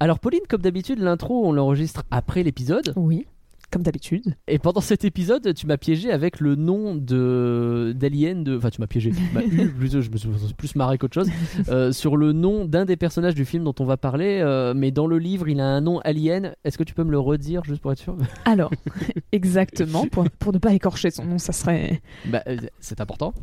Alors 0.00 0.18
Pauline, 0.20 0.40
comme 0.48 0.62
d'habitude, 0.62 0.98
l'intro, 1.00 1.46
on 1.46 1.52
l'enregistre 1.52 2.04
après 2.10 2.42
l'épisode. 2.42 2.92
Oui, 2.96 3.26
comme 3.70 3.82
d'habitude. 3.82 4.34
Et 4.46 4.58
pendant 4.58 4.80
cet 4.80 5.04
épisode, 5.04 5.52
tu 5.54 5.66
m'as 5.66 5.76
piégé 5.76 6.10
avec 6.10 6.40
le 6.40 6.54
nom 6.54 6.94
de 6.94 7.92
d'Alien 7.96 8.44
de. 8.44 8.56
Enfin, 8.56 8.70
tu 8.70 8.80
m'as 8.80 8.86
piégé. 8.86 9.10
Tu 9.10 9.20
m'as 9.34 9.42
eu 9.42 9.68
plutôt. 9.78 10.00
Je 10.00 10.10
me 10.10 10.16
suis 10.16 10.28
plus 10.56 10.74
marré 10.76 10.98
qu'autre 10.98 11.14
chose 11.14 11.28
euh, 11.68 11.92
sur 11.92 12.16
le 12.16 12.32
nom 12.32 12.64
d'un 12.64 12.84
des 12.84 12.96
personnages 12.96 13.34
du 13.34 13.44
film 13.44 13.64
dont 13.64 13.74
on 13.80 13.84
va 13.84 13.96
parler. 13.96 14.40
euh, 14.42 14.72
mais 14.74 14.90
dans 14.90 15.06
le 15.06 15.18
livre, 15.18 15.48
il 15.48 15.60
a 15.60 15.66
un 15.66 15.80
nom 15.80 15.98
Alien. 16.00 16.54
Est-ce 16.64 16.78
que 16.78 16.84
tu 16.84 16.94
peux 16.94 17.04
me 17.04 17.10
le 17.10 17.18
redire 17.18 17.64
juste 17.64 17.82
pour 17.82 17.92
être 17.92 17.98
sûr? 17.98 18.16
Alors, 18.44 18.70
exactement, 19.32 20.06
pour, 20.06 20.24
pour 20.38 20.52
ne 20.52 20.58
pas 20.58 20.72
écorcher 20.72 21.10
son 21.10 21.24
nom, 21.24 21.38
ça 21.38 21.52
serait 21.52 22.00
Bah, 22.26 22.42
euh, 22.46 22.56
c'est 22.80 23.00
important. 23.00 23.34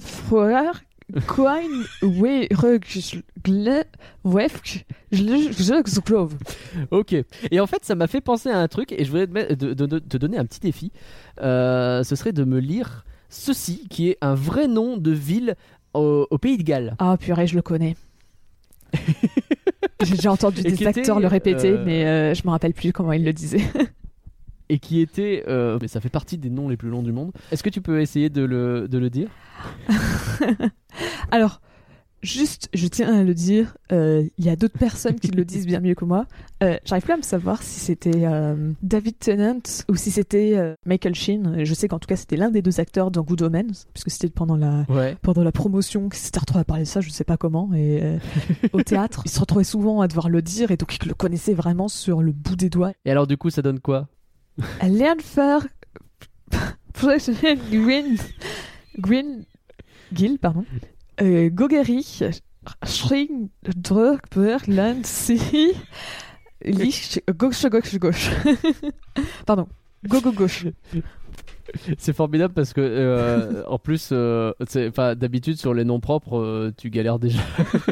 Fois, 0.00 0.62
Coin, 0.62 0.72
Ok. 6.90 7.14
Et 7.50 7.60
en 7.60 7.66
fait, 7.66 7.84
ça 7.84 7.94
m'a 7.94 8.06
fait 8.08 8.20
penser 8.20 8.48
à 8.50 8.58
un 8.58 8.68
truc 8.68 8.90
et 8.92 9.04
je 9.04 9.10
voulais 9.10 9.26
te, 9.26 9.32
mettre- 9.32 9.54
de- 9.54 9.72
de- 9.74 9.86
de- 9.86 9.98
te 10.00 10.16
donner 10.16 10.36
un 10.36 10.44
petit 10.44 10.60
défi. 10.60 10.90
Euh, 11.40 12.02
ce 12.02 12.16
serait 12.16 12.32
de 12.32 12.44
me 12.44 12.58
lire 12.58 13.04
ceci, 13.28 13.86
qui 13.88 14.08
est 14.10 14.18
un 14.20 14.34
vrai 14.34 14.66
nom 14.68 14.96
de 14.96 15.12
ville 15.12 15.54
au, 15.94 16.26
au 16.30 16.38
Pays 16.38 16.58
de 16.58 16.62
Galles. 16.64 16.96
Ah 16.98 17.16
purée, 17.18 17.46
je 17.46 17.54
le 17.54 17.62
connais. 17.62 17.96
J'ai 20.02 20.14
déjà 20.14 20.32
entendu 20.32 20.60
Et 20.60 20.64
des 20.64 20.74
était, 20.74 20.86
acteurs 20.88 21.20
le 21.20 21.26
répéter, 21.26 21.70
euh, 21.70 21.82
mais 21.84 22.04
euh, 22.06 22.34
je 22.34 22.42
me 22.44 22.50
rappelle 22.50 22.74
plus 22.74 22.92
comment 22.92 23.12
ils 23.12 23.24
le 23.24 23.32
disaient. 23.32 23.62
Et 24.68 24.78
qui 24.78 25.00
était. 25.00 25.44
euh, 25.48 25.78
mais 25.80 25.88
ça 25.88 26.00
fait 26.00 26.08
partie 26.08 26.38
des 26.38 26.50
noms 26.50 26.68
les 26.68 26.76
plus 26.76 26.88
longs 26.90 27.02
du 27.02 27.12
monde. 27.12 27.32
Est-ce 27.52 27.62
que 27.62 27.70
tu 27.70 27.80
peux 27.80 28.00
essayer 28.00 28.30
de 28.30 28.42
le, 28.42 28.88
de 28.88 28.98
le 28.98 29.10
dire? 29.10 29.28
Alors, 31.30 31.60
juste, 32.22 32.68
je 32.74 32.86
tiens 32.88 33.14
à 33.14 33.22
le 33.22 33.34
dire, 33.34 33.76
euh, 33.92 34.24
il 34.38 34.44
y 34.44 34.48
a 34.48 34.56
d'autres 34.56 34.78
personnes 34.78 35.20
qui 35.20 35.28
le 35.28 35.44
disent 35.44 35.66
bien 35.66 35.80
mieux 35.80 35.94
que 35.94 36.04
moi. 36.04 36.26
Euh, 36.62 36.76
J'arrive 36.84 37.04
plus 37.04 37.12
à 37.12 37.16
me 37.18 37.22
savoir 37.22 37.62
si 37.62 37.78
c'était 37.80 38.24
David 38.82 39.18
Tennant 39.18 39.60
ou 39.88 39.96
si 39.96 40.10
c'était 40.10 40.74
Michael 40.86 41.14
Sheen. 41.14 41.64
Je 41.64 41.74
sais 41.74 41.86
qu'en 41.88 41.98
tout 41.98 42.06
cas, 42.08 42.16
c'était 42.16 42.36
l'un 42.36 42.50
des 42.50 42.62
deux 42.62 42.80
acteurs 42.80 43.10
dans 43.10 43.22
Good 43.22 43.42
Omens, 43.42 43.86
puisque 43.92 44.10
c'était 44.10 44.30
pendant 44.30 44.56
la, 44.56 44.84
Ouais. 44.88 45.16
pendant 45.22 45.44
la 45.44 45.52
promotion 45.52 46.08
qu'il 46.08 46.18
s'était 46.20 46.40
retrouvé 46.40 46.60
à 46.60 46.64
parler 46.64 46.84
de 46.84 46.88
ça, 46.88 47.00
je 47.00 47.10
sais 47.10 47.24
pas 47.24 47.36
comment, 47.36 47.70
et 47.74 48.18
au 48.72 48.82
théâtre. 48.82 49.22
Il 49.26 49.30
se 49.30 49.38
retrouvait 49.40 49.64
souvent 49.64 50.00
à 50.00 50.08
devoir 50.08 50.28
le 50.28 50.42
dire, 50.42 50.70
et 50.70 50.76
donc 50.76 50.96
il 51.00 51.06
le 51.08 51.14
connaissait 51.14 51.54
vraiment 51.54 51.88
sur 51.88 52.22
le 52.22 52.32
bout 52.32 52.56
des 52.56 52.70
doigts. 52.70 52.92
Et 53.04 53.10
alors, 53.10 53.26
du 53.26 53.36
coup, 53.36 53.50
ça 53.50 53.62
donne 53.62 53.80
quoi? 53.80 54.08
Lern 54.82 55.20
faire 55.20 55.66
Green 57.70 58.18
Green 58.98 59.46
Gill, 60.12 60.38
pardon. 60.38 60.64
Euh, 61.20 61.50
Gogeri 61.50 62.04
Schring 62.84 63.50
Drückberg 63.62 64.66
Land 64.66 65.06
Si 65.06 65.40
Lich 66.62 67.22
Gauche 67.36 67.70
Gauche 67.70 67.98
Gauche. 67.98 68.30
Pardon. 69.46 69.68
Go 70.08 70.20
go 70.20 70.32
gauche. 70.32 70.72
C'est 71.98 72.12
formidable 72.12 72.54
parce 72.54 72.72
que, 72.72 72.80
euh, 72.80 73.62
en 73.66 73.78
plus, 73.78 74.10
euh, 74.12 74.52
d'habitude, 75.14 75.56
sur 75.56 75.74
les 75.74 75.84
noms 75.84 76.00
propres, 76.00 76.38
euh, 76.38 76.72
tu 76.76 76.90
galères 76.90 77.18
déjà. 77.18 77.40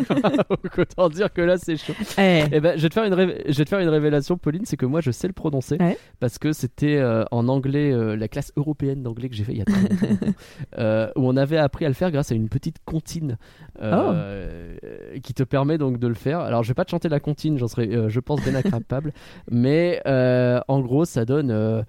Autant 0.79 1.09
dire 1.09 1.33
que 1.33 1.41
là, 1.43 1.57
c'est 1.59 1.77
chaud. 1.77 1.95
Eh. 2.19 2.45
Eh 2.53 2.61
ben, 2.61 2.77
je 2.77 2.83
vais 2.83 2.89
te 2.89 2.95
faire 2.95 3.05
une, 3.05 3.15
révé- 3.15 3.43
je 3.47 3.57
vais 3.57 3.65
te 3.65 3.69
faire 3.69 3.79
une 3.81 3.89
révélation, 3.89 4.37
Pauline, 4.37 4.65
c'est 4.65 4.77
que 4.77 4.87
moi, 4.87 5.01
je 5.01 5.11
sais 5.11 5.27
le 5.27 5.33
prononcer 5.33 5.79
parce 6.21 6.39
que 6.39 6.53
c'était 6.53 7.03
en 7.31 7.49
anglais, 7.49 7.93
la 8.17 8.29
classe 8.29 8.53
européenne 8.57 9.03
d'anglais 9.03 9.29
que 9.29 9.35
j'ai 9.35 9.45
fait 9.45 9.53
il 9.53 9.59
y 9.59 9.63
a 9.63 9.65
très 9.65 9.81
longtemps, 9.81 11.13
où 11.21 11.29
on 11.29 11.37
avait 11.37 11.59
appris 11.59 11.85
à 11.85 11.89
le 11.89 11.95
faire 11.95 12.11
grâce 12.11 12.33
à 12.33 12.35
une 12.35 12.49
petite 12.49 12.79
comptine 12.85 13.39
euh, 13.81 14.77
qui 15.23 15.35
te 15.35 15.43
permet 15.43 15.79
donc 15.79 15.99
de 15.99 16.07
le 16.09 16.15
faire. 16.15 16.41
Alors, 16.41 16.63
je 16.63 16.69
vais 16.69 16.75
pas 16.75 16.85
te 16.85 16.91
chanter 16.91 17.09
la 17.09 17.21
comptine, 17.21 17.59
j'en 17.59 17.69
serais, 17.69 17.89
je 18.09 18.21
pense, 18.21 18.43
bien 18.43 18.55
incapable, 18.55 19.13
mais 19.51 20.01
en 20.05 20.81
gros, 20.81 21.05
ça 21.05 21.25
donne 21.25 21.51
euh, 21.51 21.83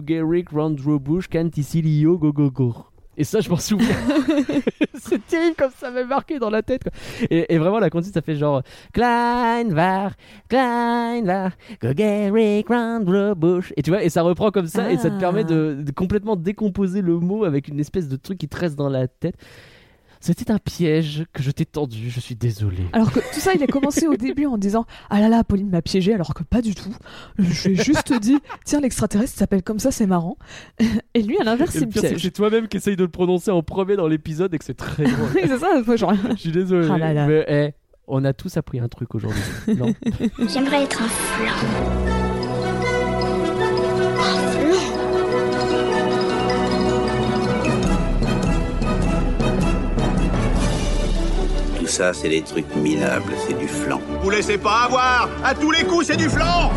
Gogeric 0.00 0.50
Roundrobush 0.50 1.28
Canticilio 1.28 2.18
Go 2.18 2.32
Go 2.32 2.50
Go. 2.50 2.74
Et 3.18 3.24
ça, 3.24 3.40
je 3.40 3.48
m'en 3.48 3.56
souviens. 3.56 3.88
c'est 4.94 5.26
terrible 5.26 5.56
comme 5.56 5.70
ça 5.74 5.90
m'a 5.90 6.04
marqué 6.04 6.38
dans 6.38 6.50
la 6.50 6.62
tête. 6.62 6.82
quoi. 6.82 6.92
Et, 7.30 7.54
et 7.54 7.56
vraiment, 7.56 7.78
la 7.78 7.88
comptine, 7.88 8.12
ça 8.12 8.20
fait 8.20 8.36
genre 8.36 8.62
Klein 8.92 9.64
var, 9.70 10.12
Klein 10.50 11.22
var, 11.24 11.52
Gogeric 11.80 12.68
Roundrobush. 12.68 13.72
Et 13.76 13.82
tu 13.82 13.90
vois, 13.90 14.02
et 14.04 14.10
ça 14.10 14.20
reprend 14.20 14.50
comme 14.50 14.66
ça, 14.66 14.92
et 14.92 14.98
ça 14.98 15.08
te 15.08 15.14
Ah. 15.16 15.18
permet 15.20 15.44
de, 15.44 15.78
de 15.82 15.90
complètement 15.92 16.36
décomposer 16.36 17.00
le 17.00 17.18
mot 17.18 17.44
avec 17.44 17.68
une 17.68 17.80
espèce 17.80 18.06
de 18.08 18.16
truc 18.16 18.36
qui 18.36 18.48
te 18.48 18.56
reste 18.58 18.76
dans 18.76 18.90
la 18.90 19.08
tête. 19.08 19.36
C'était 20.20 20.50
un 20.50 20.58
piège 20.58 21.24
que 21.32 21.42
je 21.42 21.50
t'ai 21.50 21.66
tendu, 21.66 22.10
je 22.10 22.20
suis 22.20 22.34
désolé. 22.34 22.84
Alors 22.92 23.12
que 23.12 23.20
tout 23.20 23.40
ça, 23.40 23.52
il 23.54 23.62
a 23.62 23.66
commencé 23.66 24.06
au 24.06 24.16
début 24.16 24.46
en 24.46 24.58
disant 24.58 24.84
Ah 25.10 25.20
là 25.20 25.28
là, 25.28 25.44
Pauline 25.44 25.70
m'a 25.70 25.82
piégé, 25.82 26.14
alors 26.14 26.34
que 26.34 26.42
pas 26.42 26.62
du 26.62 26.74
tout. 26.74 26.94
Je 27.38 27.68
lui 27.68 27.80
ai 27.80 27.84
juste 27.84 28.12
dit 28.20 28.38
Tiens, 28.64 28.80
l'extraterrestre 28.80 29.38
s'appelle 29.38 29.62
comme 29.62 29.78
ça, 29.78 29.90
c'est 29.90 30.06
marrant. 30.06 30.36
Et 31.14 31.22
lui, 31.22 31.38
à 31.38 31.44
l'inverse, 31.44 31.74
il 31.74 31.86
me 31.86 31.92
piège. 31.92 32.22
c'est 32.22 32.30
toi-même 32.30 32.68
qui 32.68 32.76
essaye 32.76 32.96
de 32.96 33.04
le 33.04 33.10
prononcer 33.10 33.50
en 33.50 33.62
premier 33.62 33.96
dans 33.96 34.08
l'épisode 34.08 34.52
et 34.54 34.58
que 34.58 34.64
c'est 34.64 34.74
très 34.74 35.04
drôle. 35.04 35.28
C'est 35.34 35.58
ça, 35.58 35.80
moi, 35.84 35.96
genre. 35.96 36.14
Je 36.30 36.36
suis 36.36 36.52
désolé. 36.52 36.88
Ah 36.90 36.98
là 36.98 37.12
là. 37.12 37.26
Mais 37.26 37.44
eh, 37.48 37.74
on 38.06 38.24
a 38.24 38.32
tous 38.32 38.56
appris 38.56 38.80
un 38.80 38.88
truc 38.88 39.14
aujourd'hui. 39.14 39.42
non 39.76 39.94
J'aimerais 40.48 40.82
être 40.84 41.02
un 41.02 41.08
flan. 41.08 42.35
Ça, 51.96 52.12
c'est 52.12 52.28
des 52.28 52.42
trucs 52.42 52.76
minables, 52.76 53.32
c'est 53.48 53.58
du 53.58 53.66
flan. 53.66 53.98
Vous 54.22 54.28
laissez 54.28 54.58
pas 54.58 54.82
avoir. 54.84 55.30
À 55.42 55.54
tous 55.54 55.70
les 55.70 55.82
coups, 55.84 56.06
c'est 56.08 56.16
du 56.18 56.28
flan. 56.28 56.70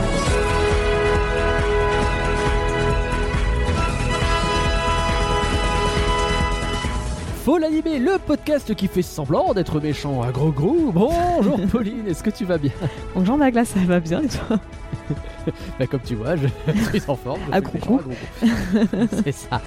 Faut 7.43 7.57
l'animer, 7.57 7.99
le 7.99 8.17
podcast 8.17 8.73
qui 8.73 8.87
fait 8.87 9.01
semblant 9.01 9.53
d'être 9.53 9.81
méchant. 9.81 10.21
À 10.21 10.31
gros 10.31 10.51
gros. 10.51 10.89
Bonjour 10.93 11.59
Pauline, 11.71 12.07
est-ce 12.07 12.23
que 12.23 12.29
tu 12.29 12.45
vas 12.45 12.57
bien? 12.57 12.71
Bonjour 13.13 13.35
Magla, 13.35 13.65
ça 13.65 13.79
va 13.85 13.99
bien 13.99 14.21
et 14.21 14.27
toi? 14.29 14.57
Bah 15.79 15.87
comme 15.87 16.01
tu 16.01 16.15
vois, 16.15 16.35
je 16.35 16.47
suis 16.99 17.01
en 17.07 17.15
forme. 17.15 17.39
je 17.47 17.53
À 17.57 17.61
méchant 17.61 17.97
gros. 17.97 18.11
C'est 19.23 19.31
ça. 19.31 19.61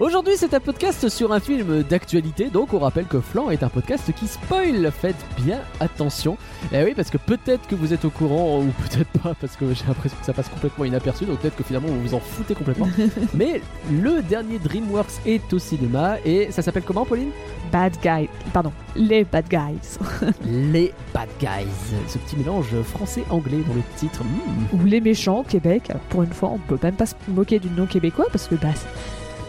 Aujourd'hui, 0.00 0.34
c'est 0.36 0.54
un 0.54 0.60
podcast 0.60 1.08
sur 1.08 1.32
un 1.32 1.40
film 1.40 1.82
d'actualité. 1.82 2.48
Donc, 2.50 2.72
on 2.72 2.78
rappelle 2.78 3.06
que 3.06 3.20
Flan 3.20 3.50
est 3.50 3.62
un 3.62 3.68
podcast 3.68 4.12
qui 4.14 4.26
spoil. 4.28 4.90
Faites 4.92 5.16
bien 5.38 5.58
attention. 5.80 6.36
Eh 6.72 6.84
oui, 6.84 6.92
parce 6.94 7.10
que 7.10 7.18
peut-être 7.18 7.66
que 7.66 7.74
vous 7.74 7.92
êtes 7.92 8.04
au 8.04 8.10
courant 8.10 8.60
ou 8.60 8.72
peut-être 8.88 9.10
pas, 9.20 9.34
parce 9.40 9.56
que 9.56 9.72
j'ai 9.74 9.84
l'impression 9.86 10.16
que 10.18 10.26
ça 10.26 10.32
passe 10.32 10.48
complètement 10.48 10.84
inaperçu. 10.84 11.24
Donc, 11.24 11.40
peut-être 11.40 11.56
que 11.56 11.64
finalement, 11.64 11.88
vous 11.88 12.00
vous 12.00 12.14
en 12.14 12.20
foutez 12.20 12.54
complètement. 12.54 12.88
Mais 13.34 13.60
le 13.90 14.22
dernier 14.22 14.58
DreamWorks 14.58 15.20
est 15.26 15.52
au 15.52 15.58
cinéma 15.58 16.16
et 16.24 16.50
ça 16.52 16.62
s'appelle 16.62 16.84
comment, 16.84 17.04
Pauline? 17.04 17.30
Bad 17.72 17.96
guy. 18.02 18.28
Pardon, 18.52 18.72
les 18.94 19.24
bad 19.24 19.48
guys. 19.48 19.98
Les 20.46 20.92
Bad 21.14 21.28
Guys. 21.40 21.68
Ce 22.08 22.18
petit 22.18 22.36
mélange 22.36 22.74
français-anglais 22.82 23.62
dans 23.66 23.74
le 23.74 23.82
titre. 23.96 24.22
Hmm. 24.22 24.61
Ou 24.72 24.84
les 24.84 25.00
méchants 25.00 25.40
au 25.40 25.42
Québec. 25.42 25.84
Alors, 25.90 26.02
Pour 26.02 26.22
une 26.22 26.32
fois, 26.32 26.50
on 26.50 26.58
peut 26.58 26.78
même 26.82 26.94
pas 26.94 27.06
se 27.06 27.14
moquer 27.28 27.58
du 27.58 27.68
nom 27.70 27.86
québécois 27.86 28.26
parce 28.32 28.46
que 28.48 28.54
bah, 28.54 28.68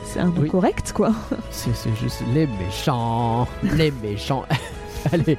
c'est 0.06 0.19
un 0.19 0.25
nom 0.28 0.34
Oui. 0.41 0.50
correct 0.50 0.91
quoi. 0.94 1.12
C'est 1.50 1.75
c'est 1.75 1.96
juste 1.96 2.22
les 2.34 2.47
méchants, 2.47 3.47
les 3.63 3.91
méchants. 3.91 4.46
Allez, 5.12 5.38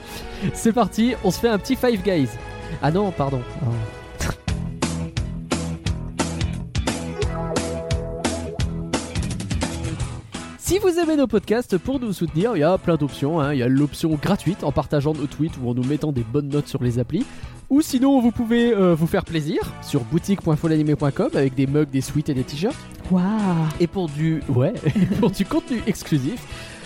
c'est 0.53 0.73
parti, 0.73 1.15
on 1.25 1.31
se 1.31 1.39
fait 1.41 1.49
un 1.49 1.59
petit 1.59 1.77
Five 1.77 2.03
Guys. 2.03 2.29
Ah 2.83 2.91
non, 2.91 3.11
pardon. 3.13 3.41
Oh. 3.65 3.71
Si 10.67 10.79
vous 10.79 10.99
aimez 10.99 11.17
nos 11.17 11.27
podcasts, 11.27 11.77
pour 11.77 12.01
nous 12.01 12.15
soutenir, 12.15 12.57
il 12.57 12.61
y 12.61 12.63
a 12.63 12.79
plein 12.79 12.97
d'options. 12.97 13.39
hein. 13.39 13.53
Il 13.53 13.59
y 13.59 13.63
a 13.63 13.69
l'option 13.69 14.15
gratuite 14.15 14.65
en 14.65 14.73
partageant 14.73 15.13
nos 15.13 15.27
tweets 15.27 15.53
ou 15.63 15.69
en 15.69 15.75
nous 15.75 15.85
mettant 15.85 16.11
des 16.11 16.23
bonnes 16.23 16.49
notes 16.49 16.69
sur 16.69 16.83
les 16.83 16.99
applis. 16.99 17.27
Ou 17.69 17.83
sinon, 17.83 18.19
vous 18.23 18.31
pouvez 18.31 18.75
euh, 18.75 18.95
vous 18.95 19.07
faire 19.07 19.27
plaisir 19.27 19.59
sur 19.83 20.01
boutique.folanimé.com 20.05 21.29
avec 21.35 21.55
des 21.55 21.67
mugs, 21.67 21.91
des 21.91 22.01
sweats 22.01 22.23
et 22.29 22.35
des 22.35 22.45
t-shirts. 22.45 22.79
Waouh. 23.11 23.27
Et 23.79 23.87
pour 23.87 24.09
du 24.09 24.43
ouais, 24.49 24.73
pour 25.21 25.31
du 25.31 25.45
contenu 25.45 25.83
exclusif, 25.87 26.41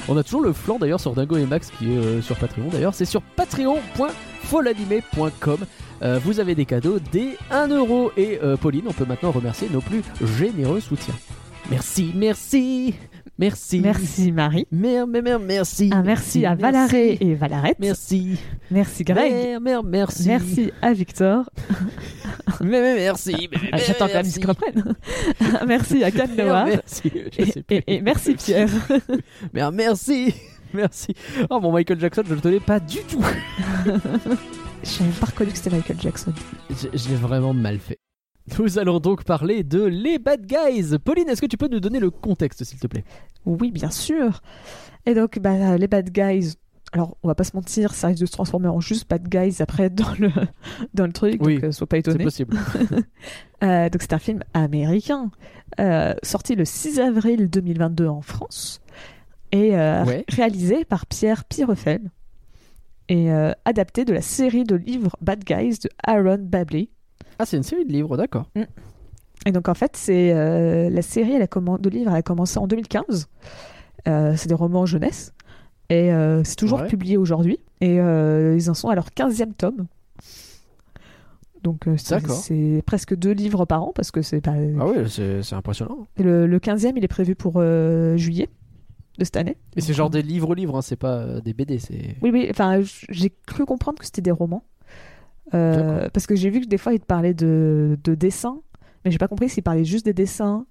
on 0.09 0.17
a 0.17 0.25
toujours 0.25 0.43
le 0.43 0.53
flanc 0.53 0.81
d'ailleurs 0.81 0.99
sur 0.99 1.15
Dingo 1.15 1.37
et 1.37 1.47
Max 1.47 1.71
qui 1.79 1.93
est 1.93 1.99
euh, 1.99 2.21
sur 2.21 2.35
Patreon 2.35 2.71
d'ailleurs, 2.73 2.95
c'est 2.95 3.05
sur 3.05 3.23
patreon.folanimé.com. 3.23 5.59
Euh, 6.03 6.19
vous 6.25 6.41
avez 6.41 6.57
des 6.57 6.65
cadeaux 6.65 6.99
dès 7.13 7.37
1 7.53 7.69
euro 7.69 8.11
et 8.17 8.41
Pauline, 8.61 8.87
on 8.89 8.93
peut 8.93 9.07
maintenant 9.07 9.31
remercier 9.31 9.69
nos 9.73 9.81
plus 9.81 10.03
généreux 10.37 10.81
soutiens. 10.81 11.15
Merci, 11.71 12.13
merci, 12.15 12.95
merci. 13.38 13.81
Merci 13.81 14.32
Marie. 14.32 14.67
Mer, 14.70 15.06
mer, 15.06 15.23
mer, 15.23 15.38
merci. 15.40 15.90
Un 15.93 16.02
merci 16.02 16.44
à 16.46 16.55
Valaré 16.55 17.19
et 17.20 17.35
Valarette. 17.35 17.79
Merci. 17.79 18.38
Merci 18.70 19.05
Greg. 19.05 19.32
Mer, 19.32 19.61
mer, 19.61 19.82
merci. 19.85 20.29
Merci 20.29 20.73
à 20.82 20.93
Victor. 20.93 21.49
Mer, 22.61 22.82
mer, 22.82 22.94
merci. 22.96 23.32
mer, 23.52 23.61
mer, 23.73 23.81
J'attends 23.87 24.06
que 24.06 24.12
la 24.12 24.23
merci. 24.23 24.29
musique 24.40 24.44
reprenne. 24.46 24.94
merci 25.67 26.02
à 26.05 26.11
Cannes 26.11 26.37
Noir. 26.37 26.67
Merci. 26.67 27.12
Je 27.38 27.44
sais 27.44 27.58
Et, 27.58 27.62
plus. 27.62 27.76
et- 27.76 27.94
et 27.96 28.00
merci 28.00 28.35
Pierre. 28.35 28.69
Mer, 29.52 29.70
merci. 29.73 30.35
Merci. 30.75 31.14
Oh, 31.50 31.61
mon 31.61 31.73
Michael 31.73 32.00
Jackson, 32.00 32.23
je 32.29 32.35
le 32.35 32.40
tenais 32.40 32.61
pas 32.61 32.81
du 32.81 32.99
tout. 33.08 33.23
J'ai 34.82 35.05
même 35.05 35.12
pas 35.14 35.26
reconnu 35.26 35.50
que 35.52 35.56
c'était 35.56 35.70
Michael 35.70 36.00
Jackson. 36.00 36.32
Je, 36.70 36.88
je 36.96 37.08
l'ai 37.08 37.14
vraiment 37.17 37.55
mal 37.55 37.79
fait. 37.79 37.99
Nous 38.59 38.79
allons 38.79 39.00
donc 39.00 39.25
parler 39.25 39.62
de 39.65 39.83
Les 39.85 40.19
Bad 40.19 40.47
Guys. 40.47 40.99
Pauline, 41.05 41.29
est-ce 41.29 41.41
que 41.41 41.47
tu 41.47 41.56
peux 41.56 41.69
nous 41.69 41.81
donner 41.81 42.00
le 42.00 42.11
contexte, 42.11 42.65
s'il 42.65 42.79
te 42.79 42.87
plaît? 42.87 43.05
Oui, 43.47 43.71
bien 43.71 43.91
sûr. 43.91 44.41
Et 45.06 45.15
donc, 45.15 45.39
bah, 45.39 45.77
les 45.79 45.87
bad 45.89 46.11
guys. 46.11 46.55
Alors, 46.93 47.17
on 47.23 47.29
va 47.29 47.35
pas 47.35 47.45
se 47.45 47.55
mentir, 47.55 47.93
ça 47.95 48.06
risque 48.09 48.21
de 48.21 48.27
se 48.27 48.33
transformer 48.33 48.69
en 48.69 48.81
juste 48.81 49.09
bad 49.11 49.29
guys 49.29 49.56
après 49.61 49.91
dans 49.91 50.12
le, 50.19 50.31
dans 50.95 51.06
le 51.06 51.12
truc, 51.12 51.37
Oui, 51.45 51.56
donc 51.56 51.65
euh, 51.65 51.73
sois 51.73 51.87
pas 51.87 51.97
C'est 51.97 52.00
étonné. 52.00 52.25
possible. 52.25 52.56
Euh, 53.65 53.89
donc, 53.89 54.03
c'est 54.03 54.12
un 54.12 54.19
film 54.21 54.41
américain, 54.55 55.33
euh, 55.81 56.15
sorti 56.23 56.55
le 56.55 56.65
6 56.65 57.00
avril 57.00 57.50
2022 57.50 58.06
en 58.06 58.21
France, 58.23 58.81
et 59.50 59.77
euh, 59.77 60.05
Ouais. 60.05 60.25
réalisé 60.29 60.85
par 60.85 61.06
Pierre 61.06 61.45
Pirefel, 61.45 62.12
et 63.09 63.31
adapté 63.65 64.05
de 64.05 64.12
la 64.12 64.21
série 64.21 64.62
de 64.65 64.77
livres 64.77 65.17
Bad 65.23 65.43
Guys 65.43 65.79
de 65.83 65.89
Aaron 66.06 66.39
Babley. 66.41 66.89
Ah, 67.38 67.47
c'est 67.47 67.56
une 67.56 67.62
série 67.62 67.85
de 67.85 67.93
livres, 67.93 68.17
d'accord. 68.17 68.50
Et 69.47 69.53
donc 69.53 69.69
en 69.69 69.75
fait, 69.75 69.93
c'est 69.97 70.32
euh, 70.32 70.91
la 70.91 71.03
série 71.03 71.32
elle 71.35 71.43
a 71.43 71.47
de 71.79 71.88
livres 71.88 72.11
elle 72.11 72.17
a 72.19 72.23
commencé 72.23 72.59
en 72.59 72.67
2015. 72.67 73.29
Euh, 74.06 74.35
c'est 74.37 74.49
des 74.49 74.55
romans 74.55 74.87
jeunesse. 74.87 75.32
Et 75.91 76.12
euh, 76.12 76.43
c'est 76.44 76.56
toujours 76.56 76.81
Ouais. 76.81 76.88
publié 76.88 77.17
aujourd'hui. 77.17 77.59
Et 77.81 77.97
ils 77.97 78.70
en 78.70 78.75
sont 78.75 78.88
à 78.88 78.94
leur 78.94 79.09
15e 79.11 79.53
tome. 79.55 79.87
Donc 81.62 81.87
c'est 81.97 82.82
presque 82.87 83.15
deux 83.17 83.32
livres 83.32 83.64
par 83.64 83.82
an 83.82 83.93
parce 83.94 84.11
que 84.11 84.23
c'est 84.23 84.41
pas... 84.41 84.55
Ah 84.81 84.87
oui, 84.87 85.09
c'est 85.09 85.55
impressionnant. 85.55 86.06
Et 86.17 86.23
le, 86.23 86.47
le 86.47 86.59
15e 86.59 86.93
il 86.97 87.05
est 87.05 87.09
prévu 87.09 87.35
pour 87.35 87.61
juillet 88.17 88.49
de 89.19 89.25
cette 89.25 89.37
année. 89.37 89.56
Et 89.76 89.81
c'est 89.81 89.93
genre 89.94 90.11
des 90.11 90.23
livres-livres, 90.23 90.76
hein, 90.76 90.82
c'est 90.82 90.97
pas 90.97 91.41
des 91.41 91.53
BD. 91.53 91.79
Oui, 92.23 92.31
oui, 92.32 92.47
enfin 92.50 92.81
j'ai 93.09 93.32
cru 93.47 93.64
comprendre 93.64 93.99
que 93.99 94.05
c'était 94.05 94.23
des 94.23 94.31
romans. 94.31 94.62
Euh, 95.55 96.09
parce 96.12 96.27
que 96.27 96.37
j'ai 96.37 96.50
vu 96.50 96.61
que 96.61 96.67
des 96.67 96.79
fois 96.79 96.93
ils 96.93 97.00
te 97.00 97.06
parlaient 97.06 97.35
de, 97.35 97.99
de 98.05 98.15
dessins, 98.15 98.61
mais 99.05 99.11
j'ai 99.11 99.19
pas 99.19 99.29
compris 99.29 99.49
s'ils 99.49 99.62
parlaient 99.62 99.85
juste 99.85 100.05
des 100.05 100.12
dessins 100.15 100.67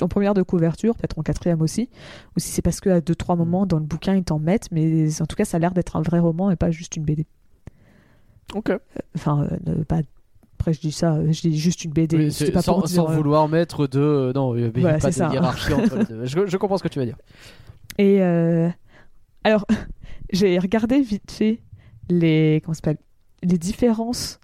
en 0.00 0.08
première 0.08 0.34
de 0.34 0.42
couverture, 0.42 0.94
peut-être 0.96 1.18
en 1.18 1.22
quatrième 1.22 1.62
aussi, 1.62 1.88
ou 2.36 2.40
si 2.40 2.48
c'est 2.50 2.60
parce 2.62 2.80
qu'à 2.80 3.00
deux 3.00 3.14
trois 3.14 3.36
moments 3.36 3.64
dans 3.66 3.78
le 3.78 3.84
bouquin 3.84 4.14
ils 4.14 4.24
t'en 4.24 4.38
mettent, 4.38 4.68
mais 4.70 5.08
en 5.22 5.26
tout 5.26 5.34
cas 5.36 5.44
ça 5.44 5.56
a 5.56 5.60
l'air 5.60 5.72
d'être 5.72 5.96
un 5.96 6.02
vrai 6.02 6.18
roman 6.18 6.50
et 6.50 6.56
pas 6.56 6.70
juste 6.70 6.96
une 6.96 7.04
BD. 7.04 7.26
Ok. 8.54 8.72
Enfin, 9.14 9.46
euh, 9.68 9.84
pas. 9.84 10.00
Après 10.60 10.72
je 10.72 10.80
dis 10.80 10.92
ça, 10.92 11.14
euh, 11.14 11.30
je 11.32 11.40
dis 11.42 11.56
juste 11.58 11.84
une 11.84 11.92
BD. 11.92 12.16
Oui, 12.16 12.50
pas 12.50 12.62
sans, 12.62 12.74
pour 12.74 12.82
dire, 12.84 12.96
sans 12.96 13.10
euh, 13.10 13.14
vouloir 13.16 13.48
mettre 13.48 13.86
de. 13.86 14.00
euh, 14.00 14.32
Non, 14.32 14.56
il 14.56 14.72
n'y 14.74 14.86
a 14.86 14.98
pas 14.98 15.08
de 15.08 15.14
ça. 15.14 15.30
hiérarchie 15.32 15.72
entre 15.72 15.96
les 15.96 16.04
deux. 16.04 16.24
Je, 16.26 16.46
je 16.46 16.56
comprends 16.56 16.76
ce 16.78 16.82
que 16.82 16.88
tu 16.88 16.98
veux 16.98 17.04
dire. 17.06 17.16
Et 17.96 18.20
euh, 18.22 18.68
alors, 19.44 19.64
j'ai 20.32 20.58
regardé 20.58 21.00
vite 21.00 21.30
fait 21.30 21.60
les, 22.10 22.60
comment 22.64 22.74
s'appelle, 22.74 22.98
les 23.42 23.58
différences 23.58 24.40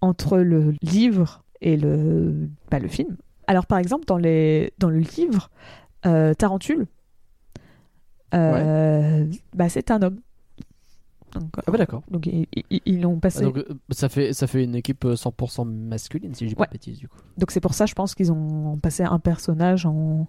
entre 0.00 0.38
le 0.38 0.74
livre 0.82 1.42
et 1.60 1.76
le, 1.76 2.48
bah, 2.70 2.78
le 2.78 2.88
film. 2.88 3.16
Alors, 3.46 3.66
par 3.66 3.78
exemple, 3.78 4.04
dans, 4.06 4.18
les, 4.18 4.72
dans 4.78 4.90
le 4.90 4.98
livre, 4.98 5.50
euh, 6.06 6.34
Tarentule, 6.34 6.86
euh, 8.34 9.26
bah, 9.54 9.68
c'est 9.68 9.90
un 9.90 10.02
homme. 10.02 10.20
Donc, 11.34 11.50
Ah 11.66 11.70
bah 11.72 11.78
d'accord. 11.78 12.02
donc 12.10 12.26
ils- 12.26 12.46
ils 12.70 12.80
ils 12.86 13.00
l'ont 13.00 13.16
Ah, 13.16 13.20
passé. 13.22 13.42
donc 13.42 13.56
euh, 13.58 13.64
ça 13.90 14.08
fait, 14.08 14.32
ça 14.32 14.46
fait 14.46 14.62
une 14.62 14.76
équipe 14.76 15.04
euh, 15.04 15.16
100% 15.16 15.64
masculine, 15.64 16.32
si 16.32 16.44
je 16.44 16.50
dis 16.50 16.54
pas 16.54 16.60
Ouais. 16.62 16.66
de 16.68 16.72
bêtises, 16.72 16.98
du 16.98 17.08
coup. 17.08 17.18
Donc 17.38 17.50
c'est 17.50 17.60
pour 17.60 17.74
ça, 17.74 17.86
je 17.86 17.94
pense 17.94 18.14
qu'ils 18.14 18.30
ont 18.30 18.78
passé 18.78 19.02
un 19.02 19.18
personnage 19.18 19.84
en, 19.84 20.28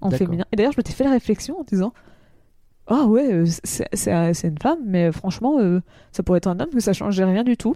en 0.00 0.10
féminin. 0.10 0.44
Et 0.50 0.56
d'ailleurs, 0.56 0.72
je 0.72 0.78
m'étais 0.78 0.94
fait 0.94 1.04
la 1.04 1.10
réflexion 1.10 1.60
en 1.60 1.64
disant 1.64 1.92
Ah 2.86 3.04
ouais, 3.06 3.32
euh, 3.32 3.44
c'est 3.64 3.88
c'est- 3.94 4.46
une 4.48 4.58
femme, 4.58 4.80
mais 4.86 5.10
franchement, 5.12 5.58
euh, 5.58 5.80
ça 6.12 6.22
pourrait 6.22 6.36
être 6.38 6.46
un 6.48 6.60
homme, 6.60 6.70
que 6.70 6.80
ça 6.80 6.92
changeait 6.92 7.24
rien 7.24 7.42
du 7.44 7.56
tout. 7.56 7.74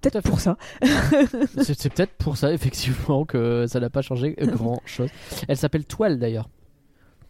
Peut-être 0.00 0.22
pour 0.22 0.40
ça. 0.40 0.56
C'est 1.62 1.92
peut-être 1.92 2.12
pour 2.14 2.36
ça, 2.38 2.52
effectivement, 2.54 3.24
que 3.26 3.66
ça 3.68 3.80
n'a 3.80 3.90
pas 3.90 4.00
changé 4.02 4.34
grand 4.40 4.80
chose. 4.86 5.10
Elle 5.46 5.58
s'appelle 5.58 5.84
Toile 5.84 6.18
d'ailleurs. 6.18 6.48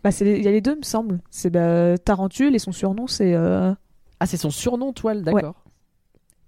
Bah, 0.04 0.10
Il 0.20 0.42
y 0.42 0.48
a 0.48 0.52
les 0.52 0.60
deux, 0.60 0.76
me 0.76 0.82
semble. 0.82 1.20
C'est 1.30 1.50
bah, 1.50 1.98
Tarentule 1.98 2.54
et 2.54 2.58
son 2.60 2.70
surnom, 2.72 3.06
c'est. 3.08 3.34
euh, 3.34 3.74
Ah, 4.20 4.26
c'est 4.26 4.36
son 4.36 4.50
surnom, 4.50 4.92
Toile, 4.92 5.22
d'accord. 5.22 5.64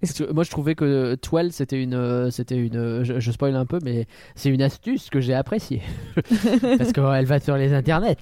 Que 0.03 0.33
moi, 0.33 0.43
je 0.43 0.51
trouvais 0.51 0.75
que 0.75 1.15
Toile, 1.15 1.53
c'était 1.53 1.81
une, 1.83 1.95
euh, 1.95 2.31
c'était 2.31 2.57
une, 2.57 2.77
euh, 2.77 3.05
je, 3.05 3.21
je 3.21 3.31
spoil 3.31 3.55
un 3.55 3.67
peu, 3.67 3.79
mais 3.85 4.07
c'est 4.35 4.49
une 4.51 4.63
astuce 4.63 5.11
que 5.11 5.21
j'ai 5.21 5.33
appréciée 5.35 5.81
parce 6.79 6.93
qu'elle 6.93 7.25
va 7.27 7.39
sur 7.41 7.57
les 7.57 7.73
internets. 7.73 8.17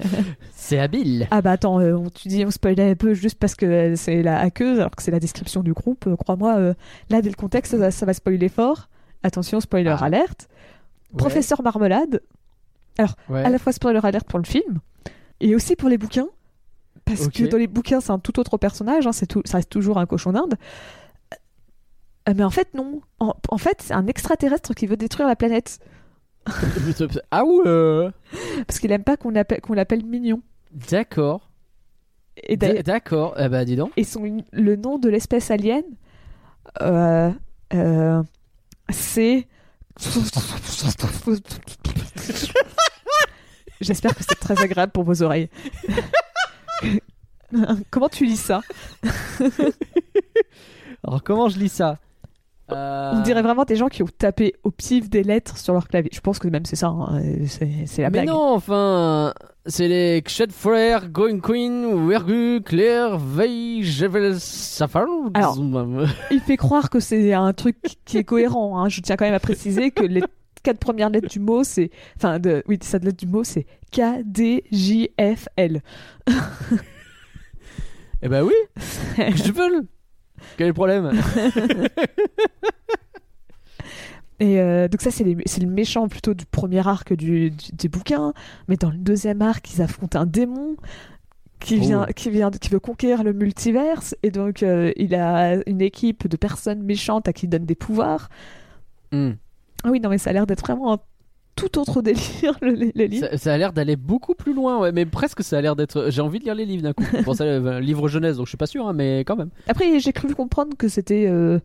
c'est 0.52 0.78
habile. 0.78 1.26
Ah 1.30 1.40
bah 1.42 1.52
attends, 1.52 1.80
euh, 1.80 1.98
tu 2.14 2.28
dis 2.28 2.44
on 2.44 2.50
spoilait 2.50 2.90
un 2.90 2.94
peu 2.94 3.14
juste 3.14 3.38
parce 3.38 3.54
que 3.54 3.94
c'est 3.96 4.22
la 4.22 4.40
hackeuse, 4.40 4.78
alors 4.78 4.90
que 4.90 5.02
c'est 5.02 5.10
la 5.10 5.20
description 5.20 5.62
du 5.62 5.72
groupe. 5.72 6.06
Euh, 6.06 6.16
Crois-moi, 6.16 6.56
euh, 6.58 6.74
là, 7.10 7.22
dès 7.22 7.30
le 7.30 7.34
contexte, 7.36 7.78
ça, 7.78 7.90
ça 7.90 8.04
va 8.06 8.12
spoiler 8.14 8.48
fort. 8.48 8.88
Attention, 9.22 9.60
spoiler 9.60 9.94
Ah. 9.98 10.04
alerte. 10.04 10.48
Professeur 11.16 11.62
Marmelade, 11.62 12.20
Ouais. 13.30 13.42
à 13.42 13.48
la 13.48 13.58
fois 13.58 13.72
spoiler 13.72 14.00
alert 14.02 14.26
pour 14.28 14.38
le 14.38 14.44
film 14.44 14.80
et 15.40 15.54
aussi 15.54 15.76
pour 15.76 15.88
les 15.88 15.96
bouquins 15.96 16.28
parce 17.06 17.26
que 17.28 17.44
dans 17.44 17.56
les 17.56 17.66
bouquins 17.66 18.00
c'est 18.00 18.10
un 18.12 18.18
tout 18.18 18.38
autre 18.38 18.58
personnage 18.58 19.06
hein, 19.06 19.12
c'est 19.12 19.24
tout 19.26 19.40
ça 19.46 19.56
reste 19.56 19.70
toujours 19.70 19.96
un 19.98 20.04
cochon 20.06 20.32
d'Inde 20.32 20.54
Euh, 22.28 22.34
mais 22.36 22.44
en 22.44 22.50
fait 22.50 22.72
non 22.74 23.00
en, 23.18 23.34
en 23.48 23.58
fait 23.58 23.82
c'est 23.82 23.94
un 23.94 24.06
extraterrestre 24.06 24.74
qui 24.74 24.86
veut 24.86 24.96
détruire 24.96 25.26
la 25.28 25.34
planète 25.36 25.80
ah 27.32 27.44
ouais. 27.44 28.10
parce 28.66 28.78
qu'il 28.80 28.92
aime 28.92 29.02
pas 29.04 29.16
qu'on 29.16 29.34
appelle 29.34 29.60
qu'on 29.60 29.74
l'appelle 29.74 30.04
mignon 30.04 30.40
D'accord. 30.72 31.50
et 32.36 32.56
D- 32.56 32.66
d'ailleurs 32.68 32.82
D'accord. 32.84 33.34
Eh 33.38 33.48
bah 33.48 33.64
dis 33.64 33.74
donc. 33.76 33.90
et 33.96 34.04
son 34.04 34.44
le 34.52 34.76
nom 34.76 34.98
de 34.98 35.08
l'espèce 35.08 35.50
alien 35.50 35.82
euh, 36.80 37.30
euh, 37.74 38.22
c'est 38.90 39.48
J'espère 43.80 44.14
que 44.14 44.22
c'est 44.22 44.38
très 44.38 44.60
agréable 44.62 44.92
pour 44.92 45.02
vos 45.04 45.22
oreilles. 45.22 45.48
Comment 47.90 48.08
tu 48.08 48.24
lis 48.24 48.36
ça? 48.36 48.62
Alors 51.04 51.22
comment 51.22 51.48
je 51.48 51.58
lis 51.58 51.68
ça? 51.68 51.98
Euh, 52.74 53.12
On 53.14 53.20
dirait 53.22 53.42
vraiment 53.42 53.64
des 53.64 53.76
gens 53.76 53.88
qui 53.88 54.02
ont 54.02 54.08
tapé 54.18 54.54
au 54.64 54.70
pif 54.70 55.08
des 55.10 55.22
lettres 55.22 55.58
sur 55.58 55.72
leur 55.74 55.88
clavier. 55.88 56.10
Je 56.12 56.20
pense 56.20 56.38
que 56.38 56.48
même 56.48 56.64
c'est 56.64 56.76
ça, 56.76 56.88
hein, 56.88 57.20
euh, 57.22 57.46
c'est 57.86 58.02
la 58.02 58.10
Mais 58.10 58.22
blague. 58.22 58.28
non, 58.28 58.54
enfin, 58.54 59.32
c'est 59.66 59.88
les 59.88 60.22
Kshed 60.22 60.52
Frères, 60.52 61.08
Going 61.08 61.40
Queen, 61.40 62.06
Wergu, 62.08 62.60
Claire, 62.64 63.18
Veil, 63.18 63.82
Jevel, 63.82 64.38
Safar. 64.40 65.06
Alors, 65.34 65.56
Il 66.30 66.40
fait 66.40 66.56
croire 66.56 66.90
que 66.90 67.00
c'est 67.00 67.32
un 67.32 67.52
truc 67.52 67.76
qui 68.04 68.18
est 68.18 68.24
cohérent. 68.24 68.78
hein. 68.82 68.88
Je 68.88 69.00
tiens 69.00 69.16
quand 69.16 69.24
même 69.24 69.34
à 69.34 69.40
préciser 69.40 69.90
que 69.90 70.04
les 70.04 70.22
quatre 70.62 70.78
premières 70.78 71.10
lettres 71.10 71.28
du 71.28 71.40
mot, 71.40 71.64
c'est. 71.64 71.90
Enfin, 72.16 72.38
de... 72.38 72.62
oui, 72.68 72.78
cette 72.82 73.04
lettre 73.04 73.18
du 73.18 73.26
mot, 73.26 73.44
c'est 73.44 73.66
K, 73.92 74.00
D, 74.24 74.64
J, 74.70 75.10
F, 75.20 75.48
L. 75.56 75.82
Eh 78.22 78.28
bah 78.28 78.44
oui, 78.44 78.54
je 78.76 79.50
veux. 79.52 79.86
Quel 80.56 80.66
est 80.66 80.68
le 80.70 80.74
problème? 80.74 81.12
Et 84.40 84.58
euh, 84.60 84.88
donc, 84.88 85.00
ça, 85.02 85.10
c'est 85.12 85.24
le 85.24 85.66
méchant 85.66 86.08
plutôt 86.08 86.34
du 86.34 86.46
premier 86.46 86.86
arc 86.86 87.12
du, 87.12 87.50
du- 87.50 87.72
des 87.72 87.88
bouquins. 87.88 88.32
Mais 88.66 88.76
dans 88.76 88.90
le 88.90 88.96
deuxième 88.96 89.40
arc, 89.40 89.72
ils 89.74 89.82
affrontent 89.82 90.18
un 90.20 90.26
démon. 90.26 90.76
Qui 91.60 91.76
Oh. 91.76 91.80
vient, 91.80 92.06
qui 92.16 92.28
vient, 92.30 92.50
qui 92.50 92.70
veut 92.70 92.80
conquérir 92.80 93.22
le 93.22 93.32
multiverse 93.32 94.16
et 94.24 94.32
donc 94.32 94.64
euh, 94.64 94.90
il 94.96 95.14
a 95.14 95.58
une 95.68 95.80
équipe 95.80 96.26
de 96.26 96.36
personnes 96.36 96.82
méchantes 96.82 97.28
à 97.28 97.32
qui 97.32 97.46
il 97.46 97.50
donne 97.50 97.66
des 97.66 97.76
pouvoirs. 97.76 98.30
Hmm. 99.12 99.34
Ah 99.84 99.90
oui, 99.92 100.00
non 100.00 100.08
mais 100.10 100.18
ça 100.18 100.30
a 100.30 100.32
l'air 100.32 100.44
d'être 100.44 100.62
vraiment 100.66 100.94
un 100.94 100.98
tout 101.54 101.78
autre 101.78 102.02
délire 102.02 102.56
le, 102.62 102.70
le- 102.72 103.04
livre. 103.06 103.28
ça, 103.32 103.36
ça 103.38 103.52
a 103.54 103.58
l'air 103.58 103.72
d'aller 103.72 103.96
beaucoup 103.96 104.34
plus 104.34 104.54
loin, 104.54 104.78
ouais, 104.80 104.92
mais 104.92 105.04
presque 105.06 105.42
ça 105.42 105.58
a 105.58 105.60
l'air 105.60 105.76
d'être. 105.76 106.06
J'ai 106.10 106.20
envie 106.22 106.38
de 106.38 106.44
lire 106.44 106.54
les 106.54 106.64
livres 106.64 106.82
d'un 106.82 106.92
coup. 106.92 107.04
Bon, 107.24 107.34
ça, 107.34 107.44
euh, 107.44 107.80
livre 107.80 108.08
jeunesse, 108.08 108.36
donc 108.36 108.46
je 108.46 108.50
suis 108.50 108.56
pas 108.58 108.66
sûr, 108.66 108.86
hein, 108.88 108.92
mais 108.92 109.20
quand 109.20 109.36
même. 109.36 109.50
Après, 109.68 109.98
j'ai 110.00 110.12
cru 110.12 110.34
comprendre 110.34 110.76
que 110.76 110.88
c'était 110.88 111.26
euh, 111.28 111.58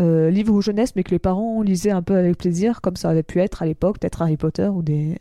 euh, 0.00 0.30
livre 0.30 0.60
jeunesse, 0.60 0.94
mais 0.96 1.02
que 1.02 1.10
les 1.10 1.18
parents 1.18 1.62
lisaient 1.62 1.90
un 1.90 2.02
peu 2.02 2.16
avec 2.16 2.38
plaisir, 2.38 2.80
comme 2.80 2.96
ça 2.96 3.10
avait 3.10 3.22
pu 3.22 3.40
être 3.40 3.62
à 3.62 3.66
l'époque, 3.66 3.98
peut-être 3.98 4.22
Harry 4.22 4.36
Potter 4.36 4.68
ou 4.68 4.82
des 4.82 5.18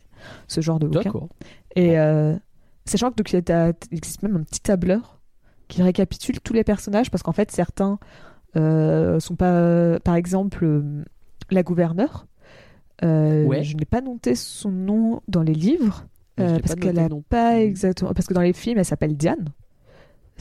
ce 0.47 0.61
genre 0.61 0.79
de 0.79 0.87
bouquins. 0.87 1.01
D'accord. 1.03 1.27
Et 1.75 1.99
euh, 1.99 2.35
sachant 2.85 3.11
que 3.11 3.15
donc, 3.15 3.33
il 3.33 3.43
existe 3.95 4.23
même 4.23 4.37
un 4.37 4.43
petit 4.43 4.61
tableur 4.61 5.19
qui 5.67 5.81
récapitule 5.81 6.39
tous 6.39 6.53
les 6.53 6.63
personnages, 6.63 7.09
parce 7.09 7.23
qu'en 7.23 7.31
fait, 7.33 7.51
certains 7.51 7.97
euh, 8.55 9.19
sont 9.19 9.35
pas, 9.35 9.99
par 10.01 10.15
exemple, 10.15 10.83
la 11.49 11.63
gouverneure. 11.63 12.27
Euh, 13.03 13.43
Ouais. 13.45 13.63
Je 13.63 13.75
n'ai 13.75 13.85
pas 13.85 14.01
noté 14.01 14.35
son 14.35 14.71
nom 14.71 15.21
dans 15.27 15.41
les 15.43 15.53
livres. 15.53 16.05
Euh, 16.39 16.57
parce 16.59 16.75
qu'elle 16.75 16.95
noté 16.95 17.05
a 17.05 17.09
non 17.09 17.21
pas 17.21 17.59
exactement 17.61 18.11
parce 18.13 18.25
que 18.27 18.33
dans 18.33 18.41
les 18.41 18.53
films 18.53 18.79
elle 18.79 18.85
s'appelle 18.85 19.15
Diane. 19.15 19.45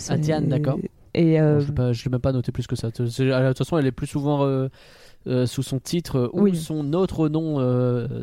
Ah, 0.09 0.17
Diane, 0.17 0.47
d'accord. 0.49 0.79
Et 1.15 1.39
euh, 1.39 1.61
Bon, 1.71 1.93
je 1.93 1.99
je 1.99 2.05
l'ai 2.07 2.11
même 2.11 2.21
pas 2.21 2.33
noté 2.33 2.51
plus 2.53 2.67
que 2.67 2.77
ça. 2.77 2.89
De 2.89 2.95
toute 2.95 3.59
façon, 3.59 3.77
elle 3.77 3.87
est 3.87 3.93
plus 3.93 4.07
souvent 4.07 4.47
euh, 4.47 4.69
euh, 5.27 5.45
sous 5.45 5.63
son 5.63 5.79
titre 5.79 6.31
ou 6.33 6.55
son 6.55 6.95
autre 6.95 7.29
nom 7.29 7.59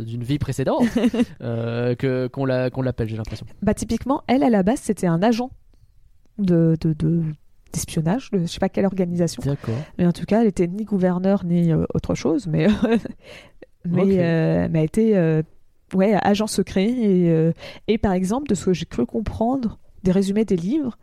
d'une 0.03 0.23
vie 0.23 0.39
précédente 0.39 0.85
que 1.39 2.27
qu'on 2.27 2.45
la- 2.45 2.71
qu'on 2.71 2.81
l'appelle, 2.81 3.07
j'ai 3.07 3.17
l'impression. 3.17 3.45
bah 3.61 3.73
typiquement 3.75 4.23
elle 4.27 4.41
à 4.43 4.49
la 4.49 4.63
base 4.63 4.79
c'était 4.81 5.05
un 5.07 5.21
agent 5.21 5.51
de, 6.39 6.75
de, 6.81 6.93
de- 6.93 7.21
d'espionnage, 7.71 8.31
de 8.31 8.39
je 8.39 8.45
sais 8.47 8.59
pas 8.59 8.69
quelle 8.69 8.85
organisation. 8.87 9.43
D'accord. 9.45 9.75
Mais 9.99 10.07
en 10.07 10.11
tout 10.11 10.25
cas, 10.25 10.41
elle 10.41 10.47
était 10.47 10.65
ni 10.67 10.85
gouverneur 10.85 11.45
ni 11.45 11.71
autre 11.93 12.15
chose, 12.15 12.47
mais 12.47 12.65
mais, 13.85 14.01
Ok. 14.03 14.09
euh, 14.19 14.67
mais 14.71 14.85
était 14.85 15.15
euh, 15.15 15.41
ouais 15.93 16.13
agent 16.21 16.47
secret 16.47 16.89
et 16.89 17.29
euh, 17.31 17.51
et 17.87 17.97
par 17.97 18.13
exemple 18.13 18.47
de 18.49 18.55
ce 18.55 18.65
que 18.65 18.73
j'ai 18.73 18.85
cru 18.85 19.05
comprendre 19.05 19.79
des 20.03 20.11
résumés 20.11 20.45
des 20.45 20.55
livres, 20.55 20.97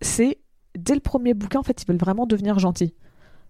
c'est 0.00 0.38
dès 0.78 0.94
le 0.94 1.00
premier 1.00 1.34
bouquin 1.34 1.60
en 1.60 1.62
fait 1.62 1.82
ils 1.82 1.86
veulent 1.86 1.96
vraiment 1.96 2.26
devenir 2.26 2.58
gentils. 2.58 2.94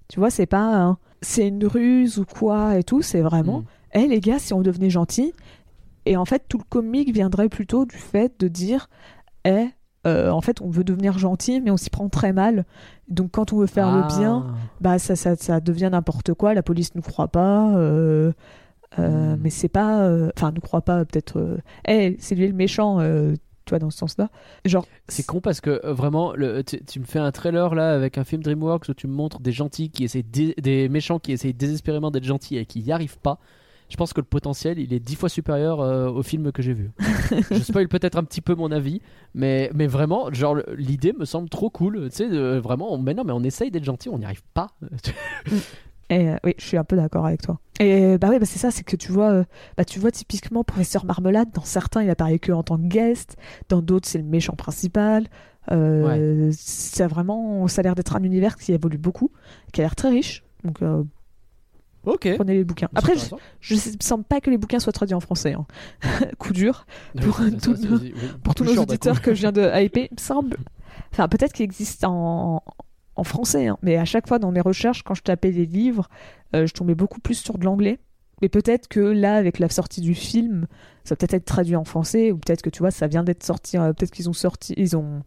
Tu 0.08 0.18
vois, 0.18 0.30
c'est 0.30 0.46
pas 0.46 0.96
c'est 1.22 1.48
une 1.48 1.66
ruse 1.66 2.18
ou 2.18 2.24
quoi 2.24 2.76
et 2.78 2.82
tout, 2.82 3.02
c'est 3.02 3.20
vraiment 3.20 3.60
Mm. 3.60 3.64
eh 3.94 4.06
les 4.08 4.20
gars 4.20 4.38
si 4.38 4.52
on 4.54 4.60
devenait 4.62 4.90
gentils 4.90 5.32
et 6.06 6.16
en 6.16 6.24
fait 6.24 6.44
tout 6.48 6.58
le 6.58 6.64
comique 6.68 7.12
viendrait 7.12 7.48
plutôt 7.48 7.84
du 7.84 7.96
fait 7.96 8.32
de 8.40 8.48
dire 8.48 8.88
eh 9.44 9.66
euh, 10.06 10.30
en 10.30 10.40
fait 10.40 10.62
on 10.62 10.70
veut 10.70 10.82
devenir 10.82 11.18
gentil 11.18 11.60
mais 11.60 11.70
on 11.70 11.76
s'y 11.76 11.90
prend 11.90 12.08
très 12.08 12.32
mal 12.32 12.64
donc 13.08 13.32
quand 13.32 13.52
on 13.52 13.58
veut 13.58 13.66
faire 13.66 13.94
le 13.94 14.02
bien 14.04 14.46
Ah. 14.48 14.54
bah 14.80 14.98
ça, 14.98 15.14
ça, 15.14 15.36
ça 15.36 15.60
devient 15.60 15.90
n'importe 15.92 16.32
quoi, 16.32 16.54
la 16.54 16.62
police 16.62 16.94
ne 16.94 17.02
croit 17.02 17.28
pas, 17.28 17.74
euh, 17.76 18.32
euh, 18.98 19.36
Hmm. 19.36 19.40
mais 19.42 19.50
c'est 19.50 19.68
pas, 19.68 20.02
euh, 20.02 20.30
enfin 20.36 20.50
ne 20.52 20.58
croit 20.60 20.82
pas 20.82 21.04
peut-être, 21.04 21.58
Eh, 21.86 22.16
c'est 22.18 22.34
lui 22.34 22.48
le 22.48 22.54
méchant, 22.54 22.98
euh, 23.00 23.34
tu 23.66 23.70
vois 23.70 23.78
dans 23.78 23.90
ce 23.90 23.98
sens-là. 23.98 24.30
Genre, 24.64 24.84
C'est 25.08 25.24
con 25.24 25.40
parce 25.40 25.60
que 25.60 25.80
vraiment, 25.92 26.34
le, 26.34 26.64
tu, 26.64 26.82
tu 26.84 26.98
me 26.98 27.04
fais 27.04 27.20
un 27.20 27.30
trailer 27.30 27.74
là 27.74 27.92
avec 27.92 28.18
un 28.18 28.24
film 28.24 28.42
DreamWorks 28.42 28.88
où 28.88 28.94
tu 28.94 29.06
me 29.06 29.12
montres 29.12 29.38
des 29.40 29.52
gentils 29.52 29.90
qui 29.90 30.04
essayent, 30.04 30.24
des 30.24 30.88
méchants 30.88 31.18
qui 31.20 31.32
essayent 31.32 31.54
désespérément 31.54 32.10
d'être 32.10 32.24
gentils 32.24 32.56
et 32.56 32.66
qui 32.66 32.82
n'y 32.82 32.90
arrivent 32.90 33.18
pas. 33.18 33.38
Je 33.88 33.96
pense 33.96 34.12
que 34.12 34.20
le 34.20 34.26
potentiel 34.26 34.78
il 34.78 34.92
est 34.92 35.00
dix 35.00 35.16
fois 35.16 35.28
supérieur 35.28 35.80
euh, 35.80 36.08
au 36.08 36.22
film 36.22 36.52
que 36.52 36.62
j'ai 36.62 36.72
vu. 36.72 36.90
je 37.50 37.58
spoil 37.62 37.88
peut-être 37.88 38.16
un 38.18 38.22
petit 38.24 38.40
peu 38.40 38.54
mon 38.54 38.70
avis, 38.70 39.00
mais, 39.34 39.68
mais 39.74 39.88
vraiment, 39.88 40.32
genre 40.32 40.56
l'idée 40.76 41.12
me 41.12 41.24
semble 41.24 41.48
trop 41.48 41.70
cool. 41.70 42.08
Tu 42.10 42.16
sais, 42.16 42.58
vraiment, 42.60 42.92
on, 42.94 42.98
mais 42.98 43.14
non, 43.14 43.24
mais 43.24 43.32
on 43.32 43.42
essaye 43.42 43.70
d'être 43.72 43.84
gentil, 43.84 44.08
on 44.08 44.18
n'y 44.18 44.24
arrive 44.24 44.42
pas. 44.54 44.68
Et, 46.10 46.28
euh, 46.28 46.36
oui, 46.44 46.54
je 46.58 46.64
suis 46.64 46.76
un 46.76 46.84
peu 46.84 46.96
d'accord 46.96 47.24
avec 47.24 47.40
toi. 47.40 47.58
Et 47.78 48.18
bah 48.18 48.28
oui, 48.30 48.38
bah 48.38 48.44
c'est 48.46 48.58
ça, 48.58 48.70
c'est 48.70 48.82
que 48.84 48.96
tu 48.96 49.10
vois, 49.12 49.30
euh, 49.30 49.44
bah 49.78 49.84
tu 49.86 49.98
vois 50.00 50.10
typiquement 50.10 50.64
professeur 50.64 51.04
Marmelade, 51.06 51.48
dans 51.54 51.64
certains 51.64 52.02
il 52.02 52.10
apparaît 52.10 52.38
que 52.38 52.52
en 52.52 52.62
tant 52.62 52.76
que 52.76 52.82
guest, 52.86 53.36
dans 53.70 53.80
d'autres 53.80 54.06
c'est 54.08 54.18
le 54.18 54.24
méchant 54.24 54.54
principal. 54.54 55.26
Euh, 55.70 56.50
Ça 56.52 57.06
vraiment, 57.06 57.66
ça 57.68 57.80
a 57.80 57.82
l'air 57.84 57.94
d'être 57.94 58.16
un 58.16 58.22
univers 58.22 58.56
qui 58.56 58.72
évolue 58.72 58.98
beaucoup, 58.98 59.30
qui 59.72 59.80
a 59.80 59.84
l'air 59.84 59.94
très 59.94 60.10
riche. 60.10 60.42
Donc 60.64 60.82
euh, 60.82 61.04
ok. 62.04 62.34
prenez 62.36 62.54
les 62.54 62.64
bouquins. 62.64 62.88
Après, 62.94 63.14
je, 63.60 63.74
ne 63.74 63.78
sens 64.00 64.20
pas 64.28 64.40
que 64.40 64.50
les 64.50 64.58
bouquins 64.58 64.78
soient 64.80 64.92
traduits 64.92 65.14
en 65.14 65.20
français. 65.20 65.54
hein. 65.54 65.66
Coup 66.38 66.52
dur. 66.52 66.86
pour 67.22 67.40
Ouais, 67.40 67.50
tout- 67.52 67.76
ça, 67.76 67.82
c'est- 67.82 67.88
oui, 67.88 68.14
pour 68.42 68.54
tous 68.54 68.64
nos 68.64 68.74
d'un 68.74 68.82
auditeurs 68.82 69.22
que 69.22 69.32
je 69.34 69.40
viens 69.40 69.52
de 69.52 69.62
hyper, 69.80 70.04
il 70.10 70.14
me 70.14 70.20
semble. 70.20 70.56
Enfin, 71.12 71.28
peut-être 71.28 71.52
qu'il 71.52 71.64
existe 71.64 72.04
en, 72.04 72.62
en 73.16 73.24
français, 73.24 73.68
hein, 73.68 73.78
mais 73.82 73.96
à 73.96 74.04
chaque 74.04 74.28
fois 74.28 74.38
dans 74.38 74.50
mes 74.50 74.60
recherches, 74.60 75.02
quand 75.02 75.14
je 75.14 75.22
tapais 75.22 75.50
les 75.50 75.66
livres, 75.66 76.08
euh, 76.54 76.66
je 76.66 76.72
tombais 76.72 76.94
beaucoup 76.94 77.20
plus 77.20 77.34
sur 77.34 77.58
de 77.58 77.64
l'anglais. 77.64 77.98
Mais 78.42 78.48
peut-être 78.48 78.88
que 78.88 79.00
là, 79.00 79.34
avec 79.34 79.58
la 79.58 79.68
sortie 79.68 80.00
du 80.00 80.14
film, 80.14 80.66
ça 81.04 81.14
va 81.14 81.16
peut-être 81.16 81.34
être 81.34 81.44
traduit 81.44 81.76
en 81.76 81.84
français, 81.84 82.32
ou 82.32 82.38
peut-être 82.38 82.62
que 82.62 82.70
tu 82.70 82.78
vois, 82.78 82.90
ça 82.90 83.06
vient 83.06 83.22
d'être 83.22 83.44
sorti. 83.44 83.76
euh, 83.76 83.92
peut-être 83.92 84.10
qu'ils 84.12 84.30
ont 84.30 84.34
sorti, 84.34 84.72
ils 84.78 84.96
ont 84.96 85.22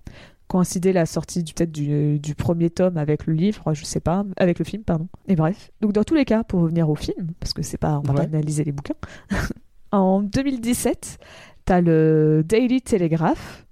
coïncidé 0.48 0.94
la 0.94 1.06
sortie 1.06 1.44
du 1.44 1.54
peut-être 1.54 1.72
du, 1.72 2.20
du 2.20 2.36
premier 2.36 2.70
tome 2.70 2.98
avec 2.98 3.26
le 3.26 3.34
livre, 3.34 3.74
je 3.74 3.84
sais 3.86 4.00
pas, 4.00 4.24
avec 4.38 4.60
le 4.60 4.66
film, 4.66 4.84
pardon. 4.84 5.08
Et 5.28 5.36
bref. 5.36 5.72
Donc 5.82 5.94
dans 5.94 6.04
tous 6.04 6.16
les 6.16 6.26
cas, 6.26 6.44
pour 6.44 6.62
revenir 6.62 6.90
au 6.90 6.96
film, 6.96 7.32
parce 7.40 7.54
que 7.54 7.62
c'est 7.62 7.78
pas, 7.78 8.00
on 8.00 8.02
va 8.02 8.14
pas 8.14 8.24
analyser 8.24 8.64
les 8.64 8.72
bouquins. 8.72 8.96
en 9.92 10.22
2017, 10.22 11.18
t'as 11.66 11.82
le 11.82 12.44
Daily 12.46 12.82
Telegraph 12.82 13.66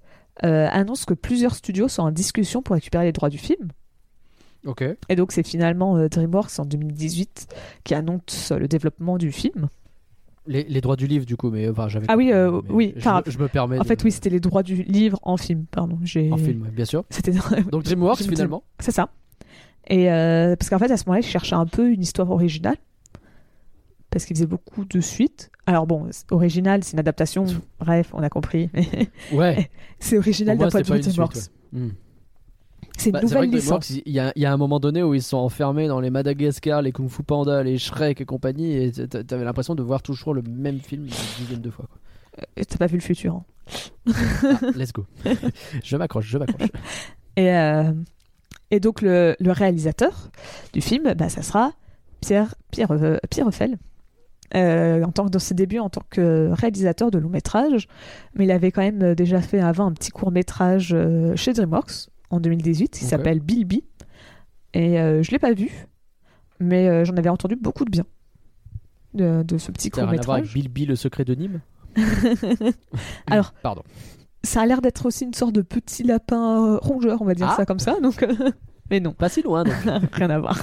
euh, 0.44 0.66
annonce 0.70 1.04
que 1.04 1.14
plusieurs 1.14 1.54
studios 1.54 1.88
sont 1.88 2.02
en 2.02 2.10
discussion 2.10 2.62
pour 2.62 2.74
récupérer 2.74 3.04
les 3.04 3.12
droits 3.12 3.28
du 3.28 3.38
film. 3.38 3.68
Et 5.08 5.16
donc 5.16 5.32
c'est 5.32 5.46
finalement 5.46 5.96
euh, 5.96 6.08
DreamWorks 6.08 6.58
en 6.58 6.64
2018 6.64 7.48
qui 7.84 7.94
annonce 7.94 8.50
euh, 8.52 8.58
le 8.58 8.68
développement 8.68 9.18
du 9.18 9.32
film. 9.32 9.68
Les, 10.46 10.64
les 10.64 10.80
droits 10.80 10.96
du 10.96 11.06
livre, 11.06 11.24
du 11.24 11.36
coup, 11.36 11.50
mais 11.50 11.68
enfin, 11.68 11.88
j'avais. 11.88 12.06
Ah 12.08 12.16
oui, 12.16 12.32
euh, 12.32 12.60
oui, 12.68 12.92
Je, 12.96 13.00
enfin, 13.00 13.22
me- 13.24 13.30
je 13.30 13.38
me 13.38 13.46
permets. 13.48 13.78
En 13.78 13.82
de- 13.82 13.86
fait, 13.86 14.02
oui, 14.02 14.10
c'était 14.10 14.30
les 14.30 14.40
droits 14.40 14.64
du 14.64 14.82
livre 14.82 15.18
en 15.22 15.36
film, 15.36 15.66
pardon. 15.70 15.96
En 16.02 16.36
film, 16.36 16.68
bien 16.72 16.84
sûr. 16.84 17.04
C'était 17.10 17.32
Donc 17.70 17.84
DreamWorks, 17.84 18.22
finalement. 18.22 18.64
C'est 18.80 18.90
ça. 18.90 19.10
Et 19.86 20.10
euh, 20.10 20.56
parce 20.56 20.68
qu'en 20.68 20.78
fait, 20.80 20.90
à 20.90 20.96
ce 20.96 21.04
moment-là, 21.06 21.20
ils 21.24 21.28
cherchaient 21.30 21.54
un 21.54 21.66
peu 21.66 21.90
une 21.92 22.02
histoire 22.02 22.30
originale. 22.30 22.76
Parce 24.10 24.24
qu'ils 24.26 24.36
faisaient 24.36 24.46
beaucoup 24.46 24.84
de 24.84 25.00
suites. 25.00 25.50
Alors 25.66 25.86
bon, 25.86 26.08
original, 26.30 26.82
c'est 26.84 26.92
une 26.94 26.98
adaptation. 26.98 27.46
Bref, 27.80 28.10
on 28.12 28.22
a 28.22 28.28
compris. 28.28 28.68
Mais 28.74 28.86
Ouais. 29.32 29.70
c'est 30.00 30.18
original 30.18 30.58
d'un 30.58 30.68
point 30.68 30.80
de 30.82 30.86
vue 30.86 31.02
suite, 31.02 31.14
DreamWorks. 31.14 31.36
Hmm. 31.72 31.88
C'est 32.98 33.08
une 33.10 33.12
Bah, 33.14 33.20
vrai 33.20 33.28
nouvelle 33.46 33.50
licence. 33.50 33.90
il 33.90 34.02
y, 34.12 34.18
a, 34.20 34.32
il 34.36 34.42
y 34.42 34.46
a 34.46 34.52
un 34.52 34.56
moment 34.56 34.78
donné 34.80 35.02
où 35.02 35.14
ils 35.14 35.22
sont 35.22 35.38
enfermés 35.38 35.88
dans 35.88 36.00
les 36.00 36.10
Madagascar, 36.10 36.82
les 36.82 36.92
Kung 36.92 37.08
Fu 37.08 37.22
Panda, 37.22 37.62
les 37.62 37.78
Shrek 37.78 38.20
et 38.20 38.24
compagnie, 38.24 38.76
et 38.76 38.92
t'a- 38.92 39.24
t'avais 39.24 39.44
l'impression 39.44 39.74
de 39.74 39.82
voir 39.82 40.02
toujours 40.02 40.34
le 40.34 40.42
même 40.42 40.78
film 40.80 41.04
une 41.06 41.12
dizaine 41.38 41.60
de 41.60 41.70
fois. 41.70 41.86
Quoi. 41.88 42.44
Et 42.56 42.64
T'as 42.64 42.76
pas 42.78 42.86
vu 42.86 42.96
le 42.96 43.02
futur. 43.02 43.34
hein. 43.34 43.44
Ah, 44.08 44.12
let's 44.76 44.92
go. 44.92 45.06
je 45.84 45.96
m'accroche, 45.96 46.26
je 46.26 46.38
m'accroche. 46.38 46.68
Et, 47.36 47.50
euh, 47.50 47.92
et 48.70 48.80
donc 48.80 49.00
le, 49.02 49.36
le 49.40 49.52
réalisateur 49.52 50.30
du 50.72 50.80
film, 50.80 51.14
bah, 51.14 51.28
ça 51.28 51.42
sera 51.42 51.72
Pierre, 52.20 52.54
Pierre, 52.70 52.90
euh, 52.92 53.16
Pierre 53.30 53.46
Ruffel. 53.46 53.78
Euh, 54.54 55.02
en 55.02 55.12
tant 55.12 55.24
que 55.24 55.30
dans 55.30 55.38
ses 55.38 55.54
débuts 55.54 55.78
en 55.78 55.88
tant 55.88 56.02
que 56.10 56.50
réalisateur 56.52 57.10
de 57.10 57.16
long 57.16 57.30
métrage, 57.30 57.88
mais 58.34 58.44
il 58.44 58.50
avait 58.50 58.70
quand 58.70 58.82
même 58.82 59.02
euh, 59.02 59.14
déjà 59.14 59.40
fait 59.40 59.60
avant 59.60 59.86
un 59.86 59.92
petit 59.92 60.10
court 60.10 60.30
métrage 60.30 60.90
euh, 60.92 61.34
chez 61.36 61.54
DreamWorks 61.54 62.10
en 62.32 62.40
2018 62.40 62.90
qui 62.98 63.04
s'appelle 63.04 63.40
Bilby. 63.40 63.84
Et 64.74 64.98
euh, 65.00 65.22
je 65.22 65.30
l'ai 65.30 65.38
pas 65.38 65.52
vu, 65.52 65.70
mais 66.58 66.88
euh, 66.88 67.04
j'en 67.04 67.16
avais 67.16 67.28
entendu 67.28 67.56
beaucoup 67.56 67.84
de 67.84 67.90
bien 67.90 68.04
de, 69.14 69.42
de 69.42 69.58
ce 69.58 69.70
petit 69.70 69.90
court 69.90 70.02
avec 70.04 70.20
métrage. 70.20 70.52
Bilby, 70.54 70.86
le 70.86 70.96
secret 70.96 71.24
de 71.24 71.34
Nîmes 71.34 71.60
Alors, 73.30 73.52
Pardon. 73.62 73.82
ça 74.42 74.62
a 74.62 74.66
l'air 74.66 74.80
d'être 74.80 75.06
aussi 75.06 75.24
une 75.24 75.34
sorte 75.34 75.52
de 75.52 75.62
petit 75.62 76.02
lapin 76.02 76.64
euh, 76.66 76.78
rongeur, 76.78 77.20
on 77.22 77.24
va 77.26 77.34
dire 77.34 77.48
Ah. 77.50 77.56
ça 77.56 77.66
comme 77.66 77.78
ça. 77.78 78.00
Donc, 78.00 78.22
euh, 78.22 78.34
mais 78.90 79.00
non. 79.00 79.12
Pas 79.12 79.28
si 79.28 79.42
loin, 79.42 79.64
donc. 79.64 79.74
Rien 80.12 80.30
à 80.30 80.38
voir. 80.38 80.58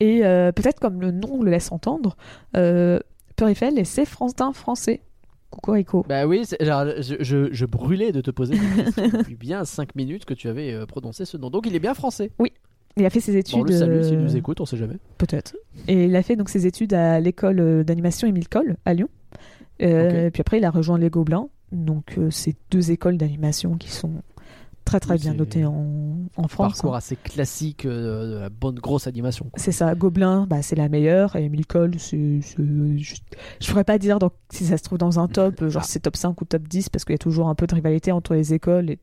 Et 0.00 0.20
peut-être 0.20 0.80
comme 0.80 1.00
le 1.00 1.10
nom 1.10 1.42
le 1.42 1.50
laisse 1.50 1.72
entendre, 1.72 2.16
euh, 2.56 2.98
Purifel 3.36 3.78
et 3.78 3.84
c'est 3.84 4.04
Frantin 4.04 4.52
français. 4.52 5.02
Cocorico. 5.50 6.04
Bah 6.08 6.26
oui, 6.26 6.44
genre, 6.60 6.84
je, 7.00 7.16
je, 7.20 7.48
je 7.52 7.66
brûlais 7.66 8.12
de 8.12 8.20
te 8.20 8.30
poser 8.30 8.54
depuis 8.96 9.34
bien 9.34 9.64
5 9.64 9.94
minutes 9.96 10.24
que 10.24 10.34
tu 10.34 10.48
avais 10.48 10.72
euh, 10.72 10.86
prononcé 10.86 11.24
ce 11.24 11.36
nom. 11.36 11.50
Donc 11.50 11.66
il 11.66 11.74
est 11.74 11.80
bien 11.80 11.94
français. 11.94 12.30
Il 12.96 13.04
a 13.06 13.10
fait 13.10 13.20
ses 13.20 13.32
Bon, 13.32 13.38
études. 13.38 13.58
on 13.60 13.64
le 13.64 13.72
salue 13.72 14.02
s'il 14.02 14.14
euh, 14.16 14.22
nous 14.22 14.36
écoute, 14.36 14.60
on 14.60 14.66
sait 14.66 14.76
jamais. 14.76 14.96
Peut-être. 15.18 15.56
Et 15.88 16.04
il 16.06 16.16
a 16.16 16.22
fait 16.22 16.36
donc 16.36 16.48
ses 16.48 16.66
études 16.66 16.92
à 16.94 17.20
l'école 17.20 17.60
euh, 17.60 17.84
d'animation 17.84 18.26
Émile 18.28 18.48
Coll 18.48 18.76
à 18.84 18.94
Lyon. 18.94 19.08
Euh. 19.82 20.30
Puis 20.30 20.40
après, 20.40 20.58
il 20.58 20.64
a 20.64 20.70
rejoint 20.70 20.98
les 20.98 21.08
Gobelins. 21.10 21.48
Donc, 21.72 22.18
euh, 22.18 22.30
c'est 22.30 22.56
deux 22.70 22.90
écoles 22.90 23.16
d'animation 23.16 23.76
qui 23.76 23.90
sont 23.90 24.10
très 24.90 24.98
très 25.00 25.18
bien 25.18 25.34
notées 25.34 25.64
en, 25.64 26.18
en 26.36 26.48
France. 26.48 26.72
Parcours 26.74 26.94
hein. 26.94 26.98
assez 26.98 27.14
classique 27.16 27.86
euh, 27.86 28.34
de 28.34 28.38
la 28.40 28.48
bonne 28.50 28.74
grosse 28.80 29.06
animation. 29.06 29.46
C'est 29.54 29.70
ça, 29.72 29.94
Gobelin, 29.94 30.46
bah, 30.48 30.62
c'est 30.62 30.74
la 30.76 30.88
meilleure, 30.88 31.36
et 31.36 31.44
Emile 31.44 31.66
Cole, 31.66 31.92
c'est. 31.98 32.40
c'est- 32.42 32.56
Je, 32.98 33.14
je 33.60 33.70
pourrais 33.70 33.84
pas 33.84 33.98
dire 33.98 34.18
si 34.50 34.64
ça 34.64 34.76
se 34.76 34.82
trouve 34.82 34.98
dans 34.98 35.18
un 35.20 35.28
top, 35.28 35.64
genre 35.68 35.82
Ah. 35.84 35.88
c'est 35.88 36.00
top 36.00 36.16
5 36.16 36.40
ou 36.40 36.44
top 36.44 36.66
10, 36.66 36.88
parce 36.88 37.04
qu'il 37.04 37.12
y 37.12 37.14
a 37.14 37.18
toujours 37.18 37.48
un 37.48 37.54
peu 37.54 37.66
de 37.66 37.74
rivalité 37.74 38.10
entre 38.12 38.34
les 38.34 38.52
écoles, 38.52 38.90
et 38.90 38.98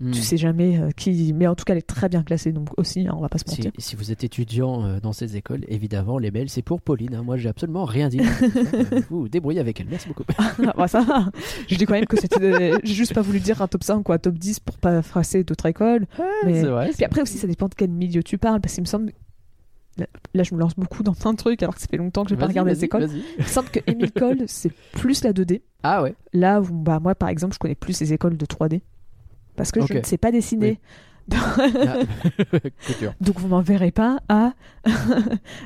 Hmm. 0.00 0.10
tu 0.10 0.20
sais 0.20 0.36
jamais 0.36 0.78
euh, 0.80 0.90
qui. 0.90 1.32
Mais 1.32 1.46
en 1.46 1.54
tout 1.54 1.64
cas, 1.64 1.72
elle 1.74 1.78
est 1.78 1.82
très 1.86 2.08
bien 2.08 2.22
classée, 2.22 2.50
donc 2.52 2.68
aussi, 2.76 3.06
hein, 3.06 3.14
on 3.16 3.20
va 3.20 3.28
pas 3.28 3.38
se 3.38 3.44
mentir. 3.48 3.70
si 3.78 3.94
vous 3.96 4.10
êtes 4.10 4.24
étudiant 4.24 4.84
euh, 4.84 5.00
dans 5.00 5.12
ces 5.12 5.36
écoles, 5.36 5.64
évidemment, 5.68 6.18
les 6.18 6.30
mails, 6.30 6.48
c'est 6.48 6.62
pour 6.62 6.80
Pauline. 6.80 7.14
hein. 7.14 7.22
Moi, 7.22 7.36
j'ai 7.36 7.48
absolument 7.48 7.84
rien 7.84 8.08
dit. 8.08 8.20
Euh, 8.52 9.00
vous 9.10 9.20
vous 9.22 9.28
débrouillez 9.28 9.60
avec 9.60 9.80
elle. 9.80 9.86
Merci 9.88 10.08
beaucoup. 10.08 10.24
Ah, 10.38 10.72
bah, 10.76 10.88
ça 10.88 11.02
va. 11.02 11.30
Je 11.68 11.76
dis 11.76 11.84
quand 11.86 11.94
même 11.94 12.06
que 12.06 12.20
c'était. 12.20 12.72
J'ai 12.82 12.94
juste 12.94 13.14
pas 13.14 13.22
voulu 13.22 13.38
dire 13.40 13.60
un 13.62 13.68
top 13.68 13.84
5 13.84 14.08
ou 14.08 14.12
un 14.12 14.18
top 14.18 14.34
10 14.38 14.60
pour 14.60 14.78
pas 14.78 15.02
frasser 15.02 15.44
d'autres 15.44 15.66
écoles. 15.66 16.06
Mais- 16.44 16.60
C'est 16.62 16.66
vrai. 16.68 16.90
Puis 16.94 17.04
après 17.04 17.22
aussi, 17.22 17.38
ça 17.38 17.46
dépend 17.46 17.68
de 17.68 17.74
quel 17.74 17.90
milieu 17.90 18.22
tu 18.22 18.38
parles, 18.38 18.60
parce 18.60 18.74
qu'il 18.74 18.82
me 18.82 18.88
semble. 18.88 19.12
Là, 20.34 20.42
je 20.42 20.54
me 20.54 20.60
lance 20.60 20.74
beaucoup 20.74 21.02
dans 21.02 21.12
plein 21.12 21.32
de 21.32 21.36
trucs, 21.36 21.62
alors 21.62 21.74
que 21.74 21.80
ça 21.80 21.86
fait 21.86 21.98
longtemps 21.98 22.24
que 22.24 22.30
j'ai 22.30 22.36
pas 22.36 22.46
regardé 22.46 22.70
les 22.72 22.84
écoles. 22.84 23.08
Il 23.38 23.44
me 23.44 23.48
semble 23.48 23.68
que 23.68 23.78
Emile 23.86 24.10
Cole, 24.10 24.44
c'est 24.46 24.72
plus 24.92 25.22
la 25.22 25.32
2D. 25.34 25.60
Ah 25.82 26.02
ouais. 26.02 26.14
Là 26.32 26.62
où, 26.62 26.66
bah, 26.70 26.98
moi, 26.98 27.14
par 27.14 27.28
exemple, 27.28 27.52
je 27.54 27.58
connais 27.58 27.74
plus 27.74 28.00
les 28.00 28.12
écoles 28.14 28.38
de 28.38 28.46
3D. 28.46 28.80
Parce 29.56 29.70
que 29.72 29.84
je 29.86 29.94
ne 29.94 30.02
sais 30.04 30.18
pas 30.18 30.30
dessiner. 30.32 30.80
Ah. 31.32 31.56
Donc, 33.20 33.38
vous 33.38 33.46
m'enverrez 33.46 33.92
pas 33.92 34.18
à, 34.28 34.54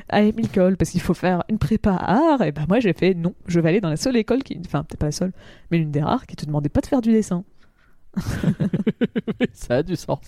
à 0.09 0.21
Émile 0.21 0.49
Cole, 0.49 0.77
parce 0.77 0.91
qu'il 0.91 1.01
faut 1.01 1.15
faire 1.15 1.43
une 1.49 1.57
prépa 1.57 1.93
art. 1.95 2.43
Et 2.43 2.51
bah, 2.51 2.61
moi, 2.69 2.79
j'ai 2.79 2.93
fait 2.93 3.15
non, 3.15 3.33
je 3.47 3.59
vais 3.59 3.69
aller 3.69 3.81
dans 3.81 3.89
la 3.89 3.97
seule 3.97 4.15
école 4.17 4.43
qui. 4.43 4.61
Enfin, 4.65 4.83
peut-être 4.83 4.99
pas 4.99 5.07
la 5.07 5.11
seule, 5.11 5.33
mais 5.71 5.79
l'une 5.79 5.89
des 5.91 6.01
rares 6.01 6.27
qui 6.27 6.35
te 6.35 6.45
demandait 6.45 6.69
pas 6.69 6.81
de 6.81 6.85
faire 6.85 7.01
du 7.01 7.11
dessin. 7.11 7.43
Ça 9.53 9.77
a 9.77 9.83
du 9.83 9.95
sens. 9.95 10.19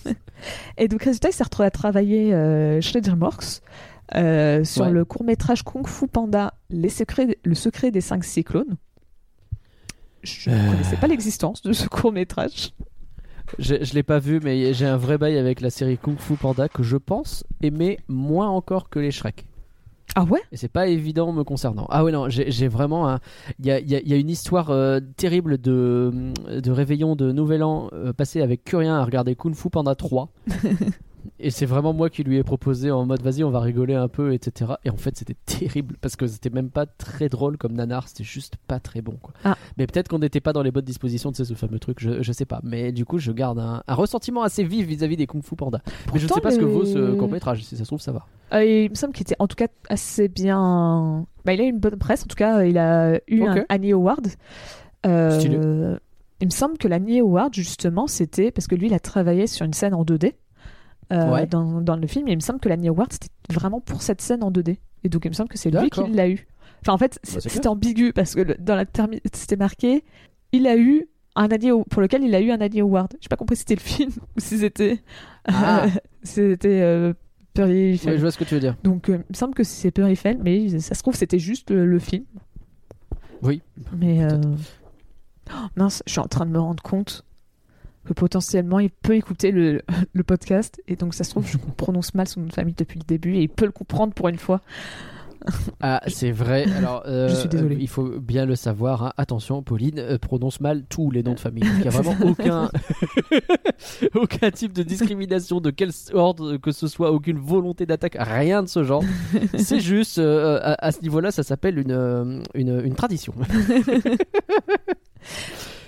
Et 0.77 0.87
donc, 0.87 1.03
résultat, 1.03 1.29
il 1.29 1.33
s'est 1.33 1.43
retrouvé 1.43 1.67
à 1.67 1.71
travailler 1.71 2.33
euh, 2.33 2.81
chez 2.81 2.99
DreamWorks 2.99 3.61
euh, 4.15 4.63
sur 4.63 4.85
Ouais. 4.85 4.91
le 4.91 5.05
court-métrage 5.05 5.63
Kung 5.63 5.85
Fu 5.87 6.07
Panda, 6.07 6.55
Les 6.71 6.89
secrets, 6.89 7.37
Le 7.43 7.53
secret 7.55 7.91
des 7.91 8.01
cinq 8.01 8.23
cyclones. 8.23 8.77
Je 10.23 10.49
ne 10.49 10.55
Euh. 10.55 10.71
connaissais 10.71 10.97
pas 10.97 11.07
l'existence 11.07 11.61
de 11.61 11.71
ce 11.71 11.87
court-métrage. 11.87 12.73
Je, 13.57 13.83
je 13.83 13.93
l'ai 13.93 14.03
pas 14.03 14.19
vu, 14.19 14.39
mais 14.43 14.73
j'ai 14.73 14.85
un 14.85 14.97
vrai 14.97 15.17
bail 15.17 15.37
avec 15.37 15.61
la 15.61 15.69
série 15.69 15.97
Kung 15.97 16.17
Fu 16.19 16.35
Panda 16.35 16.69
que 16.69 16.83
je 16.83 16.97
pense 16.97 17.43
aimer 17.61 17.99
moins 18.07 18.49
encore 18.49 18.89
que 18.89 18.99
les 18.99 19.11
Shrek. 19.11 19.45
Ah 20.15 20.23
ouais? 20.23 20.41
Et 20.51 20.57
c'est 20.57 20.67
pas 20.71 20.87
évident 20.87 21.31
me 21.31 21.43
concernant. 21.43 21.85
Ah 21.89 22.03
ouais, 22.03 22.11
non, 22.11 22.29
j'ai 22.29 22.67
vraiment 22.67 23.07
un. 23.09 23.19
Il 23.59 23.67
y 23.67 23.71
a, 23.71 23.79
il 23.79 23.89
y 23.89 23.95
a- 23.95 23.99
il 24.01 24.07
y 24.09 24.13
a 24.13 24.17
une 24.17 24.29
histoire 24.29 24.71
euh, 24.71 24.99
terrible 25.17 25.59
de, 25.59 26.11
de 26.59 26.71
réveillon 26.71 27.15
de 27.15 27.31
Nouvel 27.31 27.61
An 27.63 27.89
euh, 27.93 28.11
passé 28.11 28.41
avec 28.41 28.63
Curien 28.63 28.95
à 28.95 29.03
regarder 29.05 29.35
Kung 29.35 29.53
Fu 29.53 29.69
Panda 29.69 29.93
3. 29.95 30.29
Et 31.39 31.51
c'est 31.51 31.65
vraiment 31.65 31.93
moi 31.93 32.09
qui 32.09 32.23
lui 32.23 32.37
ai 32.37 32.43
proposé 32.43 32.91
en 32.91 33.05
mode 33.05 33.21
vas-y, 33.21 33.43
on 33.43 33.49
va 33.49 33.59
rigoler 33.59 33.95
un 33.95 34.07
peu, 34.07 34.33
etc. 34.33 34.73
Et 34.83 34.89
en 34.89 34.97
fait, 34.97 35.17
c'était 35.17 35.35
terrible 35.45 35.95
parce 36.01 36.15
que 36.15 36.27
c'était 36.27 36.49
même 36.49 36.69
pas 36.69 36.85
très 36.85 37.29
drôle 37.29 37.57
comme 37.57 37.73
nanar, 37.73 38.07
c'était 38.07 38.23
juste 38.23 38.55
pas 38.67 38.79
très 38.79 39.01
bon. 39.01 39.17
Quoi. 39.21 39.33
Ah. 39.43 39.57
Mais 39.77 39.87
peut-être 39.87 40.07
qu'on 40.07 40.19
n'était 40.19 40.41
pas 40.41 40.53
dans 40.53 40.61
les 40.61 40.71
bonnes 40.71 40.85
dispositions 40.85 41.31
de 41.31 41.35
ce 41.35 41.53
fameux 41.53 41.79
truc, 41.79 41.99
je, 41.99 42.21
je 42.21 42.31
sais 42.31 42.45
pas. 42.45 42.59
Mais 42.63 42.91
du 42.91 43.05
coup, 43.05 43.19
je 43.19 43.31
garde 43.31 43.59
un, 43.59 43.83
un 43.87 43.93
ressentiment 43.93 44.43
assez 44.43 44.63
vif 44.63 44.85
vis-à-vis 44.85 45.17
des 45.17 45.27
Kung 45.27 45.43
Fu 45.43 45.55
Panda. 45.55 45.81
Mais 46.13 46.19
je 46.19 46.27
ne 46.27 46.31
sais 46.31 46.41
pas 46.41 46.51
ce 46.51 46.59
que 46.59 46.65
vaut 46.65 46.85
ce 46.85 47.15
court-métrage, 47.15 47.63
si 47.63 47.75
ça 47.77 47.83
se 47.83 47.89
trouve, 47.89 48.01
ça 48.01 48.11
va. 48.11 48.25
Euh, 48.53 48.63
Il 48.63 48.89
me 48.89 48.95
semble 48.95 49.13
qu'il 49.13 49.23
était 49.23 49.35
en 49.39 49.47
tout 49.47 49.55
cas 49.55 49.67
assez 49.89 50.27
bien. 50.27 51.25
Bah, 51.45 51.53
il 51.53 51.61
a 51.61 51.65
eu 51.65 51.69
une 51.69 51.79
bonne 51.79 51.97
presse, 51.97 52.23
en 52.23 52.27
tout 52.27 52.35
cas, 52.35 52.63
il 52.63 52.77
a 52.77 53.19
eu 53.27 53.43
un 53.43 53.65
Annie 53.69 53.91
Award. 53.93 54.27
Euh, 55.05 55.39
Stylé. 55.39 55.57
Il 56.41 56.47
me 56.47 56.51
semble 56.51 56.77
que 56.77 56.87
l'Annie 56.87 57.19
Award, 57.19 57.53
justement, 57.53 58.07
c'était 58.07 58.51
parce 58.51 58.67
que 58.67 58.75
lui, 58.75 58.87
il 58.87 58.93
a 58.93 58.99
travaillé 58.99 59.45
sur 59.45 59.65
une 59.65 59.73
scène 59.73 59.93
en 59.93 60.03
2D 60.05 60.33
euh, 61.11 61.31
Ouais. 61.31 61.45
dans, 61.47 61.81
dans 61.81 61.95
le 61.95 62.07
film, 62.07 62.27
et 62.27 62.31
il 62.31 62.35
me 62.35 62.41
semble 62.41 62.59
que 62.59 62.69
l'Annie 62.69 62.87
Award, 62.89 63.11
c'était 63.13 63.29
vraiment 63.51 63.79
pour 63.81 64.01
cette 64.01 64.21
scène 64.21 64.43
en 64.43 64.51
2D. 64.51 64.77
Et 65.03 65.09
donc, 65.09 65.25
il 65.25 65.29
me 65.29 65.33
semble 65.33 65.49
que 65.49 65.57
c'est 65.57 65.71
lui 65.71 65.89
qui 65.89 66.01
l'a 66.11 66.29
eu. 66.29 66.47
Enfin, 66.81 66.93
en 66.93 66.97
fait, 66.97 67.19
Bah, 67.33 67.39
c'était 67.41 67.67
ambigu 67.67 68.13
parce 68.13 68.35
que 68.35 68.41
le- 68.41 68.55
dans 68.59 68.75
la 68.75 68.85
c'était 69.33 69.55
marqué 69.57 70.03
il 70.51 70.65
a 70.67 70.77
eu 70.77 71.07
un 71.35 71.47
Annie 71.49 71.71
pour 71.89 72.01
lequel 72.01 72.23
il 72.23 72.33
a 72.35 72.41
eu 72.41 72.51
un 72.51 72.59
Annie 72.61 72.79
Award. 72.81 73.13
J'ai 73.21 73.27
pas 73.27 73.35
compris 73.35 73.55
si 73.55 73.59
c'était 73.61 73.75
le 73.75 73.81
film 73.81 74.11
ou 74.37 74.39
si 74.39 74.57
c'était. 74.59 74.99
Ah. 75.45 75.87
c'était. 76.23 76.81
Euh, 76.81 77.13
je 77.57 78.15
vois 78.21 78.31
ce 78.31 78.37
que 78.37 78.45
tu 78.45 78.53
veux 78.53 78.59
dire. 78.61 78.75
Donc, 78.83 79.09
euh, 79.09 79.15
il 79.15 79.31
me 79.31 79.35
semble 79.35 79.53
que 79.53 79.63
c'est 79.65 79.91
Perry 79.91 80.15
Fell, 80.15 80.37
mais 80.41 80.79
ça 80.79 80.95
se 80.95 81.01
trouve, 81.01 81.15
c'était 81.15 81.39
juste 81.39 81.69
le, 81.71 81.85
le 81.85 81.99
film. 81.99 82.23
Oui. 83.41 83.61
Mais. 83.97 84.23
euh, 84.23 84.39
oh, 85.51 85.53
mince, 85.75 86.01
je 86.05 86.11
suis 86.13 86.19
en 86.21 86.27
train 86.27 86.45
de 86.45 86.51
me 86.51 86.59
rendre 86.59 86.81
compte 86.83 87.23
que 88.05 88.13
potentiellement, 88.13 88.79
il 88.79 88.89
peut 88.89 89.15
écouter 89.15 89.51
le, 89.51 89.81
le 90.13 90.23
podcast. 90.23 90.81
Et 90.87 90.95
donc, 90.95 91.13
ça 91.13 91.23
se 91.23 91.31
trouve, 91.31 91.47
je 91.47 91.57
prononce 91.77 92.13
mal 92.13 92.27
son 92.27 92.41
nom 92.41 92.47
de 92.47 92.53
famille 92.53 92.75
depuis 92.77 92.99
le 92.99 93.05
début 93.05 93.35
et 93.35 93.41
il 93.43 93.49
peut 93.49 93.65
le 93.65 93.71
comprendre 93.71 94.13
pour 94.13 94.27
une 94.29 94.37
fois. 94.37 94.61
Ah, 95.79 96.01
c'est 96.07 96.31
vrai. 96.31 96.65
Alors, 96.77 97.03
euh, 97.07 97.29
Je 97.29 97.35
suis 97.35 97.47
désolé. 97.47 97.75
euh, 97.75 97.79
il 97.79 97.87
faut 97.87 98.19
bien 98.19 98.45
le 98.45 98.57
savoir. 98.57 99.03
hein. 99.03 99.13
Attention, 99.15 99.63
Pauline 99.63 99.97
euh, 99.97 100.17
prononce 100.17 100.59
mal 100.59 100.83
tous 100.89 101.11
les 101.11 101.23
noms 101.23 101.33
de 101.33 101.39
famille. 101.39 101.63
Il 101.77 101.81
n'y 101.81 101.87
a 101.87 101.91
vraiment 101.91 102.13
aucun, 102.25 102.69
aucun 104.15 104.51
type 104.51 104.73
de 104.73 104.83
discrimination 104.83 105.61
de 105.61 105.69
quel 105.71 105.91
ordre 106.13 106.57
que 106.57 106.73
ce 106.73 106.87
soit, 106.89 107.13
aucune 107.13 107.39
volonté 107.39 107.85
d'attaque, 107.85 108.17
rien 108.19 108.63
de 108.63 108.67
ce 108.67 108.83
genre. 108.83 109.01
C'est 109.57 109.79
juste, 109.79 110.17
euh, 110.19 110.59
à, 110.61 110.87
à 110.87 110.91
ce 110.91 111.01
niveau-là, 111.01 111.31
ça 111.31 111.43
s'appelle 111.43 111.79
une, 111.79 112.43
une, 112.53 112.81
une 112.83 112.95
tradition. 112.95 113.33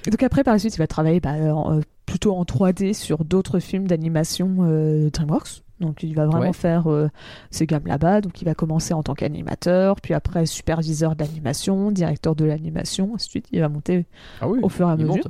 Et 0.08 0.10
donc, 0.10 0.24
après, 0.24 0.44
par 0.44 0.54
la 0.54 0.60
suite, 0.60 0.76
il 0.76 0.80
va 0.80 0.88
travailler 0.88 1.20
bah, 1.20 1.34
en- 1.54 1.82
plutôt 2.12 2.36
en 2.36 2.44
3D 2.44 2.94
sur 2.94 3.24
d'autres 3.24 3.60
films 3.60 3.88
d'animation 3.88 4.58
euh, 4.62 5.10
DreamWorks. 5.12 5.64
Donc, 5.80 6.04
il 6.04 6.14
va 6.14 6.26
vraiment 6.28 6.48
Ouais. 6.48 6.54
faire 6.54 6.88
euh, 6.92 7.08
ces 7.50 7.66
gammes 7.66 7.88
là-bas. 7.88 8.20
Donc, 8.22 8.42
il 8.42 8.46
va 8.46 8.54
commencer 8.54 8.94
en 8.94 9.02
tant 9.02 9.16
qu'animateur, 9.16 10.00
puis 10.02 10.14
après 10.14 10.46
superviseur 10.46 11.16
d'animation, 11.16 11.90
directeur 11.92 12.36
de 12.36 12.46
l'animation, 12.46 13.14
ainsi 13.16 13.28
de 13.28 13.30
suite. 13.32 13.48
Il 13.52 13.62
va 13.62 13.70
monter 13.70 14.06
Ah 14.42 14.50
oui, 14.50 14.60
au 14.62 14.70
fur 14.70 14.88
et 14.90 14.92
à 14.92 14.98
mesure. 14.98 15.16
monte. 15.16 15.28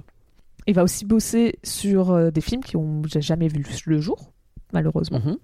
Il 0.67 0.73
va 0.75 0.83
aussi 0.83 1.05
bosser 1.05 1.59
sur 1.63 2.11
euh, 2.11 2.31
des 2.31 2.41
films 2.41 2.63
qui 2.63 2.75
ont 2.77 3.01
jamais 3.05 3.47
vu 3.47 3.63
le 3.85 3.99
jour, 4.01 4.31
malheureusement. 4.73 5.19
Mhm. 5.23 5.37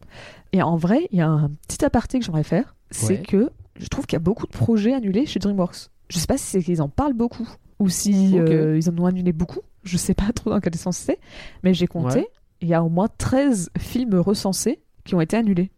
Et 0.53 0.61
en 0.63 0.75
vrai, 0.75 1.07
il 1.11 1.19
y 1.19 1.21
a 1.21 1.29
un 1.29 1.51
petit 1.67 1.85
aparté 1.85 2.19
que 2.19 2.25
j'aimerais 2.25 2.43
faire, 2.43 2.75
c'est 2.91 3.19
Ouais. 3.19 3.23
que 3.25 3.49
je 3.79 3.87
trouve 3.87 4.05
qu'il 4.07 4.15
y 4.15 4.21
a 4.21 4.25
beaucoup 4.25 4.47
de 4.47 4.51
projets 4.51 4.93
annulés 4.93 5.25
chez 5.27 5.39
DreamWorks. 5.39 5.89
Je 6.09 6.17
sais 6.17 6.27
pas 6.27 6.37
si 6.37 6.45
c'est 6.45 6.63
qu'ils 6.63 6.81
en 6.81 6.89
parlent 6.89 7.13
beaucoup 7.13 7.47
ou 7.79 7.89
si 7.89 8.39
euh, 8.39 8.75
ils 8.77 8.89
en 8.89 8.97
ont 8.97 9.05
annulé 9.05 9.31
beaucoup. 9.33 9.59
Je 9.87 9.97
sais 9.97 10.13
pas 10.13 10.31
trop 10.33 10.49
dans 10.49 10.59
quel 10.59 10.75
sens 10.75 10.97
c'est, 10.97 11.19
mais 11.63 11.73
j'ai 11.73 11.87
compté, 11.87 12.19
Ouais. 12.19 12.27
il 12.61 12.67
y 12.67 12.73
a 12.73 12.83
au 12.83 12.89
moins 12.89 13.07
13 13.17 13.69
films 13.77 14.15
recensés 14.15 14.79
qui 15.05 15.15
ont 15.15 15.21
été 15.21 15.37
annulés. 15.37 15.71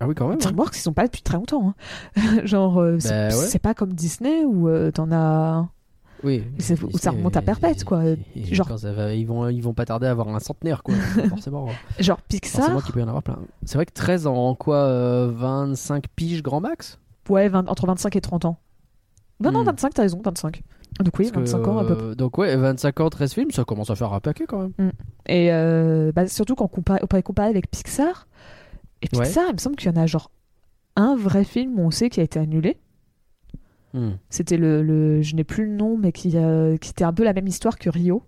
Ah 0.00 0.08
oui, 0.08 0.14
quand 0.14 0.26
même. 0.28 0.36
hein. 0.36 0.38
DreamWorks, 0.42 0.76
ils 0.76 0.80
sont 0.80 0.92
pas 0.94 1.04
depuis 1.06 1.22
très 1.22 1.36
longtemps. 1.36 1.74
hein. 2.16 2.40
Genre, 2.44 2.78
euh, 2.80 2.96
c'est 2.98 3.10
Bah 3.30 3.36
ouais. 3.36 3.58
pas 3.58 3.74
comme 3.74 3.92
Disney 3.92 4.44
où 4.44 4.68
euh, 4.68 4.90
t'en 4.90 5.12
as. 5.12 5.68
Oui. 6.22 6.42
où 6.92 6.98
ça 6.98 7.12
remonte 7.12 7.36
à 7.36 7.42
perpète, 7.42 7.84
quoi. 7.84 8.04
Et- 8.04 8.18
Genre- 8.54 8.68
va- 8.76 9.14
ils, 9.14 9.24
vont, 9.26 9.48
ils 9.48 9.62
vont 9.62 9.72
pas 9.72 9.86
tarder 9.86 10.06
à 10.06 10.10
avoir 10.10 10.28
un 10.28 10.38
centenaire, 10.38 10.82
quoi. 10.82 10.94
Forcément. 11.30 11.66
Genre 11.98 12.18
Forcément 12.18 12.18
Pixar, 12.28 12.84
qu'il 12.84 12.92
peut 12.92 13.00
y 13.00 13.02
en 13.02 13.08
avoir 13.08 13.22
plein. 13.22 13.38
C'est 13.64 13.76
vrai 13.76 13.86
que 13.86 13.92
13 13.94 14.26
en 14.26 14.54
quoi 14.54 14.76
euh, 14.84 15.30
25 15.34 16.04
piges 16.16 16.42
grand 16.42 16.60
max? 16.60 16.98
Ouais, 17.30 17.48
20 17.48 17.68
entre 17.68 17.86
25 17.86 18.16
et 18.16 18.20
30 18.20 18.44
ans. 18.44 18.58
Non, 19.40 19.50
non, 19.52 19.62
Hmm. 19.62 19.66
25, 19.66 19.94
t'as 19.94 20.02
raison, 20.02 20.20
25. 20.22 20.62
Donc 21.02 21.18
oui, 21.18 21.30
Parce 21.32 21.50
que, 21.50 21.56
25 21.56 21.68
ans 21.68 21.78
à 21.78 21.84
peu 21.84 21.94
près. 21.96 22.04
euh, 22.06 22.14
Donc 22.14 22.38
ouais, 22.38 22.56
25 22.56 23.00
ans, 23.00 23.10
13 23.10 23.32
films, 23.32 23.50
ça 23.50 23.64
commence 23.64 23.90
à 23.90 23.94
faire 23.94 24.12
un 24.12 24.20
paquet 24.20 24.44
quand 24.46 24.60
même. 24.78 24.92
Et 25.26 25.52
euh, 25.52 26.12
bah, 26.12 26.26
surtout 26.28 26.54
quand 26.54 26.64
on, 26.64 26.68
compare, 26.68 26.98
on 27.02 27.22
comparer 27.22 27.48
avec 27.48 27.70
Pixar. 27.70 28.26
Et 29.02 29.08
Ouais. 29.16 29.24
Pixar, 29.24 29.44
il 29.48 29.54
me 29.54 29.58
semble 29.58 29.76
qu'il 29.76 29.90
y 29.90 29.98
en 29.98 30.00
a 30.00 30.06
genre 30.06 30.30
un 30.96 31.16
vrai 31.16 31.44
film 31.44 31.78
où 31.78 31.82
on 31.82 31.90
sait 31.90 32.10
qui 32.10 32.20
a 32.20 32.22
été 32.22 32.38
annulé. 32.38 32.76
Hmm. 33.94 34.10
C'était 34.28 34.56
le, 34.56 34.82
le- 34.82 35.22
je 35.22 35.34
n'ai 35.34 35.42
plus 35.44 35.64
le 35.66 35.72
nom, 35.72 35.96
mais 35.96 36.12
qui, 36.12 36.32
euh, 36.36 36.76
qui 36.76 36.90
était 36.90 37.04
un 37.04 37.12
peu 37.12 37.24
la 37.24 37.32
même 37.32 37.46
histoire 37.46 37.78
que 37.78 37.88
Rio, 37.90 38.22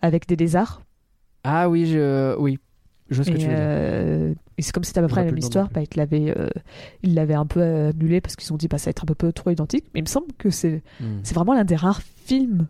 avec 0.00 0.26
des 0.26 0.34
lézards. 0.36 0.82
Ah 1.44 1.68
oui, 1.68 1.86
je... 1.86 2.36
oui. 2.38 2.58
Je 3.10 3.16
vois 3.16 3.24
ce 3.24 3.30
que 3.30 3.36
tu 3.36 3.46
veux 3.46 3.54
dire. 3.54 4.36
Euh, 4.52 4.58
et 4.58 4.62
c'est 4.62 4.72
comme 4.72 4.84
c'était 4.84 4.98
à 4.98 5.02
peu 5.02 5.08
près 5.08 5.20
la 5.22 5.26
même 5.26 5.38
histoire, 5.38 5.68
bah, 5.70 5.80
ils 5.82 5.96
l'avaient 5.96 6.34
euh, 7.34 7.38
un 7.38 7.46
peu 7.46 7.62
annulé 7.62 8.20
parce 8.20 8.36
qu'ils 8.36 8.52
ont 8.52 8.56
dit 8.56 8.68
bah, 8.68 8.78
ça 8.78 8.86
va 8.86 8.90
être 8.90 9.02
un 9.02 9.06
peu, 9.06 9.14
peu 9.14 9.32
trop 9.32 9.50
identique. 9.50 9.86
Mais 9.94 10.00
il 10.00 10.04
me 10.04 10.08
semble 10.08 10.28
que 10.38 10.50
c'est 10.50 10.82
Hmm. 11.00 11.20
vraiment 11.32 11.54
l'un 11.54 11.64
des 11.64 11.76
rares 11.76 12.02
films 12.02 12.66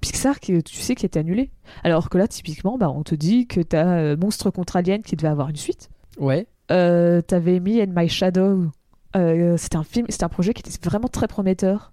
Pixar 0.00 0.40
qui 0.40 0.62
tu 0.62 0.76
sais 0.76 0.94
qui 0.94 1.04
était 1.04 1.18
annulé. 1.20 1.50
Alors 1.84 2.08
que 2.08 2.16
là, 2.16 2.26
typiquement, 2.26 2.78
bah, 2.78 2.88
on 2.90 3.02
te 3.02 3.14
dit 3.14 3.46
que 3.46 3.60
t'as 3.60 3.86
euh, 3.98 4.16
Monstre 4.16 4.50
contre 4.50 4.76
Alien 4.76 5.02
qui 5.02 5.14
devait 5.16 5.28
avoir 5.28 5.48
une 5.50 5.56
suite. 5.56 5.90
Ouais. 6.18 6.46
Euh, 6.70 7.20
T'avais 7.20 7.60
Me 7.60 7.82
and 7.82 7.92
My 7.94 8.08
Shadow. 8.08 8.70
Euh, 9.16 9.56
c'était 9.58 9.76
un 9.76 9.82
film, 9.82 10.06
c'était 10.08 10.24
un 10.24 10.28
projet 10.30 10.54
qui 10.54 10.60
était 10.60 10.88
vraiment 10.88 11.08
très 11.08 11.26
prometteur 11.28 11.92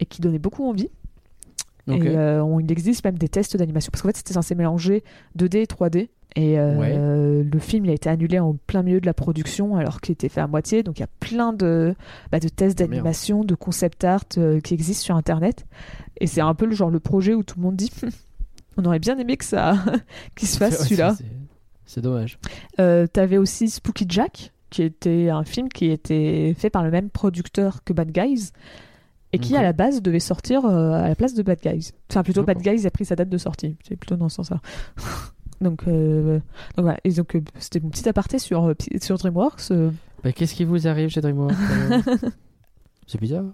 et 0.00 0.06
qui 0.06 0.20
donnait 0.22 0.38
beaucoup 0.38 0.66
envie. 0.68 0.88
Et 1.86 2.08
euh, 2.08 2.42
on- 2.42 2.60
il 2.60 2.70
existe 2.70 3.04
même 3.04 3.18
des 3.18 3.28
tests 3.28 3.56
d'animation 3.56 3.90
parce 3.90 4.02
qu'en 4.02 4.08
fait 4.08 4.16
c'était 4.16 4.34
censé 4.34 4.54
mélanger 4.54 5.02
2D 5.36 5.56
et 5.62 5.66
3D. 5.66 6.08
Et 6.36 6.58
euh, 6.58 7.42
le 7.42 7.58
film 7.58 7.84
il 7.86 7.90
a 7.90 7.94
été 7.94 8.08
annulé 8.08 8.38
en 8.38 8.54
plein 8.66 8.82
milieu 8.82 9.00
de 9.00 9.06
la 9.06 9.14
production 9.14 9.76
alors 9.76 10.00
qu'il 10.00 10.12
était 10.12 10.28
fait 10.28 10.40
à 10.40 10.46
moitié. 10.46 10.82
Donc 10.82 10.98
il 10.98 11.02
y 11.02 11.04
a 11.04 11.10
plein 11.20 11.52
de, 11.52 11.94
bah, 12.30 12.38
de 12.40 12.48
tests 12.48 12.80
Ah, 12.80 12.86
d'animation, 12.86 13.44
de 13.44 13.54
concept 13.54 14.04
art 14.04 14.24
euh, 14.38 14.60
qui 14.60 14.74
existent 14.74 15.02
sur 15.04 15.16
internet. 15.16 15.66
Et 16.20 16.26
c'est 16.26 16.40
un 16.40 16.54
peu 16.54 16.66
le 16.66 16.74
genre 16.74 16.90
le 16.90 17.00
projet 17.00 17.34
où 17.34 17.42
tout 17.42 17.56
le 17.58 17.62
monde 17.64 17.76
dit 17.76 17.90
on 18.76 18.84
aurait 18.84 18.98
bien 19.00 19.18
aimé 19.18 19.36
que 19.36 19.44
ça 19.44 19.76
qu'il 20.36 20.46
se 20.48 20.56
fasse 20.58 20.78
Ouais, 20.78 20.84
celui-là. 20.84 21.16
c'est- 21.86 22.00
dommage. 22.00 22.38
Euh, 22.78 23.08
T'avais 23.08 23.36
aussi 23.36 23.68
Spooky 23.68 24.06
Jack, 24.08 24.52
qui 24.70 24.82
était 24.84 25.28
un 25.30 25.42
film 25.42 25.68
qui 25.68 25.86
était 25.90 26.54
fait 26.56 26.70
par 26.70 26.84
le 26.84 26.90
même 26.92 27.10
producteur 27.10 27.82
que 27.84 27.92
Bad 27.92 28.12
Guys, 28.12 28.52
et 29.32 29.38
qui 29.40 29.56
à 29.56 29.62
la 29.62 29.72
base 29.72 30.00
devait 30.00 30.20
sortir 30.20 30.64
à 30.66 31.08
la 31.08 31.14
place 31.16 31.34
de 31.34 31.42
Bad 31.42 31.58
Guys. 31.60 31.90
Enfin, 32.10 32.22
plutôt 32.22 32.42
Bad. 32.44 32.58
Guys 32.62 32.86
a 32.86 32.90
pris 32.92 33.04
sa 33.04 33.16
date 33.16 33.28
de 33.28 33.38
sortie. 33.38 33.76
C'est 33.86 33.96
plutôt 33.96 34.14
dans 34.16 34.28
ce 34.28 34.36
sens-là. 34.36 34.60
donc, 35.60 35.82
euh, 35.88 36.34
donc 36.76 36.84
voilà. 36.84 36.98
Et 37.04 37.10
donc, 37.12 37.34
euh, 37.36 37.40
c'était 37.58 37.80
mon 37.80 37.90
petit 37.90 38.08
aparté 38.08 38.38
sur, 38.38 38.64
euh, 38.68 38.74
sur 39.00 39.16
DreamWorks. 39.18 39.70
euh. 39.70 39.90
Bah, 40.24 40.32
Qu'est-ce 40.32 40.54
qui 40.54 40.64
vous 40.64 40.86
arrive 40.86 41.08
chez 41.10 41.20
DreamWorks 41.20 41.54
C'est 43.06 43.20
bizarre. 43.20 43.44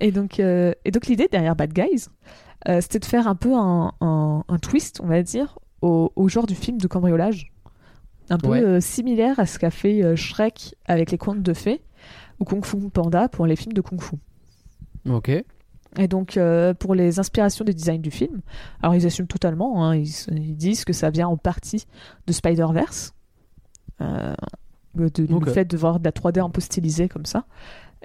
et 0.00 0.12
donc, 0.12 0.40
euh, 0.40 0.72
et 0.84 0.90
donc 0.90 1.06
l'idée 1.06 1.28
derrière 1.30 1.56
Bad 1.56 1.72
Guys, 1.72 2.08
euh, 2.68 2.80
c'était 2.80 2.98
de 2.98 3.04
faire 3.04 3.26
un 3.28 3.34
peu 3.34 3.54
un, 3.54 3.92
un- 4.00 4.44
un 4.46 4.58
twist, 4.58 5.00
on 5.02 5.06
va 5.06 5.22
dire, 5.22 5.58
au, 5.82 6.12
au 6.16 6.28
genre 6.28 6.46
du 6.46 6.54
film 6.54 6.78
de 6.78 6.86
cambriolage. 6.86 7.50
Un 8.30 8.38
peu 8.38 8.48
Ouais. 8.48 8.62
euh, 8.62 8.80
similaire 8.80 9.38
à 9.38 9.44
ce 9.46 9.58
qu'a 9.58 9.70
fait 9.70 10.02
euh, 10.02 10.16
Shrek 10.16 10.74
avec 10.86 11.10
les 11.10 11.18
contes 11.18 11.42
de 11.42 11.52
fées 11.52 11.82
ou 12.40 12.44
Kung 12.44 12.64
Fu 12.64 12.78
Panda 12.90 13.28
pour 13.28 13.46
les 13.46 13.54
films 13.54 13.74
de 13.74 13.80
Kung 13.82 14.00
Fu. 14.00 14.16
Ok. 15.08 15.30
Et 15.98 16.08
donc, 16.08 16.36
euh, 16.36 16.74
pour 16.74 16.94
les 16.94 17.18
inspirations 17.20 17.64
des 17.64 17.74
designs 17.74 18.00
du 18.00 18.10
film, 18.10 18.40
alors 18.82 18.94
ils 18.94 19.06
assument 19.06 19.28
totalement, 19.28 19.84
hein, 19.86 19.94
ils, 19.96 20.08
ils 20.32 20.56
disent 20.56 20.84
que 20.84 20.92
ça 20.92 21.10
vient 21.10 21.28
en 21.28 21.36
partie 21.36 21.86
de 22.26 22.32
Spider-Verse, 22.32 23.14
euh, 24.00 24.34
de, 24.94 25.08
de- 25.08 25.26
le 25.44 25.52
fait 25.52 25.64
de 25.64 25.76
voir 25.76 25.98
de 26.00 26.04
la 26.04 26.10
3D 26.12 26.40
un 26.40 26.50
peu 26.50 26.60
stylisée 26.60 27.08
comme 27.08 27.26
ça. 27.26 27.44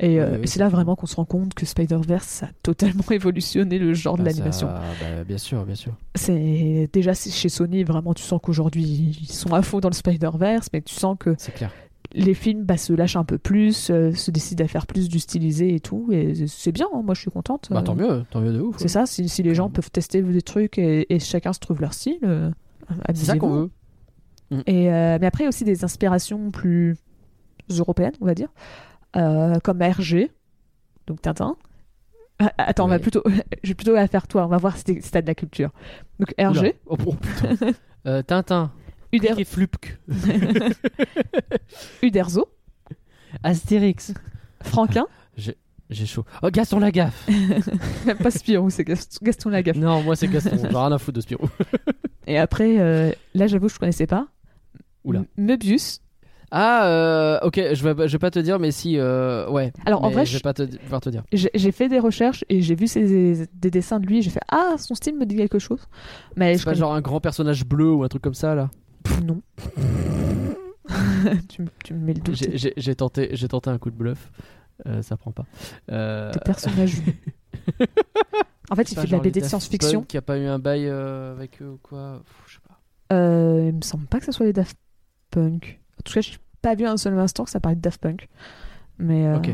Et, 0.02 0.21
euh, 0.21 0.30
Oui, 0.30 0.36
oui, 0.38 0.43
et 0.43 0.47
c'est 0.47 0.60
là 0.60 0.69
vraiment 0.69 0.95
qu'on 0.95 1.08
se 1.08 1.15
rend 1.17 1.25
compte 1.25 1.54
que 1.54 1.65
Spider-Verse 1.65 2.25
ça 2.28 2.45
a 2.45 2.49
totalement 2.63 3.04
évolutionné 3.12 3.80
le 3.80 3.93
genre 3.93 4.17
de 4.17 4.23
Bah, 4.23 4.30
l'animation. 4.30 4.67
ça- 4.67 4.82
bah, 5.02 5.23
bien 5.25 5.38
sûr, 5.38 5.65
bien 5.65 5.75
sûr. 5.75 5.93
C'est 6.15 6.88
déjà 6.93 7.13
chez 7.13 7.49
Sony 7.49 7.84
vraiment 7.84 8.13
tu 8.13 8.23
sens 8.23 8.39
qu'aujourd'hui 8.41 8.84
ils 9.21 9.32
sont 9.32 9.54
à 9.54 9.62
fond 9.62 9.80
dans 9.82 9.89
le 9.89 9.93
Spider-Verse, 9.95 10.69
mais 10.71 10.82
tu 10.82 10.93
sens 10.95 11.17
que 11.19 11.36
C'est 11.38 11.54
clair. 11.54 11.71
Les 12.13 12.33
films 12.33 12.63
bah, 12.63 12.77
se 12.77 12.91
lâchent 12.93 13.15
un 13.15 13.23
peu 13.23 13.37
plus, 13.37 13.89
euh, 13.91 14.11
se 14.13 14.31
décident 14.31 14.65
à 14.65 14.67
faire 14.67 14.87
plus 14.87 15.09
du 15.09 15.19
stylisé 15.19 15.75
et 15.75 15.79
tout. 15.79 16.07
Et 16.11 16.47
c'est 16.47 16.71
bien, 16.71 16.87
hein, 16.93 17.01
moi 17.03 17.13
je 17.13 17.21
suis 17.21 17.31
contente. 17.31 17.67
Bah, 17.71 17.81
tant 17.83 17.93
Euh, 17.97 18.17
mieux, 18.19 18.25
tant 18.31 18.41
mieux 18.41 18.53
de 18.53 18.61
ouf. 18.61 18.77
C'est 18.79 18.87
ça, 18.87 19.05
si, 19.05 19.29
si 19.29 19.43
les 19.43 19.53
gens 19.55 19.69
peuvent 19.69 19.91
tester 19.91 20.21
des 20.21 20.41
trucs 20.41 20.77
et, 20.77 21.13
et 21.13 21.19
chacun 21.19 21.53
se 21.53 21.59
trouve 21.59 21.81
leur 21.81 21.93
style, 21.93 22.19
euh, 22.23 22.49
C'est 23.13 23.25
ça 23.25 23.37
qu'on 23.37 23.49
veut. 23.49 23.69
Et, 24.65 24.91
euh, 24.91 25.17
mais 25.21 25.27
après, 25.27 25.43
il 25.43 25.45
y 25.45 25.47
a 25.47 25.49
aussi 25.49 25.63
des 25.63 25.83
inspirations 25.83 26.49
plus 26.49 26.97
européennes, 27.69 28.13
on 28.21 28.25
va 28.25 28.33
dire, 28.33 28.49
comme 29.13 29.81
Hergé, 29.81 30.31
donc 31.05 31.21
Tintin. 31.21 31.55
Ah, 32.39 32.51
Attends, 32.57 32.85
on 32.85 32.87
va 32.87 32.95
Ouais. 32.95 32.99
plutôt, 33.01 33.21
je 33.63 33.67
vais 33.69 33.75
plutôt 33.75 33.93
la 33.93 34.07
faire 34.07 34.27
toi, 34.27 34.45
on 34.45 34.47
va 34.47 34.57
voir 34.57 34.75
si 34.77 34.83
t'as 34.83 35.21
de 35.21 35.27
la 35.27 35.35
culture. 35.35 35.69
Donc 36.19 36.33
Oula. 36.39 36.71
Oh, 36.87 36.97
oh, 37.05 37.13
putain. 37.13 38.23
Tintin. 38.23 38.71
Uder. 39.11 39.33
Uderzo, 42.01 42.47
Astérix. 43.43 44.13
Franquin, 44.61 45.05
J'ai 45.89 46.05
chaud. 46.05 46.25
Oh, 46.43 46.49
Gaston 46.51 46.79
Lagaffe. 46.79 47.27
même 48.05 48.17
pas 48.21 48.29
Spirou, 48.31 48.69
c'est 48.69 48.83
Gaston, 48.83 49.49
Lagaffe. 49.49 49.77
non, 49.77 50.03
moi 50.03 50.15
c'est 50.15 50.27
Gaston. 50.27 50.57
J'ai 50.61 50.67
rien 50.67 50.91
à 50.91 50.97
foutre 50.97 51.15
de 51.15 51.21
Spirou. 51.21 51.49
Et 52.27 52.37
après, 52.37 52.77
euh, 52.79 53.11
là 53.33 53.47
j'avoue, 53.47 53.69
je 53.69 53.79
connaissais 53.79 54.05
pas. 54.05 54.27
Oula. 55.03 55.23
Möbius. 55.37 56.01
Ah, 56.51 56.87
euh, 56.87 57.39
ok, 57.43 57.55
je 57.73 57.87
vais, 57.87 58.07
je 58.07 58.11
vais 58.13 58.19
pas 58.19 58.31
te 58.31 58.39
dire, 58.39 58.57
mais 58.59 58.71
si, 58.71 58.97
euh, 58.97 59.47
ouais. 59.49 59.71
Alors 59.85 60.03
en 60.03 60.09
vrai, 60.09 60.25
je 60.25 60.33
vais 60.33 60.39
pas 60.41 60.53
te, 60.53 60.63
pouvoir 60.63 60.99
te 60.99 61.09
dire. 61.09 61.23
j'ai 61.31 61.71
fait 61.71 61.89
des 61.89 61.99
recherches 61.99 62.43
et 62.49 62.61
j'ai 62.63 62.73
vu 62.75 62.87
ses- 62.87 63.47
des 63.53 63.69
dessins 63.71 63.99
de 63.99 64.07
lui 64.07 64.17
et 64.17 64.21
j'ai 64.23 64.31
fait 64.31 64.41
Ah, 64.51 64.73
son 64.77 64.95
style 64.95 65.15
me 65.15 65.25
dit 65.25 65.35
quelque 65.35 65.59
chose. 65.59 65.81
Mais 66.35 66.57
C'est 66.57 66.63
pas 66.65 66.71
connais- 66.71 66.79
genre 66.79 66.93
un 66.95 67.01
grand 67.01 67.19
personnage 67.21 67.65
bleu 67.65 67.91
ou 67.91 68.03
un 68.03 68.07
truc 68.07 68.23
comme 68.23 68.33
ça 68.33 68.55
là? 68.55 68.69
Non. 69.23 69.41
tu, 71.49 71.62
me- 71.62 71.67
tu 71.83 71.93
me 71.93 71.99
mets 72.05 72.13
le 72.13 72.21
doute. 72.21 72.35
J'ai- 72.35 72.95
tenté, 72.95 73.27
tenté 73.49 73.69
un 73.69 73.77
coup 73.77 73.91
de 73.91 73.95
bluff. 73.95 74.31
Euh, 74.88 75.01
ça 75.01 75.17
prend 75.17 75.31
pas. 75.31 75.45
Euh, 75.91 76.31
Des 76.31 76.39
personnages. 76.39 77.01
en 78.69 78.75
fait, 78.75 78.91
il 78.91 78.97
fait 78.97 79.07
de 79.07 79.12
la 79.12 79.19
BD 79.19 79.41
de 79.41 79.45
science-fiction. 79.45 79.99
Punk 80.01 80.07
Qui 80.07 80.17
a 80.17 80.21
pas 80.21 80.38
eu 80.38 80.45
un 80.45 80.59
bail 80.59 80.88
euh, 80.88 81.33
avec 81.33 81.62
eux 81.62 81.71
ou 81.71 81.79
quoi 81.83 82.21
Pff, 82.23 82.43
Je 82.47 82.53
sais 82.55 82.59
pas. 82.67 82.79
Euh, 83.15 83.67
il 83.69 83.75
me 83.75 83.81
semble 83.81 84.05
pas 84.05 84.19
que 84.19 84.25
ce 84.25 84.31
soit 84.31 84.45
les 84.45 84.53
Daft 84.53 84.77
Punk. 85.31 85.79
En 85.99 86.01
tout 86.03 86.13
cas, 86.13 86.21
j'ai 86.21 86.38
pas 86.62 86.75
vu 86.75 86.85
un 86.85 86.95
seul 86.97 87.17
instant 87.19 87.43
que 87.43 87.49
ça 87.49 87.59
parlait 87.59 87.75
de 87.75 87.81
Daft 87.81 87.99
Punk. 87.99 88.29
Mais 88.99 89.25
euh, 89.27 89.38
Ok. 89.38 89.47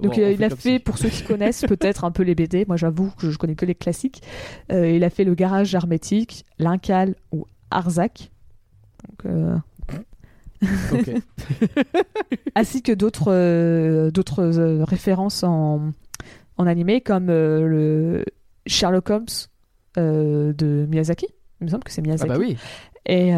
donc 0.00 0.16
Bon, 0.16 0.30
il 0.30 0.44
a 0.44 0.50
fait, 0.50 0.78
pour 0.80 0.98
ceux 0.98 1.08
qui 1.08 1.22
connaissent 1.22 1.62
peut-être 1.68 2.04
un 2.04 2.10
peu 2.10 2.22
les 2.22 2.34
BD, 2.34 2.64
moi 2.66 2.76
j'avoue 2.76 3.10
que 3.12 3.30
je 3.30 3.38
connais 3.38 3.54
que 3.54 3.64
les 3.64 3.74
classiques. 3.74 4.22
il 4.70 5.02
a 5.04 5.10
fait 5.10 5.24
le 5.24 5.34
Garage 5.34 5.74
hermétique, 5.74 6.44
l'Incal 6.58 7.14
ou 7.30 7.46
Arzac. 7.70 8.31
Donc, 9.08 9.26
euh, 9.26 9.56
Ok. 10.92 11.10
ainsi 12.54 12.82
que 12.82 12.92
d'autres 12.92 13.32
euh, 13.32 14.10
d'autres 14.10 14.42
euh, 14.58 14.84
références 14.84 15.42
en, 15.42 15.90
en 16.56 16.66
animé 16.66 17.00
comme 17.00 17.26
le 17.26 18.24
Sherlock 18.66 19.10
Holmes 19.10 19.26
de 19.96 20.86
Miyazaki. 20.88 21.26
Il 21.60 21.64
me 21.64 21.70
semble 21.70 21.84
que 21.84 21.90
c'est 21.90 22.00
ah 22.00 22.04
Miyazaki. 22.04 22.28
bah 22.28 22.38
oui. 22.38 22.56
Et 23.06 23.32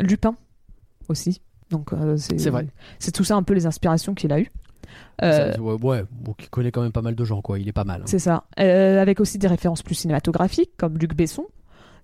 Lupin 0.00 0.34
aussi. 1.08 1.40
Donc 1.70 1.92
euh, 1.92 2.16
c'est 2.16 2.38
C'est 2.38 2.50
vrai. 2.50 2.68
C'est 2.98 3.12
tout 3.12 3.24
ça 3.24 3.34
un 3.36 3.42
peu 3.42 3.54
les 3.54 3.66
inspirations 3.66 4.14
qu'il 4.14 4.32
a 4.32 4.38
eues. 4.40 4.50
Euh, 5.22 5.52
Ça, 5.54 5.60
ouais, 5.60 5.74
ouais, 5.82 6.04
bon, 6.12 6.32
qui 6.34 6.48
connaît 6.48 6.70
quand 6.70 6.82
même 6.82 6.92
pas 6.92 7.02
mal 7.02 7.14
de 7.14 7.24
gens 7.24 7.40
quoi. 7.42 7.58
Il 7.58 7.66
est 7.68 7.72
pas 7.72 7.84
mal. 7.84 8.02
hein. 8.02 8.06
c'est 8.06 8.18
ça. 8.18 8.44
Euh, 8.60 9.00
avec 9.00 9.18
aussi 9.20 9.38
des 9.38 9.46
références 9.48 9.82
plus 9.82 9.94
cinématographiques 9.94 10.72
comme 10.76 10.96
Luc 10.98 11.14
Besson. 11.16 11.46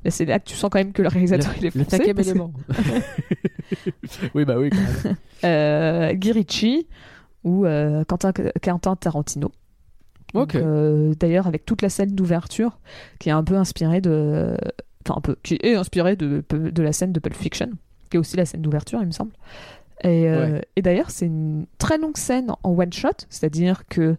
C'est 0.09 0.25
là 0.25 0.39
que 0.39 0.45
tu 0.47 0.55
sens 0.57 0.71
quand 0.71 0.79
même 0.79 0.93
que 0.93 1.03
le 1.03 1.09
réalisateur 1.09 1.53
il 1.59 1.67
est 1.67 1.75
Le 1.75 1.83
français. 1.85 1.99
cinquième 1.99 2.19
élément. 2.21 2.53
oui 4.35 4.45
bah 4.45 4.57
oui. 4.59 4.71
Quand 4.71 4.79
même. 5.05 5.17
euh, 5.45 6.13
Guy 6.15 6.33
Ritchie 6.33 6.87
ou 7.45 7.67
euh, 7.67 8.05
Quentin, 8.05 8.33
Quentin 8.63 8.97
Tarantino. 8.97 9.51
Euh, 10.55 11.13
D'ailleurs, 11.19 11.47
avec 11.49 11.67
toute 11.67 11.83
la 11.83 11.89
scène 11.89 12.15
d'ouverture 12.15 12.79
qui 13.19 13.29
est 13.29 13.33
un 13.33 13.43
peu 13.45 13.57
inspirée 13.57 14.01
de. 14.01 14.57
Enfin, 15.05 15.19
un 15.19 15.21
peu. 15.21 15.37
Qui 15.43 15.59
est 15.63 15.75
inspirée 15.75 16.17
de, 16.17 16.45
de 16.51 16.83
la 16.83 16.93
scène 16.93 17.13
de 17.13 17.21
Pulp 17.21 17.35
Fiction, 17.35 17.71
qui 18.11 18.17
est 18.17 18.21
aussi 18.21 18.37
la 18.37 18.45
scène 18.47 18.63
d'ouverture, 18.63 19.01
il 19.03 19.07
me 19.07 19.13
semble. 19.13 19.33
Et, 20.03 20.31
Ouais. 20.31 20.63
et 20.77 20.83
d'ailleurs, 20.83 21.11
c'est 21.11 21.27
une 21.27 21.67
très 21.79 21.99
longue 21.99 22.17
scène 22.17 22.53
en 22.63 22.71
one 22.71 22.93
shot, 22.93 23.09
c'est-à-dire 23.29 23.87
que 23.89 24.17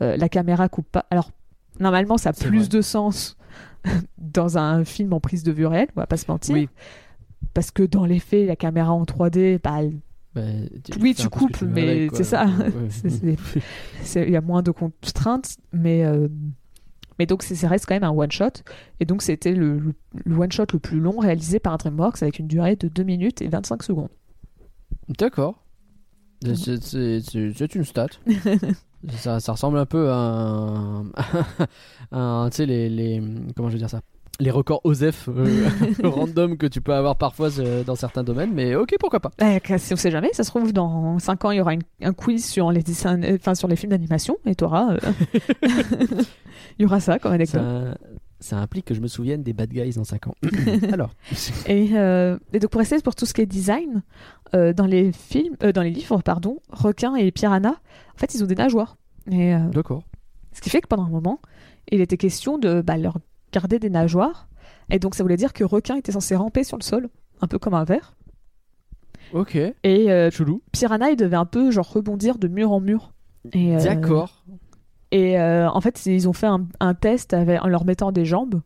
la 0.00 0.28
caméra 0.28 0.68
coupe 0.68 0.88
pas. 0.90 1.06
Alors, 1.10 1.30
normalement, 1.78 2.18
ça 2.18 2.30
a 2.30 2.32
plus 2.32 2.58
vrai. 2.58 2.68
de 2.68 2.80
sens 2.82 3.36
dans 4.18 4.58
un 4.58 4.84
film 4.84 5.12
en 5.12 5.20
prise 5.20 5.42
de 5.42 5.52
vue 5.52 5.66
réelle, 5.66 5.88
on 5.96 6.00
va 6.00 6.06
pas 6.06 6.16
se 6.16 6.30
mentir. 6.30 6.54
Oui. 6.54 6.68
Parce 7.54 7.70
que 7.70 7.82
dans 7.82 8.04
les 8.04 8.18
faits, 8.20 8.46
la 8.46 8.56
caméra 8.56 8.92
en 8.92 9.04
3D, 9.04 9.58
bah, 9.62 9.80
Bah, 10.34 10.42
oui, 11.00 11.14
tu 11.14 11.26
un 11.26 11.28
coupes, 11.28 11.60
mais 11.62 12.08
c'est 12.14 12.24
ça. 12.24 12.46
Ouais. 12.46 13.36
Il 14.26 14.30
y 14.32 14.36
a 14.36 14.40
moins 14.40 14.62
de 14.62 14.70
contraintes, 14.70 15.56
mais, 15.72 16.04
euh, 16.04 16.28
mais 17.18 17.26
donc 17.26 17.42
c'est- 17.42 17.54
ça 17.56 17.68
reste 17.68 17.84
quand 17.86 17.94
même 17.94 18.04
un 18.04 18.10
one-shot. 18.16 18.62
Et 19.00 19.04
donc 19.04 19.22
c'était 19.22 19.52
le, 19.54 19.78
le- 19.78 19.94
le 20.24 20.36
one-shot 20.36 20.66
le 20.72 20.78
plus 20.78 21.00
long 21.00 21.18
réalisé 21.18 21.58
par 21.58 21.76
DreamWorks 21.78 22.22
avec 22.22 22.38
une 22.38 22.46
durée 22.46 22.76
de 22.76 22.88
2 22.88 23.02
minutes 23.02 23.42
et 23.42 23.48
25 23.48 23.82
secondes. 23.82 24.08
D'accord. 25.18 25.62
C'est 26.42 27.74
une 27.74 27.84
stat. 27.84 28.06
ça, 29.10 29.40
ça 29.40 29.52
ressemble 29.52 29.78
un 29.78 29.86
peu 29.86 30.10
à 30.10 30.16
un. 30.16 31.04
à 32.12 32.18
un- 32.18 32.50
tu 32.50 32.56
sais, 32.56 32.66
les, 32.66 32.88
les. 32.88 33.22
Comment 33.56 33.68
je 33.68 33.74
veux 33.74 33.78
dire 33.78 33.90
ça? 33.90 34.00
Les 34.40 34.50
records 34.50 34.80
OSEF 34.84 35.28
euh, 35.28 35.68
random 36.02 36.56
que 36.56 36.66
tu 36.66 36.80
peux 36.80 36.94
avoir 36.94 37.16
parfois 37.16 37.50
euh, 37.60 37.84
dans 37.84 37.94
certains 37.94 38.24
domaines, 38.24 38.50
mais 38.54 38.74
ok, 38.74 38.94
pourquoi 38.98 39.20
pas. 39.20 39.30
Que- 39.60 39.78
si 39.78 39.92
on 39.92 39.96
sait 39.96 40.10
jamais, 40.10 40.30
ça 40.32 40.42
se 40.42 40.48
trouve 40.50 40.72
dans 40.72 41.18
5 41.18 41.44
ans, 41.44 41.50
il 41.50 41.58
y 41.58 41.60
aura 41.60 41.74
une- 41.74 41.82
un 42.02 42.12
quiz 42.12 42.44
sur 42.44 42.72
les, 42.72 42.82
dessins, 42.82 43.22
euh, 43.22 43.36
enfin, 43.38 43.54
sur 43.54 43.68
les 43.68 43.76
films 43.76 43.90
d'animation 43.90 44.38
et 44.46 44.54
t'auras. 44.54 44.94
euh, 44.94 44.98
il 46.78 46.82
y 46.82 46.84
aura 46.86 46.98
ça 47.00 47.18
comme 47.18 47.32
anecdote. 47.32 47.62
Ça, 48.42 48.58
implique 48.58 48.84
que 48.84 48.94
je 48.94 49.00
me 49.00 49.06
souvienne 49.06 49.42
des 49.42 49.52
bad 49.52 49.70
guys 49.70 49.94
dans 49.94 50.04
5 50.04 50.26
ans. 50.26 50.34
Alors. 50.92 51.14
Et, 51.66 51.90
euh, 51.94 52.38
et 52.52 52.58
donc 52.58 52.70
pour 52.70 52.80
rester 52.80 52.98
pour 53.00 53.14
tout 53.14 53.26
ce 53.26 53.34
qui 53.34 53.40
est 53.40 53.46
design, 53.46 54.02
euh, 54.54 54.72
dans 54.72 54.86
les 54.86 55.12
films, 55.12 55.56
euh, 55.62 55.72
dans 55.72 55.82
les 55.82 55.90
livres, 55.90 56.20
pardon, 56.22 56.58
requins 56.70 57.14
et 57.14 57.30
piranhas, 57.30 57.76
en 58.14 58.18
fait, 58.18 58.34
ils 58.34 58.42
ont 58.42 58.46
des 58.46 58.54
nageoires. 58.54 58.96
D'accord. 59.26 60.02
ce 60.52 60.60
qui 60.60 60.68
fait 60.68 60.80
que 60.80 60.88
pendant 60.88 61.04
un 61.04 61.10
moment, 61.10 61.40
il 61.90 62.00
était 62.00 62.16
question 62.16 62.58
de 62.58 62.82
bah, 62.82 62.96
leur 62.96 63.18
garder 63.52 63.78
des 63.78 63.90
nageoires. 63.90 64.48
Et 64.90 64.98
donc 64.98 65.14
ça 65.14 65.22
voulait 65.22 65.36
dire 65.36 65.52
que 65.52 65.62
requin 65.62 65.96
était 65.96 66.12
censé 66.12 66.34
ramper 66.34 66.64
sur 66.64 66.76
le 66.76 66.82
sol, 66.82 67.08
un 67.40 67.46
peu 67.46 67.58
comme 67.58 67.74
un 67.74 67.84
verre. 67.84 68.16
Ok. 69.32 69.56
Et 69.56 70.30
Chelou. 70.32 70.60
piranha, 70.72 71.10
il 71.10 71.16
devait 71.16 71.36
un 71.36 71.46
peu 71.46 71.70
genre 71.70 71.90
rebondir 71.90 72.38
de 72.38 72.48
mur 72.48 72.72
en 72.72 72.80
mur. 72.80 73.12
Euh, 73.54 73.82
D'accord. 73.82 74.44
Et 75.12 75.38
euh, 75.38 75.68
en 75.70 75.80
fait, 75.80 76.04
ils 76.06 76.28
ont 76.28 76.32
fait 76.32 76.46
un, 76.48 76.66
un 76.80 76.94
test 76.94 77.34
avec, 77.34 77.62
en 77.62 77.68
leur 77.68 77.84
mettant 77.84 78.10
des 78.12 78.24
jambes. 78.24 78.60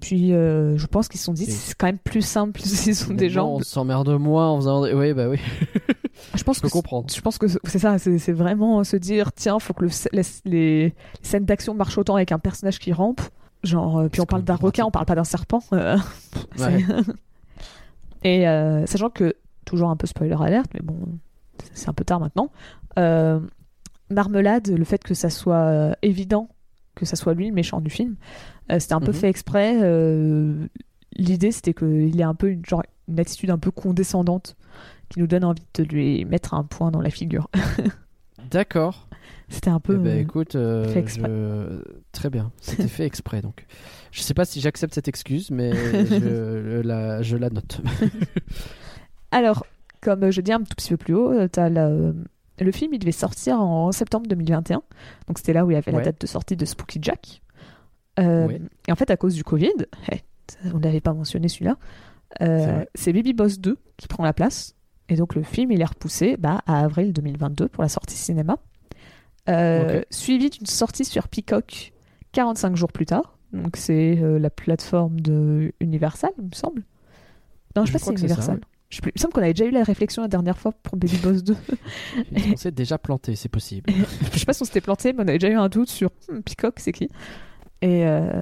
Puis 0.00 0.32
euh, 0.34 0.76
je 0.76 0.86
pense 0.86 1.08
qu'ils 1.08 1.18
se 1.20 1.24
sont 1.26 1.32
dit 1.32 1.46
c'est 1.46 1.74
quand 1.76 1.86
même 1.86 1.98
plus 1.98 2.20
simple 2.22 2.60
s'ils 2.64 3.10
ont 3.10 3.14
des 3.14 3.30
jambes. 3.30 3.60
On 3.60 3.62
s'emmerde 3.62 4.08
moins 4.18 4.48
en 4.50 4.56
faisant. 4.56 4.84
des- 4.84 4.92
Oui, 4.94 5.12
bah 5.14 5.28
oui. 5.28 5.38
Je 6.34 6.42
pense 6.44 6.56
Je 6.56 6.62
peux 6.62 6.68
que 6.68 6.72
comprendre. 6.72 7.06
Je 7.14 7.20
pense 7.20 7.38
que 7.38 7.46
c'est 7.64 7.78
ça, 7.78 7.98
c'est 7.98 8.32
vraiment 8.32 8.82
se 8.84 8.96
dire 8.96 9.32
tiens, 9.32 9.58
faut 9.58 9.72
que 9.74 9.84
le, 9.84 9.90
les, 10.12 10.22
les 10.44 10.94
scènes 11.22 11.44
d'action 11.44 11.74
marchent 11.74 11.98
autant 11.98 12.16
avec 12.16 12.32
un 12.32 12.38
personnage 12.38 12.78
qui 12.78 12.92
rampe. 12.92 13.20
Genre, 13.64 13.98
euh, 13.98 14.08
puis 14.08 14.20
on 14.20 14.26
parle 14.26 14.42
d'un 14.44 14.56
requin, 14.56 14.84
on 14.84 14.90
parle 14.90 15.06
pas 15.06 15.14
d'un 15.14 15.24
serpent. 15.24 15.60
euh, 15.72 15.96
Et 18.24 18.44
sachant 18.86 19.10
que, 19.10 19.34
toujours 19.64 19.90
un 19.90 19.96
peu 19.96 20.06
spoiler 20.06 20.36
alerte, 20.40 20.70
mais 20.74 20.80
bon, 20.82 20.96
c'est 21.72 21.88
un 21.88 21.92
peu 21.94 22.04
tard 22.04 22.20
maintenant. 22.20 22.50
euh, 22.98 23.40
Marmelade, 24.10 24.68
le 24.68 24.84
fait 24.84 25.02
que 25.02 25.14
ça 25.14 25.30
soit 25.30 25.56
euh, 25.56 25.92
évident 26.02 26.48
que 26.94 27.04
ça 27.06 27.16
soit 27.16 27.34
lui 27.34 27.48
le 27.48 27.54
méchant 27.54 27.80
du 27.80 27.90
film, 27.90 28.14
euh, 28.70 28.78
c'était 28.78 28.94
un 28.94 29.00
peu 29.00 29.08
Mhm. 29.12 29.18
fait 29.18 29.28
exprès. 29.28 29.78
euh, 29.82 30.66
L'idée, 31.16 31.52
c'était 31.52 31.74
qu'il 31.74 32.20
ait 32.20 32.24
un 32.24 32.34
peu 32.34 32.50
une, 32.50 32.64
genre, 32.66 32.82
une 33.08 33.18
attitude 33.20 33.50
un 33.50 33.58
peu 33.58 33.70
condescendante 33.70 34.56
qui 35.08 35.18
nous 35.20 35.26
donne 35.26 35.44
envie 35.44 35.62
de 35.74 35.82
lui 35.84 36.24
mettre 36.24 36.54
un 36.54 36.64
point 36.64 36.90
dans 36.90 37.00
la 37.00 37.10
figure. 37.10 37.48
D'accord. 38.50 39.08
C'était 39.48 39.70
un 39.70 39.78
peu. 39.80 39.94
Eh 39.94 39.98
ben, 39.98 40.18
écoute, 40.18 40.54
euh, 40.56 40.88
fait 40.88 41.00
exprès. 41.00 41.28
je- 41.28 41.82
très 42.12 42.30
bien. 42.30 42.50
C'était 42.60 42.88
fait 42.88 43.04
exprès 43.06 43.42
donc. 43.42 43.66
Je 44.10 44.22
sais 44.22 44.34
pas 44.34 44.44
si 44.44 44.60
j'accepte 44.60 44.94
cette 44.94 45.06
excuse, 45.08 45.50
mais 45.50 45.72
je, 45.72 46.80
la, 46.84 47.22
je 47.22 47.36
la 47.36 47.50
note. 47.50 47.80
Alors, 49.30 49.66
comme 50.00 50.30
je 50.30 50.40
dis 50.40 50.52
un 50.52 50.58
tout 50.60 50.74
petit 50.76 50.90
peu 50.90 50.96
plus 50.96 51.14
haut, 51.14 51.48
t'as 51.48 51.68
la- 51.68 52.12
le 52.60 52.70
film, 52.72 52.94
il 52.94 52.98
devait 52.98 53.12
sortir 53.12 53.60
en 53.60 53.90
septembre 53.92 54.26
2021. 54.28 54.82
Donc, 55.26 55.38
c'était 55.38 55.52
là 55.52 55.64
où 55.64 55.70
il 55.70 55.74
y 55.74 55.76
avait 55.76 55.90
Ouais. 55.92 55.98
la 55.98 56.04
date 56.04 56.20
de 56.20 56.26
sortie 56.26 56.56
de 56.56 56.64
Spooky 56.64 56.98
Jack. 57.02 57.42
Euh. 58.20 58.58
Et 58.86 58.92
en 58.92 58.94
fait, 58.96 59.10
à 59.10 59.16
cause 59.16 59.34
du 59.34 59.42
Covid, 59.42 59.72
eh, 60.12 60.20
on 60.72 60.78
n'avait 60.78 61.00
pas 61.00 61.12
mentionné 61.12 61.48
celui-là, 61.48 61.76
euh, 62.42 62.84
C'est 62.94 63.12
Baby 63.12 63.32
Boss 63.32 63.58
2 63.58 63.76
qui 63.96 64.06
prend 64.08 64.22
la 64.24 64.32
place. 64.32 64.76
Et 65.08 65.16
donc, 65.16 65.34
le 65.34 65.42
film, 65.42 65.72
il 65.72 65.80
est 65.80 65.84
repoussé 65.86 66.36
bah, 66.36 66.62
à 66.66 66.80
avril 66.84 67.12
2022 67.12 67.68
pour 67.68 67.82
la 67.82 67.88
sortie 67.88 68.16
cinéma. 68.16 68.56
Euh. 69.48 70.02
Suivi 70.10 70.48
d'une 70.50 70.66
sortie 70.66 71.04
sur 71.04 71.28
Peacock 71.28 71.92
45 72.32 72.76
jours 72.76 72.92
plus 72.92 73.06
tard. 73.06 73.36
Donc, 73.52 73.76
c'est 73.76 74.16
la 74.16 74.50
plateforme 74.50 75.20
de 75.20 75.72
Universal, 75.80 76.30
il 76.38 76.44
me 76.44 76.54
semble. 76.54 76.82
Non, 77.76 77.84
je 77.84 77.92
sais 77.92 77.98
pas 77.98 77.98
si 77.98 78.04
c'est 78.04 78.16
ça, 78.16 78.24
Universal. 78.26 78.54
ouais. 78.56 78.60
Je 78.94 78.98
sais 78.98 79.02
plus- 79.02 79.10
Il 79.16 79.18
me 79.18 79.22
semble 79.22 79.32
qu'on 79.34 79.40
avait 79.42 79.54
déjà 79.54 79.64
eu 79.64 79.72
la 79.72 79.82
réflexion 79.82 80.22
la 80.22 80.28
dernière 80.28 80.56
fois 80.56 80.70
pour 80.84 80.96
Baby 80.96 81.16
Boss 81.16 81.42
2. 81.42 81.56
On 82.52 82.56
s'est 82.56 82.70
déjà 82.70 82.96
planté, 82.96 83.34
c'est 83.34 83.48
possible. 83.48 83.92
je 84.32 84.38
sais 84.38 84.44
pas 84.44 84.52
si 84.52 84.62
on 84.62 84.64
s'était 84.64 84.80
planté, 84.80 85.12
mais 85.12 85.24
on 85.24 85.28
avait 85.28 85.38
déjà 85.38 85.52
eu 85.52 85.56
un 85.56 85.68
doute 85.68 85.88
sur 85.88 86.10
hmm, 86.28 86.42
Peacock, 86.42 86.74
c'est 86.78 86.92
qui? 86.92 87.08
Et, 87.82 88.06
euh, 88.06 88.40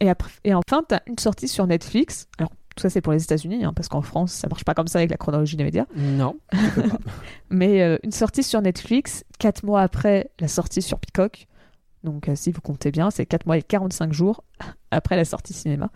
et, 0.00 0.08
après, 0.08 0.30
et 0.44 0.54
enfin, 0.54 0.82
tu 0.88 0.94
as 0.94 1.02
une 1.06 1.18
sortie 1.18 1.48
sur 1.48 1.66
Netflix. 1.66 2.28
Alors, 2.38 2.50
tout 2.74 2.80
ça, 2.80 2.88
c'est 2.88 3.02
pour 3.02 3.12
les 3.12 3.22
États-Unis, 3.22 3.62
hein, 3.62 3.74
parce 3.76 3.88
qu'en 3.88 4.00
France, 4.00 4.32
ça 4.32 4.48
marche 4.48 4.64
pas 4.64 4.72
comme 4.72 4.86
ça 4.86 5.00
avec 5.00 5.10
la 5.10 5.18
chronologie 5.18 5.58
des 5.58 5.64
médias. 5.64 5.84
Non. 5.94 6.38
Mais 7.50 7.82
euh, 7.82 7.98
une 8.02 8.12
sortie 8.12 8.42
sur 8.42 8.62
Netflix, 8.62 9.26
4 9.38 9.64
mois 9.64 9.82
après 9.82 10.30
la 10.40 10.48
sortie 10.48 10.80
sur 10.80 10.98
Peacock. 10.98 11.46
Donc, 12.04 12.30
euh, 12.30 12.36
si 12.36 12.52
vous 12.52 12.62
comptez 12.62 12.90
bien, 12.90 13.10
c'est 13.10 13.26
4 13.26 13.44
mois 13.44 13.58
et 13.58 13.62
45 13.62 14.14
jours 14.14 14.44
après 14.90 15.16
la 15.16 15.26
sortie 15.26 15.52
cinéma. 15.52 15.90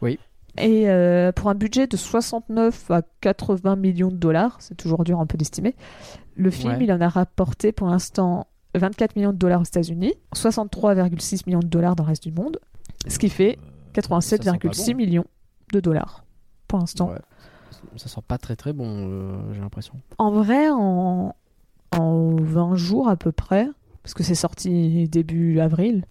Oui. 0.00 0.18
Et 0.60 0.88
euh, 0.88 1.32
pour 1.32 1.48
un 1.50 1.54
budget 1.54 1.86
de 1.86 1.96
69 1.96 2.90
à 2.90 3.02
80 3.20 3.76
millions 3.76 4.08
de 4.10 4.16
dollars, 4.16 4.56
c'est 4.60 4.76
toujours 4.76 5.04
dur 5.04 5.20
un 5.20 5.26
peu 5.26 5.36
d'estimer, 5.38 5.74
le 6.36 6.50
film, 6.50 6.72
Ouais. 6.74 6.84
il 6.84 6.92
en 6.92 7.00
a 7.00 7.08
rapporté 7.08 7.72
pour 7.72 7.88
l'instant 7.88 8.46
24 8.74 9.16
millions 9.16 9.32
de 9.32 9.38
dollars 9.38 9.60
aux 9.60 9.64
États-Unis, 9.64 10.14
63,6 10.34 11.42
millions 11.46 11.60
de 11.60 11.66
dollars 11.66 11.96
dans 11.96 12.04
le 12.04 12.08
reste 12.08 12.22
du 12.24 12.32
monde, 12.32 12.58
ce 13.06 13.18
qui 13.18 13.28
fait 13.28 13.58
Ça 13.94 14.02
sent 14.02 14.08
pas 14.08 14.18
87,6 14.18 14.90
bon. 14.92 14.96
millions 14.96 15.24
de 15.72 15.80
dollars 15.80 16.24
pour 16.68 16.78
l'instant. 16.78 17.10
Ouais. 17.10 17.18
Ça 17.96 18.08
sent 18.08 18.20
pas 18.26 18.38
très 18.38 18.56
très 18.56 18.72
bon, 18.72 19.08
euh, 19.10 19.52
j'ai 19.52 19.60
l'impression. 19.60 19.94
En 20.18 20.30
vrai, 20.30 20.68
en, 20.70 21.34
en 21.96 22.36
20 22.36 22.76
jours 22.76 23.08
à 23.08 23.16
peu 23.16 23.32
près, 23.32 23.68
parce 24.02 24.14
que 24.14 24.22
c'est 24.22 24.34
sorti 24.34 25.08
début 25.08 25.60
avril, 25.60 26.04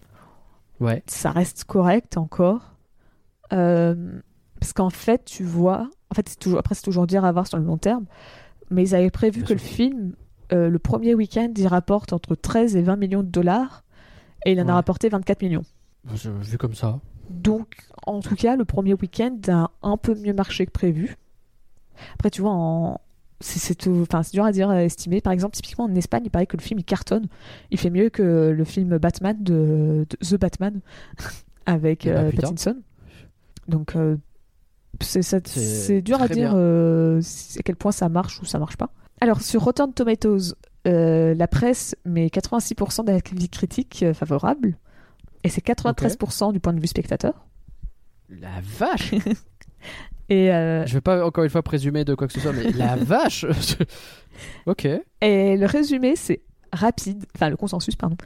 Ouais. 0.80 1.02
ça 1.06 1.30
reste 1.30 1.64
correct 1.64 2.16
encore. 2.16 2.74
Euh, 3.52 4.20
parce 4.60 4.72
qu'en 4.72 4.90
fait, 4.90 5.24
tu 5.24 5.44
vois, 5.44 5.88
en 6.10 6.14
fait, 6.14 6.28
c'est 6.28 6.38
toujours, 6.38 6.58
après, 6.58 6.74
c'est 6.74 6.82
toujours 6.82 7.06
dire 7.06 7.24
à 7.24 7.32
voir 7.32 7.46
sur 7.46 7.58
le 7.58 7.64
long 7.64 7.78
terme, 7.78 8.04
mais 8.70 8.82
ils 8.82 8.94
avaient 8.94 9.10
prévu 9.10 9.40
Bien 9.40 9.48
que 9.48 9.52
le 9.54 9.58
film, 9.58 10.14
euh, 10.52 10.68
le 10.68 10.78
premier 10.78 11.14
week-end, 11.14 11.52
il 11.56 11.66
rapporte 11.66 12.12
entre 12.12 12.34
13 12.34 12.76
et 12.76 12.82
20 12.82 12.96
millions 12.96 13.22
de 13.22 13.28
dollars, 13.28 13.84
et 14.46 14.52
il 14.52 14.60
en 14.60 14.64
Ouais. 14.64 14.70
a 14.70 14.74
rapporté 14.74 15.08
24 15.08 15.42
millions. 15.42 15.64
Je- 16.14 16.30
Vu 16.30 16.58
comme 16.58 16.74
ça. 16.74 17.00
Donc, 17.30 17.76
en 18.06 18.20
tout 18.20 18.34
cas, 18.36 18.56
le 18.56 18.64
premier 18.64 18.94
week-end 18.94 19.36
a 19.48 19.70
un 19.82 19.96
peu 19.96 20.14
mieux 20.14 20.32
marché 20.32 20.64
que 20.66 20.70
prévu. 20.70 21.16
Après, 22.14 22.30
tu 22.30 22.40
vois, 22.40 22.52
en... 22.52 23.00
c'est 23.40 23.86
enfin, 23.88 24.22
dur 24.32 24.44
à 24.44 24.52
dire, 24.52 24.70
à 24.70 24.82
estimer. 24.84 25.20
Par 25.20 25.32
exemple, 25.32 25.54
typiquement 25.54 25.84
en 25.84 25.94
Espagne, 25.94 26.22
il 26.24 26.30
paraît 26.30 26.46
que 26.46 26.56
le 26.56 26.62
film 26.62 26.80
il 26.80 26.84
cartonne. 26.84 27.26
Il 27.70 27.78
fait 27.78 27.90
mieux 27.90 28.08
que 28.08 28.54
le 28.56 28.64
film 28.64 28.96
Batman 28.98 29.36
de, 29.40 30.06
de 30.08 30.16
The 30.26 30.40
Batman 30.40 30.80
avec 31.66 32.06
Eh 32.06 32.12
bah, 32.12 32.20
euh. 32.20 32.30
Pattinson. 32.32 32.76
Donc, 33.66 33.94
euh, 33.96 34.16
c'est 35.00 36.02
dur 36.02 36.20
à 36.20 36.28
dire 36.28 36.52
euh, 36.54 37.20
à 37.58 37.62
quel 37.62 37.76
point 37.76 37.92
ça 37.92 38.08
marche 38.08 38.40
ou 38.40 38.44
ça 38.44 38.58
marche 38.58 38.76
pas. 38.76 38.90
Alors, 39.20 39.40
sur 39.42 39.62
Rotten 39.62 39.92
Tomatoes, 39.92 40.54
euh, 40.86 41.34
la 41.34 41.48
presse 41.48 41.96
met 42.04 42.28
86% 42.28 43.04
d'avis 43.04 43.48
critiques 43.48 44.02
euh, 44.02 44.14
favorables. 44.14 44.76
Et 45.44 45.48
c'est 45.48 45.64
93% 45.64 46.52
du 46.52 46.60
point 46.60 46.72
de 46.72 46.80
vue 46.80 46.86
spectateur. 46.86 47.46
La 48.28 48.60
vache 48.62 49.14
Et, 50.28 50.52
euh, 50.52 50.84
Je 50.86 50.94
vais 50.94 51.00
pas 51.00 51.24
encore 51.24 51.44
une 51.44 51.50
fois 51.50 51.62
présumer 51.62 52.04
de 52.04 52.14
quoi 52.14 52.26
que 52.26 52.34
ce 52.34 52.40
soit, 52.40 52.52
mais 52.52 52.70
la 52.72 52.96
vache 52.96 53.46
Ok. 54.66 54.86
et 55.20 55.56
le 55.56 55.66
résumé, 55.66 56.16
c'est 56.16 56.42
rapide, 56.72 57.24
enfin 57.34 57.48
le 57.48 57.56
consensus, 57.56 57.96
pardon. 57.96 58.16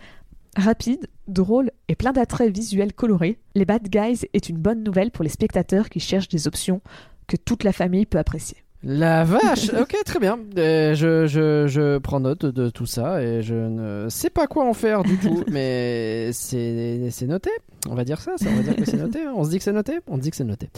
Rapide, 0.56 1.06
drôle 1.28 1.70
et 1.88 1.94
plein 1.94 2.12
d'attraits 2.12 2.52
visuels 2.54 2.92
colorés, 2.92 3.38
Les 3.54 3.64
Bad 3.64 3.88
Guys 3.88 4.26
est 4.34 4.48
une 4.48 4.58
bonne 4.58 4.82
nouvelle 4.82 5.10
pour 5.10 5.24
les 5.24 5.30
spectateurs 5.30 5.88
qui 5.88 5.98
cherchent 6.00 6.28
des 6.28 6.46
options 6.46 6.80
que 7.26 7.36
toute 7.36 7.64
la 7.64 7.72
famille 7.72 8.04
peut 8.04 8.18
apprécier. 8.18 8.58
La 8.84 9.22
vache 9.24 9.70
Ok, 9.80 9.96
très 10.04 10.18
bien. 10.18 10.38
Euh, 10.58 10.94
je, 10.94 11.26
je, 11.26 11.66
je 11.68 11.98
prends 11.98 12.18
note 12.20 12.44
de 12.44 12.68
tout 12.68 12.84
ça 12.84 13.22
et 13.22 13.40
je 13.40 13.54
ne 13.54 14.08
sais 14.10 14.28
pas 14.28 14.46
quoi 14.48 14.68
en 14.68 14.74
faire 14.74 15.04
du 15.04 15.16
tout, 15.18 15.44
mais 15.50 16.30
c'est 16.32 17.08
c'est 17.10 17.28
noté. 17.28 17.50
On 17.88 17.94
va 17.94 18.04
dire 18.04 18.20
ça, 18.20 18.32
ça, 18.36 18.46
on 18.50 18.56
va 18.56 18.62
dire 18.62 18.76
que 18.76 18.84
c'est 18.84 18.96
noté. 18.98 19.20
hein. 19.22 19.32
On 19.36 19.44
se 19.44 19.50
dit 19.50 19.58
que 19.58 19.64
c'est 19.64 19.72
noté 19.72 20.00
On 20.08 20.16
se 20.16 20.20
dit 20.22 20.30
que 20.30 20.36
c'est 20.36 20.44
noté. 20.44 20.68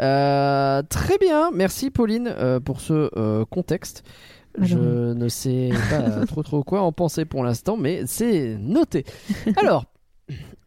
Euh, 0.00 0.82
très 0.88 1.16
bien, 1.18 1.50
merci 1.52 1.90
Pauline 1.90 2.28
euh, 2.38 2.60
pour 2.60 2.80
ce 2.80 3.42
contexte. 3.44 4.04
Je 4.60 4.76
Alors, 4.76 5.14
ne 5.14 5.28
sais 5.28 5.70
pas 5.90 6.26
trop 6.26 6.42
trop 6.42 6.62
quoi 6.62 6.82
en 6.82 6.92
penser 6.92 7.24
pour 7.24 7.44
l'instant, 7.44 7.76
mais 7.76 8.02
c'est 8.06 8.56
noté. 8.58 9.04
Alors, 9.56 9.84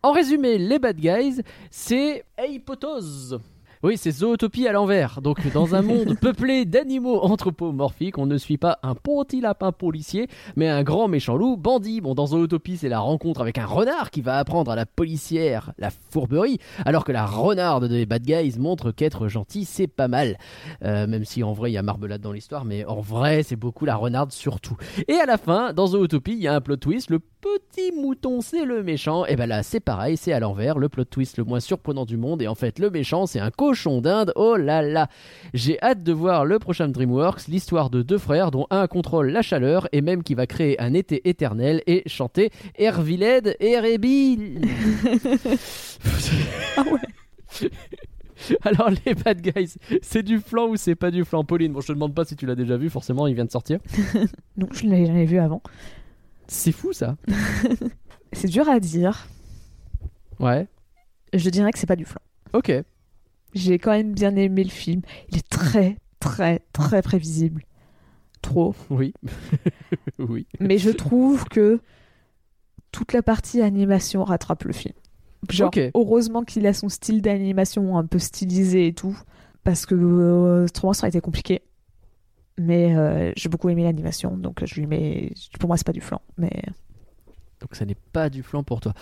en 0.03 0.11
résumé, 0.11 0.57
les 0.57 0.79
bad 0.79 0.97
guys, 0.97 1.41
c'est 1.69 2.23
Eipotos. 2.37 3.37
Oui, 3.83 3.97
c'est 3.97 4.11
Zootopie 4.11 4.67
à 4.67 4.73
l'envers. 4.73 5.21
Donc, 5.21 5.51
dans 5.53 5.73
un 5.73 5.81
monde 5.81 6.15
peuplé 6.21 6.65
d'animaux 6.65 7.19
anthropomorphiques, 7.21 8.19
on 8.19 8.27
ne 8.27 8.37
suit 8.37 8.59
pas 8.59 8.77
un 8.83 8.93
petit 8.93 9.41
lapin 9.41 9.71
policier, 9.71 10.27
mais 10.55 10.69
un 10.69 10.83
grand 10.83 11.07
méchant 11.07 11.35
loup 11.35 11.57
bandit. 11.57 11.99
Bon, 11.99 12.13
dans 12.13 12.27
Zootopie, 12.27 12.77
c'est 12.77 12.89
la 12.89 12.99
rencontre 12.99 13.41
avec 13.41 13.57
un 13.57 13.65
renard 13.65 14.11
qui 14.11 14.21
va 14.21 14.37
apprendre 14.37 14.69
à 14.69 14.75
la 14.75 14.85
policière 14.85 15.73
la 15.79 15.89
fourberie, 15.89 16.59
alors 16.85 17.03
que 17.03 17.11
la 17.11 17.25
renarde 17.25 17.85
des 17.85 18.05
bad 18.05 18.21
guys 18.21 18.59
montre 18.59 18.91
qu'être 18.91 19.27
gentil, 19.27 19.65
c'est 19.65 19.87
pas 19.87 20.07
mal. 20.07 20.37
Euh, 20.83 21.07
même 21.07 21.25
si 21.25 21.41
en 21.41 21.53
vrai, 21.53 21.71
il 21.71 21.73
y 21.73 21.77
a 21.79 21.81
marmelade 21.81 22.21
dans 22.21 22.33
l'histoire, 22.33 22.65
mais 22.65 22.85
en 22.85 23.01
vrai, 23.01 23.41
c'est 23.41 23.55
beaucoup 23.55 23.85
la 23.85 23.95
renarde 23.95 24.31
surtout. 24.31 24.77
Et 25.07 25.15
à 25.15 25.25
la 25.25 25.39
fin, 25.39 25.73
dans 25.73 25.87
Zootopie, 25.87 26.33
il 26.33 26.41
y 26.43 26.47
a 26.47 26.53
un 26.53 26.61
plot 26.61 26.77
twist. 26.77 27.09
Le 27.09 27.19
petit 27.41 27.91
mouton, 27.91 28.41
c'est 28.41 28.65
le 28.65 28.83
méchant. 28.83 29.25
Et 29.25 29.35
ben 29.35 29.47
là, 29.47 29.63
c'est 29.63 29.79
pareil, 29.79 30.17
c'est 30.17 30.31
à 30.31 30.39
l'envers. 30.39 30.77
Le 30.77 30.89
plot 30.89 31.05
twist 31.05 31.37
le 31.37 31.43
moins 31.43 31.59
surprenant 31.59 32.05
du 32.05 32.17
monde. 32.17 32.41
Et 32.41 32.47
en 32.47 32.55
fait, 32.55 32.79
le 32.79 32.89
méchant, 32.89 33.25
c'est 33.25 33.39
un 33.39 33.51
cochon 33.51 34.01
d'Inde. 34.01 34.31
Oh 34.35 34.55
là 34.55 34.81
là. 34.81 35.07
J'ai 35.53 35.81
hâte 35.81 36.03
de 36.03 36.13
voir 36.13 36.45
le 36.45 36.59
prochain 36.59 36.87
DreamWorks, 36.87 37.47
l'histoire 37.47 37.89
de 37.89 38.01
deux 38.01 38.17
frères 38.17 38.51
dont 38.51 38.67
un 38.69 38.87
contrôle 38.87 39.29
la 39.29 39.41
chaleur 39.41 39.87
et 39.91 40.01
même 40.01 40.23
qui 40.23 40.35
va 40.35 40.47
créer 40.47 40.79
un 40.81 40.93
été 40.93 41.27
éternel 41.27 41.81
et 41.87 42.03
chanter 42.05 42.51
Herviled 42.75 43.55
et. 43.59 43.71
Ah 46.77 46.83
ouais 46.89 47.69
Alors 48.63 48.89
les 49.05 49.13
bad 49.13 49.41
guys, 49.41 49.75
c'est 50.01 50.23
du 50.23 50.39
flan 50.39 50.67
ou 50.67 50.75
c'est 50.75 50.95
pas 50.95 51.11
du 51.11 51.23
flan? 51.25 51.43
Pauline, 51.43 51.73
bon 51.73 51.81
je 51.81 51.87
te 51.87 51.93
demande 51.93 52.13
pas 52.13 52.25
si 52.25 52.35
tu 52.35 52.45
l'as 52.45 52.55
déjà 52.55 52.77
vu, 52.77 52.89
forcément 52.89 53.27
il 53.27 53.35
vient 53.35 53.45
de 53.45 53.51
sortir. 53.51 53.79
Non, 54.57 54.67
je 54.71 54.85
l'avais 54.87 55.05
jamais 55.05 55.25
vu 55.25 55.39
avant. 55.39 55.61
C'est 56.51 56.73
fou 56.73 56.91
ça. 56.91 57.15
C'est 58.33 58.49
dur 58.49 58.67
à 58.67 58.81
dire. 58.81 59.25
Ouais. 60.37 60.67
Je 61.33 61.49
dirais 61.49 61.71
que 61.71 61.79
c'est 61.79 61.87
pas 61.87 61.95
du 61.95 62.03
flan. 62.03 62.21
Ok. 62.51 62.71
J'ai 63.53 63.79
quand 63.79 63.91
même 63.91 64.11
bien 64.11 64.35
aimé 64.35 64.65
le 64.65 64.69
film. 64.69 65.01
Il 65.29 65.37
est 65.37 65.49
très, 65.49 65.97
très, 66.19 66.59
très 66.73 67.01
prévisible. 67.01 67.63
Trop. 68.41 68.75
Oui. 68.89 69.13
oui. 70.19 70.45
Mais 70.59 70.77
je 70.77 70.89
trouve 70.89 71.45
que 71.45 71.79
toute 72.91 73.13
la 73.13 73.21
partie 73.21 73.61
animation 73.61 74.25
rattrape 74.25 74.65
le 74.65 74.73
film. 74.73 74.93
Genre, 75.49 75.71
heureusement 75.95 76.43
qu'il 76.43 76.67
a 76.67 76.73
son 76.73 76.89
style 76.89 77.21
d'animation 77.21 77.97
un 77.97 78.05
peu 78.05 78.19
stylisé 78.19 78.87
et 78.87 78.93
tout, 78.93 79.17
parce 79.63 79.85
que 79.85 79.95
euh, 79.95 80.65
autrement 80.65 80.91
ça 80.91 81.03
aurait 81.03 81.09
été 81.09 81.21
compliqué. 81.21 81.61
Mais 82.57 82.95
euh, 82.95 83.31
j'ai 83.35 83.49
beaucoup 83.49 83.69
aimé 83.69 83.83
l'animation, 83.83 84.37
donc 84.37 84.63
je 84.65 84.75
lui 84.75 84.87
mets. 84.87 85.33
Pour 85.59 85.67
moi, 85.67 85.77
c'est 85.77 85.85
pas 85.85 85.93
du 85.93 86.01
flan. 86.01 86.21
Mais 86.37 86.51
Donc 87.59 87.75
ça 87.75 87.85
n'est 87.85 87.97
pas 88.13 88.29
du 88.29 88.43
flan 88.43 88.63
pour 88.63 88.81
toi. 88.81 88.93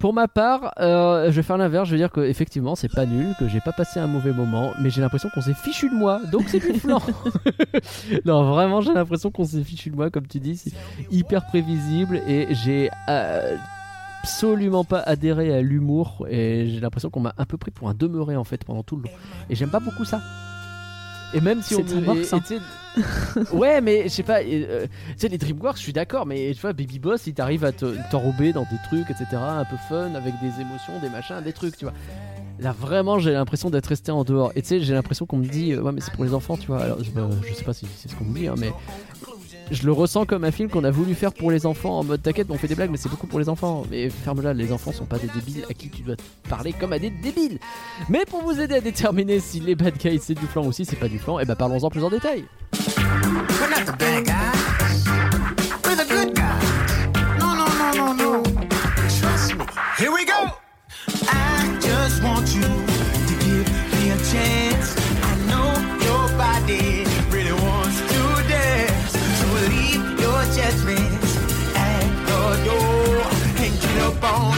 Pour 0.00 0.14
ma 0.14 0.28
part, 0.28 0.72
euh, 0.80 1.26
je 1.26 1.36
vais 1.36 1.42
faire 1.42 1.58
l'inverse, 1.58 1.86
je 1.86 1.92
vais 1.92 1.98
dire 1.98 2.10
que 2.10 2.22
effectivement 2.22 2.74
c'est 2.74 2.90
pas 2.90 3.04
nul, 3.04 3.34
que 3.38 3.46
j'ai 3.48 3.60
pas 3.60 3.72
passé 3.72 4.00
un 4.00 4.06
mauvais 4.06 4.32
moment, 4.32 4.72
mais 4.80 4.88
j'ai 4.88 5.02
l'impression 5.02 5.28
qu'on 5.28 5.42
s'est 5.42 5.52
fichu 5.52 5.90
de 5.90 5.94
moi, 5.94 6.22
donc 6.32 6.48
c'est 6.48 6.58
du 6.58 6.72
flan. 6.72 7.02
non, 8.24 8.50
vraiment, 8.50 8.80
j'ai 8.80 8.94
l'impression 8.94 9.30
qu'on 9.30 9.44
s'est 9.44 9.62
fichu 9.62 9.90
de 9.90 9.96
moi, 9.96 10.08
comme 10.08 10.26
tu 10.26 10.40
dis, 10.40 10.56
c'est 10.56 10.72
hyper 11.10 11.46
prévisible 11.46 12.22
et 12.26 12.46
j'ai 12.64 12.88
euh, 13.10 13.58
absolument 14.22 14.84
pas 14.84 15.00
adhéré 15.00 15.54
à 15.54 15.60
l'humour 15.60 16.26
et 16.30 16.66
j'ai 16.68 16.80
l'impression 16.80 17.10
qu'on 17.10 17.20
m'a 17.20 17.34
un 17.36 17.44
peu 17.44 17.58
pris 17.58 17.70
pour 17.70 17.90
un 17.90 17.94
demeuré 17.94 18.36
en 18.36 18.44
fait 18.44 18.64
pendant 18.64 18.82
tout 18.82 18.96
le 18.96 19.02
long. 19.02 19.10
Et 19.50 19.54
j'aime 19.54 19.70
pas 19.70 19.80
beaucoup 19.80 20.06
ça. 20.06 20.22
Et 21.34 21.40
même 21.40 21.62
si 21.62 21.74
on 21.74 21.80
DreamWorks, 21.82 22.32
hein. 22.32 22.40
ouais, 23.52 23.80
mais 23.80 24.04
je 24.04 24.08
sais 24.08 24.22
pas. 24.22 24.40
euh, 24.42 24.86
tu 24.86 25.14
sais, 25.16 25.28
les 25.28 25.38
DreamWorks, 25.38 25.76
je 25.76 25.82
suis 25.82 25.92
d'accord, 25.92 26.26
mais 26.26 26.52
tu 26.54 26.60
vois, 26.60 26.72
Baby 26.72 26.98
Boss, 26.98 27.26
il 27.26 27.34
t'arrive 27.34 27.64
à 27.64 27.72
te- 27.72 27.94
t'enrober 28.10 28.52
dans 28.52 28.62
des 28.62 28.78
trucs, 28.88 29.10
etc., 29.10 29.26
un 29.34 29.64
peu 29.64 29.76
fun, 29.88 30.14
avec 30.14 30.34
des 30.40 30.60
émotions, 30.60 30.98
des 31.00 31.08
machins, 31.08 31.40
des 31.44 31.52
trucs, 31.52 31.76
tu 31.76 31.84
vois. 31.84 31.94
Là, 32.58 32.72
vraiment, 32.78 33.18
j'ai 33.18 33.32
l'impression 33.32 33.70
d'être 33.70 33.86
resté 33.86 34.12
en 34.12 34.22
dehors. 34.24 34.52
Et 34.54 34.60
tu 34.62 34.68
sais, 34.68 34.80
j'ai 34.80 34.92
l'impression 34.92 35.24
qu'on 35.24 35.38
me 35.38 35.46
dit, 35.46 35.72
euh, 35.72 35.80
ouais, 35.82 35.92
mais 35.92 36.00
c'est 36.00 36.12
pour 36.12 36.24
les 36.24 36.34
enfants, 36.34 36.56
tu 36.58 36.66
vois. 36.66 36.82
Alors, 36.82 37.02
je, 37.02 37.10
bah, 37.10 37.28
je 37.48 37.54
sais 37.54 37.64
pas 37.64 37.72
si 37.72 37.86
c'est 37.96 38.10
ce 38.10 38.16
qu'on 38.16 38.24
me 38.24 38.34
dit, 38.38 38.48
hein, 38.48 38.54
mais 38.58 38.70
je 39.70 39.86
le 39.86 39.92
ressens 39.92 40.26
comme 40.26 40.44
un 40.44 40.50
film 40.50 40.68
qu'on 40.68 40.84
a 40.84 40.90
voulu 40.90 41.14
faire 41.14 41.32
pour 41.32 41.50
les 41.50 41.66
enfants 41.66 41.98
en 41.98 42.04
mode 42.04 42.22
t'inquiète, 42.22 42.48
on 42.50 42.58
fait 42.58 42.68
des 42.68 42.74
blagues, 42.74 42.90
mais 42.90 42.96
c'est 42.96 43.08
beaucoup 43.08 43.26
pour 43.26 43.38
les 43.38 43.48
enfants. 43.48 43.84
Mais 43.90 44.10
ferme-la, 44.10 44.52
les 44.52 44.72
enfants 44.72 44.92
sont 44.92 45.06
pas 45.06 45.18
des 45.18 45.28
débiles 45.28 45.64
à 45.68 45.74
qui 45.74 45.88
tu 45.88 46.02
dois 46.02 46.16
parler 46.48 46.72
comme 46.72 46.92
à 46.92 46.98
des 46.98 47.10
débiles. 47.10 47.58
Mais 48.08 48.24
pour 48.26 48.42
vous 48.42 48.60
aider 48.60 48.76
à 48.76 48.80
déterminer 48.80 49.40
si 49.40 49.60
les 49.60 49.74
bad 49.74 49.96
guys 49.96 50.20
c'est 50.22 50.34
du 50.34 50.46
flan 50.46 50.66
ou 50.66 50.72
si 50.72 50.84
c'est 50.84 50.96
pas 50.96 51.08
du 51.08 51.18
flan, 51.18 51.38
et 51.38 51.44
ben 51.44 51.54
parlons-en 51.54 51.90
plus 51.90 52.04
en 52.04 52.10
détail. 52.10 52.44
We're 53.58 53.70
not 53.70 53.86
the 53.86 54.00
up 74.22 74.40
on 74.40 74.49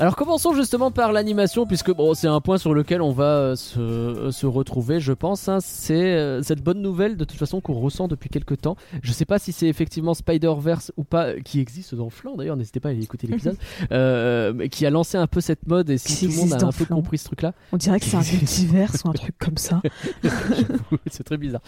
Alors 0.00 0.14
commençons 0.14 0.54
justement 0.54 0.92
par 0.92 1.12
l'animation, 1.12 1.66
puisque 1.66 1.92
bon, 1.92 2.14
c'est 2.14 2.28
un 2.28 2.40
point 2.40 2.56
sur 2.56 2.72
lequel 2.72 3.02
on 3.02 3.10
va 3.10 3.24
euh, 3.24 3.56
se, 3.56 3.80
euh, 3.80 4.30
se 4.30 4.46
retrouver, 4.46 5.00
je 5.00 5.12
pense. 5.12 5.48
hein. 5.48 5.58
c'est 5.60 5.94
euh, 6.14 6.40
cette 6.42 6.62
bonne 6.62 6.80
nouvelle 6.80 7.16
de 7.16 7.24
toute 7.24 7.36
façon 7.38 7.60
qu'on 7.60 7.74
ressent 7.74 8.06
depuis 8.06 8.28
quelques 8.30 8.60
temps. 8.60 8.76
Je 9.02 9.10
sais 9.10 9.24
pas 9.24 9.40
si 9.40 9.50
c'est 9.50 9.66
effectivement 9.66 10.14
Spider-Verse 10.14 10.92
ou 10.96 11.02
pas, 11.02 11.34
qui 11.40 11.58
existe 11.58 11.96
dans 11.96 12.10
Flan 12.10 12.36
d'ailleurs, 12.36 12.56
n'hésitez 12.56 12.78
pas 12.78 12.90
à 12.90 12.92
aller 12.92 13.02
écouter 13.02 13.26
l'épisode, 13.30 13.56
euh, 13.90 14.52
mais 14.54 14.68
qui 14.68 14.86
a 14.86 14.90
lancé 14.90 15.18
un 15.18 15.26
peu 15.26 15.40
cette 15.40 15.66
mode 15.66 15.90
et 15.90 15.98
si 15.98 16.14
Qui 16.14 16.26
tout 16.26 16.32
le 16.32 16.38
monde 16.48 16.52
a 16.52 16.66
un 16.66 16.70
peu 16.72 16.84
Flan. 16.84 16.94
compris 16.96 17.18
ce 17.18 17.24
truc-là, 17.24 17.52
On 17.72 17.76
dirait 17.76 17.98
que 17.98 18.06
c'est 18.06 18.16
un 18.16 18.20
multivers 18.32 18.92
ou 19.04 19.08
un 19.08 19.12
truc 19.14 19.34
comme 19.38 19.56
ça. 19.56 19.82
C'est 21.10 21.24
très 21.24 21.38
bizarre. 21.38 21.62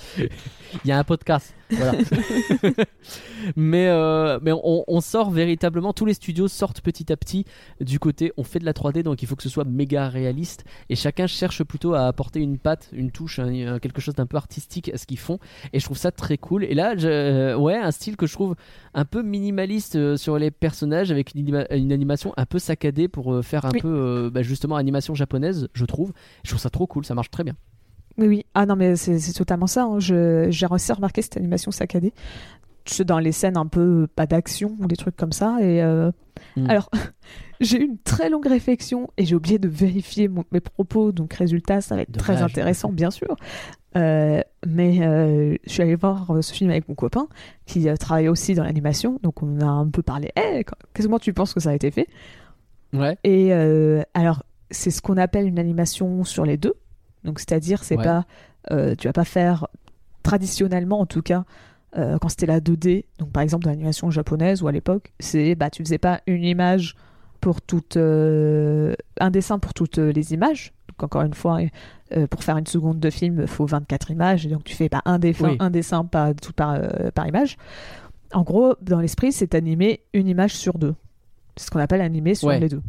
Il 0.84 0.88
y 0.88 0.92
a 0.92 0.98
un 0.98 1.04
podcast. 1.04 1.52
Voilà. 1.70 1.92
mais 3.56 3.86
euh, 3.88 4.38
mais 4.42 4.52
on, 4.52 4.84
on 4.86 5.00
sort 5.00 5.30
véritablement, 5.30 5.92
tous 5.92 6.04
les 6.04 6.14
studios 6.14 6.48
sortent 6.48 6.80
petit 6.80 7.12
à 7.12 7.16
petit 7.16 7.44
du 7.80 7.98
côté, 7.98 8.32
on 8.36 8.44
fait 8.44 8.58
de 8.58 8.64
la 8.64 8.72
3D, 8.72 9.02
donc 9.02 9.22
il 9.22 9.28
faut 9.28 9.36
que 9.36 9.42
ce 9.42 9.48
soit 9.48 9.64
méga 9.64 10.08
réaliste. 10.08 10.64
Et 10.88 10.96
chacun 10.96 11.26
cherche 11.26 11.62
plutôt 11.64 11.94
à 11.94 12.06
apporter 12.06 12.40
une 12.40 12.58
patte, 12.58 12.88
une 12.92 13.10
touche, 13.10 13.38
un- 13.38 13.74
un- 13.74 13.78
quelque 13.78 14.00
chose 14.00 14.14
d'un 14.14 14.26
peu 14.26 14.36
artistique 14.36 14.90
à 14.92 14.98
ce 14.98 15.06
qu'ils 15.06 15.18
font. 15.18 15.38
Et 15.72 15.80
je 15.80 15.84
trouve 15.84 15.98
ça 15.98 16.10
très 16.10 16.38
cool. 16.38 16.64
Et 16.64 16.74
là, 16.74 16.96
je- 16.96 17.08
euh, 17.08 17.56
ouais, 17.56 17.76
un 17.76 17.90
style 17.90 18.16
que 18.16 18.26
je 18.26 18.32
trouve 18.32 18.54
un 18.94 19.04
peu 19.04 19.22
minimaliste 19.22 19.96
euh, 19.96 20.16
sur 20.16 20.38
les 20.38 20.50
personnages, 20.50 21.10
avec 21.10 21.34
une, 21.34 21.40
anima- 21.42 21.66
une 21.76 21.92
animation 21.92 22.32
un 22.36 22.46
peu 22.46 22.58
saccadée 22.58 23.08
pour 23.08 23.44
faire 23.44 23.64
un 23.64 23.70
Oui. 23.72 23.80
peu 23.80 23.88
euh, 23.88 24.30
bah, 24.30 24.42
justement 24.42 24.76
animation 24.76 25.14
japonaise, 25.14 25.68
je 25.72 25.84
trouve. 25.84 26.12
Je 26.44 26.50
trouve 26.50 26.60
ça 26.60 26.70
trop 26.70 26.86
cool, 26.86 27.04
ça 27.04 27.14
marche 27.14 27.30
très 27.30 27.44
bien. 27.44 27.54
Oui, 28.20 28.26
oui. 28.28 28.44
Ah 28.54 28.66
non, 28.66 28.76
mais 28.76 28.94
c'est 28.96 29.32
totalement 29.32 29.66
ça. 29.66 29.84
hein. 29.84 29.98
J'ai 29.98 30.66
réussi 30.66 30.92
à 30.92 30.94
remarquer 30.94 31.22
cette 31.22 31.36
animation 31.36 31.70
saccadée. 31.70 32.12
Dans 33.06 33.18
les 33.18 33.30
scènes 33.32 33.56
un 33.56 33.66
peu 33.66 34.08
pas 34.16 34.26
d'action 34.26 34.76
ou 34.80 34.86
des 34.86 34.96
trucs 34.96 35.16
comme 35.16 35.32
ça. 35.32 35.58
Et 35.60 35.82
euh, 35.82 36.10
Mm. 36.56 36.70
alors, 36.70 36.90
j'ai 37.60 37.78
eu 37.80 37.84
une 37.84 37.98
très 37.98 38.30
longue 38.30 38.46
réflexion 38.46 39.10
et 39.18 39.26
j'ai 39.26 39.34
oublié 39.34 39.58
de 39.58 39.68
vérifier 39.68 40.26
mon- 40.28 40.44
mes 40.52 40.60
propos. 40.60 41.12
Donc, 41.12 41.34
résultat, 41.34 41.80
ça 41.82 41.94
va 41.96 42.02
être 42.02 42.12
très 42.16 42.36
intéressant, 42.46 42.90
bien 42.90 43.10
sûr. 43.10 43.36
Euh, 43.96 44.40
mais 44.66 45.02
euh, 45.06 45.56
je 45.66 45.70
suis 45.70 45.82
allée 45.82 45.96
voir 45.96 46.30
euh, 46.30 46.42
ce 46.42 46.52
film 46.54 46.70
avec 46.70 46.88
mon 46.88 46.94
copain 46.94 47.28
qui 47.66 47.88
euh, 47.88 47.96
travaille 47.96 48.28
aussi 48.28 48.54
dans 48.54 48.64
l'animation. 48.64 49.18
Donc, 49.22 49.42
on 49.42 49.60
a 49.60 49.66
un 49.66 49.86
peu 49.88 50.02
parlé. 50.02 50.30
Eh, 50.36 50.64
qu'est-ce 50.94 51.08
que 51.08 51.18
tu 51.18 51.32
penses 51.34 51.52
que 51.54 51.60
ça 51.60 51.70
a 51.70 51.74
été 51.74 51.90
fait? 51.90 52.06
Ouais. 52.94 53.16
et 53.22 53.52
euh, 53.52 54.02
alors, 54.14 54.42
c'est 54.70 54.90
ce 54.90 55.00
qu'on 55.02 55.16
appelle 55.18 55.46
une 55.46 55.58
animation 55.58 56.24
sur 56.24 56.44
les 56.44 56.56
deux. 56.56 56.74
Donc, 57.24 57.38
c'est-à-dire, 57.38 57.84
c'est 57.84 57.96
Ouais. 57.96 58.04
pas, 58.04 58.24
euh, 58.70 58.94
tu 58.96 59.06
vas 59.08 59.12
pas 59.12 59.24
faire 59.24 59.66
traditionnellement, 60.22 61.00
en 61.00 61.06
tout 61.06 61.22
cas, 61.22 61.44
euh, 61.96 62.18
quand 62.20 62.28
c'était 62.28 62.46
la 62.46 62.60
2D. 62.60 63.04
Donc, 63.18 63.30
par 63.32 63.42
exemple, 63.42 63.64
dans 63.64 63.70
l'animation 63.70 64.10
japonaise 64.10 64.62
ou 64.62 64.68
à 64.68 64.72
l'époque, 64.72 65.12
c'est, 65.18 65.54
bah, 65.54 65.70
tu 65.70 65.82
faisais 65.82 65.98
pas 65.98 66.20
une 66.26 66.44
image 66.44 66.94
pour 67.40 67.60
toute, 67.62 67.96
euh, 67.96 68.94
un 69.18 69.30
dessin 69.30 69.58
pour 69.58 69.74
toutes 69.74 69.98
les 69.98 70.34
images. 70.34 70.72
Donc, 70.88 71.02
encore 71.02 71.22
une 71.22 71.34
fois, 71.34 71.58
pour 72.28 72.42
faire 72.44 72.56
une 72.58 72.66
seconde 72.66 73.00
de 73.00 73.08
film, 73.10 73.38
il 73.40 73.46
faut 73.46 73.64
24 73.66 74.10
images. 74.10 74.44
Et 74.46 74.50
donc, 74.50 74.64
tu 74.64 74.74
fais 74.74 74.88
pas 74.88 75.00
un, 75.04 75.18
Oui. 75.20 75.56
un 75.58 75.70
dessin 75.70 76.04
pas 76.04 76.34
tout 76.34 76.52
par, 76.52 76.78
par 77.14 77.26
image. 77.26 77.56
En 78.32 78.42
gros, 78.42 78.74
dans 78.82 79.00
l'esprit, 79.00 79.32
c'est 79.32 79.54
animer 79.54 80.00
une 80.12 80.28
image 80.28 80.54
sur 80.54 80.78
deux. 80.78 80.94
C'est 81.56 81.66
ce 81.66 81.70
qu'on 81.70 81.80
appelle 81.80 82.00
animer 82.00 82.34
sur 82.34 82.48
Ouais. 82.48 82.60
les 82.60 82.68
deux. 82.68 82.82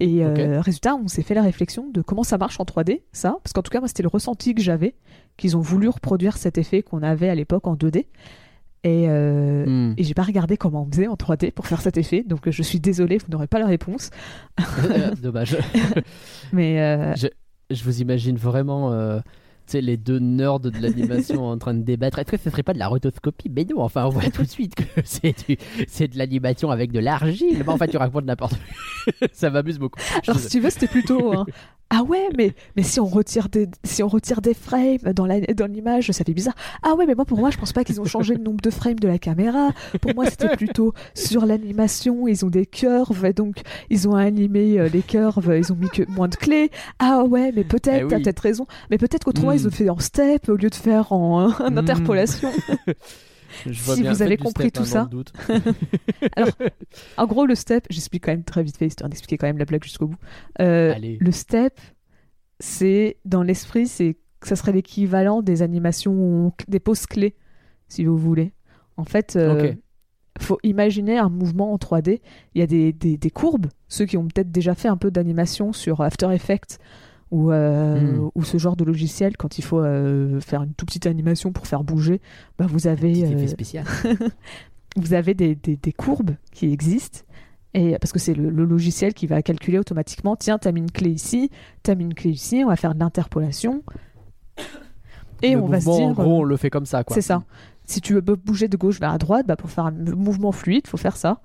Et 0.00 0.24
euh, 0.24 0.58
Ok. 0.58 0.64
résultat, 0.64 0.94
on 0.94 1.08
s'est 1.08 1.22
fait 1.22 1.34
la 1.34 1.42
réflexion 1.42 1.88
de 1.90 2.02
comment 2.02 2.22
ça 2.22 2.36
marche 2.38 2.60
en 2.60 2.64
3D, 2.64 3.02
ça. 3.12 3.36
Parce 3.42 3.52
qu'en 3.52 3.62
tout 3.62 3.70
cas, 3.70 3.78
moi, 3.80 3.88
c'était 3.88 4.02
le 4.02 4.08
ressenti 4.10 4.54
que 4.54 4.60
j'avais, 4.60 4.94
qu'ils 5.36 5.56
ont 5.56 5.60
voulu 5.60 5.88
reproduire 5.88 6.36
cet 6.36 6.58
effet 6.58 6.82
qu'on 6.82 7.02
avait 7.02 7.28
à 7.30 7.34
l'époque 7.34 7.66
en 7.66 7.74
2D. 7.76 8.06
Et, 8.84 9.06
euh, 9.08 9.92
et 9.96 10.04
j'ai 10.04 10.14
pas 10.14 10.22
regardé 10.22 10.56
comment 10.56 10.86
on 10.88 10.92
faisait 10.92 11.08
en 11.08 11.14
3D 11.14 11.50
pour 11.50 11.66
faire 11.66 11.80
cet 11.80 11.96
effet, 11.96 12.22
donc 12.22 12.46
euh, 12.46 12.52
je 12.52 12.62
suis 12.62 12.78
désolée, 12.78 13.18
vous 13.18 13.26
n'aurez 13.32 13.48
pas 13.48 13.58
la 13.58 13.66
réponse. 13.66 14.10
Euh, 14.60 15.10
Dommage. 15.22 15.56
Mais 16.52 16.80
euh, 16.80 17.12
Je 17.70 17.82
vous 17.82 18.00
imagine 18.00 18.36
vraiment, 18.36 18.92
euh, 18.92 19.18
les 19.74 19.96
deux 19.96 20.18
nerds 20.18 20.60
de 20.60 20.70
l'animation 20.80 21.44
en 21.46 21.58
train 21.58 21.74
de 21.74 21.82
débattre. 21.82 22.18
Est-ce 22.18 22.30
que 22.30 22.36
ce 22.36 22.50
serait 22.50 22.62
pas 22.62 22.72
de 22.72 22.78
la 22.78 22.88
rotoscopie? 22.88 23.50
Mais 23.54 23.64
non, 23.64 23.82
enfin, 23.82 24.04
on 24.06 24.10
voit 24.10 24.30
tout 24.30 24.42
de 24.42 24.48
suite 24.48 24.74
que 24.74 24.84
c'est 25.04 25.46
du- 25.48 25.56
c'est 25.88 26.08
de 26.08 26.18
l'animation 26.18 26.70
avec 26.70 26.92
de 26.92 26.98
l'argile. 27.00 27.58
Mais 27.58 27.68
en 27.68 27.76
fait, 27.76 27.88
tu 27.88 27.96
racontes 27.96 28.24
n'importe 28.24 28.54
quoi. 28.56 29.28
Ça 29.32 29.50
m'amuse 29.50 29.78
beaucoup. 29.78 30.00
Alors, 30.26 30.38
si 30.40 30.48
tu 30.48 30.60
veux, 30.60 30.70
c'était 30.70 30.86
plutôt 30.88 31.32
un, 31.32 31.46
ah 31.90 32.02
ouais, 32.02 32.28
mais, 32.36 32.52
mais 32.76 32.82
si 32.82 32.98
on 32.98 33.06
retire 33.06 33.48
des, 33.48 33.68
si 33.84 34.02
on 34.02 34.08
retire 34.08 34.40
des 34.40 34.54
frames 34.54 34.98
dans 35.14 35.24
la, 35.24 35.40
dans 35.40 35.66
l'image, 35.70 36.10
ça 36.10 36.24
fait 36.24 36.34
bizarre. 36.34 36.56
Ah 36.82 36.94
ouais, 36.94 37.06
mais 37.06 37.14
moi, 37.14 37.24
pour 37.24 37.38
moi, 37.38 37.50
je 37.50 37.58
pense 37.58 37.72
pas 37.72 37.84
qu'ils 37.84 38.00
ont 38.00 38.04
changé 38.04 38.34
le 38.34 38.42
nombre 38.42 38.60
de 38.60 38.70
frames 38.70 38.98
de 38.98 39.06
la 39.06 39.18
caméra. 39.18 39.70
Pour 40.00 40.12
moi, 40.14 40.26
c'était 40.28 40.48
plutôt 40.56 40.92
sur 41.14 41.46
l'animation, 41.46 42.26
ils 42.26 42.44
ont 42.44 42.50
des 42.50 42.66
curves, 42.66 43.24
et 43.24 43.32
donc 43.32 43.60
ils 43.88 44.08
ont 44.08 44.16
animé 44.16 44.80
euh, 44.80 44.88
les 44.88 45.02
curves, 45.02 45.54
ils 45.56 45.72
ont 45.72 45.76
mis 45.76 45.88
que 45.88 46.02
moins 46.10 46.28
de 46.28 46.34
clés. 46.36 46.70
Ah 46.98 47.22
ouais, 47.22 47.52
mais 47.54 47.62
peut-être, 47.62 48.04
Eh 48.06 48.08
t'as 48.08 48.16
oui. 48.16 48.22
peut-être 48.22 48.40
raison. 48.40 48.66
Mais 48.90 48.98
peut-être 48.98 49.24
qu'autrement, 49.24 49.52
ils 49.52 49.66
ont 49.68 49.70
fait 49.70 49.88
en 49.88 49.98
step 50.00 50.48
au 50.48 50.56
lieu 50.56 50.70
de 50.70 50.74
faire 50.74 51.12
en, 51.12 51.50
en 51.60 51.70
Mm. 51.70 51.78
interpolation. 51.78 52.50
je 53.64 53.82
vois 53.82 53.94
si 53.94 54.02
bien, 54.02 54.12
vous 54.12 54.22
avez 54.22 54.36
compris 54.36 54.68
step, 54.68 54.74
tout 54.74 54.82
hein, 54.82 54.84
ça. 54.84 55.04
doute. 55.10 55.32
En 57.16 57.26
gros, 57.26 57.46
le 57.46 57.54
step, 57.54 57.86
j'explique 57.90 58.24
quand 58.24 58.32
même 58.32 58.44
très 58.44 58.62
vite 58.62 58.76
fait, 58.76 58.86
histoire 58.86 59.08
d'expliquer 59.08 59.38
quand 59.38 59.46
même 59.46 59.58
la 59.58 59.64
blague 59.64 59.82
jusqu'au 59.82 60.08
bout. 60.08 60.18
Euh, 60.60 60.94
le 60.98 61.32
step, 61.32 61.80
c'est 62.60 63.16
dans 63.24 63.42
l'esprit, 63.42 63.86
c'est 63.86 64.16
ça 64.42 64.56
serait 64.56 64.72
l'équivalent 64.72 65.42
des 65.42 65.62
animations, 65.62 66.52
des 66.68 66.80
poses 66.80 67.06
clés, 67.06 67.34
si 67.88 68.04
vous 68.04 68.16
voulez. 68.16 68.52
En 68.96 69.04
fait, 69.04 69.36
euh, 69.36 69.74
faut 70.38 70.58
imaginer 70.62 71.18
un 71.18 71.28
mouvement 71.28 71.72
en 71.72 71.76
3D. 71.76 72.20
Il 72.54 72.58
y 72.58 72.62
a 72.62 72.66
des, 72.66 72.92
des, 72.92 73.16
des 73.16 73.30
courbes. 73.30 73.66
Ceux 73.88 74.04
qui 74.04 74.16
ont 74.16 74.26
peut-être 74.26 74.50
déjà 74.50 74.74
fait 74.74 74.88
un 74.88 74.96
peu 74.96 75.10
d'animation 75.10 75.72
sur 75.72 76.00
After 76.00 76.32
Effects 76.32 76.78
ou, 77.30 77.50
euh, 77.52 78.00
Hmm. 78.00 78.30
ou 78.34 78.44
ce 78.44 78.56
genre 78.58 78.76
de 78.76 78.84
logiciel, 78.84 79.36
quand 79.36 79.58
il 79.58 79.62
faut 79.62 79.80
euh, 79.80 80.40
faire 80.40 80.62
une 80.62 80.72
toute 80.74 80.88
petite 80.88 81.06
animation 81.06 81.52
pour 81.52 81.66
faire 81.66 81.82
bouger, 81.84 82.20
bah 82.58 82.66
vous 82.68 82.86
avez 82.86 83.24
euh, 83.24 83.30
effet 83.30 83.48
spécial. 83.48 83.84
vous 84.96 85.12
avez 85.14 85.34
des, 85.34 85.54
des- 85.54 85.76
des 85.76 85.92
courbes 85.92 86.32
qui 86.52 86.72
existent. 86.72 87.20
Et 87.74 87.98
parce 87.98 88.12
que 88.12 88.18
c'est 88.18 88.32
le, 88.32 88.48
le 88.48 88.64
logiciel 88.64 89.12
qui 89.12 89.26
va 89.26 89.42
calculer 89.42 89.78
automatiquement, 89.78 90.34
tiens, 90.36 90.56
t'as 90.56 90.72
mis 90.72 90.80
une 90.80 90.90
clé 90.90 91.10
ici, 91.10 91.50
t'as 91.82 91.94
mis 91.94 92.04
une 92.04 92.14
clé 92.14 92.30
ici, 92.30 92.62
on 92.64 92.68
va 92.68 92.76
faire 92.76 92.94
de 92.94 93.00
l'interpolation. 93.00 93.82
Et 95.42 95.52
Le 95.54 95.60
on 95.60 95.66
va 95.66 95.80
se 95.80 95.86
mouvement, 95.86 96.08
dire, 96.12 96.20
En 96.20 96.22
gros, 96.24 96.40
on 96.40 96.44
le 96.44 96.56
fait 96.56 96.70
comme 96.70 96.86
ça, 96.86 97.04
quoi. 97.04 97.14
c'est 97.14 97.20
ça. 97.22 97.42
Si 97.84 98.00
tu 98.00 98.14
veux 98.14 98.20
bouger 98.22 98.68
de 98.68 98.76
gauche 98.76 98.98
vers 98.98 99.12
la 99.12 99.18
droite, 99.18 99.46
bah 99.46 99.56
pour 99.56 99.70
faire 99.70 99.84
un 99.86 99.90
mouvement 99.92 100.52
fluide, 100.52 100.86
faut 100.86 100.96
faire 100.96 101.16
ça. 101.16 101.40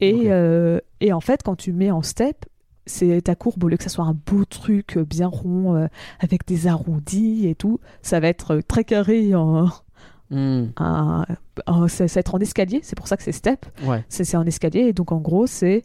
Et, 0.00 0.24
euh, 0.26 0.78
et 1.00 1.12
en 1.12 1.20
fait, 1.20 1.42
quand 1.42 1.56
tu 1.56 1.72
mets 1.72 1.90
en 1.90 2.02
step, 2.02 2.46
c'est 2.88 3.20
ta 3.22 3.34
courbe, 3.36 3.62
au 3.64 3.68
lieu 3.68 3.76
que 3.76 3.84
ça 3.84 3.88
soit 3.90 4.04
un 4.04 4.16
beau 4.26 4.44
truc 4.44 4.96
euh, 4.96 5.04
bien 5.04 5.28
rond, 5.28 5.76
euh, 5.76 5.86
avec 6.20 6.46
des 6.46 6.66
arrondis 6.66 7.46
et 7.46 7.54
tout, 7.54 7.78
ça 8.02 8.18
va 8.20 8.28
être 8.28 8.56
euh, 8.56 8.60
très 8.66 8.84
carré 8.84 9.34
en, 9.34 9.68
Hmm. 10.30 10.66
en- 10.76 11.24
ça, 11.88 12.06
ça 12.06 12.14
va 12.16 12.20
être 12.20 12.34
en 12.34 12.38
escalier, 12.38 12.80
c'est 12.82 12.96
pour 12.96 13.08
ça 13.08 13.16
que 13.16 13.22
c'est 13.22 13.32
step. 13.32 13.64
Ouais. 13.86 14.04
C'est 14.10 14.36
en 14.36 14.44
escalier 14.44 14.80
et 14.80 14.92
donc 14.92 15.10
en 15.10 15.20
gros 15.20 15.46
c'est 15.46 15.84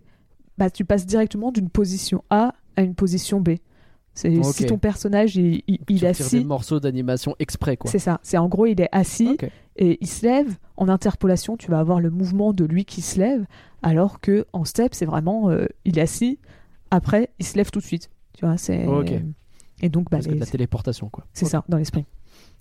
bah, 0.57 0.69
tu 0.69 0.83
passes 0.83 1.05
directement 1.05 1.51
d'une 1.53 1.69
position 1.69 2.25
A 2.29 2.53
à 2.75 2.81
une 2.81 2.93
position 2.93 3.39
B. 3.39 3.51
C'est 4.13 4.43
si 4.43 4.65
ton 4.65 4.77
personnage 4.77 5.37
il, 5.37 5.63
il, 5.67 5.79
il 5.87 5.95
retires 5.95 5.99
des 6.11 6.21
assis, 6.21 6.43
morceaux 6.45 6.79
d'animation 6.81 7.35
exprès, 7.39 7.77
quoi. 7.77 7.89
c'est 7.89 7.99
ça. 7.99 8.19
C'est 8.21 8.37
en 8.37 8.49
gros 8.49 8.65
il 8.65 8.79
est 8.81 8.89
assis 8.91 9.37
et 9.77 9.97
il 10.01 10.07
se 10.07 10.25
lève. 10.25 10.57
En 10.75 10.89
interpolation, 10.89 11.55
tu 11.55 11.71
vas 11.71 11.79
avoir 11.79 12.01
le 12.01 12.09
mouvement 12.09 12.51
de 12.51 12.65
lui 12.65 12.83
qui 12.83 13.01
se 13.01 13.19
lève, 13.19 13.45
alors 13.81 14.19
que 14.19 14.45
en 14.51 14.65
step 14.65 14.93
c'est 14.93 15.05
vraiment 15.05 15.51
euh, 15.51 15.67
il 15.85 15.97
est 15.99 16.01
assis. 16.01 16.37
Après 16.93 17.29
il 17.39 17.45
se 17.45 17.55
lève 17.57 17.69
tout 17.71 17.79
de 17.79 17.85
suite. 17.85 18.09
Tu 18.33 18.45
vois 18.45 18.57
c'est 18.57 18.85
Ok. 18.85 19.11
et 19.81 19.89
donc 19.89 20.05
bah, 20.05 20.17
Parce 20.17 20.25
que 20.25 20.29
de 20.29 20.33
les- 20.35 20.39
la 20.39 20.45
téléportation, 20.45 21.09
quoi. 21.09 21.25
c'est 21.33 21.45
ça 21.45 21.63
dans 21.69 21.77
l'esprit. 21.77 22.05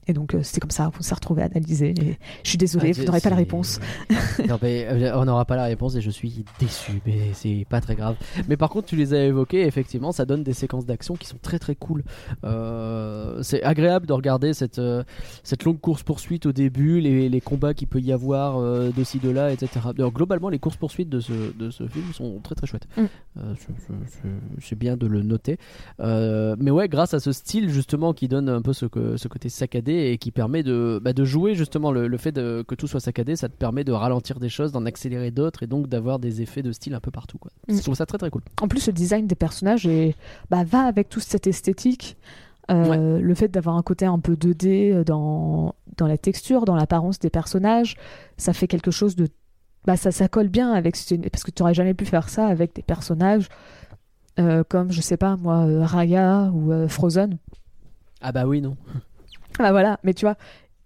Et 0.09 0.13
donc 0.15 0.35
euh, 0.35 0.43
c'était 0.43 0.61
comme 0.61 0.71
ça, 0.73 0.91
on 0.99 1.03
s'est 1.03 1.15
retrouvé 1.15 1.43
à 1.43 1.45
analyser. 1.47 1.91
Et 2.01 2.19
je 2.43 2.49
suis 2.49 2.59
désolée, 2.59 2.91
Ah, 2.95 2.99
vous 3.01 3.05
n'aurez 3.07 3.21
pas 3.21 3.31
la 3.31 3.37
c'est- 3.37 3.43
réponse. 3.43 3.81
Non, 4.49 4.59
mais, 4.61 4.87
euh, 4.89 5.17
on 5.17 5.25
n'aura 5.25 5.45
pas 5.45 5.55
la 5.57 5.65
réponse 5.65 5.95
et 5.95 6.01
je 6.01 6.11
suis 6.11 6.45
déçu, 6.59 7.01
mais 7.07 7.31
c'est 7.35 7.65
pas 7.69 7.81
très 7.81 7.95
grave. 7.95 8.17
Mais 8.49 8.57
par 8.57 8.69
contre, 8.71 8.89
tu 8.89 8.97
les 8.97 9.15
as 9.15 9.25
évoqués, 9.25 9.63
effectivement, 9.67 10.11
ça 10.11 10.25
donne 10.25 10.43
des 10.43 10.53
séquences 10.55 10.87
d'action 10.87 11.15
qui 11.15 11.27
sont 11.29 11.37
très 11.41 11.59
très 11.59 11.75
cool. 11.77 12.03
Euh, 12.45 13.43
c'est 13.43 13.63
agréable 13.63 14.07
de 14.07 14.13
regarder 14.13 14.55
cette, 14.55 14.81
cette 15.45 15.65
longue 15.65 15.81
course-poursuite 15.81 16.47
au 16.47 16.53
début, 16.53 17.01
les, 17.01 17.29
les 17.29 17.41
combats 17.41 17.75
qu'il 17.75 17.89
peut 17.89 18.01
y 18.01 18.13
avoir 18.13 18.59
euh, 18.59 18.91
de 18.97 19.05
ci, 19.05 19.19
de 19.19 19.31
là, 19.31 19.53
etc. 19.53 19.71
D'ailleurs, 19.97 20.13
globalement, 20.13 20.49
les 20.49 20.59
courses-poursuites 20.59 21.09
de 21.09 21.21
ce, 21.21 21.33
de 21.57 21.71
ce 21.71 21.87
film 21.87 22.13
sont 22.13 22.41
très 22.43 22.55
très 22.55 22.67
chouettes. 22.67 22.89
Mm. 22.97 23.03
Euh, 23.39 23.55
c'est 24.61 24.79
bien 24.79 24.97
de 24.97 25.07
le 25.07 25.23
noter. 25.23 25.59
Mais 26.01 26.71
ouais, 26.71 26.89
grâce 26.89 27.15
à 27.15 27.21
ce 27.21 27.33
style, 27.33 27.69
justement, 27.71 28.13
qui 28.13 28.29
donne 28.29 28.49
un 28.49 28.63
peu 28.63 28.73
ce, 28.73 28.87
ce 29.17 29.29
côté 29.29 29.49
saccadé 29.49 29.92
et 29.93 30.19
qui 30.19 30.31
permet 30.31 30.63
de, 30.63 31.01
bah, 31.03 31.13
de 31.13 31.25
jouer, 31.25 31.55
justement, 31.55 31.93
le, 31.93 32.09
le 32.09 32.17
fait 32.17 32.33
de, 32.33 32.65
que 32.67 32.75
tout 32.75 32.87
soit 32.87 33.01
saccadé, 33.01 33.37
ça 33.37 33.49
te 33.49 33.57
permet 33.57 33.85
de 33.85 33.93
ralentir 33.93 34.41
des 34.41 34.49
choses, 34.49 34.73
d'en 34.73 34.87
accélérer 34.87 35.31
d'autres 35.31 35.63
et 35.63 35.67
donc 35.67 35.89
d'avoir 35.89 36.19
des 36.19 36.43
effets 36.43 36.63
de 36.63 36.73
style 36.73 36.95
un 36.95 37.01
peu 37.01 37.11
partout. 37.11 37.39
Quoi. 37.39 37.51
Mm. 37.69 37.77
Je 37.77 37.83
trouve 37.83 37.95
ça 37.95 38.07
très 38.07 38.19
très 38.19 38.31
cool. 38.31 38.43
En 38.61 38.69
plus, 38.69 38.87
le 38.87 38.93
design 38.93 39.27
des 39.27 39.35
personnages 39.35 39.87
est, 39.87 40.15
bah, 40.51 40.65
va 40.65 40.83
avec 40.83 41.09
toute 41.09 41.23
cette 41.23 41.47
esthétique. 41.47 42.17
Euh, 42.71 43.19
Le 43.19 43.35
fait 43.35 43.49
d'avoir 43.49 43.77
un 43.77 43.83
côté 43.83 44.07
un 44.07 44.19
peu 44.19 44.35
2D 44.35 45.05
dans, 45.05 45.75
dans 45.97 46.07
la 46.07 46.17
texture, 46.17 46.65
dans 46.65 46.77
l'apparence 46.77 47.19
des 47.19 47.29
personnages, 47.29 47.97
ça 48.37 48.53
fait 48.53 48.69
quelque 48.69 48.91
chose 48.91 49.17
de. 49.17 49.29
Bah, 49.85 49.97
ça, 49.97 50.13
ça 50.13 50.29
colle 50.29 50.49
bien 50.49 50.73
avec. 50.73 50.97
Parce 51.31 51.43
que 51.45 51.51
tu 51.51 51.63
n'aurais 51.63 51.75
jamais 51.75 51.93
pu 51.93 52.07
faire 52.07 52.29
ça 52.29 52.47
avec 52.47 52.75
des 52.75 52.83
personnages 52.83 53.49
euh, 54.39 54.65
comme 54.67 54.91
je 54.91 55.01
sais 55.01 55.17
pas 55.17 55.37
moi, 55.37 55.67
euh, 55.67 55.85
Raya 55.85 56.51
ou 56.55 56.73
euh, 56.73 56.89
Frozen. 56.89 57.39
Ah 58.21 58.33
bah 58.33 58.47
oui, 58.47 58.61
non. 58.61 58.77
Ah 59.59 59.71
voilà, 59.73 59.99
mais 60.03 60.15
tu 60.15 60.25
vois, 60.25 60.37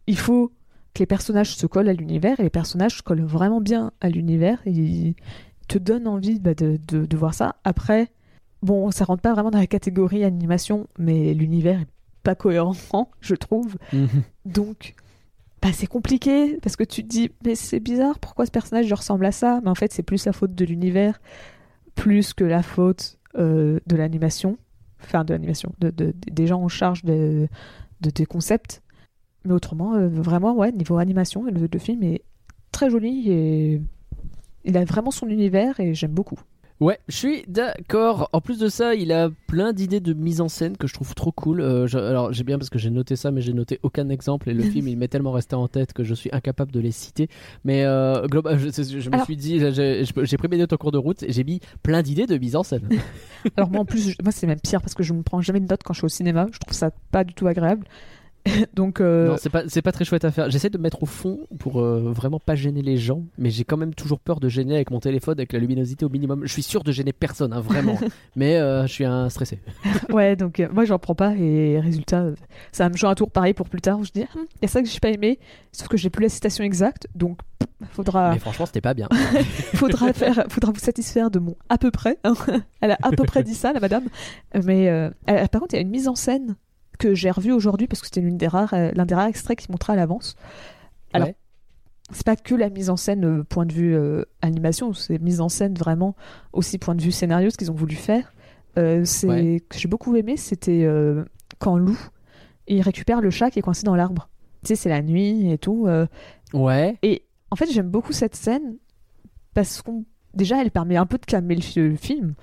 il 0.06 0.18
faut 0.18 0.52
que 0.94 1.00
les 1.00 1.06
personnages 1.06 1.54
se 1.56 1.66
collent 1.66 1.88
à 1.88 1.92
l'univers 1.92 2.40
et 2.40 2.42
les 2.44 2.50
personnages 2.50 2.98
se 2.98 3.02
collent 3.02 3.24
vraiment 3.24 3.60
bien 3.60 3.92
à 4.00 4.08
l'univers 4.08 4.58
et 4.66 4.70
ils 4.70 5.14
te 5.68 5.78
donnent 5.78 6.08
envie 6.08 6.40
bah, 6.40 6.54
de, 6.54 6.78
de- 6.88 7.06
de 7.06 7.16
voir 7.16 7.34
ça. 7.34 7.56
Après, 7.64 8.08
bon, 8.62 8.90
ça 8.90 9.04
rentre 9.04 9.22
pas 9.22 9.32
vraiment 9.34 9.50
dans 9.50 9.58
la 9.58 9.66
catégorie 9.66 10.24
animation, 10.24 10.86
mais 10.98 11.34
l'univers 11.34 11.80
est 11.82 11.86
pas 12.22 12.34
cohérent, 12.34 12.74
je 13.20 13.34
trouve. 13.34 13.76
Donc, 14.44 14.94
bah, 15.62 15.68
c'est 15.72 15.86
compliqué 15.86 16.58
parce 16.62 16.76
que 16.76 16.84
tu 16.84 17.02
te 17.02 17.08
dis, 17.08 17.30
mais 17.44 17.54
c'est 17.54 17.80
bizarre, 17.80 18.18
pourquoi 18.18 18.46
ce 18.46 18.50
personnage 18.50 18.90
ressemble 18.92 19.26
à 19.26 19.32
ça? 19.32 19.60
Mais 19.64 19.70
en 19.70 19.74
fait, 19.74 19.92
c'est 19.92 20.02
plus 20.02 20.24
la 20.26 20.32
faute 20.32 20.54
de 20.54 20.64
l'univers, 20.64 21.20
plus 21.94 22.32
que 22.34 22.44
la 22.44 22.62
faute 22.62 23.18
euh, 23.36 23.80
de 23.86 23.96
l'animation, 23.96 24.56
enfin 25.02 25.24
de 25.24 25.32
l'animation, 25.34 25.72
de, 25.78 25.90
de- 25.90 26.14
des 26.30 26.46
gens 26.46 26.62
en 26.62 26.68
charge 26.68 27.04
de, 27.04 27.48
de 28.07 28.11
tes 28.11 28.24
concepts. 28.26 28.82
Mais 29.44 29.52
autrement, 29.52 29.94
euh, 29.94 30.09
vraiment, 30.09 30.54
ouais, 30.54 30.72
niveau 30.72 30.96
animation, 30.96 31.44
le, 31.44 31.68
le 31.70 31.78
film 31.78 32.02
est 32.02 32.22
très 32.72 32.90
joli 32.90 33.30
et 33.30 33.82
il 34.64 34.76
a 34.76 34.84
vraiment 34.84 35.11
son 35.11 35.28
univers 35.28 35.78
et 35.80 35.94
j'aime 35.94 36.12
beaucoup. 36.12 36.38
Ouais, 36.79 36.99
je 37.09 37.16
suis 37.16 37.43
d'accord. 37.49 38.29
En 38.35 38.43
plus 38.43 38.59
de 38.59 38.68
ça, 38.68 38.95
il 38.95 39.11
a 39.11 39.31
plein 39.47 39.72
d'idées 39.72 40.01
de 40.01 40.12
mise 40.12 40.43
en 40.43 40.49
scène 40.51 40.77
que 40.77 40.87
je 40.87 40.93
trouve 40.93 41.14
trop 41.14 41.33
cool. 41.33 41.62
Euh, 41.62 41.87
je- 41.87 41.97
alors, 41.97 42.35
j'ai 42.35 42.45
bien 42.45 42.59
parce 42.59 42.68
que 42.68 42.79
j'ai 42.79 42.91
noté 42.91 43.16
ça, 43.16 43.31
mais 43.31 43.41
j'ai 43.41 43.55
noté 43.55 43.81
aucun 43.83 44.11
exemple. 44.11 44.51
Et 44.51 44.53
le 44.53 44.62
film, 44.85 44.87
il 44.87 44.99
m'est 44.99 45.09
tellement 45.09 45.33
resté 45.33 45.57
en 45.57 45.68
tête 45.68 45.95
que 45.95 46.05
je 46.05 46.12
suis 46.12 46.29
incapable 46.35 46.70
de 46.72 46.81
les 46.81 46.91
citer. 46.91 47.29
Mais 47.64 47.85
euh, 47.85 48.27
global, 48.27 48.59
je, 48.59 48.68
je- 48.68 49.01
je 49.01 49.09
me 49.09 49.14
Alors- 49.14 49.24
suis 49.24 49.37
dit, 49.39 49.59
j'ai 49.59 50.37
pris 50.37 50.49
mes 50.49 50.59
notes 50.59 50.74
en 50.74 50.77
cours 50.77 50.93
de 50.93 50.99
route 50.99 51.22
et 51.22 51.33
j'ai 51.33 51.45
mis 51.45 51.61
plein 51.83 52.03
d'idées 52.03 52.27
de 52.27 52.37
mise 52.37 52.57
en 52.57 52.62
scène. 52.62 52.87
Alors 53.57 53.70
moi 53.70 53.81
en 53.81 53.85
plus, 53.87 54.14
moi 54.22 54.31
c'est 54.33 54.47
même 54.47 54.61
pire 54.61 54.83
parce 54.83 54.93
que 54.95 55.03
je 55.03 55.14
me 55.14 55.22
prends 55.22 55.41
jamais 55.41 55.61
de 55.61 55.66
notes 55.66 55.83
quand 55.83 55.95
je 55.95 56.01
suis 56.01 56.07
au 56.07 56.11
cinéma. 56.11 56.47
Je 56.53 56.59
trouve 56.59 56.74
ça 56.77 56.91
pas 57.11 57.24
du 57.24 57.33
tout 57.33 57.47
agréable. 57.47 57.87
Donc 58.74 59.01
euh, 59.01 59.28
Non, 59.28 59.36
c'est 59.38 59.51
pas, 59.51 59.62
c'est 59.68 59.82
pas 59.82 59.92
très 59.92 60.05
chouette 60.05 60.24
à 60.24 60.30
faire. 60.30 60.51
J'essaie 60.51 60.70
de 60.70 60.78
me 60.78 60.82
mettre 60.84 61.03
au 61.03 61.07
fond 61.07 61.40
pour 61.59 61.80
euh, 61.80 62.12
vraiment 62.12 62.38
pas 62.38 62.55
gêner 62.55 62.82
les 62.82 62.97
gens, 62.97 63.24
mais 63.38 63.51
j'ai 63.51 63.64
quand 63.64 63.76
même 63.76 63.94
toujours 63.94 64.20
peur 64.20 64.40
de 64.40 64.49
gêner 64.49 64.74
avec 64.76 64.90
mon 64.90 65.01
téléphone, 65.01 65.38
avec 65.38 65.53
la 65.53 65.59
luminosité 65.59 66.05
au 66.05 66.09
minimum. 66.09 66.42
Je 66.44 66.53
suis 66.53 66.62
sûr 66.62 66.82
de 66.82 66.92
gêner 66.92 67.12
personne, 67.12 67.53
hein, 67.53 67.61
vraiment. 67.61 67.99
mais 68.36 68.57
euh, 68.57 68.86
je 68.86 68.92
suis 68.92 69.05
un 69.05 69.28
stressé. 69.28 69.61
ouais, 70.11 70.36
donc 70.36 70.62
moi 70.72 70.84
j'en 70.84 70.99
prends 70.99 71.14
pas 71.14 71.34
et 71.36 71.80
résultat, 71.80 72.26
ça 72.72 72.84
va 72.84 72.90
me 72.90 72.97
jouer 72.97 73.09
un 73.11 73.14
tour 73.14 73.30
pareil 73.30 73.55
pour 73.55 73.68
plus 73.68 73.80
tard 73.80 73.99
où 73.99 74.05
je 74.05 74.12
dis, 74.12 74.22
Hum, 74.36 74.47
il 74.57 74.62
y 74.62 74.64
a 74.64 74.68
ça 74.68 74.82
que 74.82 74.88
j'ai 74.88 75.01
pas 75.01 75.11
aimé, 75.11 75.38
sauf 75.72 75.88
que 75.88 75.97
j'ai 75.97 76.11
plus 76.11 76.22
la 76.22 76.28
citation 76.28 76.64
exacte, 76.64 77.07
donc 77.14 77.38
faudra, 77.90 78.32
Mais 78.32 78.38
franchement, 78.38 78.66
c'était 78.66 78.80
pas 78.80 78.94
bien. 78.94 79.09
faudra 79.74 80.12
faire, 80.12 80.44
faudra 80.49 80.72
vous 80.72 80.80
satisfaire 80.80 81.30
de 81.30 81.38
mon 81.38 81.57
à 81.68 81.78
peu 81.78 81.90
près. 81.90 82.18
hein. 82.24 82.34
Elle 82.80 82.92
a 82.92 82.99
à 83.03 83.11
peu 83.11 83.24
près 83.24 83.42
dit 83.42 83.55
ça, 83.55 83.72
la 83.72 83.80
madame. 83.80 84.05
Mais 84.64 85.11
par 85.26 85.61
contre, 85.61 85.74
il 85.74 85.76
y 85.76 85.78
a 85.78 85.82
une 85.82 85.90
mise 85.90 86.09
en 86.09 86.14
scène 86.14 86.57
que 86.99 87.14
j'ai 87.14 87.30
revue 87.30 87.53
aujourd'hui 87.53 87.86
parce 87.86 88.01
que 88.01 88.07
c'était 88.07 88.20
l'une 88.20 88.36
des 88.38 88.47
rares, 88.49 88.74
euh, 88.74 88.90
l'un 88.94 89.07
des 89.07 89.14
rares 89.14 89.26
extraits 89.28 89.59
qui 89.59 89.70
montrait 89.70 89.92
à 89.94 89.97
l'avance. 89.97 90.36
Alors, 91.12 91.28
Ouais. 91.28 91.36
c'est 92.12 92.24
pas 92.26 92.36
que 92.36 92.55
la 92.55 92.70
mise 92.70 92.90
en 92.90 92.97
scène 92.97 93.24
euh, 93.24 93.44
point 93.44 93.66
de 93.66 93.72
vue 93.72 93.94
euh, 93.94 94.24
animation, 94.42 94.92
c'est 94.92 95.18
mise 95.20 95.40
en 95.40 95.49
scène 95.49 95.74
vraiment 95.74 96.14
aussi 96.53 96.78
point 96.78 96.94
de 96.94 97.03
vue 97.03 97.12
scénario, 97.12 97.51
ce 97.51 97.57
qu'ils 97.57 97.70
ont 97.70 97.74
voulu 97.74 97.97
faire. 97.97 98.32
Euh, 98.78 99.03
c'est 99.05 99.28
Ouais. 99.28 99.62
que 99.68 99.78
j'ai 99.78 99.88
beaucoup 99.88 100.14
aimé, 100.16 100.36
c'était 100.36 100.84
euh, 100.84 101.24
quand 101.59 101.76
Lou 101.78 101.99
il 102.68 102.80
récupère 102.82 103.20
le 103.20 103.30
chat 103.30 103.51
qui 103.51 103.59
est 103.61 103.62
coincé 103.62 103.84
dans 103.84 103.94
l'arbre. 103.94 104.28
Tu 104.64 104.68
sais, 104.68 104.74
c'est 104.76 104.88
la 104.88 105.01
nuit 105.03 105.51
et 105.53 105.57
tout. 105.59 105.88
Ouais. 106.53 106.97
et 107.03 107.22
en 107.51 107.57
fait, 107.57 107.70
j'aime 107.70 107.88
beaucoup 107.88 108.12
cette 108.12 108.34
scène 108.34 108.76
parce 109.55 109.80
qu'on 109.82 110.05
déjà, 110.34 110.61
elle 110.61 110.70
permet 110.72 110.97
un 110.97 111.07
peu 111.07 111.16
de 111.16 111.24
calmer 111.24 111.55
le, 111.55 111.62
fi- 111.62 111.80
le 111.80 111.94
film, 111.97 112.34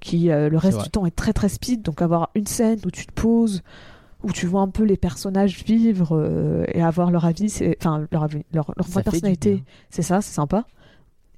qui 0.00 0.26
le 0.28 0.56
reste 0.56 0.82
du 0.82 0.90
temps 0.90 1.04
est 1.06 1.14
très 1.16 1.32
très 1.32 1.48
speed. 1.48 1.82
Donc 1.82 2.00
avoir 2.02 2.30
une 2.36 2.46
scène 2.46 2.78
où 2.86 2.90
tu 2.90 3.04
te 3.06 3.12
poses, 3.12 3.62
où 4.24 4.32
tu 4.32 4.46
vois 4.46 4.62
un 4.62 4.68
peu 4.68 4.82
les 4.84 4.96
personnages 4.96 5.62
vivre 5.64 6.16
euh, 6.18 6.64
et 6.72 6.82
avoir 6.82 7.10
leur 7.10 7.24
avis, 7.24 7.54
enfin 7.78 8.06
leur 8.10 8.22
avis, 8.24 8.42
personnalité, 9.04 9.62
c'est 9.90 10.02
ça, 10.02 10.20
c'est 10.20 10.34
sympa. 10.34 10.64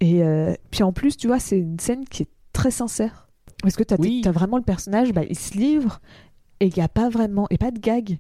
Et 0.01 0.23
euh, 0.23 0.55
puis 0.71 0.83
en 0.83 0.93
plus, 0.93 1.17
tu 1.17 1.27
vois, 1.27 1.39
c'est 1.39 1.59
une 1.59 1.79
scène 1.81 2.05
qui 2.05 2.23
est 2.25 2.29
très 2.53 2.71
sincère 2.71 3.29
parce 3.63 3.77
que 3.77 3.83
Oui. 3.99 4.23
as 4.27 4.31
vraiment 4.31 4.57
le 4.59 4.63
personnage, 4.63 5.13
bah, 5.13 5.23
il 5.29 5.37
se 5.39 5.57
livre 5.57 6.01
et 6.61 6.67
il 6.67 6.75
n'y 6.75 6.83
a 6.83 6.89
pas 6.89 7.09
vraiment 7.09 7.47
et 7.51 7.59
pas 7.59 7.71
de 7.71 7.79
gag. 7.79 8.19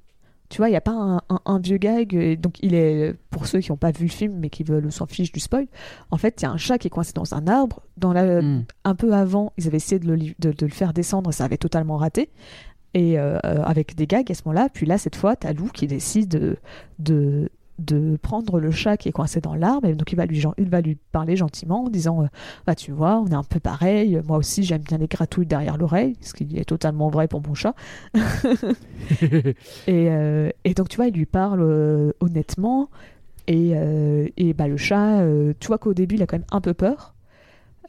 Tu 0.48 0.58
vois, 0.58 0.68
il 0.68 0.72
n'y 0.72 0.76
a 0.76 0.80
pas 0.80 0.92
un, 0.92 1.16
un- 1.28 1.40
un 1.44 1.58
vieux 1.58 1.76
gag. 1.76 2.14
Et 2.14 2.36
donc, 2.36 2.62
il 2.62 2.74
est, 2.74 3.14
pour 3.30 3.46
ceux 3.46 3.58
qui 3.60 3.72
n'ont 3.72 3.76
pas 3.76 3.90
vu 3.90 4.04
le 4.04 4.10
film 4.10 4.34
mais 4.38 4.48
qui 4.48 4.62
veulent 4.62 4.92
s'en 4.92 5.06
fiche 5.06 5.32
du 5.32 5.40
spoil, 5.40 5.66
en 6.12 6.16
fait, 6.18 6.40
il 6.40 6.44
y 6.44 6.46
a 6.46 6.52
un 6.52 6.56
chat 6.56 6.78
qui 6.78 6.86
est 6.86 6.90
coincé 6.90 7.12
dans 7.14 7.34
un 7.34 7.46
arbre. 7.48 7.82
Dans 7.96 8.12
la, 8.12 8.40
Hmm. 8.40 8.64
Un 8.84 8.94
peu 8.94 9.12
avant, 9.12 9.52
ils 9.58 9.66
avaient 9.66 9.78
essayé 9.78 9.98
de 9.98 10.06
le, 10.12 10.16
de 10.38 10.66
le 10.66 10.72
faire 10.72 10.92
descendre 10.92 11.30
et 11.30 11.32
ça 11.32 11.44
avait 11.44 11.56
totalement 11.58 11.96
raté. 11.96 12.30
Et 12.96 13.18
euh, 13.18 13.38
euh, 13.44 13.62
avec 13.62 13.94
des 13.94 14.06
gags 14.06 14.32
à 14.32 14.34
ce 14.34 14.40
moment-là. 14.46 14.70
Puis 14.72 14.86
là, 14.86 14.96
cette 14.96 15.16
fois, 15.16 15.36
t'as 15.36 15.52
Lou 15.52 15.66
qui 15.66 15.86
décide 15.86 16.28
de, 16.28 16.56
de, 16.98 17.50
de 17.78 18.16
prendre 18.22 18.58
le 18.58 18.70
chat 18.70 18.96
qui 18.96 19.10
est 19.10 19.12
coincé 19.12 19.42
dans 19.42 19.54
l'arbre. 19.54 19.86
Et 19.86 19.94
donc, 19.94 20.10
il 20.12 20.16
va 20.16 20.24
lui, 20.24 20.42
il 20.56 20.70
va 20.70 20.80
lui 20.80 20.96
parler 21.12 21.36
gentiment 21.36 21.84
en 21.84 21.90
disant 21.90 22.22
euh, 22.22 22.26
Bah, 22.66 22.74
tu 22.74 22.92
vois, 22.92 23.20
on 23.20 23.26
est 23.26 23.34
un 23.34 23.42
peu 23.42 23.60
pareil. 23.60 24.18
Moi 24.26 24.38
aussi, 24.38 24.62
j'aime 24.62 24.80
bien 24.80 24.96
les 24.96 25.08
gratouilles 25.08 25.44
derrière 25.44 25.76
l'oreille, 25.76 26.16
ce 26.22 26.32
qui 26.32 26.56
est 26.56 26.64
totalement 26.64 27.10
vrai 27.10 27.28
pour 27.28 27.42
mon 27.46 27.52
chat. 27.52 27.74
Et, 29.86 30.08
euh, 30.10 30.48
et 30.64 30.72
donc, 30.72 30.88
tu 30.88 30.96
vois, 30.96 31.08
il 31.08 31.14
lui 31.14 31.26
parle 31.26 32.14
honnêtement. 32.20 32.88
Et, 33.46 33.74
et 34.38 34.54
bah, 34.54 34.68
le 34.68 34.78
chat, 34.78 35.22
tu 35.60 35.66
vois 35.66 35.76
qu'au 35.76 35.92
début, 35.92 36.14
il 36.14 36.22
a 36.22 36.26
quand 36.26 36.38
même 36.38 36.46
un 36.50 36.62
peu 36.62 36.72
peur. 36.72 37.12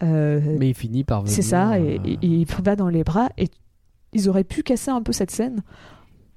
Euh, 0.03 0.57
Mais 0.59 0.69
il 0.69 0.75
finit 0.75 1.03
par 1.03 1.21
venir. 1.21 1.33
c'est 1.33 1.41
ça, 1.41 1.79
et 1.79 1.99
il 2.21 2.45
va 2.63 2.75
dans 2.75 2.89
les 2.89 3.03
bras. 3.03 3.29
Et 3.37 3.49
ils 4.13 4.29
auraient 4.29 4.43
pu 4.43 4.63
casser 4.63 4.91
un 4.91 5.01
peu 5.01 5.11
cette 5.11 5.31
scène 5.31 5.61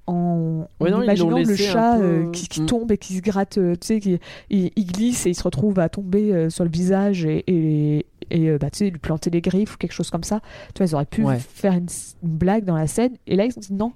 en, 0.06 0.66
non, 0.80 1.02
imaginant 1.02 1.38
le 1.38 1.54
chat 1.54 1.96
peu- 1.98 2.02
euh, 2.02 2.30
qui, 2.32 2.48
qui 2.48 2.62
Mm. 2.62 2.66
tombe 2.66 2.90
et 2.92 2.98
qui 2.98 3.14
se 3.16 3.20
gratte, 3.22 3.58
euh, 3.58 3.76
tu 3.80 3.86
sais, 3.86 4.00
qui, 4.00 4.18
il, 4.48 4.70
il 4.74 4.86
glisse 4.86 5.26
et 5.26 5.30
il 5.30 5.34
se 5.34 5.42
retrouve 5.44 5.78
à 5.78 5.88
tomber 5.88 6.32
euh, 6.32 6.50
sur 6.50 6.64
le 6.64 6.70
visage 6.70 7.24
et, 7.24 7.44
et, 7.46 8.06
et, 8.30 8.58
bah, 8.58 8.70
tu 8.70 8.78
sais, 8.78 8.90
lui 8.90 8.98
planter 8.98 9.30
les 9.30 9.40
griffes 9.40 9.74
ou 9.74 9.78
quelque 9.78 9.92
chose 9.92 10.10
comme 10.10 10.24
ça. 10.24 10.40
Tu 10.74 10.78
vois, 10.82 10.86
ils 10.90 10.94
auraient 10.96 11.04
pu 11.06 11.22
Ouais. 11.24 11.38
faire 11.38 11.74
une, 11.74 11.86
une 12.24 12.36
blague 12.36 12.64
dans 12.64 12.76
la 12.76 12.88
scène. 12.88 13.12
Et 13.28 13.36
là, 13.36 13.44
ils 13.44 13.56
ont 13.56 13.60
dit 13.60 13.72
non, 13.72 13.92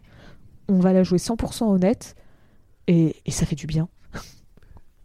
on 0.68 0.78
va 0.78 0.92
la 0.92 1.02
jouer 1.02 1.18
100% 1.18 1.64
honnête. 1.64 2.14
Et, 2.86 3.16
et 3.26 3.30
ça 3.32 3.44
fait 3.46 3.56
du 3.56 3.66
bien. 3.66 3.88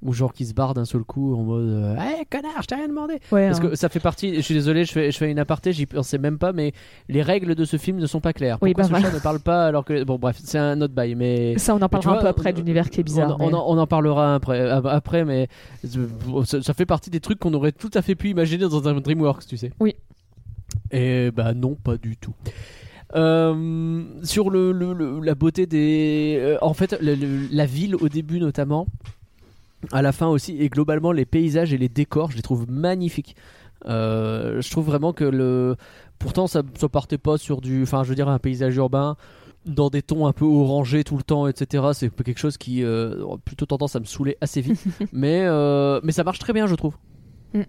Ou 0.01 0.13
genre 0.13 0.31
qui 0.31 0.45
se 0.45 0.53
barre 0.53 0.73
d'un 0.73 0.85
seul 0.85 1.03
coup 1.03 1.35
en 1.35 1.43
mode 1.43 1.67
euh, 1.67 1.95
Hey 1.97 2.25
connard, 2.25 2.61
je 2.61 2.67
t'ai 2.67 2.75
rien 2.75 2.87
demandé 2.87 3.15
Ouais, 3.33 3.47
Parce 3.49 3.59
hein. 3.59 3.69
que 3.69 3.75
ça 3.75 3.89
fait 3.89 3.99
partie, 3.99 4.33
je 4.35 4.39
suis 4.41 4.53
désolé, 4.53 4.85
je 4.85 4.93
fais, 4.93 5.11
je 5.11 5.17
fais 5.17 5.29
une 5.29 5.39
aparté, 5.39 5.73
j'y 5.73 5.85
pensais 5.85 6.17
même 6.17 6.37
pas, 6.37 6.53
mais 6.53 6.71
les 7.09 7.21
règles 7.21 7.53
de 7.53 7.65
ce 7.65 7.75
film 7.75 7.97
ne 7.97 8.05
sont 8.05 8.21
pas 8.21 8.31
claires. 8.31 8.57
Oui, 8.61 8.73
Pourquoi 8.73 8.89
bah 8.93 8.99
ce 8.99 9.05
chat 9.09 9.13
ne 9.13 9.19
parle 9.21 9.41
pas 9.41 9.65
alors 9.65 9.83
que. 9.83 10.05
Bon, 10.05 10.17
bref, 10.17 10.39
c'est 10.41 10.57
un 10.57 10.79
autre 10.79 10.93
bail, 10.93 11.15
mais. 11.15 11.57
Ça, 11.57 11.75
on 11.75 11.81
en 11.81 11.89
parlera 11.89 12.11
vois, 12.11 12.19
un 12.19 12.21
peu 12.21 12.27
après 12.29 12.53
l'univers 12.53 12.89
qui 12.89 13.01
est 13.01 13.03
bizarre. 13.03 13.35
On, 13.41 13.51
en, 13.51 13.65
on 13.67 13.77
en 13.77 13.87
parlera 13.87 14.35
après, 14.35 14.69
après 14.69 15.25
mais 15.25 15.49
ça, 16.45 16.61
ça 16.61 16.73
fait 16.73 16.85
partie 16.85 17.09
des 17.09 17.19
trucs 17.19 17.39
qu'on 17.39 17.53
aurait 17.53 17.73
tout 17.73 17.91
à 17.93 18.01
fait 18.01 18.15
pu 18.15 18.29
imaginer 18.29 18.69
dans 18.69 18.87
un 18.87 18.93
DreamWorks, 19.01 19.47
tu 19.47 19.57
sais. 19.57 19.71
Oui. 19.81 19.95
Et 20.91 21.29
bah 21.31 21.53
non, 21.53 21.75
pas 21.75 21.97
du 21.97 22.15
tout. 22.15 22.33
Euh, 23.15 24.03
sur 24.23 24.49
le, 24.49 24.71
le- 24.71 24.93
le- 24.93 25.19
la 25.19 25.35
beauté 25.35 25.65
des. 25.65 26.37
euh, 26.39 26.57
en 26.61 26.73
fait, 26.73 26.97
la 27.01 27.65
ville 27.65 27.95
au 27.95 28.07
début 28.07 28.39
notamment, 28.39 28.87
à 29.91 30.01
la 30.01 30.11
fin 30.11 30.27
aussi, 30.27 30.61
et 30.61 30.69
globalement 30.69 31.11
les 31.11 31.25
paysages 31.25 31.73
et 31.73 31.77
les 31.77 31.89
décors, 31.89 32.31
je 32.31 32.35
les 32.35 32.41
trouve 32.41 32.69
magnifiques. 32.69 33.35
Euh, 33.85 34.61
je 34.61 34.69
trouve 34.69 34.85
vraiment 34.85 35.13
que 35.13 35.23
le. 35.23 35.75
Pourtant, 36.17 36.47
ça 36.47 36.63
ne 36.63 36.87
partait 36.87 37.17
pas 37.17 37.37
sur 37.37 37.61
du. 37.61 37.83
Enfin, 37.83 38.03
je 38.03 38.09
veux 38.09 38.15
dire, 38.15 38.27
un 38.27 38.39
paysage 38.39 38.75
urbain 38.75 39.15
dans 39.65 39.89
des 39.89 40.01
tons 40.01 40.25
un 40.25 40.33
peu 40.33 40.45
orangés 40.45 41.03
tout 41.03 41.17
le 41.17 41.23
temps, 41.23 41.47
etc. 41.47 41.89
C'est 41.93 42.13
quelque 42.23 42.39
chose 42.39 42.57
qui 42.57 42.83
euh, 42.83 43.25
a 43.25 43.37
plutôt 43.37 43.65
tendance 43.65 43.95
à 43.95 43.99
me 43.99 44.05
saouler 44.05 44.37
assez 44.41 44.61
vite. 44.61 44.83
mais, 45.13 45.45
euh, 45.45 45.99
mais 46.03 46.11
ça 46.11 46.23
marche 46.23 46.39
très 46.39 46.53
bien, 46.53 46.67
je 46.67 46.75
trouve. 46.75 46.95
Oui, 47.53 47.65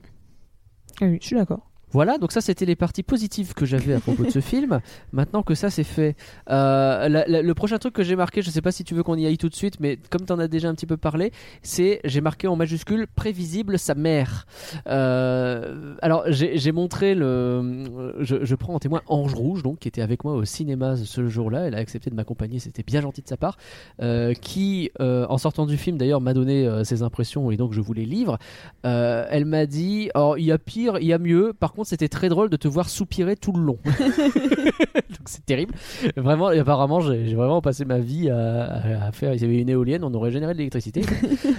je 1.21 1.27
suis 1.27 1.37
d'accord. 1.37 1.70
Voilà, 1.93 2.19
donc 2.19 2.31
ça 2.31 2.41
c'était 2.41 2.65
les 2.65 2.77
parties 2.77 3.03
positives 3.03 3.53
que 3.53 3.67
j'avais 3.67 3.95
à 3.95 4.01
propos 4.01 4.25
de 4.25 4.31
ce 4.31 4.41
film. 4.41 4.81
Maintenant 5.13 5.43
que 5.43 5.55
ça 5.55 5.71
c'est 5.71 5.85
fait, 5.85 6.15
euh, 6.49 7.25
le 7.27 7.53
prochain 7.55 7.79
truc 7.79 7.95
que 7.95 8.05
j'ai 8.05 8.15
marqué, 8.15 8.43
je 8.43 8.51
sais 8.51 8.63
pas 8.63 8.71
si 8.71 8.85
tu 8.85 8.95
veux 8.95 9.03
qu'on 9.03 9.17
y 9.17 9.27
aille 9.27 9.39
tout 9.39 9.49
de 9.49 9.55
suite, 9.55 9.81
mais 9.81 9.99
comme 10.11 10.25
tu 10.25 10.33
en 10.33 10.39
as 10.39 10.47
déjà 10.47 10.69
un 10.69 10.75
petit 10.75 10.87
peu 10.87 10.97
parlé, 10.97 11.33
c'est 11.63 12.01
j'ai 12.05 12.21
marqué 12.21 12.47
en 12.47 12.55
majuscule 12.55 13.07
prévisible 13.09 13.79
sa 13.79 13.95
mère. 13.95 14.47
Euh, 14.87 15.97
alors 16.01 16.25
j'ai 16.29 16.73
montré 16.73 17.15
le, 17.15 18.15
je, 18.21 18.55
prends 18.55 18.75
en 18.75 18.79
témoin 18.79 19.03
Ange 19.07 19.35
Rouge 19.35 19.63
donc 19.63 19.81
qui 19.81 19.89
était 19.89 20.03
avec 20.03 20.23
moi 20.25 20.35
au 20.35 20.45
cinéma 20.45 20.97
ce 20.97 21.29
jour-là. 21.29 21.67
Elle 21.67 21.75
a 21.75 21.79
accepté 21.79 22.09
de 22.11 22.15
m'accompagner, 22.15 22.61
c'était 22.61 22.85
bien 22.85 23.01
gentil 23.01 23.23
de 23.23 23.29
sa 23.29 23.37
part. 23.37 23.57
euh, 24.01 24.33
qui 24.35 24.91
en 25.01 25.39
sortant 25.39 25.67
du 25.67 25.77
film 25.77 25.99
d'ailleurs 25.99 26.21
m'a 26.21 26.35
donné 26.35 26.69
ses 26.85 27.03
impressions 27.03 27.51
et 27.51 27.57
donc 27.57 27.73
je 27.73 27.81
vous 27.81 27.93
les 27.93 28.07
livre. 28.07 28.39
Elle 28.85 29.45
m'a 29.45 29.67
dit, 29.67 30.11
il 30.37 30.45
y 30.45 30.53
a 30.53 30.59
pire, 30.59 30.99
il 31.01 31.07
y 31.07 31.13
a 31.13 31.19
mieux. 31.19 31.53
Par 31.53 31.73
contre, 31.73 31.80
c'était 31.85 32.09
très 32.09 32.29
drôle 32.29 32.51
de 32.51 32.57
te 32.57 32.69
voir 32.69 32.89
soupirer 32.89 33.37
tout 33.37 33.53
le 33.53 33.63
long. 33.63 33.79
Donc 33.85 35.27
c'est 35.27 35.45
terrible. 35.45 35.75
Vraiment, 36.17 36.51
et 36.51 36.59
apparemment, 36.59 37.01
j'ai 37.01 37.35
vraiment 37.35 37.61
passé 37.61 37.85
ma 37.85 37.99
vie 37.99 38.31
à 38.31 39.11
faire. 39.13 39.35
Il 39.35 39.41
y 39.41 39.45
avait 39.45 39.59
une 39.59 39.69
éolienne, 39.69 40.05
on 40.05 40.15
aurait 40.15 40.31
généré 40.31 40.53
de 40.53 40.59
l'électricité. 40.59 41.03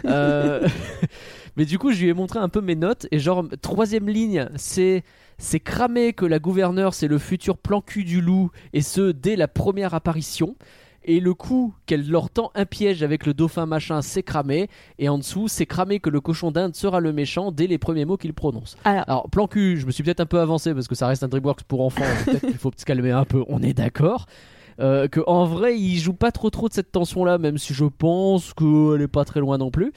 Euh, 0.05 0.67
Mais 1.57 1.65
du 1.65 1.77
coup, 1.77 1.91
je 1.91 2.01
lui 2.01 2.09
ai 2.09 2.13
montré 2.13 2.39
un 2.39 2.49
peu 2.49 2.61
mes 2.61 2.75
notes 2.75 3.07
et 3.11 3.19
genre 3.19 3.45
troisième 3.61 4.07
ligne, 4.07 4.49
c'est 4.55 5.03
c'est 5.37 5.59
cramé 5.59 6.13
que 6.13 6.25
la 6.25 6.39
gouverneure 6.39 6.93
c'est 6.93 7.07
le 7.07 7.17
futur 7.17 7.57
plan 7.57 7.81
cul 7.81 8.03
du 8.03 8.21
loup 8.21 8.51
et 8.73 8.81
ce 8.81 9.11
dès 9.11 9.35
la 9.35 9.47
première 9.47 9.93
apparition. 9.93 10.55
Et 11.03 11.19
le 11.19 11.33
coup 11.33 11.73
qu'elle 11.87 12.07
leur 12.09 12.29
tend 12.29 12.51
un 12.53 12.65
piège 12.65 13.01
avec 13.01 13.25
le 13.25 13.33
dauphin 13.33 13.65
machin, 13.65 14.01
c'est 14.03 14.21
cramé. 14.21 14.67
Et 14.99 15.09
en 15.09 15.17
dessous, 15.17 15.47
c'est 15.47 15.65
cramé 15.65 15.99
que 15.99 16.09
le 16.11 16.21
cochon 16.21 16.51
d'Inde 16.51 16.75
sera 16.75 16.99
le 16.99 17.11
méchant 17.11 17.51
dès 17.51 17.65
les 17.67 17.77
premiers 17.79 18.05
mots 18.05 18.17
qu'il 18.17 18.33
prononce. 18.33 18.77
Alors, 18.83 19.03
Alors, 19.07 19.29
plan 19.29 19.47
cul, 19.47 19.77
je 19.77 19.85
me 19.87 19.91
suis 19.91 20.03
peut-être 20.03 20.19
un 20.19 20.25
peu 20.27 20.39
avancé 20.39 20.73
parce 20.75 20.87
que 20.87 20.93
ça 20.95 21.07
reste 21.07 21.23
un 21.23 21.27
Dreamworks 21.27 21.63
pour 21.63 21.81
enfants. 21.81 22.03
peut-être 22.25 22.45
qu'il 22.45 22.57
faut 22.57 22.71
se 22.77 22.85
calmer 22.85 23.09
un 23.11 23.25
peu, 23.25 23.43
on 23.47 23.63
est 23.63 23.73
d'accord. 23.73 24.27
Euh, 24.79 25.07
que 25.07 25.19
en 25.27 25.45
vrai, 25.45 25.77
il 25.79 25.97
joue 25.99 26.13
pas 26.13 26.31
trop 26.31 26.49
trop 26.49 26.67
de 26.69 26.73
cette 26.73 26.91
tension-là, 26.91 27.37
même 27.39 27.57
si 27.57 27.73
je 27.73 27.85
pense 27.85 28.53
qu'elle 28.53 29.01
est 29.01 29.07
pas 29.07 29.25
très 29.25 29.39
loin 29.39 29.57
non 29.57 29.69
plus. 29.71 29.91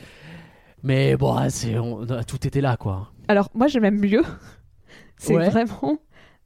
Mais 0.82 1.16
bon, 1.16 1.36
c'est 1.48 1.78
on- 1.78 2.04
tout 2.26 2.46
était 2.46 2.60
là 2.60 2.76
quoi. 2.76 3.10
alors 3.28 3.48
moi, 3.54 3.66
j'ai 3.68 3.80
même 3.80 3.98
mieux. 4.00 4.22
C'est 5.16 5.36
Ouais. 5.36 5.48
vraiment. 5.48 5.98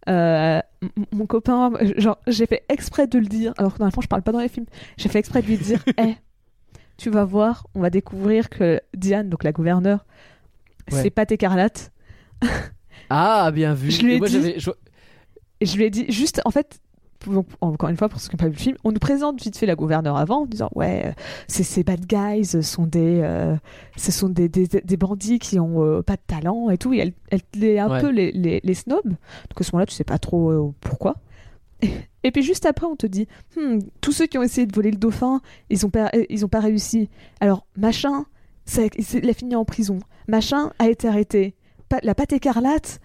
Euh, 0.09 0.61
mon 1.12 1.26
copain, 1.26 1.72
genre, 1.96 2.18
j'ai 2.26 2.46
fait 2.46 2.64
exprès 2.68 3.06
de 3.06 3.18
le 3.18 3.26
dire, 3.26 3.52
alors 3.59 3.74
que 3.74 3.90
fond, 3.90 4.00
je 4.00 4.09
parle 4.09 4.22
pas 4.22 4.32
dans 4.32 4.40
les 4.40 4.48
films. 4.48 4.66
J'ai 4.96 5.09
fait 5.09 5.18
exprès 5.18 5.42
de 5.42 5.46
lui 5.46 5.56
dire 5.59 5.84
Hé, 5.98 6.16
tu 6.96 7.11
vas 7.11 7.24
voir, 7.24 7.66
on 7.74 7.80
va 7.80 7.90
découvrir 7.90 8.48
que 8.48 8.80
Diane, 8.96 9.28
donc 9.28 9.44
la 9.44 9.52
gouverneure, 9.52 10.04
Ouais. 10.90 11.02
c'est 11.02 11.11
pas 11.11 11.26
écarlate. 11.28 11.92
Ah, 13.11 13.50
bien 13.52 13.74
vu. 13.74 13.90
Je 13.90 14.02
lui 14.02 14.12
ai 14.12 14.16
Et 14.16 14.18
moi, 14.18 14.28
dit- 14.28 14.54
je- 14.59 14.70
je 15.61 15.76
lui 15.76 15.84
ai 15.84 15.90
dit, 15.90 16.06
juste, 16.11 16.40
en 16.44 16.50
fait, 16.50 16.80
donc, 17.26 17.46
encore 17.60 17.88
une 17.88 17.96
fois, 17.96 18.08
pour 18.08 18.20
ceux 18.20 18.28
qui 18.28 18.36
n'ont 18.36 18.38
pas 18.38 18.46
vu 18.46 18.52
le 18.52 18.58
film, 18.58 18.76
on 18.84 18.92
nous 18.92 18.98
présente 18.98 19.42
vite 19.42 19.56
fait 19.56 19.66
la 19.66 19.74
gouverneure 19.74 20.16
avant, 20.16 20.42
en 20.42 20.46
disant, 20.46 20.70
ouais, 20.74 21.06
euh, 21.06 21.12
c'est 21.48 21.64
ces 21.64 21.82
bad 21.82 22.06
guys, 22.06 22.44
ce 22.44 22.62
sont 22.62 22.86
des, 22.86 23.20
euh, 23.22 23.56
ce 23.96 24.12
sont 24.12 24.28
des, 24.28 24.48
des, 24.48 24.66
des 24.68 24.96
bandits 24.96 25.38
qui 25.38 25.58
ont 25.58 25.82
euh, 25.84 26.02
pas 26.02 26.14
de 26.16 26.22
talent 26.26 26.70
et 26.70 26.78
tout. 26.78 26.92
Et 26.94 26.98
elle, 26.98 27.12
elle 27.30 27.78
un 27.78 27.90
Ouais. 27.90 28.00
peu 28.00 28.10
les, 28.10 28.30
les, 28.32 28.60
les 28.62 28.74
snobs. 28.74 29.02
Donc 29.04 29.16
à 29.60 29.62
ce 29.64 29.70
moment-là, 29.72 29.86
tu 29.86 29.94
sais 29.94 30.04
pas 30.04 30.18
trop 30.18 30.50
euh, 30.50 30.72
pourquoi. 30.80 31.16
Et 32.24 32.30
puis 32.32 32.42
juste 32.42 32.66
après, 32.66 32.86
on 32.86 32.96
te 32.96 33.06
dit, 33.06 33.26
Hmm, 33.56 33.78
tous 34.00 34.12
ceux 34.12 34.26
qui 34.26 34.36
ont 34.38 34.42
essayé 34.42 34.66
de 34.66 34.74
voler 34.74 34.90
le 34.90 34.96
dauphin, 34.96 35.40
ils 35.70 35.86
ont 35.86 35.90
pas, 35.90 36.10
ils 36.28 36.44
ont 36.44 36.48
pas 36.48 36.60
réussi. 36.60 37.08
Alors 37.40 37.66
machin, 37.76 38.26
ça, 38.64 38.82
il 39.22 39.30
a 39.30 39.32
fini 39.32 39.54
en 39.54 39.64
prison. 39.64 39.98
Machin 40.26 40.72
a 40.78 40.88
été 40.88 41.08
arrêté. 41.08 41.54
Pa- 41.88 42.00
la 42.02 42.14
pâte 42.14 42.32
écarlate, 42.32 43.00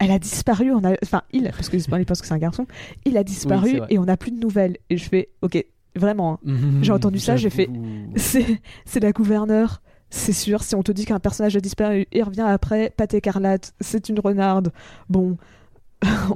elle 0.00 0.10
a 0.10 0.18
disparu. 0.18 0.72
On 0.72 0.82
a, 0.82 0.94
enfin, 1.04 1.22
il, 1.32 1.44
parce 1.44 1.68
que 1.68 1.76
il 1.76 2.06
pense 2.06 2.20
que 2.20 2.26
c'est 2.26 2.34
un 2.34 2.38
garçon, 2.38 2.66
il 3.04 3.16
a 3.16 3.22
disparu 3.22 3.80
et 3.88 3.98
on 3.98 4.04
n'a 4.06 4.16
plus 4.16 4.32
de 4.32 4.40
nouvelles. 4.40 4.78
Et 4.88 4.96
je 4.96 5.08
fais, 5.08 5.28
ok, 5.42 5.64
vraiment, 5.94 6.40
hein, 6.46 6.56
J'ai 6.82 6.92
entendu 6.92 7.20
ça, 7.20 7.36
j'ai 7.36 7.50
fait- 7.50 7.70
c'est, 8.16 9.00
la 9.00 9.12
gouverneure. 9.12 9.82
C'est 10.12 10.32
sûr, 10.32 10.64
si 10.64 10.74
on 10.74 10.82
te 10.82 10.90
dit 10.90 11.04
qu'un 11.04 11.20
personnage 11.20 11.54
a 11.54 11.60
disparu, 11.60 12.06
il 12.10 12.22
revient 12.24 12.40
après, 12.40 12.92
pâte 12.96 13.14
écarlate, 13.14 13.74
c'est 13.80 14.08
une 14.08 14.18
renarde. 14.18 14.72
Bon, 15.08 15.36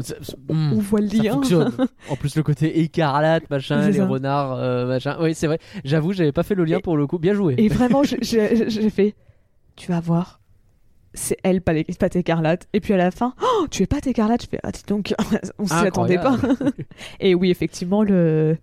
ça- 0.00 0.14
hmm. 0.48 0.74
on 0.74 0.78
voit 0.78 1.00
le 1.00 1.06
lien. 1.08 1.40
En 2.10 2.14
plus, 2.16 2.36
le 2.36 2.42
côté 2.44 2.80
écarlate, 2.80 3.48
machin, 3.50 3.88
les 3.88 3.94
ça. 3.94 4.06
renards, 4.06 4.52
euh, 4.58 4.86
machin. 4.86 5.16
Oui, 5.20 5.34
c'est 5.34 5.46
vrai. 5.48 5.58
J'avoue, 5.84 6.12
j'avais 6.12 6.30
pas 6.32 6.42
fait 6.44 6.54
le 6.54 6.64
lien 6.64 6.78
Et- 6.78 6.82
pour 6.82 6.96
le 6.96 7.06
coup. 7.08 7.18
Bien 7.18 7.34
joué. 7.34 7.54
Et 7.58 7.68
vraiment, 7.68 8.02
j'ai 8.04 8.90
fait, 8.90 9.14
tu 9.74 9.90
vas 9.90 10.00
voir, 10.00 10.40
c'est 11.14 11.36
elle, 11.42 11.62
pas, 11.62 11.72
les- 11.72 11.84
pâte 11.84 12.16
écarlate. 12.16 12.68
Et 12.72 12.80
puis 12.80 12.92
à 12.92 12.96
la 12.96 13.10
fin, 13.10 13.34
oh, 13.42 13.66
tu 13.70 13.82
es 13.82 13.86
pâte 13.86 14.06
écarlate. 14.06 14.42
Je 14.42 14.48
fais, 14.48 14.60
ah, 14.62 14.70
dis 14.72 14.82
donc, 14.86 15.14
on 15.58 15.66
s'y 15.66 15.72
attendait 15.72 16.18
pas. 16.18 16.36
Et 17.20 17.34
oui, 17.34 17.50
effectivement, 17.50 18.02
le. 18.02 18.56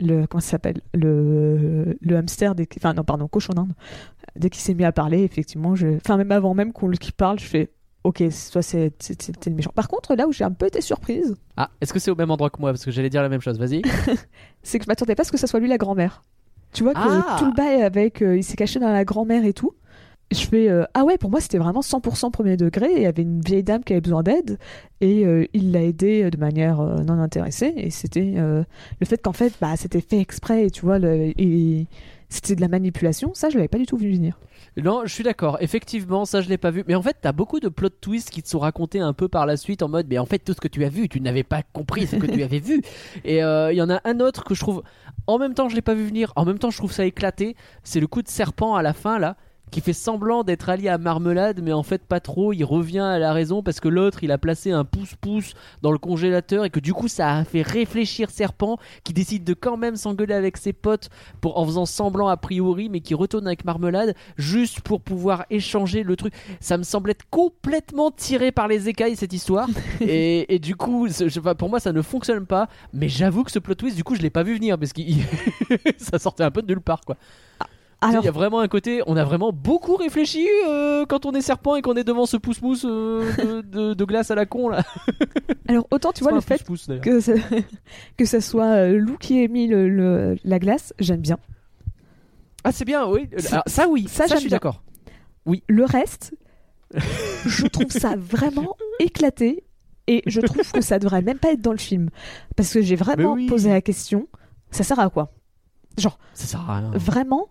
Le, 0.00 0.26
comment 0.26 0.40
ça 0.40 0.50
s'appelle? 0.50 0.80
Le, 0.92 1.96
le 2.00 2.16
hamster, 2.16 2.56
dès, 2.56 2.66
enfin 2.76 2.94
non, 2.94 3.04
pardon, 3.04 3.28
cochon 3.28 3.52
d'Inde, 3.52 3.72
dès 4.34 4.50
qu'il 4.50 4.60
s'est 4.60 4.74
mis 4.74 4.82
à 4.84 4.90
parler, 4.90 5.22
effectivement, 5.22 5.76
je, 5.76 5.86
enfin 5.98 6.16
même 6.16 6.32
avant 6.32 6.52
même 6.52 6.72
qu'on 6.72 6.90
qu'il 6.90 7.12
parle, 7.12 7.38
je 7.38 7.44
fais, 7.44 7.70
ok, 8.02 8.24
soit 8.32 8.62
c'était 8.62 8.90
le 9.50 9.54
méchant. 9.54 9.70
Par 9.72 9.86
contre, 9.86 10.16
là 10.16 10.26
où 10.26 10.32
j'ai 10.32 10.42
un 10.42 10.50
peu 10.50 10.66
été 10.66 10.80
surprise, 10.80 11.36
Ah, 11.56 11.70
est-ce 11.80 11.92
que 11.92 12.00
c'est 12.00 12.10
au 12.10 12.16
même 12.16 12.32
endroit 12.32 12.50
que 12.50 12.60
moi? 12.60 12.72
Parce 12.72 12.84
que 12.84 12.90
j'allais 12.90 13.08
dire 13.08 13.22
la 13.22 13.28
même 13.28 13.40
chose. 13.40 13.56
Vas-y. 13.56 13.82
c'est 14.64 14.78
que 14.80 14.84
je 14.84 14.88
m'attendais 14.90 15.14
pas 15.14 15.22
à 15.22 15.24
ce 15.26 15.30
que 15.30 15.38
ça 15.38 15.46
soit 15.46 15.60
lui 15.60 15.68
la 15.68 15.78
grand-mère. 15.78 16.22
Tu 16.72 16.82
vois 16.82 16.92
que 16.92 16.98
Ah 17.00 17.36
tout 17.38 17.46
le 17.46 17.52
bail 17.54 17.82
avec, 17.82 18.20
euh, 18.20 18.36
il 18.36 18.42
s'est 18.42 18.56
caché 18.56 18.80
dans 18.80 18.90
la 18.90 19.04
grand-mère 19.04 19.44
et 19.44 19.52
tout. 19.52 19.74
Je 20.32 20.46
fais 20.46 20.68
euh, 20.68 20.84
ah 20.94 21.04
ouais 21.04 21.18
pour 21.18 21.30
moi 21.30 21.40
c'était 21.40 21.58
vraiment 21.58 21.80
100% 21.80 22.30
premier 22.30 22.56
degré 22.56 22.86
et 22.86 22.96
il 22.96 23.02
y 23.02 23.06
avait 23.06 23.22
une 23.22 23.40
vieille 23.40 23.62
dame 23.62 23.84
qui 23.84 23.92
avait 23.92 24.00
besoin 24.00 24.22
d'aide 24.22 24.58
et 25.00 25.24
euh, 25.26 25.46
il 25.52 25.70
l'a 25.70 25.82
aidée 25.82 26.28
de 26.30 26.38
manière 26.38 26.80
euh, 26.80 26.96
non 27.04 27.20
intéressée 27.20 27.72
et 27.76 27.90
c'était 27.90 28.34
euh, 28.36 28.64
le 29.00 29.06
fait 29.06 29.18
qu'en 29.22 29.32
fait 29.32 29.52
bah 29.60 29.76
c'était 29.76 30.00
fait 30.00 30.18
exprès 30.18 30.66
et 30.66 30.70
tu 30.70 30.82
vois 30.82 30.98
le, 30.98 31.32
et 31.38 31.86
c'était 32.30 32.56
de 32.56 32.60
la 32.62 32.68
manipulation 32.68 33.32
ça 33.34 33.48
je 33.50 33.56
l'avais 33.56 33.68
pas 33.68 33.78
du 33.78 33.86
tout 33.86 33.96
vu 33.96 34.10
venir 34.10 34.38
Non, 34.76 35.02
je 35.04 35.12
suis 35.12 35.22
d'accord. 35.22 35.58
Effectivement, 35.60 36.24
ça 36.24 36.40
je 36.40 36.48
l'ai 36.48 36.58
pas 36.58 36.70
vu. 36.70 36.82
Mais 36.88 36.94
en 36.96 37.02
fait, 37.02 37.16
t'as 37.20 37.32
beaucoup 37.32 37.60
de 37.60 37.68
plot 37.68 37.90
twists 37.90 38.30
qui 38.30 38.42
te 38.42 38.48
sont 38.48 38.58
racontés 38.58 38.98
un 38.98 39.12
peu 39.12 39.28
par 39.28 39.46
la 39.46 39.56
suite 39.56 39.82
en 39.82 39.88
mode, 39.88 40.06
mais 40.08 40.18
en 40.18 40.26
fait, 40.26 40.40
tout 40.40 40.52
ce 40.52 40.60
que 40.60 40.68
tu 40.68 40.84
as 40.84 40.88
vu, 40.88 41.08
tu 41.08 41.20
n'avais 41.20 41.44
pas 41.44 41.62
compris 41.72 42.06
ce 42.06 42.16
que 42.16 42.26
tu 42.26 42.42
avais 42.48 42.58
vu. 42.58 42.82
Et 43.24 43.44
euh, 43.44 43.72
il 43.72 43.76
y 43.76 43.82
en 43.82 43.90
a 43.90 44.00
un 44.04 44.18
autre 44.20 44.42
que 44.42 44.54
je 44.54 44.60
trouve, 44.60 44.82
en 45.26 45.38
même 45.38 45.54
temps, 45.54 45.68
je 45.68 45.76
l'ai 45.76 45.82
pas 45.82 45.94
vu 45.94 46.04
venir. 46.04 46.32
En 46.34 46.44
même 46.44 46.58
temps, 46.58 46.70
je 46.70 46.78
trouve 46.78 46.92
ça 46.92 47.04
éclaté. 47.04 47.54
C'est 47.84 48.00
le 48.00 48.06
coup 48.08 48.22
de 48.22 48.28
serpent 48.28 48.74
à 48.74 48.82
la 48.82 48.94
fin 48.94 49.18
là. 49.18 49.36
Qui 49.74 49.80
fait 49.80 49.92
semblant 49.92 50.44
d'être 50.44 50.68
allié 50.68 50.86
à 50.86 50.98
Marmelade, 50.98 51.60
mais 51.60 51.72
en 51.72 51.82
fait 51.82 52.06
pas 52.06 52.20
trop. 52.20 52.52
Il 52.52 52.62
revient 52.62 53.00
à 53.00 53.18
la 53.18 53.32
raison 53.32 53.60
parce 53.60 53.80
que 53.80 53.88
l'autre 53.88 54.22
il 54.22 54.30
a 54.30 54.38
placé 54.38 54.70
un 54.70 54.84
pouce-pouce 54.84 55.54
dans 55.82 55.90
le 55.90 55.98
congélateur 55.98 56.64
et 56.64 56.70
que 56.70 56.78
du 56.78 56.94
coup 56.94 57.08
ça 57.08 57.38
a 57.38 57.44
fait 57.44 57.62
réfléchir 57.62 58.30
Serpent 58.30 58.78
qui 59.02 59.12
décide 59.12 59.42
de 59.42 59.52
quand 59.52 59.76
même 59.76 59.96
s'engueuler 59.96 60.34
avec 60.34 60.58
ses 60.58 60.72
potes 60.72 61.10
pour, 61.40 61.58
en 61.58 61.66
faisant 61.66 61.86
semblant 61.86 62.28
a 62.28 62.36
priori, 62.36 62.88
mais 62.88 63.00
qui 63.00 63.14
retourne 63.14 63.48
avec 63.48 63.64
Marmelade 63.64 64.14
juste 64.36 64.80
pour 64.80 65.00
pouvoir 65.00 65.44
échanger 65.50 66.04
le 66.04 66.14
truc. 66.14 66.34
Ça 66.60 66.78
me 66.78 66.84
semble 66.84 67.10
être 67.10 67.28
complètement 67.28 68.12
tiré 68.12 68.52
par 68.52 68.68
les 68.68 68.88
écailles 68.88 69.16
cette 69.16 69.32
histoire. 69.32 69.68
et, 70.00 70.54
et 70.54 70.60
du 70.60 70.76
coup, 70.76 71.08
je 71.08 71.40
pour 71.54 71.68
moi, 71.68 71.80
ça 71.80 71.92
ne 71.92 72.00
fonctionne 72.00 72.46
pas. 72.46 72.68
Mais 72.92 73.08
j'avoue 73.08 73.42
que 73.42 73.50
ce 73.50 73.58
plot 73.58 73.74
twist, 73.74 73.96
du 73.96 74.04
coup, 74.04 74.14
je 74.14 74.22
l'ai 74.22 74.30
pas 74.30 74.44
vu 74.44 74.54
venir 74.54 74.78
parce 74.78 74.92
que 74.92 75.02
ça 75.98 76.20
sortait 76.20 76.44
un 76.44 76.52
peu 76.52 76.62
de 76.62 76.68
nulle 76.68 76.80
part, 76.80 77.00
quoi. 77.00 77.16
Sais, 77.58 77.73
alors 78.08 78.22
Il 78.22 78.26
y 78.26 78.28
a 78.28 78.32
vraiment 78.32 78.60
un 78.60 78.68
côté, 78.68 79.02
on 79.06 79.16
a 79.16 79.24
vraiment 79.24 79.52
beaucoup 79.52 79.96
réfléchi 79.96 80.46
euh, 80.68 81.04
quand 81.06 81.26
on 81.26 81.32
est 81.32 81.40
serpent 81.40 81.76
et 81.76 81.82
qu'on 81.82 81.94
est 81.94 82.04
devant 82.04 82.26
ce 82.26 82.36
pouce-mousse 82.36 82.84
euh, 82.84 83.30
de, 83.36 83.60
de- 83.62 83.94
de 83.94 84.04
glace 84.04 84.30
à 84.30 84.34
la 84.34 84.46
con 84.46 84.68
là. 84.68 84.82
alors 85.68 85.86
autant 85.90 86.12
tu 86.12 86.22
vois 86.22 86.32
le 86.32 86.40
fait 86.40 86.62
pouce-pouce, 86.64 87.00
que 87.02 87.20
ça, 87.20 87.32
que 88.16 88.24
ça 88.24 88.40
soit 88.40 88.64
euh, 88.76 88.98
Lou 88.98 89.16
qui 89.18 89.42
ait 89.42 89.48
mis 89.48 89.66
le, 89.66 89.88
le- 89.88 90.36
la 90.44 90.58
glace 90.58 90.92
j'aime 90.98 91.20
bien 91.20 91.38
Ah, 92.64 92.72
c'est 92.72 92.84
bien, 92.84 93.06
oui. 93.06 93.28
Alors, 93.50 93.62
ça, 93.66 93.88
oui, 93.88 94.06
ça, 94.08 94.26
ça, 94.26 94.36
je 94.36 94.40
suis 94.40 94.50
d'accord. 94.50 94.82
Le 95.68 95.84
reste, 95.84 96.34
je 97.46 97.66
trouve 97.66 97.90
ça 97.90 98.14
vraiment 98.18 98.76
éclaté 99.00 99.64
et 100.06 100.22
je 100.26 100.40
trouve 100.40 100.70
que 100.72 100.80
ça 100.80 100.98
devrait 100.98 101.22
même 101.22 101.38
pas 101.38 101.52
être 101.52 101.60
dans 101.60 101.72
le 101.72 101.78
film. 101.78 102.08
Parce 102.56 102.72
que 102.72 102.80
j'ai 102.82 102.96
vraiment 102.96 103.34
oui. 103.34 103.46
posé 103.46 103.70
la 103.70 103.80
question, 103.82 104.28
ça 104.70 104.84
sert 104.84 104.98
à 104.98 105.08
quoi? 105.10 105.32
Ça 105.98 106.10
sert 106.46 106.60
à 106.68 106.78
rien. 106.78 106.90
Vraiment 106.94 107.48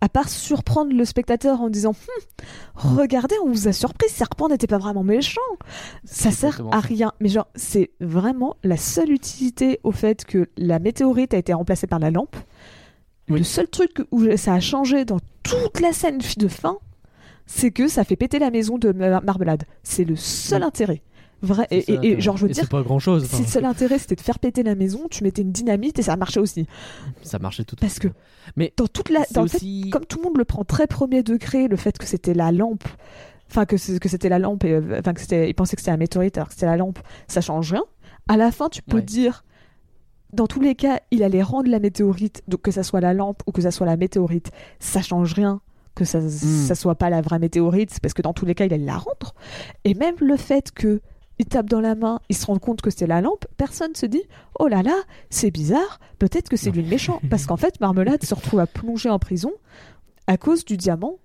à 0.00 0.08
part 0.08 0.28
surprendre 0.28 0.92
le 0.94 1.04
spectateur 1.04 1.60
en 1.60 1.70
disant 1.70 1.94
Hum, 2.84 2.96
regardez 2.98 3.34
on 3.44 3.50
vous 3.50 3.68
a 3.68 3.72
surpris 3.72 4.08
Serpent 4.08 4.48
n'était 4.48 4.66
pas 4.66 4.78
vraiment 4.78 5.02
méchant. 5.02 5.40
Ça 6.04 6.30
sert 6.30 6.60
à 6.72 6.80
rien. 6.80 7.12
Mais 7.20 7.28
genre 7.28 7.48
c'est 7.54 7.90
vraiment 8.00 8.56
la 8.62 8.76
seule 8.76 9.10
utilité 9.12 9.80
au 9.82 9.92
fait 9.92 10.24
que 10.24 10.48
la 10.56 10.78
météorite 10.78 11.34
a 11.34 11.38
été 11.38 11.52
remplacée 11.54 11.86
par 11.86 11.98
la 11.98 12.10
lampe. 12.10 12.36
Oui. 13.30 13.38
le 13.38 13.44
seul 13.44 13.68
truc 13.68 14.02
où 14.10 14.36
ça 14.36 14.52
a 14.54 14.60
changé 14.60 15.04
dans 15.06 15.18
toute 15.42 15.80
la 15.80 15.92
scène 15.92 16.18
de 16.36 16.48
fin 16.48 16.76
c'est 17.46 17.70
que 17.70 17.88
ça 17.88 18.04
fait 18.04 18.16
péter 18.16 18.38
la 18.38 18.50
maison 18.50 18.78
de 18.78 18.92
Mar- 18.92 19.22
Marmelade. 19.22 19.64
C'est 19.82 20.04
le 20.04 20.16
seul 20.16 20.60
Oui. 20.62 20.66
intérêt 20.68 21.02
vrai 21.44 21.66
et, 21.70 21.78
et- 21.92 22.12
et 22.12 22.20
genre 22.20 22.36
je 22.36 22.44
veux 22.44 22.50
Et 22.50 22.54
dire 22.54 22.64
c'est 22.64 22.70
pas 22.70 22.82
grand 22.82 22.98
chose. 22.98 23.26
si 23.26 23.42
le 23.42 23.48
seul 23.48 23.64
intérêt 23.64 23.98
c'était 23.98 24.16
de 24.16 24.20
faire 24.20 24.38
péter 24.38 24.62
la 24.62 24.74
maison 24.74 25.06
tu 25.10 25.22
mettais 25.22 25.42
une 25.42 25.52
dynamite 25.52 25.98
et 25.98 26.02
ça 26.02 26.16
marchait 26.16 26.40
aussi 26.40 26.66
Ça 27.22 27.38
marchait 27.38 27.64
tout. 27.64 27.76
parce 27.80 27.98
que 27.98 28.08
Mais 28.56 28.72
dans 28.76 28.86
toute 28.86 29.10
la 29.10 29.20
dans 29.32 29.46
fait 29.46 29.58
comme 29.90 30.04
tout 30.06 30.18
le 30.18 30.24
monde 30.24 30.38
le 30.38 30.44
prend 30.44 30.64
très 30.64 30.86
premier 30.86 31.22
degré, 31.22 31.68
le 31.68 31.76
fait 31.76 31.96
que 31.98 32.06
c'était 32.06 32.34
la 32.34 32.50
lampe, 32.52 32.84
enfin 33.50 33.64
que 33.66 33.76
c'était 33.76 34.28
la 34.28 34.38
lampe, 34.38 34.64
et, 34.64 34.72
euh, 34.72 34.98
enfin 34.98 35.12
que 35.14 35.20
c'était, 35.20 35.48
ils 35.48 35.54
pensaient 35.54 35.76
que 35.76 35.82
c'était 35.82 35.92
la 35.92 35.96
météorite 35.98 36.36
alors 36.36 36.48
que 36.48 36.54
c'était 36.54 36.66
la 36.66 36.76
lampe, 36.76 36.98
ça 37.28 37.40
change 37.40 37.70
rien. 37.72 37.84
À 38.28 38.36
la 38.36 38.50
fin, 38.50 38.68
tu 38.68 38.82
peux 38.82 38.96
Ouais. 38.96 39.02
dire, 39.02 39.44
dans 40.32 40.46
tous 40.46 40.60
les 40.60 40.74
cas, 40.74 40.98
il 41.10 41.22
allait 41.22 41.42
rendre 41.42 41.70
la 41.70 41.78
météorite, 41.78 42.42
donc 42.48 42.62
que 42.62 42.70
ça 42.70 42.82
soit 42.82 43.00
la 43.00 43.14
lampe 43.14 43.42
ou 43.46 43.52
que 43.52 43.62
ça 43.62 43.70
soit 43.70 43.86
la 43.86 43.96
météorite, 43.96 44.50
ça 44.80 45.00
change 45.02 45.32
rien. 45.34 45.60
Que 45.94 46.04
ça, 46.04 46.18
Hmm. 46.18 46.28
ça 46.28 46.74
soit 46.74 46.96
pas 46.96 47.08
la 47.08 47.20
vraie 47.20 47.38
météorite, 47.38 47.90
c'est 47.92 48.02
parce 48.02 48.14
que 48.14 48.22
dans 48.22 48.32
tous 48.32 48.44
les 48.46 48.56
cas, 48.56 48.64
il 48.64 48.74
allait 48.74 48.84
la 48.84 48.96
rendre. 48.98 49.34
Et 49.84 49.94
même 49.94 50.16
le 50.20 50.36
fait 50.36 50.72
que 50.72 51.00
il 51.38 51.46
tape 51.46 51.68
dans 51.68 51.80
la 51.80 51.94
main, 51.94 52.20
il 52.28 52.36
se 52.36 52.46
rend 52.46 52.58
compte 52.58 52.80
que 52.80 52.90
c'est 52.90 53.06
la 53.06 53.20
lampe, 53.20 53.46
personne 53.56 53.94
se 53.94 54.06
dit 54.06 54.22
Oh 54.60 54.68
là 54.68 54.82
là, 54.82 54.94
c'est 55.30 55.50
bizarre, 55.50 55.98
peut-être 56.18 56.48
que 56.48 56.56
c'est 56.56 56.70
lui 56.70 56.82
le 56.82 56.88
méchant. 56.88 57.20
Parce 57.30 57.46
qu'en 57.46 57.56
fait, 57.56 57.80
Marmelade 57.80 58.22
se 58.24 58.34
retrouve 58.34 58.60
à 58.60 58.66
plonger 58.66 59.10
en 59.10 59.18
prison 59.18 59.52
à 60.26 60.36
cause 60.36 60.64
du 60.64 60.76
diamant 60.76 61.18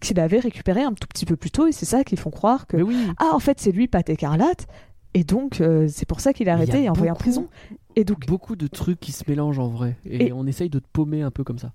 qu'il 0.00 0.18
avait 0.18 0.40
récupéré 0.40 0.82
un 0.82 0.92
tout 0.94 1.06
petit 1.06 1.26
peu 1.26 1.36
plus 1.36 1.50
tôt, 1.50 1.66
et 1.68 1.72
c'est 1.72 1.84
ça 1.86 2.02
qu'ils 2.02 2.18
font 2.18 2.30
croire 2.30 2.66
que 2.66 2.76
oui. 2.78 2.96
Ah, 3.18 3.30
en 3.34 3.38
fait, 3.38 3.60
c'est 3.60 3.70
lui, 3.72 3.86
Pat 3.88 4.08
Écarlate, 4.08 4.66
et 5.14 5.22
donc 5.24 5.60
euh, 5.60 5.86
c'est 5.88 6.06
pour 6.06 6.20
ça 6.20 6.32
qu'il 6.32 6.48
est 6.48 6.50
arrêté 6.50 6.82
et 6.84 6.88
envoyé 6.88 7.10
en 7.10 7.14
prison. 7.14 7.48
Et 7.94 8.04
donc, 8.04 8.26
Beaucoup 8.26 8.56
de 8.56 8.66
trucs 8.66 8.98
qui 8.98 9.12
se 9.12 9.22
mélangent 9.28 9.58
en 9.58 9.68
vrai. 9.68 9.96
Et, 10.06 10.26
Et- 10.28 10.32
on 10.32 10.46
essaye 10.46 10.70
de 10.70 10.78
te 10.78 10.88
paumer 10.92 11.20
un 11.22 11.30
peu 11.30 11.44
comme 11.44 11.58
ça. 11.58 11.72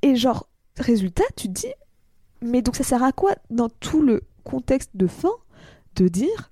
et 0.00 0.16
genre, 0.16 0.48
résultat, 0.78 1.24
tu 1.36 1.48
te 1.48 1.52
dis 1.52 1.72
mais 2.44 2.60
donc 2.60 2.74
ça 2.74 2.82
sert 2.82 3.04
à 3.04 3.12
quoi 3.12 3.36
dans 3.50 3.68
tout 3.68 4.02
le 4.02 4.22
contexte 4.42 4.90
de 4.94 5.06
fin 5.06 5.30
de 5.94 6.08
dire, 6.08 6.50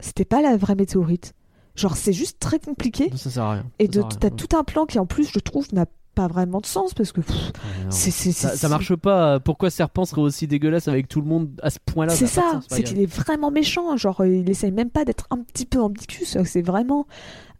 c'était 0.00 0.24
pas 0.24 0.42
la 0.42 0.56
vraie 0.56 0.74
météorite. 0.74 1.34
Genre 1.76 1.96
c'est 1.96 2.12
juste 2.12 2.38
très 2.40 2.58
compliqué. 2.58 3.10
Ça 3.16 3.30
sert 3.30 3.42
à 3.44 3.52
rien. 3.52 3.66
Et 3.78 3.88
de, 3.88 4.02
t'as 4.02 4.30
tout 4.30 4.56
un 4.56 4.64
plan 4.64 4.86
qui 4.86 4.98
en 4.98 5.06
plus 5.06 5.30
je 5.32 5.38
trouve 5.38 5.66
n'a 5.72 5.86
pas 6.14 6.26
vraiment 6.26 6.60
de 6.60 6.66
sens 6.66 6.92
parce 6.92 7.12
que 7.12 7.20
pff, 7.20 7.52
Ça, 7.90 8.68
marche 8.68 8.96
pas. 8.96 9.38
Pourquoi 9.38 9.70
Serpent 9.70 10.04
serait 10.04 10.20
aussi 10.20 10.46
dégueulasse 10.48 10.88
avec 10.88 11.06
tout 11.08 11.20
le 11.20 11.28
monde 11.28 11.48
à 11.62 11.70
ce 11.70 11.78
point-là? 11.78 12.12
C'est 12.12 12.26
ça, 12.26 12.60
c'est 12.68 12.82
qu'il 12.82 13.00
est 13.00 13.06
vraiment 13.06 13.50
méchant. 13.52 13.96
Genre, 13.96 14.20
euh, 14.22 14.28
il 14.28 14.50
essaye 14.50 14.72
même 14.72 14.90
pas 14.90 15.04
d'être 15.04 15.26
un 15.30 15.38
petit 15.38 15.66
peu 15.66 15.80
ambiguë. 15.80 16.24
C'est 16.24 16.62
vraiment. 16.62 17.06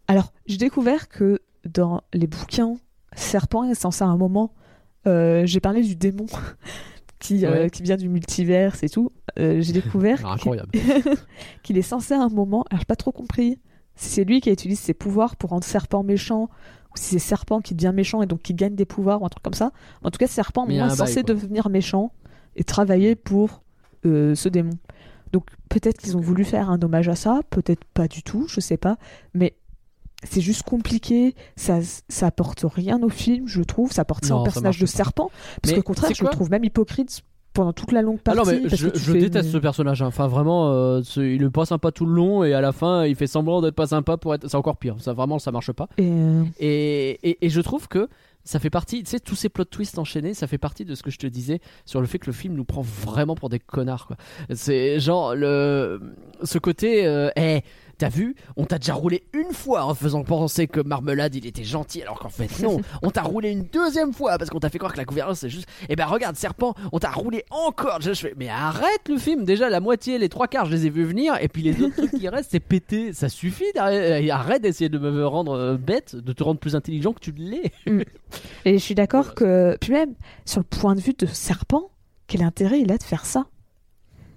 Alors, 0.07 0.33
j'ai 0.45 0.57
découvert 0.57 1.07
que 1.07 1.39
dans 1.65 2.01
les 2.13 2.27
bouquins, 2.27 2.75
Serpent 3.15 3.63
est 3.63 3.75
censé 3.75 4.03
à 4.03 4.07
un 4.07 4.17
moment. 4.17 4.53
euh, 5.07 5.45
j'ai 5.45 5.61
parlé 5.61 5.81
du 5.81 5.95
démon 5.95 6.25
qui, 7.21 7.45
euh, 7.45 7.51
Ouais. 7.63 7.69
qui 7.69 7.83
vient 7.83 7.95
du 7.97 8.09
multivers 8.09 8.75
et 8.83 8.89
tout. 8.89 9.11
Euh, 9.39 9.61
j'ai 9.61 9.71
découvert 9.73 10.19
Ah, 10.25 10.35
qu'il 11.63 11.77
est 11.77 11.81
censé 11.81 12.13
à 12.13 12.21
un 12.21 12.29
moment. 12.29 12.65
Alors, 12.69 12.79
j'ai 12.81 12.85
pas 12.85 12.95
trop 12.97 13.11
compris 13.11 13.59
si 13.95 14.09
c'est 14.09 14.23
lui 14.23 14.41
qui 14.41 14.49
utilise 14.51 14.79
ses 14.79 14.93
pouvoirs 14.93 15.35
pour 15.35 15.51
rendre 15.51 15.63
Serpent 15.63 16.03
méchant 16.03 16.49
ou 16.93 16.97
si 16.97 17.11
c'est 17.11 17.19
Serpent 17.19 17.61
qui 17.61 17.75
devient 17.75 17.93
méchant 17.93 18.21
et 18.21 18.25
donc 18.25 18.41
qui 18.41 18.53
gagne 18.53 18.75
des 18.75 18.85
pouvoirs 18.85 19.21
ou 19.21 19.25
un 19.25 19.29
truc 19.29 19.43
comme 19.43 19.53
ça. 19.53 19.71
En 20.03 20.09
tout 20.11 20.17
cas, 20.17 20.27
Serpent 20.27 20.67
est 20.67 20.89
censé 20.89 21.23
quoi. 21.23 21.33
devenir 21.33 21.69
méchant 21.69 22.11
et 22.55 22.63
travailler 22.63 23.15
pour 23.15 23.61
euh, 24.05 24.35
ce 24.35 24.49
démon. 24.49 24.73
Donc 25.31 25.45
peut-être 25.69 25.97
qu'ils 26.01 26.17
ont 26.17 26.21
voulu 26.21 26.43
faire 26.43 26.69
un 26.69 26.81
hommage 26.81 27.07
à 27.07 27.15
ça, 27.15 27.39
peut-être 27.51 27.85
pas 27.93 28.07
du 28.09 28.21
tout, 28.23 28.47
je 28.49 28.59
sais 28.59 28.75
pas. 28.77 28.97
Mais 29.33 29.53
c'est 30.23 30.41
juste 30.41 30.63
compliqué, 30.63 31.35
ça, 31.55 31.79
ça 32.09 32.27
apporte 32.27 32.63
rien 32.63 33.01
au 33.01 33.09
film, 33.09 33.47
je 33.47 33.61
trouve. 33.61 33.91
Ça 33.91 34.03
apporte 34.03 34.29
Non, 34.29 34.41
au 34.41 34.43
personnage 34.43 34.79
de. 34.79 34.85
Serpent. 34.85 35.31
Parce 35.61 35.73
qu'au 35.73 35.81
contraire, 35.83 36.11
je 36.15 36.23
le 36.23 36.29
trouve 36.29 36.49
même 36.51 36.63
hypocrite 36.63 37.21
pendant 37.53 37.73
toute 37.73 37.91
la 37.91 38.01
longue 38.01 38.19
Ah 38.25 38.33
partie. 38.33 38.53
non 38.55 38.59
mais 38.63 38.69
je, 38.69 38.87
fais- 38.89 39.19
déteste 39.19 39.49
ce 39.51 39.57
personnage. 39.57 40.01
hein. 40.01 40.05
Enfin 40.07 40.27
vraiment, 40.27 40.71
euh, 40.71 41.01
il 41.17 41.43
est 41.43 41.49
pas 41.49 41.65
sympa 41.65 41.91
tout 41.91 42.05
le 42.05 42.13
long 42.13 42.43
et 42.45 42.53
à 42.53 42.61
la 42.61 42.71
fin 42.71 43.05
il 43.05 43.15
fait 43.15 43.27
semblant 43.27 43.61
d'être 43.61 43.75
pas 43.75 43.87
sympa 43.87 44.15
pour 44.15 44.33
être. 44.33 44.47
C'est 44.47 44.55
encore 44.55 44.77
pire. 44.77 44.95
Ça 44.99 45.11
vraiment 45.13 45.37
ça 45.39 45.51
marche 45.51 45.71
pas. 45.73 45.89
Et, 45.97 46.07
euh, 46.09 46.43
Et, 46.59 47.19
et, 47.29 47.45
et 47.45 47.49
je 47.49 47.59
trouve 47.59 47.87
que 47.89 48.07
ça 48.43 48.57
fait 48.57 48.69
partie, 48.71 49.03
tu 49.03 49.09
sais, 49.11 49.19
tous 49.19 49.35
ces 49.35 49.49
plot 49.49 49.65
twists 49.65 49.99
enchaînés, 49.99 50.33
ça 50.33 50.47
fait 50.47 50.57
partie 50.57 50.83
de 50.83 50.95
ce 50.95 51.03
que 51.03 51.11
je 51.11 51.19
te 51.19 51.27
disais 51.27 51.59
sur 51.85 52.01
le 52.01 52.07
fait 52.07 52.17
que 52.17 52.25
le 52.25 52.31
film 52.31 52.55
nous 52.55 52.65
prend 52.65 52.81
vraiment 52.81 53.35
pour 53.35 53.49
des 53.49 53.59
connards, 53.59 54.07
quoi. 54.07 54.17
C'est 54.55 54.99
genre 54.99 55.35
le, 55.35 56.01
ce 56.41 56.57
côté, 56.57 57.05
euh, 57.05 57.29
hey, 57.35 57.61
t'as 58.01 58.09
vu, 58.09 58.35
on 58.57 58.65
t'a 58.65 58.79
déjà 58.79 58.95
roulé 58.95 59.23
une 59.33 59.53
fois 59.53 59.85
en 59.85 59.93
faisant 59.93 60.23
penser 60.23 60.65
que 60.67 60.79
Marmelade 60.79 61.35
il 61.35 61.45
était 61.45 61.63
gentil, 61.63 62.01
alors 62.01 62.17
qu'en 62.17 62.29
fait 62.29 62.49
non, 62.63 62.81
on 63.03 63.11
t'a 63.11 63.21
roulé 63.21 63.51
une 63.51 63.65
deuxième 63.65 64.11
fois 64.11 64.39
parce 64.39 64.49
qu'on 64.49 64.59
t'a 64.59 64.69
fait 64.69 64.79
croire 64.79 64.91
que 64.91 64.97
la 64.97 65.05
gouvernance 65.05 65.39
c'est 65.41 65.49
juste, 65.49 65.67
et 65.87 65.95
ben 65.95 66.07
regarde 66.07 66.35
Serpent, 66.35 66.73
on 66.91 66.97
t'a 66.97 67.11
roulé 67.11 67.45
encore. 67.51 68.01
Je, 68.01 68.11
fais, 68.13 68.33
mais 68.37 68.49
arrête 68.49 69.07
le 69.07 69.17
film, 69.17 69.45
déjà 69.45 69.69
la 69.69 69.79
moitié, 69.79 70.17
les 70.17 70.29
trois 70.29 70.47
quarts, 70.47 70.65
je 70.65 70.71
les 70.71 70.87
ai 70.87 70.89
vus 70.89 71.05
venir, 71.05 71.35
et 71.39 71.47
puis 71.47 71.61
les 71.61 71.79
autres 71.83 71.95
trucs 71.95 72.11
qui 72.19 72.27
restent, 72.27 72.49
c'est 72.51 72.59
pété, 72.59 73.13
ça 73.13 73.29
suffit. 73.29 73.71
d'arrêter- 73.75 74.31
Arrête 74.31 74.63
d'essayer 74.63 74.89
de 74.89 74.97
me 74.97 75.27
rendre 75.27 75.53
euh, 75.53 75.77
bête, 75.77 76.15
de 76.15 76.33
te 76.33 76.43
rendre 76.43 76.59
plus 76.59 76.75
intelligent 76.75 77.13
que 77.13 77.19
tu 77.19 77.31
l'es. 77.33 77.71
Et 78.65 78.73
je 78.79 78.83
suis 78.83 78.95
d'accord 78.95 79.35
que, 79.35 79.77
puis 79.79 79.91
même 79.93 80.15
sur 80.45 80.59
le 80.59 80.63
point 80.65 80.95
de 80.95 81.01
vue 81.01 81.13
de 81.13 81.27
Serpent, 81.27 81.91
quel 82.25 82.41
intérêt 82.41 82.79
il 82.81 82.91
a 82.91 82.97
de 82.97 83.03
faire 83.03 83.25
ça? 83.27 83.45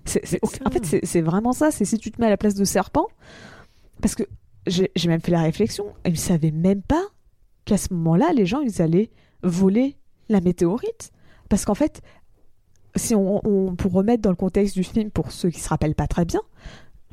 C'est-. 0.05 0.39
En 0.67 0.71
fait, 0.71 0.85
c'est 0.85 1.01
c'est 1.03 1.23
vraiment 1.23 1.53
ça. 1.55 1.71
C'est 1.71 1.87
si 1.87 1.97
tu 1.99 2.11
te 2.11 2.21
mets 2.21 2.27
à 2.27 2.31
la 2.31 2.37
place 2.37 2.55
de 2.55 2.65
Serpent, 2.65 3.07
parce 4.01 4.15
que 4.15 4.25
j'ai 4.67 5.09
même 5.09 5.21
fait 5.21 5.33
la 5.33 5.43
réflexion, 5.43 5.87
ils 6.07 6.13
ne 6.13 6.17
savaient 6.17 6.51
même 6.51 6.83
pas 6.83 7.03
qu'à 7.65 7.77
ce 7.77 7.93
moment-là, 7.95 8.33
les 8.33 8.47
gens, 8.47 8.61
ils 8.61 8.83
allaient 8.83 9.11
voler 9.43 9.97
la 10.29 10.41
météorite. 10.41 11.13
Parce 11.49 11.65
qu'en 11.65 11.75
fait, 11.75 12.03
si 12.97 13.15
on, 13.15 13.75
pour 13.77 13.93
remettre 13.93 14.23
dans 14.23 14.31
le 14.31 14.37
contexte 14.37 14.75
du 14.75 14.85
film, 14.85 15.11
pour 15.11 15.33
ceux 15.33 15.51
qui 15.51 15.61
se 15.61 15.69
rappellent 15.69 15.95
pas 15.95 16.07
très 16.07 16.25
bien, 16.25 16.41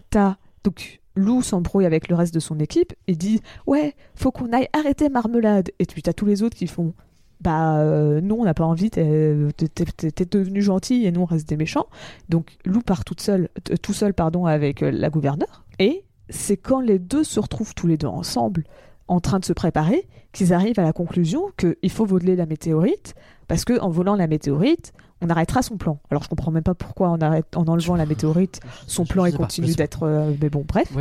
t'as 0.10 0.38
donc 0.64 1.00
Lou 1.16 1.42
s'embrouille 1.42 1.86
avec 1.86 2.08
le 2.08 2.16
reste 2.16 2.34
de 2.34 2.40
son 2.40 2.60
équipe 2.60 2.94
et 3.08 3.16
dit 3.16 3.42
ouais, 3.68 3.96
faut 4.16 4.32
qu'on 4.32 4.54
aille 4.54 4.70
arrêter 4.74 5.10
Marmelade. 5.10 5.72
Et 5.80 5.86
puis 5.86 6.02
t'as 6.02 6.14
tous 6.14 6.26
les 6.26 6.44
autres 6.44 6.56
qui 6.56 6.68
font 6.68 6.94
bah 7.42 7.80
euh, 7.80 8.22
non, 8.22 8.42
on 8.42 8.46
n'a 8.46 8.54
pas 8.54 8.66
envie, 8.66 8.92
t'es 8.92 9.02
devenu 9.04 10.62
gentil 10.62 11.06
et 11.06 11.12
nous 11.12 11.22
on 11.22 11.26
reste 11.26 11.50
des 11.50 11.58
méchants. 11.58 11.88
Donc 12.30 12.58
Lou 12.66 12.82
part 12.82 13.04
toute 13.04 13.20
seule, 13.20 13.50
tout 13.82 13.94
seul 13.94 14.14
pardon 14.14 14.46
avec 14.46 14.84
euh, 14.84 14.92
la 14.92 15.10
gouverneure. 15.10 15.66
Et 15.80 16.04
c'est 16.32 16.58
quand 16.58 16.80
les 16.80 17.00
deux 17.00 17.24
se 17.24 17.40
retrouvent 17.40 17.76
tous 17.76 17.88
les 17.88 17.98
deux 17.98 18.08
ensemble 18.08 18.64
en 19.08 19.20
train 19.20 19.40
de 19.40 19.46
se 19.46 19.54
préparer 19.54 20.08
qu'ils 20.32 20.54
arrivent 20.54 20.80
à 20.80 20.84
la 20.84 20.94
conclusion 20.94 21.52
qu'il 21.58 21.92
faut 21.92 22.06
voler 22.06 22.36
la 22.36 22.46
météorite 22.46 23.14
parce 23.48 23.66
que 23.66 23.80
en 23.80 23.90
volant 23.90 24.16
la 24.16 24.28
météorite 24.28 24.94
on 25.24 25.30
arrêtera 25.30 25.62
son 25.62 25.78
plan. 25.78 26.00
Alors 26.10 26.24
je 26.24 26.30
comprends 26.30 26.50
même 26.50 26.64
pas 26.64 26.74
pourquoi 26.74 27.10
en, 27.10 27.22
arrête, 27.22 27.56
en 27.56 27.68
enlevant 27.68 27.96
la 27.96 28.06
météorite 28.06 28.60
son 28.88 29.06
plan 29.06 29.24
pas, 29.24 29.32
continue 29.32 29.76
d'être 29.76 30.04
euh, 30.04 30.34
mais 30.42 30.50
bon 30.50 30.66
bref. 30.68 30.92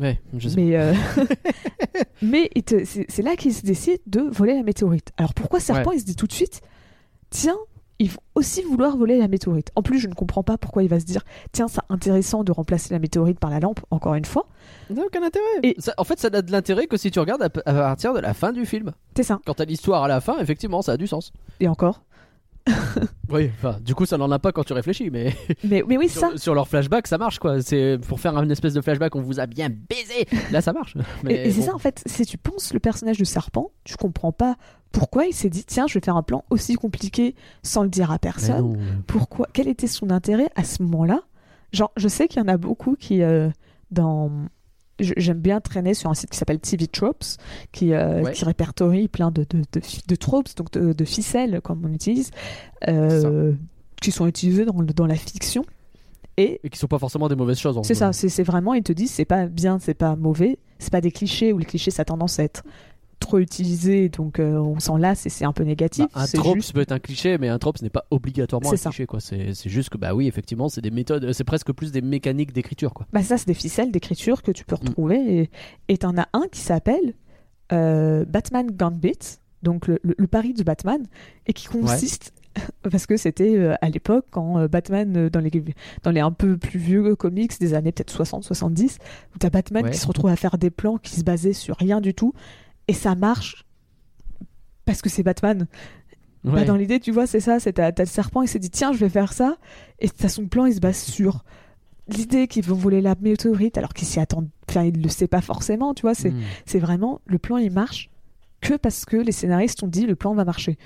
Ouais, 0.00 0.18
je 0.36 0.48
sais 0.48 0.56
mais 0.56 0.76
euh, 0.76 0.94
mais 2.22 2.50
c'est 2.64 3.22
là 3.22 3.36
qu'il 3.36 3.52
se 3.52 3.62
décide 3.62 4.00
de 4.06 4.20
voler 4.20 4.54
la 4.54 4.62
météorite. 4.62 5.12
Alors 5.16 5.34
pourquoi 5.34 5.60
Serpent 5.60 5.92
il 5.92 6.00
se 6.00 6.06
dit 6.06 6.16
tout 6.16 6.26
de 6.26 6.32
suite 6.32 6.62
tiens 7.30 7.58
ils 8.02 8.10
vont 8.10 8.20
aussi 8.34 8.62
vouloir 8.62 8.96
voler 8.96 9.18
la 9.18 9.28
météorite 9.28 9.68
en 9.76 9.82
plus 9.82 9.98
je 9.98 10.08
ne 10.08 10.14
comprends 10.14 10.42
pas 10.42 10.58
pourquoi 10.58 10.82
il 10.82 10.88
va 10.88 10.98
se 11.00 11.04
dire 11.04 11.22
tiens 11.52 11.68
c'est 11.68 11.80
intéressant 11.88 12.42
de 12.44 12.50
remplacer 12.52 12.92
la 12.92 12.98
météorite 12.98 13.38
par 13.38 13.50
la 13.50 13.60
lampe 13.60 13.80
encore 13.90 14.14
une 14.14 14.24
fois 14.24 14.46
Ça 14.88 14.94
n'a 14.94 15.02
aucun 15.04 15.22
intérêt. 15.22 15.44
Et- 15.62 15.74
Ça- 15.78 15.94
en 15.98 16.04
fait, 16.04 16.18
ça 16.18 16.30
n'a 16.30 16.42
de 16.42 16.50
l'intérêt 16.52 16.86
que 16.86 16.96
si 16.96 17.10
tu 17.10 17.18
regardes 17.20 17.42
à, 17.42 17.50
partir 17.50 18.14
de 18.14 18.20
la 18.20 18.34
fin 18.34 18.52
du 18.52 18.66
film. 18.66 18.92
c'est 19.16 19.22
ça 19.22 19.40
Quand 19.46 19.54
t'as 19.54 19.64
l'histoire 19.64 20.02
à 20.04 20.08
la 20.08 20.20
fin, 20.20 20.38
effectivement, 20.38 20.82
ça 20.82 20.92
a 20.92 20.96
du 20.96 21.06
sens. 21.06 21.32
et 21.60 21.68
encore 21.68 22.02
Oui, 23.28 23.50
enfin, 23.58 23.78
du 23.80 23.94
coup, 23.94 24.06
ça 24.06 24.18
n'en 24.18 24.30
a 24.30 24.38
pas 24.38 24.52
quand 24.52 24.62
tu 24.64 24.72
réfléchis, 24.72 25.10
mais 25.10 25.34
mais, 25.64 25.82
mais 25.86 25.96
oui 25.96 26.08
ça 26.08 26.28
sur, 26.30 26.38
sur 26.38 26.54
leur 26.54 26.68
flashback, 26.68 27.06
ça 27.06 27.18
marche 27.18 27.38
quoi. 27.38 27.60
C'est 27.62 27.98
pour 28.06 28.20
faire 28.20 28.36
une 28.40 28.50
espèce 28.50 28.74
de 28.74 28.80
flashback, 28.80 29.16
on 29.16 29.20
vous 29.22 29.40
a 29.40 29.46
bien 29.46 29.68
baisé. 29.68 30.26
Là, 30.52 30.60
ça 30.60 30.72
marche. 30.72 30.96
Mais 31.24 31.34
Et, 31.34 31.48
et 31.48 31.50
c'est 31.50 31.60
bon. 31.60 31.66
ça 31.66 31.74
en 31.74 31.78
fait, 31.78 32.02
si 32.06 32.24
tu 32.26 32.38
penses 32.38 32.72
le 32.72 32.78
personnage 32.80 33.18
de 33.18 33.24
Serpent, 33.24 33.70
tu 33.84 33.96
comprends 33.96 34.32
pas 34.32 34.56
pourquoi 34.92 35.24
il 35.26 35.32
s'est 35.32 35.48
dit 35.50 35.64
tiens 35.64 35.86
je 35.86 35.94
vais 35.94 36.04
faire 36.04 36.16
un 36.16 36.22
plan 36.22 36.44
aussi 36.50 36.74
compliqué 36.74 37.34
sans 37.62 37.82
le 37.82 37.88
dire 37.88 38.10
à 38.10 38.18
personne. 38.18 38.78
Pourquoi 39.06 39.48
Quel 39.52 39.68
était 39.68 39.86
son 39.86 40.10
intérêt 40.10 40.48
à 40.54 40.64
ce 40.64 40.82
moment-là? 40.82 41.20
Genre 41.72 41.90
je 41.96 42.08
sais 42.08 42.28
qu'il 42.28 42.40
y 42.40 42.44
en 42.44 42.48
a 42.48 42.56
beaucoup 42.58 42.96
qui 42.98 43.22
euh, 43.22 43.48
dans 43.90 44.30
J'aime 45.00 45.40
bien 45.40 45.60
traîner 45.60 45.94
sur 45.94 46.10
un 46.10 46.14
site 46.14 46.30
qui 46.30 46.36
s'appelle 46.38 46.60
TV 46.60 46.86
Tropes, 46.86 47.24
qui, 47.72 47.92
euh, 47.92 48.22
Ouais. 48.22 48.32
qui 48.32 48.44
répertorie 48.44 49.08
plein 49.08 49.32
de, 49.32 49.44
de, 49.50 49.62
de, 50.06 50.14
tropes, 50.14 50.54
donc 50.54 50.70
de, 50.72 50.92
de 50.92 51.04
ficelles, 51.04 51.60
comme 51.64 51.82
on 51.84 51.92
utilise, 51.92 52.30
euh, 52.86 53.52
qui 54.00 54.12
sont 54.12 54.26
utilisées 54.28 54.64
dans, 54.64 54.74
dans 54.74 55.06
la 55.06 55.16
fiction. 55.16 55.64
Et 56.36 56.60
Et 56.62 56.70
qui 56.70 56.78
sont 56.78 56.86
pas 56.86 56.98
forcément 57.00 57.28
des 57.28 57.34
mauvaises 57.34 57.58
choses. 57.58 57.80
c'est 57.82 57.94
ça, 57.94 58.12
c'est 58.12 58.28
c'est 58.28 58.42
vraiment, 58.44 58.74
ils 58.74 58.82
te 58.82 58.92
disent, 58.92 59.10
c'est 59.10 59.24
pas 59.24 59.46
bien, 59.46 59.78
c'est 59.80 59.94
pas 59.94 60.14
mauvais, 60.14 60.58
c'est 60.78 60.92
pas 60.92 61.00
des 61.00 61.10
clichés, 61.10 61.52
où 61.52 61.58
les 61.58 61.64
clichés, 61.64 61.90
ça 61.90 62.02
a 62.02 62.04
tendance 62.04 62.38
à 62.38 62.44
être 62.44 62.62
trop 63.22 63.38
utilisé, 63.38 64.08
donc 64.08 64.38
euh, 64.38 64.56
on 64.58 64.78
s'en 64.80 64.96
lasse 64.96 65.24
et 65.26 65.28
c'est 65.30 65.44
un 65.44 65.52
peu 65.52 65.64
négatif. 65.64 66.04
Bah, 66.14 66.20
un 66.22 66.26
trope, 66.26 66.56
juste- 66.56 66.68
ça 66.68 66.72
peut 66.74 66.80
être 66.80 66.92
un 66.92 66.98
cliché, 66.98 67.38
mais 67.38 67.48
un 67.48 67.58
trope, 67.58 67.78
ce 67.78 67.82
n'est 67.84 67.90
pas 67.90 68.04
obligatoirement 68.10 68.72
un 68.72 68.76
ça. 68.76 68.90
cliché. 68.90 69.06
quoi. 69.06 69.20
C'est 69.20 69.52
juste 69.66 69.88
que, 69.88 69.98
bah 69.98 70.14
oui, 70.14 70.26
effectivement, 70.28 70.68
c'est 70.68 70.80
des 70.82 70.90
méthodes, 70.90 71.32
c'est 71.32 71.44
presque 71.44 71.72
plus 71.72 71.90
des 71.92 72.02
mécaniques 72.02 72.52
d'écriture. 72.52 72.92
quoi. 72.94 73.06
Bah 73.12 73.22
ça, 73.22 73.38
c'est 73.38 73.46
des 73.46 73.54
ficelles 73.54 73.90
d'écriture 73.90 74.42
que 74.42 74.50
tu 74.52 74.62
Mm. 74.62 74.66
peux 74.66 74.74
retrouver. 74.76 75.50
Et- 75.88 75.96
t'en 75.98 76.16
as 76.18 76.28
un 76.32 76.44
qui 76.50 76.60
s'appelle 76.60 77.14
euh, 77.72 78.24
Batman 78.26 78.66
Gambit, 78.70 79.38
donc 79.62 79.86
le, 79.86 79.98
le- 80.02 80.14
le 80.18 80.26
pari 80.26 80.52
de 80.52 80.62
Batman, 80.62 81.02
et 81.46 81.52
qui 81.52 81.66
consiste... 81.68 82.32
Parce 82.90 83.06
que 83.06 83.16
c'était 83.16 83.56
euh, 83.56 83.74
à 83.80 83.88
l'époque 83.88 84.26
quand 84.30 84.58
euh, 84.58 84.68
Batman, 84.68 85.16
euh, 85.16 85.30
dans, 85.30 85.40
les, 85.40 85.50
dans 86.02 86.10
les 86.10 86.20
un 86.20 86.32
peu 86.32 86.58
plus 86.58 86.78
vieux 86.78 87.16
comics 87.16 87.58
des 87.58 87.72
années 87.72 87.92
peut-être 87.92 88.12
60-70, 88.14 88.98
où 89.34 89.38
t'as 89.38 89.48
Batman 89.48 89.84
Ouais. 89.84 89.90
qui 89.90 89.96
se 89.96 90.06
retrouve 90.06 90.28
à 90.28 90.36
faire 90.36 90.58
des 90.58 90.68
plans 90.68 90.98
qui 90.98 91.14
se 91.16 91.22
basaient 91.24 91.54
sur 91.54 91.76
rien 91.78 92.02
du 92.02 92.12
tout, 92.12 92.34
et 92.88 92.92
ça 92.92 93.14
marche 93.14 93.64
parce 94.84 95.02
que 95.02 95.08
c'est 95.08 95.22
Batman. 95.22 95.66
Bah, 96.44 96.64
dans 96.64 96.74
l'idée, 96.74 96.98
tu 96.98 97.12
vois, 97.12 97.28
c'est 97.28 97.38
ça, 97.38 97.60
c'est 97.60 97.74
t'as 97.74 97.92
le 97.96 98.04
serpent, 98.04 98.42
il 98.42 98.48
s'est 98.48 98.58
dit 98.58 98.70
tiens, 98.70 98.92
je 98.92 98.98
vais 98.98 99.08
faire 99.08 99.32
ça, 99.32 99.56
et 100.00 100.08
t'as 100.08 100.28
son 100.28 100.46
plan, 100.48 100.66
il 100.66 100.74
se 100.74 100.80
base 100.80 100.98
sur 100.98 101.44
l'idée 102.08 102.48
qu'ils 102.48 102.64
vont 102.64 102.74
voler 102.74 103.00
la 103.00 103.14
météorite, 103.20 103.78
alors 103.78 103.94
qu'il 103.94 104.08
s'y 104.08 104.18
attend, 104.18 104.44
enfin, 104.68 104.82
il 104.82 105.00
le 105.00 105.08
sait 105.08 105.28
pas 105.28 105.40
forcément, 105.40 105.94
tu 105.94 106.02
vois, 106.02 106.14
c'est 106.14 106.30
Hmm. 106.32 106.40
c'est 106.66 106.80
vraiment 106.80 107.20
le 107.26 107.38
plan, 107.38 107.58
il 107.58 107.70
marche 107.70 108.10
que 108.60 108.74
parce 108.74 109.04
que 109.04 109.16
les 109.16 109.30
scénaristes 109.30 109.82
ont 109.84 109.88
dit 109.88 110.04
le 110.04 110.16
plan 110.16 110.34
va 110.34 110.44
marcher. 110.44 110.78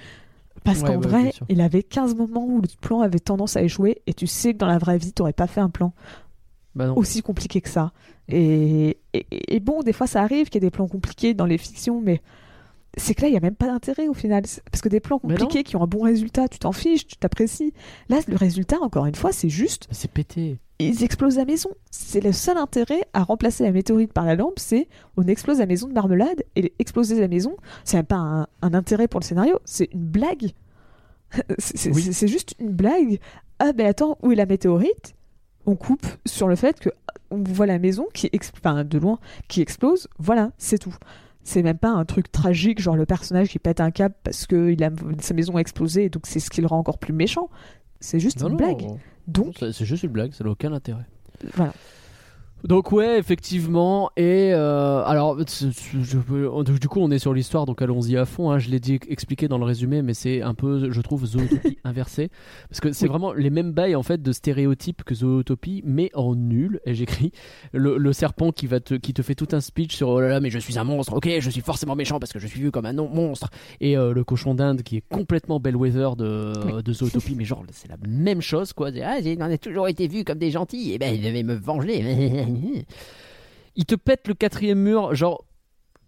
Parce 0.63 0.81
Ouais, 0.81 0.89
qu'en 0.89 0.97
ouais, 1.01 1.07
vrai, 1.09 1.33
il 1.49 1.63
avait 1.63 1.83
15 1.83 2.15
moments 2.17 2.45
où 2.47 2.61
le 2.61 2.69
plan 2.83 3.01
avait 3.01 3.19
tendance 3.19 3.57
à 3.57 3.63
échouer, 3.63 4.03
et 4.07 4.13
tu 4.13 4.27
sais 4.27 4.53
que 4.53 4.59
dans 4.59 4.67
la 4.67 4.77
vraie 4.79 4.99
vie, 4.99 5.13
t'aurais 5.15 5.33
pas 5.33 5.47
fait 5.47 5.61
un 5.61 5.71
plan 5.71 5.95
Bah 6.77 6.93
aussi 6.95 7.23
compliqué 7.23 7.61
que 7.61 7.69
ça. 7.69 7.93
Et, 8.29 8.99
et, 9.15 9.27
et 9.57 9.61
bon, 9.61 9.83
des 9.83 9.93
fois, 9.93 10.07
ça 10.07 10.23
arrive 10.23 10.47
qu'il 10.51 10.63
y 10.63 10.65
ait 10.65 10.69
des 10.69 10.71
plans 10.71 10.87
compliqués 10.89 11.35
dans 11.35 11.47
les 11.47 11.59
fictions, 11.59 12.01
mais 12.01 12.21
c'est 12.99 13.15
que 13.15 13.23
là, 13.23 13.29
il 13.29 13.33
n'y 13.33 13.37
a 13.37 13.41
même 13.41 13.55
pas 13.57 13.67
d'intérêt 13.67 14.07
au 14.09 14.15
final. 14.15 14.45
Parce 14.71 14.81
que 14.83 14.89
des 14.89 15.01
plans 15.01 15.21
Mais 15.25 15.35
compliqués 15.37 15.65
qui 15.65 15.75
ont 15.77 15.83
un 15.83 15.87
bon 15.87 16.03
résultat, 16.03 16.49
tu 16.49 16.59
t'en 16.59 16.73
fiches, 16.73 17.07
tu 17.07 17.17
t'apprécies. 17.17 17.73
Là, 18.09 18.21
le 18.29 18.37
résultat, 18.37 18.77
encore 18.81 19.07
une 19.07 19.15
fois, 19.15 19.33
c'est 19.33 19.49
juste, 19.49 19.87
Mais 19.91 19.95
C'est 19.97 20.11
pété. 20.11 20.59
ils 20.79 21.03
explosent 21.03 21.37
la 21.37 21.45
maison. 21.47 21.71
C'est 21.91 22.21
le 22.23 22.33
seul 22.33 22.57
intérêt 22.59 23.03
à 23.15 23.23
remplacer 23.23 23.65
la 23.65 23.73
météorite 23.73 24.13
par 24.13 24.25
la 24.27 24.35
lampe, 24.35 24.59
c'est 24.59 24.89
on 25.17 25.23
explose 25.25 25.59
la 25.59 25.67
maison 25.67 25.89
de 25.89 25.93
marmelade, 25.95 26.43
et 26.57 26.73
exploser 26.79 27.19
la 27.21 27.29
maison, 27.29 27.57
c'est 27.85 27.97
même 27.97 28.07
pas 28.07 28.17
un, 28.17 28.47
un 28.63 28.75
intérêt 28.75 29.09
pour 29.09 29.21
le 29.21 29.25
scénario, 29.25 29.59
c'est 29.65 29.89
une 29.93 30.05
blague. 30.05 30.53
C'est 31.59 31.91
Oui. 31.93 32.13
juste 32.29 32.55
une 32.61 32.71
blague. 32.71 33.19
Ah, 33.59 33.73
ben 33.73 33.87
attends, 33.87 34.17
où 34.23 34.31
est 34.33 34.37
la 34.37 34.47
météorite? 34.47 35.15
On 35.67 35.75
coupe 35.77 36.07
sur 36.25 36.49
le 36.49 36.57
fait 36.57 36.79
que 36.81 36.91
on 37.31 37.43
voit 37.43 37.67
la 37.67 37.79
maison 37.79 38.07
qui 38.15 38.29
ex- 38.33 38.53
enfin, 38.57 38.85
de 38.85 38.99
loin 38.99 39.19
qui 39.49 39.61
explose. 39.61 40.09
Voilà, 40.19 40.53
c'est 40.59 40.79
tout. 40.79 40.95
C'est 41.43 41.63
même 41.63 41.79
pas 41.79 41.91
un 41.91 42.05
truc 42.05 42.31
tragique, 42.33 42.81
genre 42.81 42.97
le 42.97 43.07
personnage 43.07 43.49
qui 43.49 43.59
pète 43.59 43.81
un 43.81 43.91
câble 43.91 44.15
parce 44.25 44.47
que 44.47 44.71
il 44.71 44.83
a, 44.85 44.91
sa 45.21 45.35
maison 45.35 45.57
a 45.57 45.61
explosé 45.61 46.05
et 46.05 46.09
donc 46.09 46.27
c'est 46.27 46.41
ce 46.41 46.51
qui 46.51 46.61
le 46.61 46.67
rend 46.67 46.79
encore 46.79 46.99
plus 46.99 47.13
méchant. 47.13 47.49
C'est 48.01 48.19
juste 48.21 48.41
Non, 48.41 48.47
une 48.49 48.53
non, 48.53 48.57
blague. 48.59 48.83
non, 48.83 48.99
Donc, 49.29 49.55
c'est 49.59 49.73
c'est 49.73 49.85
juste 49.85 50.03
une 50.03 50.11
blague, 50.11 50.33
ça 50.33 50.45
n'a 50.45 50.51
aucun 50.51 50.73
intérêt. 50.73 51.07
voilà. 51.55 51.73
Donc 52.65 52.91
ouais, 52.91 53.19
effectivement. 53.19 54.11
Et 54.17 54.51
euh, 54.53 55.03
alors, 55.05 55.37
je 55.39 56.73
du 56.81 56.89
coup, 56.89 57.01
on 57.01 57.11
est 57.13 57.19
sur 57.19 57.33
l'histoire, 57.33 57.65
donc 57.65 57.81
allons-y 57.81 58.17
à 58.17 58.25
fond. 58.25 58.51
hein. 58.51 58.59
Je 58.59 58.71
l'ai 58.71 58.81
dit 58.81 58.99
expliqué 59.09 59.47
dans 59.47 59.59
le 59.59 59.65
résumé, 59.65 60.03
mais 60.03 60.15
c'est 60.15 60.43
un 60.43 60.55
peu, 60.55 60.91
je 60.91 61.01
trouve, 61.01 61.27
Zootopie 61.27 61.79
inversée, 61.85 62.29
parce 62.69 62.81
que 62.81 62.93
c'est 62.93 63.05
Oui. 63.05 63.11
vraiment 63.11 63.33
les 63.33 63.51
mêmes 63.51 63.71
bails 63.73 63.95
en 63.95 64.03
fait 64.03 64.21
de 64.21 64.33
stéréotypes 64.33 65.05
que 65.05 65.15
Zootopie, 65.15 65.83
mais 65.85 66.11
en 66.15 66.35
nul. 66.35 66.81
Et 66.87 66.95
j'écris 66.95 67.31
le, 67.73 67.99
le 67.99 68.13
serpent 68.13 68.51
qui 68.51 68.67
va 68.67 68.81
te, 68.81 68.95
qui 68.95 69.13
te 69.15 69.23
fait 69.23 69.35
tout 69.37 69.49
un 69.53 69.61
speech 69.61 69.95
sur 69.95 70.09
oh 70.09 70.21
là 70.21 70.29
là, 70.29 70.41
mais 70.41 70.51
je 70.51 70.59
suis 70.59 70.77
un 70.79 70.85
monstre. 70.85 71.13
Ok, 71.15 71.29
je 71.39 71.51
suis 71.51 71.61
forcément 71.61 71.95
méchant 71.95 72.19
parce 72.19 72.33
que 72.33 72.39
je 72.41 72.47
suis 72.49 72.61
vu 72.61 72.71
comme 72.73 72.87
un 72.87 72.95
non- 72.95 73.09
monstre. 73.09 73.49
Et 73.81 73.97
euh, 73.97 74.13
le 74.13 74.25
cochon 74.25 74.55
d'Inde 74.55 74.83
qui 74.83 74.97
est 74.97 75.05
complètement 75.09 75.61
Bellwether 75.61 76.11
de, 76.17 76.53
Oui. 76.67 76.83
de 76.83 76.93
Zootopie, 76.93 77.37
mais 77.37 77.45
genre 77.45 77.63
c'est 77.71 77.89
la 77.89 77.97
même 78.09 78.41
chose 78.41 78.73
quoi. 78.73 78.91
Ah, 79.05 79.19
on 79.39 79.41
a 79.43 79.59
toujours 79.59 79.87
été 79.89 80.09
vus 80.09 80.25
comme 80.25 80.39
des 80.39 80.51
gentils. 80.51 80.93
Et 80.95 80.99
ben, 80.99 81.15
il 81.15 81.23
devait 81.23 81.43
me 81.45 81.55
venger. 81.55 82.46
Il 83.77 83.85
te 83.85 83.95
pète 83.95 84.29
le 84.29 84.35
quatrième 84.35 84.79
mur. 84.79 85.15
Genre, 85.15 85.45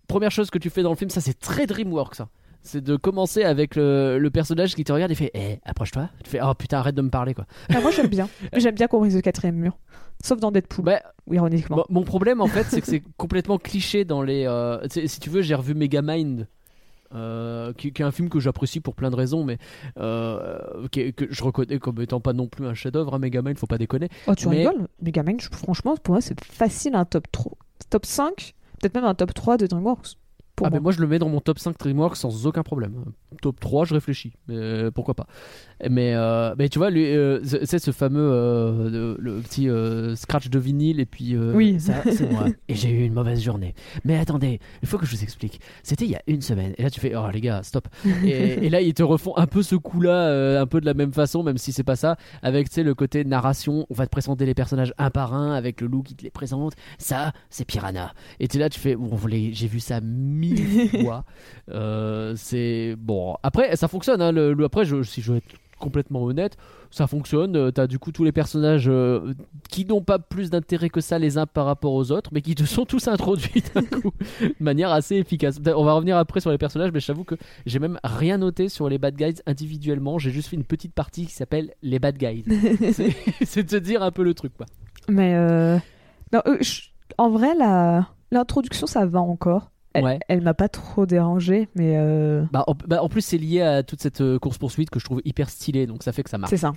première 0.06 0.30
chose 0.30 0.50
que 0.50 0.58
tu 0.58 0.70
fais 0.70 0.82
dans 0.82 0.90
le 0.90 0.96
film, 0.96 1.10
ça 1.10 1.20
c'est 1.20 1.38
très 1.38 1.66
DreamWorks. 1.66 2.14
ça. 2.16 2.28
C'est 2.62 2.82
de 2.82 2.96
commencer 2.96 3.44
avec 3.44 3.76
le, 3.76 4.18
le 4.18 4.30
personnage 4.30 4.74
qui 4.74 4.82
te 4.84 4.92
regarde 4.92 5.12
et 5.12 5.14
fait 5.14 5.30
Eh, 5.32 5.58
approche-toi. 5.64 6.10
Tu 6.24 6.30
fais 6.30 6.40
Oh 6.42 6.52
putain, 6.54 6.78
arrête 6.78 6.94
de 6.94 7.02
me 7.02 7.08
parler 7.10 7.32
quoi. 7.32 7.46
Ah, 7.72 7.80
moi 7.80 7.90
j'aime 7.92 8.08
bien. 8.08 8.28
J'aime 8.56 8.74
bien 8.74 8.88
qu'on 8.88 8.98
brise 8.98 9.14
le 9.14 9.20
quatrième 9.22 9.54
mur. 9.56 9.78
Sauf 10.24 10.40
dans 10.40 10.50
Deadpool, 10.50 10.84
Bah, 10.84 11.00
ironiquement. 11.30 11.84
Mon 11.88 12.02
problème 12.02 12.40
en 12.40 12.48
fait, 12.48 12.64
c'est 12.64 12.80
que 12.80 12.86
c'est 12.88 13.02
complètement 13.16 13.58
cliché 13.58 14.04
dans 14.04 14.22
les. 14.22 14.44
euh, 14.46 14.78
si 14.88 15.20
tu 15.20 15.30
veux, 15.30 15.40
j'ai 15.42 15.54
revu 15.54 15.74
Megamind. 15.74 16.48
Euh, 17.14 17.72
qui, 17.72 17.90
qui 17.92 18.02
est 18.02 18.04
un 18.04 18.10
film 18.10 18.28
que 18.28 18.38
j'apprécie 18.38 18.80
pour 18.80 18.94
plein 18.94 19.08
de 19.10 19.16
raisons, 19.16 19.42
mais 19.42 19.56
euh, 19.98 20.86
qui 20.90 21.14
que 21.14 21.24
je 21.30 21.42
reconnais 21.42 21.78
comme 21.78 21.98
étant 22.02 22.20
pas 22.20 22.34
non 22.34 22.48
plus 22.48 22.66
un 22.66 22.74
chef-d'œuvre. 22.74 23.14
Hein, 23.14 23.18
Megamind, 23.18 23.56
faut 23.56 23.66
pas 23.66 23.78
déconner. 23.78 24.08
Oh, 24.26 24.34
tu 24.34 24.46
mais- 24.48 24.58
rigoles? 24.66 24.88
Megaman, 25.00 25.40
franchement, 25.40 25.96
pour 25.96 26.12
moi, 26.14 26.20
c'est 26.20 26.38
facile 26.44 26.94
un 26.94 27.06
top 27.06 27.26
3. 27.32 27.52
Top 27.88 28.04
5, 28.04 28.54
peut-être 28.78 28.94
même 28.94 29.04
un 29.04 29.14
top 29.14 29.32
3 29.32 29.56
de 29.56 29.66
DreamWorks. 29.66 30.16
Pour 30.58 30.66
ah, 30.66 30.70
moi. 30.70 30.78
mais 30.78 30.82
moi 30.82 30.92
je 30.92 31.00
le 31.00 31.06
mets 31.06 31.20
dans 31.20 31.28
mon 31.28 31.40
top 31.40 31.60
5 31.60 31.78
DreamWorks 31.78 32.16
sans 32.16 32.46
aucun 32.46 32.64
problème. 32.64 33.04
Top 33.40 33.60
3, 33.60 33.84
je 33.84 33.94
réfléchis, 33.94 34.32
mais 34.48 34.56
euh, 34.56 34.90
pourquoi 34.90 35.14
pas. 35.14 35.26
Mais, 35.88 36.14
euh, 36.14 36.54
mais 36.58 36.68
tu 36.68 36.80
vois, 36.80 36.90
lui, 36.90 37.04
euh, 37.06 37.38
c'est 37.44 37.78
ce 37.78 37.92
fameux 37.92 38.18
euh, 38.32 38.90
le, 38.90 39.16
le 39.20 39.40
petit 39.40 39.68
scratch 40.16 40.48
de 40.50 40.58
vinyle, 40.58 40.98
et 40.98 41.06
puis 41.06 41.36
Oui. 41.36 41.78
ça, 41.78 42.02
c'est 42.10 42.28
moi. 42.30 42.46
Et 42.68 42.74
j'ai 42.74 42.90
eu 42.90 43.04
une 43.04 43.12
mauvaise 43.12 43.40
journée. 43.40 43.74
Mais 44.04 44.18
attendez, 44.18 44.58
il 44.82 44.88
faut 44.88 44.98
que 44.98 45.06
je 45.06 45.14
vous 45.14 45.22
explique. 45.22 45.60
C'était 45.84 46.04
il 46.06 46.10
y 46.10 46.16
a 46.16 46.22
une 46.26 46.42
semaine. 46.42 46.72
Et 46.76 46.82
là, 46.82 46.90
tu 46.90 46.98
fais, 46.98 47.14
oh 47.14 47.28
les 47.32 47.40
gars, 47.40 47.62
stop. 47.62 47.86
et, 48.24 48.30
et 48.66 48.68
là, 48.68 48.80
ils 48.80 48.94
te 48.94 49.04
refont 49.04 49.36
un 49.36 49.46
peu 49.46 49.62
ce 49.62 49.76
coup-là, 49.76 50.60
un 50.60 50.66
peu 50.66 50.80
de 50.80 50.86
la 50.86 50.94
même 50.94 51.12
façon, 51.12 51.44
même 51.44 51.58
si 51.58 51.70
c'est 51.72 51.84
pas 51.84 51.96
ça, 51.96 52.16
avec 52.42 52.74
le 52.76 52.94
côté 52.94 53.24
narration. 53.24 53.86
On 53.90 53.94
va 53.94 54.06
te 54.06 54.10
présenter 54.10 54.46
les 54.46 54.54
personnages 54.54 54.92
un 54.98 55.10
par 55.10 55.34
un, 55.34 55.52
avec 55.52 55.80
le 55.80 55.86
loup 55.86 56.02
qui 56.02 56.16
te 56.16 56.24
les 56.24 56.30
présente. 56.30 56.74
Ça, 56.98 57.32
c'est 57.50 57.64
Piranha. 57.64 58.12
Et 58.40 58.48
tu 58.48 58.58
là, 58.58 58.68
tu 58.68 58.80
fais, 58.80 58.96
bon, 58.96 59.16
j'ai 59.28 59.66
vu 59.68 59.80
ça 59.80 60.00
mille 60.00 60.47
fois. 60.56 61.24
Euh, 61.70 62.32
c'est 62.36 62.94
bon. 62.98 63.36
Après, 63.42 63.76
ça 63.76 63.88
fonctionne. 63.88 64.22
Hein, 64.22 64.32
le, 64.32 64.54
le- 64.54 64.64
après, 64.64 64.86
je, 64.86 65.02
si 65.02 65.20
je 65.20 65.32
veux 65.32 65.36
être 65.38 65.54
complètement 65.78 66.22
honnête, 66.24 66.56
ça 66.90 67.06
fonctionne. 67.06 67.54
Euh, 67.56 67.70
T'as 67.70 67.86
du 67.86 67.98
coup 67.98 68.10
tous 68.10 68.24
les 68.24 68.32
personnages 68.32 68.86
euh, 68.88 69.34
qui 69.68 69.84
n'ont 69.84 70.00
pas 70.00 70.18
plus 70.18 70.48
d'intérêt 70.48 70.88
que 70.88 71.02
ça 71.02 71.18
les 71.18 71.36
uns 71.36 71.44
par 71.44 71.66
rapport 71.66 71.92
aux 71.92 72.10
autres, 72.10 72.30
mais 72.32 72.40
qui 72.40 72.54
te 72.54 72.64
sont 72.64 72.86
tous 72.86 73.06
introduits 73.06 73.62
d'un 73.74 73.82
coup 74.00 74.12
de 74.40 74.54
manière 74.60 74.90
assez 74.90 75.16
efficace. 75.16 75.60
On 75.76 75.84
va 75.84 75.92
revenir 75.92 76.16
après 76.16 76.40
sur 76.40 76.50
les 76.50 76.56
personnages, 76.58 76.90
mais 76.90 77.00
j'avoue 77.00 77.24
que 77.24 77.34
j'ai 77.66 77.78
même 77.80 77.98
rien 78.02 78.38
noté 78.38 78.70
sur 78.70 78.88
les 78.88 78.96
bad 78.96 79.14
guys 79.14 79.34
individuellement. 79.46 80.18
J'ai 80.18 80.30
juste 80.30 80.48
fait 80.48 80.56
une 80.56 80.64
petite 80.64 80.94
partie 80.94 81.26
qui 81.26 81.34
s'appelle 81.34 81.74
les 81.82 81.98
bad 81.98 82.16
guys. 82.16 82.44
C'est- 83.44 83.62
de 83.62 83.68
te 83.68 83.76
dire 83.76 84.02
un 84.02 84.10
peu 84.10 84.22
le 84.22 84.32
truc, 84.32 84.54
quoi. 84.56 84.64
Mais 85.08 85.34
euh, 85.34 85.76
non, 86.32 86.40
euh, 86.46 86.58
en 87.18 87.28
vrai, 87.28 87.54
la... 87.54 88.08
l'introduction, 88.30 88.86
ça 88.86 89.04
va 89.04 89.20
encore. 89.20 89.70
Elle, 89.98 90.04
Ouais. 90.04 90.18
elle 90.28 90.40
m'a 90.42 90.54
pas 90.54 90.68
trop 90.68 91.06
dérangé, 91.06 91.68
mais 91.74 91.94
euh, 91.96 92.44
Bah, 92.52 92.64
en, 92.66 92.74
bah, 92.86 93.02
en 93.02 93.08
plus, 93.08 93.20
c'est 93.22 93.38
lié 93.38 93.60
à 93.62 93.82
toute 93.82 94.00
cette 94.00 94.22
course 94.38 94.58
poursuite 94.58 94.90
que 94.90 94.98
je 94.98 95.04
trouve 95.04 95.20
hyper 95.24 95.50
stylée, 95.50 95.86
donc 95.86 96.02
ça 96.02 96.12
fait 96.12 96.22
que 96.22 96.30
ça 96.30 96.38
marche. 96.38 96.50
c'est 96.50 96.56
ça. 96.56 96.72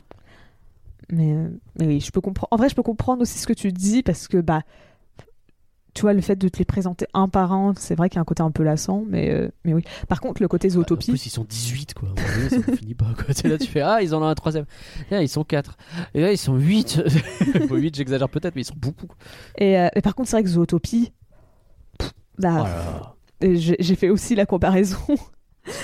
Mais, 1.11 1.33
euh, 1.33 1.49
mais 1.79 1.87
oui, 1.87 1.99
je 1.99 2.11
peux 2.11 2.21
comprendre. 2.21 2.47
En 2.51 2.57
vrai, 2.57 2.69
je 2.69 2.75
peux 2.75 2.83
comprendre 2.83 3.21
aussi 3.21 3.37
ce 3.39 3.47
que 3.47 3.53
tu 3.53 3.71
dis 3.71 4.01
parce 4.03 4.27
que 4.27 4.37
bah, 4.37 4.61
tu 5.93 6.03
vois, 6.03 6.13
le 6.13 6.21
fait 6.21 6.37
de 6.37 6.47
te 6.47 6.57
les 6.57 6.63
présenter 6.63 7.05
un 7.13 7.27
par 7.27 7.51
un, 7.51 7.73
c'est 7.75 7.95
vrai 7.95 8.07
qu'il 8.07 8.15
y 8.15 8.19
a 8.19 8.21
un 8.21 8.25
côté 8.25 8.41
un 8.41 8.51
peu 8.51 8.63
lassant, 8.63 9.03
mais 9.09 9.25
mais, 9.25 9.29
euh, 9.31 9.49
mais 9.65 9.73
oui. 9.73 9.83
Par 10.07 10.21
contre, 10.21 10.41
le 10.41 10.47
côté 10.47 10.69
En 10.69 10.71
Zootopie, 10.71 11.11
plus, 11.11 11.25
ils 11.25 11.29
sont 11.31 11.43
18, 11.43 11.93
quoi. 11.95 12.09
Ça 12.49 12.55
ne 12.55 12.75
finit 12.77 12.93
pas, 12.95 13.13
quoi. 13.13 13.25
Là, 13.49 13.57
tu 13.57 13.67
fais, 13.67 13.81
ah, 13.81 14.01
ils 14.01 14.15
en 14.15 14.21
ont 14.21 14.25
un 14.25 14.35
troisième. 14.35 14.63
Là, 15.09 15.21
ils 15.21 15.27
sont 15.27 15.43
4. 15.43 15.75
Et 16.13 16.21
là, 16.21 16.31
ils 16.31 16.37
sont 16.37 16.55
8. 16.55 17.01
bon, 17.67 17.75
8, 17.75 17.93
j'exagère 17.95 18.29
peut-être, 18.29 18.55
mais 18.55 18.61
ils 18.61 18.65
sont 18.65 18.75
beaucoup. 18.77 19.07
et, 19.57 19.77
euh, 19.79 19.89
et 19.93 20.01
par 20.01 20.15
contre, 20.15 20.29
c'est 20.29 20.37
vrai 20.37 20.43
que 20.43 20.49
Zootopie, 20.49 21.11
bah, 22.41 23.13
Oh 23.43 23.45
j'ai 23.53 23.75
j'ai 23.79 23.95
fait 23.95 24.09
aussi 24.09 24.35
la 24.35 24.45
comparaison. 24.45 24.97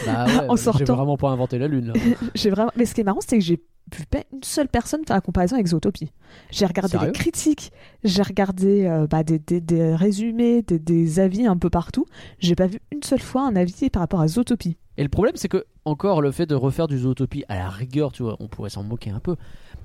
Bah 0.07 0.25
ouais, 0.25 0.47
En 0.49 0.55
j'ai 0.55 0.63
sortant. 0.63 0.95
vraiment 0.95 1.17
pas 1.17 1.29
inventé 1.29 1.59
la 1.59 1.67
lune, 1.67 1.93
j'ai 2.35 2.49
vraiment. 2.49 2.71
Mais 2.75 2.85
ce 2.85 2.95
qui 2.95 3.01
est 3.01 3.03
marrant, 3.03 3.19
c'est 3.21 3.37
que 3.37 3.43
j'ai 3.43 3.61
vu 3.95 4.05
pas 4.09 4.23
une 4.33 4.41
seule 4.41 4.67
personne 4.67 5.01
faire 5.05 5.15
la 5.15 5.21
comparaison 5.21 5.53
avec 5.55 5.67
Zootopie. 5.67 6.11
J'ai 6.49 6.65
regardé 6.65 6.93
Sérieux? 6.93 7.05
les 7.07 7.11
critiques, 7.13 7.71
j'ai 8.03 8.23
regardé 8.23 8.85
euh, 8.85 9.05
bah, 9.05 9.23
des, 9.23 9.37
des- 9.37 9.61
des 9.61 9.93
résumés, 9.93 10.63
des, 10.63 10.79
des 10.79 11.19
avis 11.19 11.45
un 11.45 11.57
peu 11.57 11.69
partout. 11.69 12.05
J'ai 12.39 12.55
pas 12.55 12.65
vu 12.65 12.79
une 12.91 13.03
seule 13.03 13.21
fois 13.21 13.43
un 13.43 13.55
avis 13.55 13.91
par 13.91 14.01
rapport 14.01 14.19
à 14.19 14.27
Zootopie. 14.27 14.77
Et 14.97 15.03
le 15.03 15.09
problème, 15.09 15.35
c'est 15.35 15.47
que, 15.47 15.63
encore, 15.85 16.23
le 16.23 16.31
fait 16.31 16.47
de 16.47 16.55
refaire 16.55 16.87
du 16.87 16.97
Zootopie, 16.97 17.43
à 17.47 17.55
la 17.59 17.69
rigueur, 17.69 18.11
tu 18.11 18.23
vois, 18.23 18.35
on 18.39 18.47
pourrait 18.47 18.71
s'en 18.71 18.81
moquer 18.81 19.11
un 19.11 19.19
peu, 19.19 19.35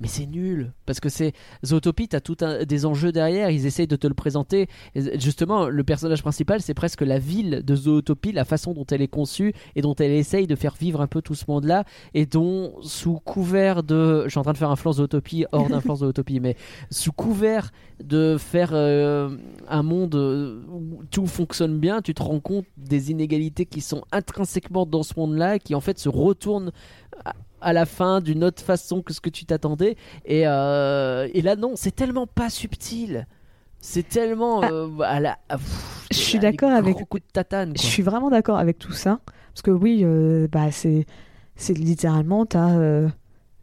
mais 0.01 0.09
c'est 0.09 0.27
nul. 0.27 0.73
Parce 0.87 1.01
que 1.01 1.09
c'est. 1.09 1.33
Zootopie, 1.65 2.09
t'as 2.09 2.21
tout 2.21 2.37
un, 2.41 2.65
des 2.65 2.87
enjeux 2.87 3.13
derrière, 3.13 3.51
ils 3.51 3.67
essayent 3.67 3.87
de 3.87 3.97
te 3.97 4.07
le 4.07 4.15
présenter. 4.15 4.69
Et 4.95 5.19
justement, 5.19 5.69
le 5.69 5.85
personnage 5.85 6.23
principal, 6.23 6.61
c'est 6.61 6.75
presque 6.75 7.03
la 7.03 7.19
ville 7.19 7.63
de 7.65 7.77
Zootopie, 7.77 8.33
la 8.33 8.45
façon 8.45 8.73
dont 8.73 8.87
elle 8.91 9.03
est 9.03 9.09
conçue 9.09 9.53
et 9.77 9.83
dont 9.83 9.95
elle 9.95 10.13
essaye 10.13 10.47
de 10.47 10.57
faire 10.57 10.75
vivre 10.79 11.01
un 11.01 11.07
peu 11.07 11.23
tout 11.23 11.35
ce 11.35 11.45
monde-là, 11.49 11.85
et 12.15 12.27
dont, 12.27 12.75
sous 12.83 13.21
couvert 13.21 13.83
de. 13.83 14.25
Je 14.25 14.31
suis 14.31 14.39
en 14.39 14.43
train 14.43 14.53
de 14.53 14.59
faire 14.59 14.71
un 14.71 14.77
flanc 14.77 14.93
Zootopie 14.93 15.47
hors 15.53 15.69
d'un 15.69 15.81
flanc 15.81 15.97
Zootopie, 15.97 16.41
mais 16.41 16.57
sous 16.91 17.13
couvert 17.13 17.71
de 18.03 18.37
faire 18.39 18.71
euh, 18.73 19.37
un 19.69 19.83
monde 19.83 20.15
où 20.15 21.05
tout 21.11 21.27
fonctionne 21.27 21.79
bien, 21.79 22.03
tu 22.03 22.15
te 22.15 22.23
rends 22.23 22.41
compte 22.41 22.67
des 22.77 23.11
inégalités 23.11 23.67
qui 23.67 23.81
sont 23.81 24.03
intrinsèquement 24.11 24.87
dans 24.87 25.03
ce 25.03 25.15
monde-là, 25.17 25.59
qui 25.59 25.75
en 25.75 25.81
fait 25.81 25.99
se 25.99 26.09
retournent 26.09 26.73
à, 27.25 27.35
à 27.63 27.73
la 27.73 27.87
fin 27.87 28.21
d'une 28.21 28.45
autre 28.45 28.63
façon 28.63 29.03
que 29.03 29.13
ce 29.13 29.21
que 29.21 29.31
tu 29.31 29.45
t'attendais. 29.45 29.97
Et, 30.25 30.43
euh, 30.47 31.29
et 31.33 31.43
là, 31.43 31.57
non, 31.57 31.73
c'est 31.77 31.95
tellement 31.95 32.27
pas 32.27 32.51
subtil. 32.51 33.27
C'est 33.81 34.09
tellement 34.09 34.63
euh, 34.63 34.89
à 35.01 35.19
la. 35.21 35.39
à- 35.49 35.57
pff, 35.59 36.07
Je 36.13 36.17
suis 36.19 36.39
d'accord 36.39 36.71
avec- 36.73 36.97
coups 37.09 37.23
de 37.23 37.33
tatane. 37.33 37.73
Je 37.77 37.83
suis 37.83 38.03
vraiment 38.03 38.31
d'accord 38.31 38.59
avec 38.59 38.79
tout 38.79 38.93
ça. 38.93 39.21
Parce 39.53 39.63
que 39.63 39.71
oui, 39.71 40.03
euh, 40.05 40.47
bah, 40.51 40.71
c'est, 40.71 41.05
c'est 41.57 41.77
littéralement, 41.77 42.47
t'as 42.47 42.71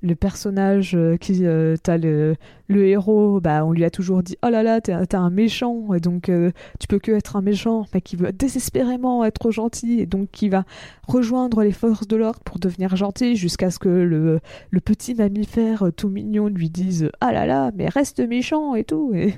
le 0.02 0.16
personnage 0.16 0.96
euh, 0.96 1.18
qui. 1.18 1.46
euh, 1.46 1.76
t'as 1.82 1.98
le, 1.98 2.36
le 2.68 2.86
héros, 2.88 3.42
bah, 3.42 3.66
on 3.66 3.72
lui 3.74 3.84
a 3.84 3.90
toujours 3.90 4.24
dit 4.24 4.38
Oh 4.44 4.50
là 4.50 4.64
là, 4.64 4.80
t'es, 4.80 4.94
un- 4.94 5.06
t'es 5.06 5.18
un 5.18 5.30
méchant, 5.30 5.94
et 5.94 6.00
donc 6.00 6.30
euh, 6.30 6.52
tu 6.80 6.88
peux 6.88 7.00
que 7.00 7.12
être 7.12 7.36
un 7.36 7.42
méchant, 7.42 7.86
mais 7.94 8.00
qui 8.02 8.16
veut 8.16 8.32
désespérément 8.32 9.26
être 9.26 9.52
gentil, 9.52 10.00
et 10.00 10.06
donc 10.06 10.30
qui 10.32 10.48
va 10.50 10.64
rejoindre 11.08 11.64
les 11.64 11.72
forces 11.72 12.08
de 12.08 12.16
l'ordre 12.16 12.40
pour 12.46 12.60
devenir 12.60 12.96
gentil, 12.96 13.36
jusqu'à 13.36 13.72
ce 13.72 13.80
que 13.80 13.90
le, 13.90 14.40
le 14.72 14.80
petit 14.80 15.16
mammifère 15.16 15.90
tout 15.96 16.10
mignon 16.10 16.48
lui 16.48 16.70
dise 16.70 17.10
Ah 17.20 17.32
là 17.34 17.46
là, 17.46 17.72
mais 17.76 17.90
reste 17.90 18.20
méchant 18.20 18.76
et 18.76 18.84
tout. 18.86 19.12
Et, 19.14 19.34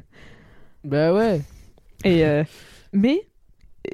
Bah 0.84 1.14
ouais. 1.14 1.42
et, 2.04 2.26
euh, 2.26 2.44
mais, 2.94 3.28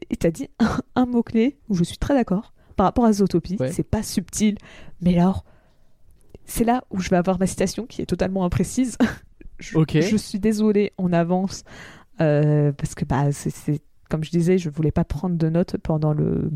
et 0.09 0.15
t'as 0.17 0.31
dit 0.31 0.49
un, 0.59 0.69
un 0.95 1.05
mot-clé 1.05 1.57
où 1.69 1.75
je 1.75 1.83
suis 1.83 1.97
très 1.97 2.13
d'accord. 2.13 2.53
Par 2.75 2.85
rapport 2.85 3.05
à 3.05 3.13
Zootopie, 3.13 3.57
Ouais. 3.59 3.71
c'est 3.71 3.87
pas 3.87 4.03
subtil. 4.03 4.57
Mais 5.01 5.17
alors, 5.17 5.43
c'est 6.47 6.63
là 6.63 6.83
où 6.89 6.99
je 6.99 7.09
vais 7.09 7.17
avoir 7.17 7.37
ma 7.39 7.45
citation 7.45 7.85
qui 7.85 8.01
est 8.01 8.05
totalement 8.07 8.43
imprécise. 8.45 8.97
je, 9.59 10.17
suis 10.17 10.39
désolée 10.39 10.93
en 10.97 11.13
avance. 11.13 11.63
euh, 12.21 12.71
parce 12.71 12.95
que, 12.95 13.05
bah, 13.05 13.31
c'est, 13.31 13.81
comme 14.09 14.23
je 14.23 14.31
disais, 14.31 14.57
je 14.57 14.69
voulais 14.69 14.91
pas 14.91 15.03
prendre 15.03 15.35
de 15.37 15.49
notes 15.49 15.77
pendant 15.77 16.13
le. 16.13 16.49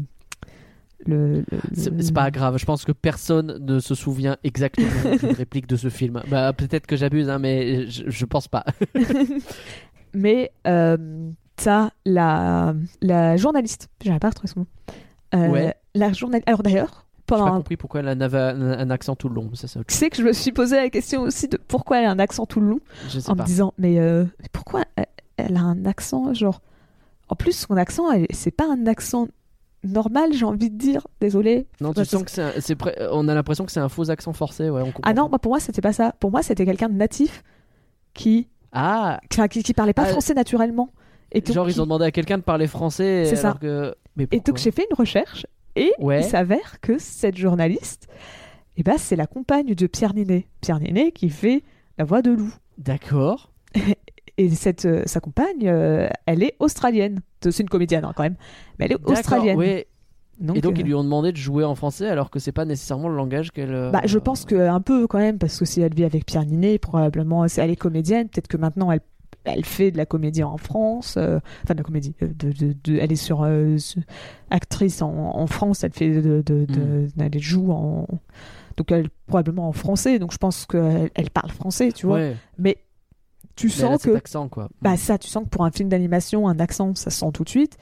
C'est 1.04 1.10
le- 1.10 1.46
c'est 1.74 2.14
pas 2.14 2.30
grave, 2.30 2.58
je 2.60 2.66
pense 2.66 2.86
que 2.86 2.92
personne 2.92 3.58
ne 3.60 3.80
se 3.80 3.96
souvient 3.96 4.38
exactement 4.44 4.88
d'une 5.20 5.32
réplique 5.32 5.66
de 5.68 5.76
ce 5.76 5.89
film. 5.89 6.22
Bah, 6.30 6.54
peut-être 6.54 6.86
que 6.88 6.96
j'abuse, 6.96 7.28
hein, 7.30 7.39
mais 7.39 7.88
je, 7.89 8.04
je 8.08 8.26
pense 8.26 8.48
pas. 8.48 8.66
Mais 10.14 10.52
euh, 10.68 11.32
t'as 11.56 11.89
la, 12.06 12.76
la 13.02 13.38
journaliste, 13.38 13.89
j'arrive 14.04 14.20
pas 14.20 14.28
à 14.28 14.30
retrouver 14.32 14.52
son 14.54 14.60
nom. 14.62 14.68
Euh, 15.36 15.48
Ouais. 15.48 15.74
La 15.96 16.12
journaliste. 16.14 16.48
Alors 16.48 16.64
d'ailleurs, 16.64 17.06
J'ai 17.32 17.40
pendant 17.40 17.50
pas 17.50 17.56
un 17.56 17.58
compris 17.58 17.78
pourquoi 17.78 18.00
elle 18.02 18.22
avait 18.22 18.38
un, 18.38 18.90
accent 18.90 19.16
tout 19.16 19.30
le 19.30 19.36
long. 19.36 19.50
Ça, 19.54 19.68
Tu 19.88 19.96
sais 19.96 20.10
que 20.10 20.18
je 20.18 20.24
me 20.24 20.34
suis 20.34 20.52
posé 20.52 20.76
la 20.76 20.90
question 20.90 21.22
aussi 21.22 21.48
de 21.48 21.58
pourquoi 21.58 22.00
elle 22.00 22.06
a 22.06 22.12
un 22.12 22.20
accent 22.20 22.46
tout 22.46 22.60
le 22.62 22.68
long. 22.70 22.80
Je 23.10 23.20
sais 23.20 23.30
en 23.30 23.36
pas. 23.36 23.44
me 23.44 23.48
disant, 23.48 23.74
mais 23.78 24.00
euh, 24.00 24.26
pourquoi 24.52 24.84
elle, 24.96 25.06
elle 25.38 25.58
a 25.58 25.62
un 25.62 25.86
accent, 25.86 26.34
genre. 26.34 26.62
En 27.30 27.36
plus, 27.36 27.54
son 27.54 27.78
accent, 27.78 28.06
c'est 28.32 28.52
pas 28.52 28.66
un 28.70 28.86
accent 28.88 29.28
normal, 29.84 30.34
j'ai 30.34 30.46
envie 30.46 30.70
de 30.70 30.78
dire. 30.78 31.08
Désolé. 31.22 31.68
Non, 31.80 31.94
tu 31.94 32.04
sens 32.06 32.24
que 32.24 32.32
c'est, 32.32 32.76
prêt- 32.76 33.08
on 33.12 33.28
a 33.28 33.34
l'impression 33.34 33.66
que 33.66 33.72
c'est 33.72 33.80
un 33.80 33.90
faux 33.90 34.10
accent 34.12 34.34
forcé. 34.34 34.70
Ouais, 34.70 34.82
on 34.82 34.92
Ah 35.04 35.14
non, 35.14 35.24
pas. 35.24 35.30
moi, 35.30 35.40
pour 35.40 35.52
moi, 35.54 35.60
c'était 35.60 35.82
pas 35.82 35.94
ça. 35.94 36.14
Pour 36.20 36.30
moi, 36.32 36.44
c'était 36.44 36.66
quelqu'un 36.66 36.90
de 36.90 36.96
natif 36.96 37.44
qui, 38.14 38.48
Ah, 38.74 39.20
qui, 39.50 39.64
qui 39.64 39.74
parlait 39.74 39.94
pas 39.94 40.04
Ah, 40.06 40.10
français 40.12 40.34
naturellement. 40.34 40.90
Et 41.32 41.42
donc, 41.42 41.56
genre 41.56 41.66
qui- 41.66 41.72
ils 41.74 41.82
ont 41.82 41.86
demandé 41.86 42.06
à 42.06 42.12
quelqu'un 42.12 42.38
de 42.38 42.44
parler 42.44 42.68
français. 42.68 43.26
C'est 43.26 43.38
ça. 43.38 43.58
Que... 43.60 43.96
Mais 44.18 44.28
Et 44.32 44.42
donc, 44.42 44.58
j'ai 44.58 44.72
fait 44.72 44.86
une 44.92 44.98
recherche 44.98 45.46
et 45.76 45.91
Ouais. 45.99 46.22
il 46.22 46.24
s'avère 46.24 46.80
que 46.82 46.97
cette 46.97 47.38
journaliste, 47.38 48.07
eh 48.78 48.84
ben, 48.84 48.95
c'est 48.97 49.15
la 49.15 49.28
compagne 49.28 49.74
de 49.76 49.88
Pierre 49.88 50.13
Ninet. 50.13 50.47
Pierre 50.61 50.80
Ninet 50.80 51.11
qui 51.11 51.30
fait 51.30 51.63
la 51.97 52.05
voix 52.05 52.22
de 52.22 52.32
loup. 52.32 52.53
D'accord. 52.78 53.51
Et 54.38 54.49
cette, 54.49 54.86
euh, 54.86 55.03
sa 55.05 55.19
compagne, 55.19 55.67
euh, 55.67 56.07
elle 56.26 56.41
est 56.41 56.55
australienne. 56.59 57.19
C'est 57.43 57.59
une 57.59 57.69
comédienne 57.69 58.05
hein, 58.05 58.13
quand 58.15 58.24
même, 58.24 58.38
mais 58.80 58.86
elle 58.86 58.93
est 58.93 59.05
australienne. 59.05 59.57
ouais. 59.57 59.88
Donc, 60.39 60.57
et 60.57 60.61
donc 60.61 60.78
euh, 60.78 60.82
ils 60.82 60.86
lui 60.88 60.95
ont 60.95 61.03
demandé 61.03 61.32
de 61.32 61.38
jouer 61.38 61.63
en 61.63 61.76
français 61.76 62.07
alors 62.07 62.32
que 62.32 62.39
c'est 62.39 62.51
pas 62.51 62.65
nécessairement 62.65 63.09
le 63.09 63.15
langage 63.15 63.51
qu'elle. 63.51 63.91
bah, 63.91 64.01
je 64.05 64.17
pense 64.17 64.43
que 64.45 64.55
un 64.55 64.82
peu 64.82 65.05
quand 65.05 65.19
même, 65.19 65.38
parce 65.38 65.59
que 65.59 65.65
si 65.65 65.82
elle 65.82 65.93
vit 65.93 66.05
avec 66.05 66.26
Pierre 66.26 66.45
Ninet, 66.45 66.80
probablement, 66.80 67.45
elle 67.45 67.69
est 67.69 67.76
comédienne. 67.76 68.28
Peut-être 68.30 68.47
que 68.47 68.57
maintenant 68.57 68.89
elle, 68.91 69.01
elle 69.44 69.66
fait 69.66 69.92
de 69.92 69.98
la 69.98 70.06
comédie 70.06 70.44
en 70.44 70.58
France, 70.58 71.16
euh, 71.18 71.39
enfin 71.64 71.74
de 71.74 71.80
la 71.80 71.84
comédie. 71.84 72.14
euh, 72.22 72.28
De, 72.28 72.52
de- 72.52 72.76
de- 72.84 72.98
elle 73.00 73.12
est 73.12 73.16
sur, 73.16 73.44
euh, 73.44 73.78
actrice 74.50 75.02
en, 75.02 75.12
en 75.36 75.48
France. 75.48 75.84
Elle 75.84 75.94
fait 75.94 76.10
de, 76.22 76.42
de, 76.46 76.66
de- 76.66 77.08
elle 77.20 77.39
joue 77.39 77.72
en 77.72 78.08
donc 78.78 78.92
elle 78.92 79.10
probablement 79.28 79.68
en 79.68 79.74
français. 79.74 80.20
Donc 80.20 80.32
je 80.32 80.38
pense 80.38 80.66
qu'elle 80.66 81.10
elle 81.16 81.30
parle 81.30 81.52
français, 81.52 81.92
tu 81.92 82.06
vois. 82.06 82.18
Ouais. 82.18 82.36
Mais 82.58 82.78
tu 83.56 83.68
Mais 83.68 83.72
sens 83.74 84.04
que 84.04 84.16
accent 84.16 84.48
quoi. 84.48 84.70
bah 84.82 84.96
ça, 84.98 85.18
tu 85.18 85.28
sens 85.28 85.44
que 85.44 85.50
pour 85.50 85.66
un 85.66 85.72
film 85.72 85.89
d'animation, 85.89 86.48
un 86.48 86.60
accent, 86.60 86.96
ça 86.96 87.10
se 87.10 87.20
sent 87.20 87.32
tout 87.34 87.44
de 87.44 87.50
suite. 87.50 87.78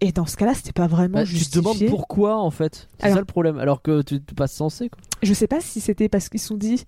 Et 0.00 0.12
dans 0.12 0.26
ce 0.26 0.36
cas-là, 0.36 0.54
c'était 0.54 0.72
pas 0.72 0.86
vraiment 0.86 1.18
Bah, 1.18 1.24
tu 1.24 1.44
te 1.44 1.56
demandes 1.58 1.84
pourquoi 1.88 2.36
en 2.38 2.50
fait. 2.50 2.88
C'est 3.00 3.10
ça 3.10 3.18
le 3.18 3.24
problème. 3.24 3.58
Alors 3.58 3.82
que 3.82 4.02
tu 4.02 4.22
tu 4.22 4.34
passes 4.34 4.52
censé 4.52 4.88
quoi. 4.90 5.00
Je 5.22 5.34
sais 5.34 5.48
pas 5.48 5.60
si 5.60 5.80
c'était 5.80 6.08
parce 6.08 6.28
qu'ils 6.28 6.40
se 6.40 6.48
sont 6.48 6.56
dit, 6.56 6.84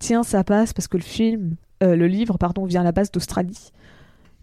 tiens, 0.00 0.22
ça 0.24 0.42
passe 0.42 0.72
parce 0.72 0.88
que 0.88 0.96
le 0.96 1.02
film, 1.04 1.56
euh, 1.82 1.96
le 1.96 2.06
livre, 2.06 2.38
pardon, 2.38 2.64
vient 2.64 2.80
à 2.82 2.84
la 2.84 2.92
base 2.92 3.10
d'Australie. 3.10 3.70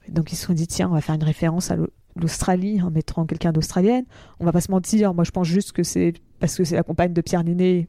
Donc 0.10 0.32
ils 0.32 0.36
se 0.36 0.46
sont 0.48 0.54
dit, 0.54 0.68
tiens, 0.68 0.90
on 0.90 0.94
va 0.94 1.02
faire 1.02 1.16
une 1.16 1.24
référence 1.24 1.72
à 1.72 1.76
l'Au- 1.76 1.90
l'Australie 2.16 2.82
en 2.82 2.92
mettant 2.92 3.26
quelqu'un 3.26 3.52
d'australienne. 3.54 4.04
On 4.40 4.46
va 4.46 4.52
pas 4.52 4.60
se 4.62 4.70
mentir, 4.72 5.14
moi 5.14 5.24
je 5.24 5.32
pense 5.32 5.48
juste 5.48 5.72
que 5.72 5.84
c'est 5.84 6.14
parce 6.40 6.56
que 6.58 6.64
c'est 6.64 6.76
la 6.76 6.84
compagne 6.84 7.14
de 7.14 7.22
Pierre 7.22 7.44
Ninet, 7.44 7.88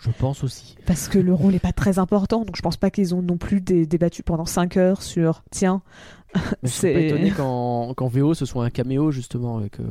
Je 0.00 0.10
pense 0.18 0.44
aussi. 0.44 0.76
parce 0.86 1.08
que 1.08 1.18
le 1.18 1.32
rôle 1.34 1.54
est 1.54 1.58
pas 1.58 1.72
très 1.72 1.98
important. 1.98 2.44
Donc 2.44 2.54
je 2.56 2.62
pense 2.62 2.76
pas 2.76 2.90
qu'ils 2.90 3.14
ont 3.14 3.22
non 3.22 3.36
plus 3.38 3.60
dé- 3.60 3.86
débattu 3.86 4.22
pendant 4.22 4.44
5 4.44 4.76
heures 4.76 5.02
sur, 5.02 5.42
tiens, 5.50 5.82
suis 6.34 6.40
pas 6.52 6.68
C'est- 6.68 7.04
étonné 7.06 7.30
qu'en, 7.32 7.94
VO 7.98 8.34
ce 8.34 8.44
soit 8.44 8.64
un 8.64 8.70
caméo 8.70 9.10
justement 9.10 9.60
et 9.64 9.70
que, 9.70 9.82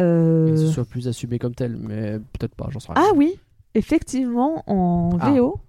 euh, 0.00 0.48
et 0.48 0.50
que 0.52 0.56
ce 0.56 0.66
soit 0.68 0.84
plus 0.86 1.06
assumé 1.06 1.38
comme 1.38 1.54
tel. 1.54 1.76
Mais 1.76 2.18
peut-être 2.18 2.54
pas, 2.56 2.68
j'en 2.70 2.80
sais 2.80 2.90
rien. 2.92 3.04
Ah 3.06 3.12
oui, 3.14 3.38
effectivement, 3.74 4.64
en 4.66 5.16
Ah. 5.20 5.30
VO, 5.30 5.60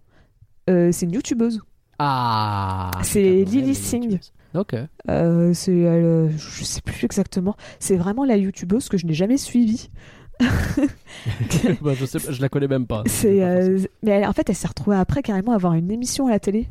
euh, 0.69 0.91
c'est 0.91 1.05
une 1.05 1.11
youtubeuse. 1.13 1.61
Ah 1.99 2.91
C'est 3.03 3.43
Lily 3.43 3.75
Singh. 3.75 4.19
Ok. 4.55 4.75
Euh, 5.09 5.53
c'est, 5.53 5.71
euh, 5.71 6.29
je 6.37 6.63
sais 6.63 6.81
plus 6.81 7.05
exactement. 7.05 7.55
C'est 7.79 7.97
vraiment 7.97 8.23
la 8.23 8.37
youtubeuse 8.37 8.87
que 8.87 8.97
je 8.97 9.05
n'ai 9.05 9.13
jamais 9.13 9.37
suivie. 9.37 9.89
bah, 11.81 11.93
je, 11.93 12.05
sais, 12.05 12.19
pas, 12.19 12.31
je 12.31 12.41
la 12.41 12.49
connais 12.49 12.67
même 12.67 12.85
pas. 12.85 13.03
C'est, 13.05 13.43
euh, 13.43 13.79
mais 14.03 14.11
elle- 14.11 14.25
en 14.25 14.33
fait, 14.33 14.49
elle 14.49 14.55
s'est 14.55 14.67
retrouvée 14.67 14.97
après 14.97 15.21
carrément 15.21 15.53
à 15.53 15.55
avoir 15.55 15.73
une 15.73 15.91
émission 15.91 16.27
à 16.27 16.31
la 16.31 16.39
télé. 16.39 16.67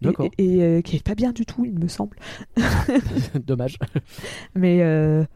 D'accord. 0.00 0.28
Et, 0.38 0.78
et, 0.78 0.82
qui 0.82 0.96
est 0.96 1.04
pas 1.04 1.14
bien 1.14 1.32
du 1.32 1.44
tout, 1.44 1.64
il 1.64 1.78
me 1.78 1.88
semble. 1.88 2.16
Dommage. 3.46 3.78
Mais 4.54 4.82
un 4.82 5.26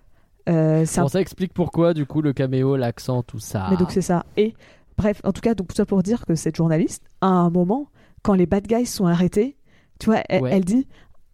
Bon, 0.47 1.09
ça 1.09 1.20
explique 1.20 1.53
pourquoi 1.53 1.95
du 1.95 2.07
coup 2.07 2.22
le 2.22 2.32
caméo, 2.32 2.76
l'accent, 2.76 3.22
tout 3.22 3.38
ça. 3.38 3.68
Mais 3.70 3.76
donc 3.76 3.92
c'est 3.92 4.03
ça. 4.03 4.24
Et 4.36 4.55
bref, 4.97 5.20
en 5.24 5.32
tout 5.32 5.42
cas, 5.42 5.55
donc 5.55 5.68
tout 5.68 5.76
ça 5.76 5.84
pour 5.86 6.03
dire 6.03 6.24
que 6.24 6.34
cette 6.34 6.57
journaliste, 6.57 7.05
à 7.20 7.28
un 7.28 7.51
moment, 7.51 7.88
quand 8.24 8.34
les 8.34 8.46
bad 8.46 8.66
guys 8.66 8.86
sont 8.86 9.06
arrêtés, 9.06 9.56
tu 10.00 10.06
vois, 10.06 10.22
elle, 10.28 10.42
Ouais. 10.42 10.50
elle 10.52 10.64
dit 10.64 10.88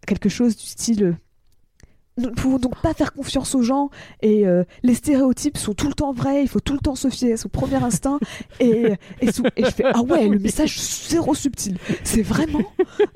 quelque 0.05 0.29
chose 0.29 0.55
du 0.55 0.65
style. 0.67 1.03
euh, 1.03 1.13
Nous 2.17 2.29
ne 2.29 2.35
pouvons 2.35 2.59
donc 2.59 2.75
pas 2.81 2.93
faire 2.93 3.13
confiance 3.13 3.55
aux 3.55 3.61
gens 3.63 3.89
et 4.21 4.45
euh, 4.45 4.63
les 4.83 4.93
stéréotypes 4.93 5.57
sont 5.57 5.73
tout 5.73 5.87
le 5.87 5.93
temps 5.93 6.11
vrais, 6.11 6.43
il 6.43 6.47
faut 6.49 6.59
tout 6.59 6.73
le 6.73 6.79
temps 6.79 6.93
se 6.95 7.07
fier 7.09 7.33
à 7.33 7.37
son 7.37 7.47
premier 7.49 7.81
instinct. 7.81 8.19
Et, 8.59 8.93
et, 9.21 9.31
sous- 9.31 9.45
et 9.55 9.63
je 9.63 9.69
fais 9.69 9.85
Ah 9.93 10.01
ouais, 10.01 10.27
le 10.27 10.37
message 10.37 10.77
zéro 10.79 11.33
subtil. 11.33 11.77
C'est 12.03 12.21
vraiment. 12.21 12.61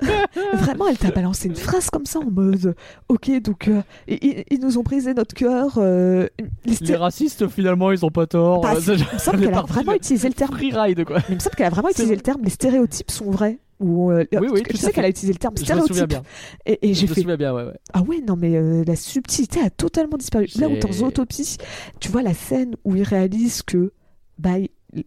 vraiment, 0.54 0.88
elle 0.88 0.96
t'a 0.98 1.10
balancé 1.10 1.48
une 1.48 1.56
phrase 1.56 1.90
comme 1.90 2.06
ça 2.06 2.20
en 2.20 2.30
mode 2.30 2.74
Ok, 3.08 3.30
donc 3.42 3.68
euh, 3.68 3.82
ils, 4.08 4.58
nous 4.60 4.78
ont 4.78 4.82
brisé 4.82 5.12
notre 5.14 5.34
cœur. 5.34 5.74
euh, 5.76 6.26
les 6.64 6.96
racistes 6.96 7.46
finalement 7.48 7.92
ils 7.92 8.04
ont 8.04 8.10
pas 8.10 8.26
tort. 8.26 8.62
Bah, 8.62 8.74
il 8.86 8.92
me 8.92 9.18
semble 9.18 9.40
qu'elle 9.40 9.54
a 9.54 9.62
vraiment 9.62 9.92
utilisé 9.92 10.26
le 10.28 10.34
terme 10.34 10.54
Free 10.56 10.72
ride 10.72 11.04
quoi. 11.04 11.18
mais 11.18 11.24
il 11.30 11.34
me 11.34 11.40
semble 11.40 11.54
qu'elle 11.56 11.66
a 11.66 11.70
vraiment 11.70 11.90
utilisé 11.90 12.14
le 12.14 12.22
terme 12.22 12.40
les 12.42 12.50
stéréotypes 12.50 13.10
sont 13.10 13.30
vrais. 13.30 13.58
Ou, 13.78 14.10
euh, 14.10 14.24
Oui, 14.32 14.48
oui, 14.50 14.62
je 14.66 14.70
tout 14.70 14.76
à 14.76 14.80
sais 14.80 14.92
qu'elle 14.92 15.04
a 15.04 15.08
utilisé 15.08 15.32
le 15.34 15.38
terme 15.38 15.54
Je 15.58 15.62
stéréotype. 15.64 16.08
bien. 16.08 16.22
Et, 16.64 16.88
et 16.90 16.94
j'ai 16.94 17.06
fait 17.06 17.20
souviens 17.20 17.36
bien, 17.36 17.54
ouais, 17.54 17.64
ouais. 17.64 17.78
Ah 17.92 18.02
ouais, 18.02 18.20
non, 18.26 18.34
mais 18.36 18.56
euh, 18.56 18.82
la 18.86 18.96
subtilité 18.96 19.60
a 19.60 19.68
totalement 19.70 20.16
disparu. 20.16 20.46
Là 20.58 20.68
où 20.68 20.78
dans 20.78 20.92
Zootopie, 20.92 21.58
tu 22.00 22.10
vois 22.10 22.22
la 22.22 22.32
scène 22.34 22.74
où 22.84 22.96
ils 22.96 23.02
réalisent 23.02 23.62
que 23.62 23.92
bah, 24.38 24.54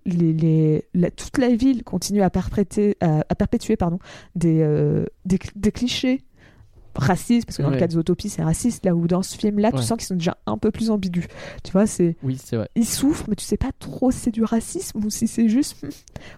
les, 0.05 0.33
les- 0.33 0.83
la- 0.93 1.09
toute 1.09 1.37
la 1.39 1.49
ville 1.55 1.83
continue 1.83 2.21
à 2.21 2.29
perpétuer, 2.29 2.95
à, 3.01 3.23
à 3.27 3.35
perpétuer 3.35 3.75
pardon, 3.75 3.97
des, 4.35 4.59
euh, 4.61 5.05
des, 5.25 5.39
des 5.55 5.71
clichés 5.71 6.21
racistes, 6.95 7.45
parce 7.45 7.57
que 7.57 7.63
dans 7.63 7.69
le 7.69 7.77
cas 7.77 7.87
de 7.87 7.93
Zootopie, 7.93 8.29
c'est 8.29 8.43
raciste, 8.43 8.85
là 8.85 8.95
où 8.95 9.07
dans 9.07 9.23
ce 9.23 9.37
film-là, 9.37 9.71
tu 9.71 9.77
Ouais. 9.77 9.81
sens 9.83 9.97
qu'ils 9.97 10.07
sont 10.07 10.15
déjà 10.15 10.37
un 10.45 10.57
peu 10.57 10.71
plus 10.71 10.89
ambigus. 10.91 11.25
Tu 11.63 11.71
vois, 11.71 11.85
c'est 11.87 12.15
Oui, 12.23 12.37
c'est 12.43 12.55
vrai. 12.57 12.69
ils 12.75 12.85
souffrent, 12.85 13.25
mais 13.29 13.35
tu 13.35 13.45
sais 13.45 13.57
pas 13.57 13.71
trop 13.79 14.11
si 14.11 14.19
c'est 14.19 14.31
du 14.31 14.43
racisme 14.43 15.03
ou 15.05 15.09
si 15.09 15.27
c'est 15.27 15.47
juste. 15.49 15.81
hmm, 15.83 15.89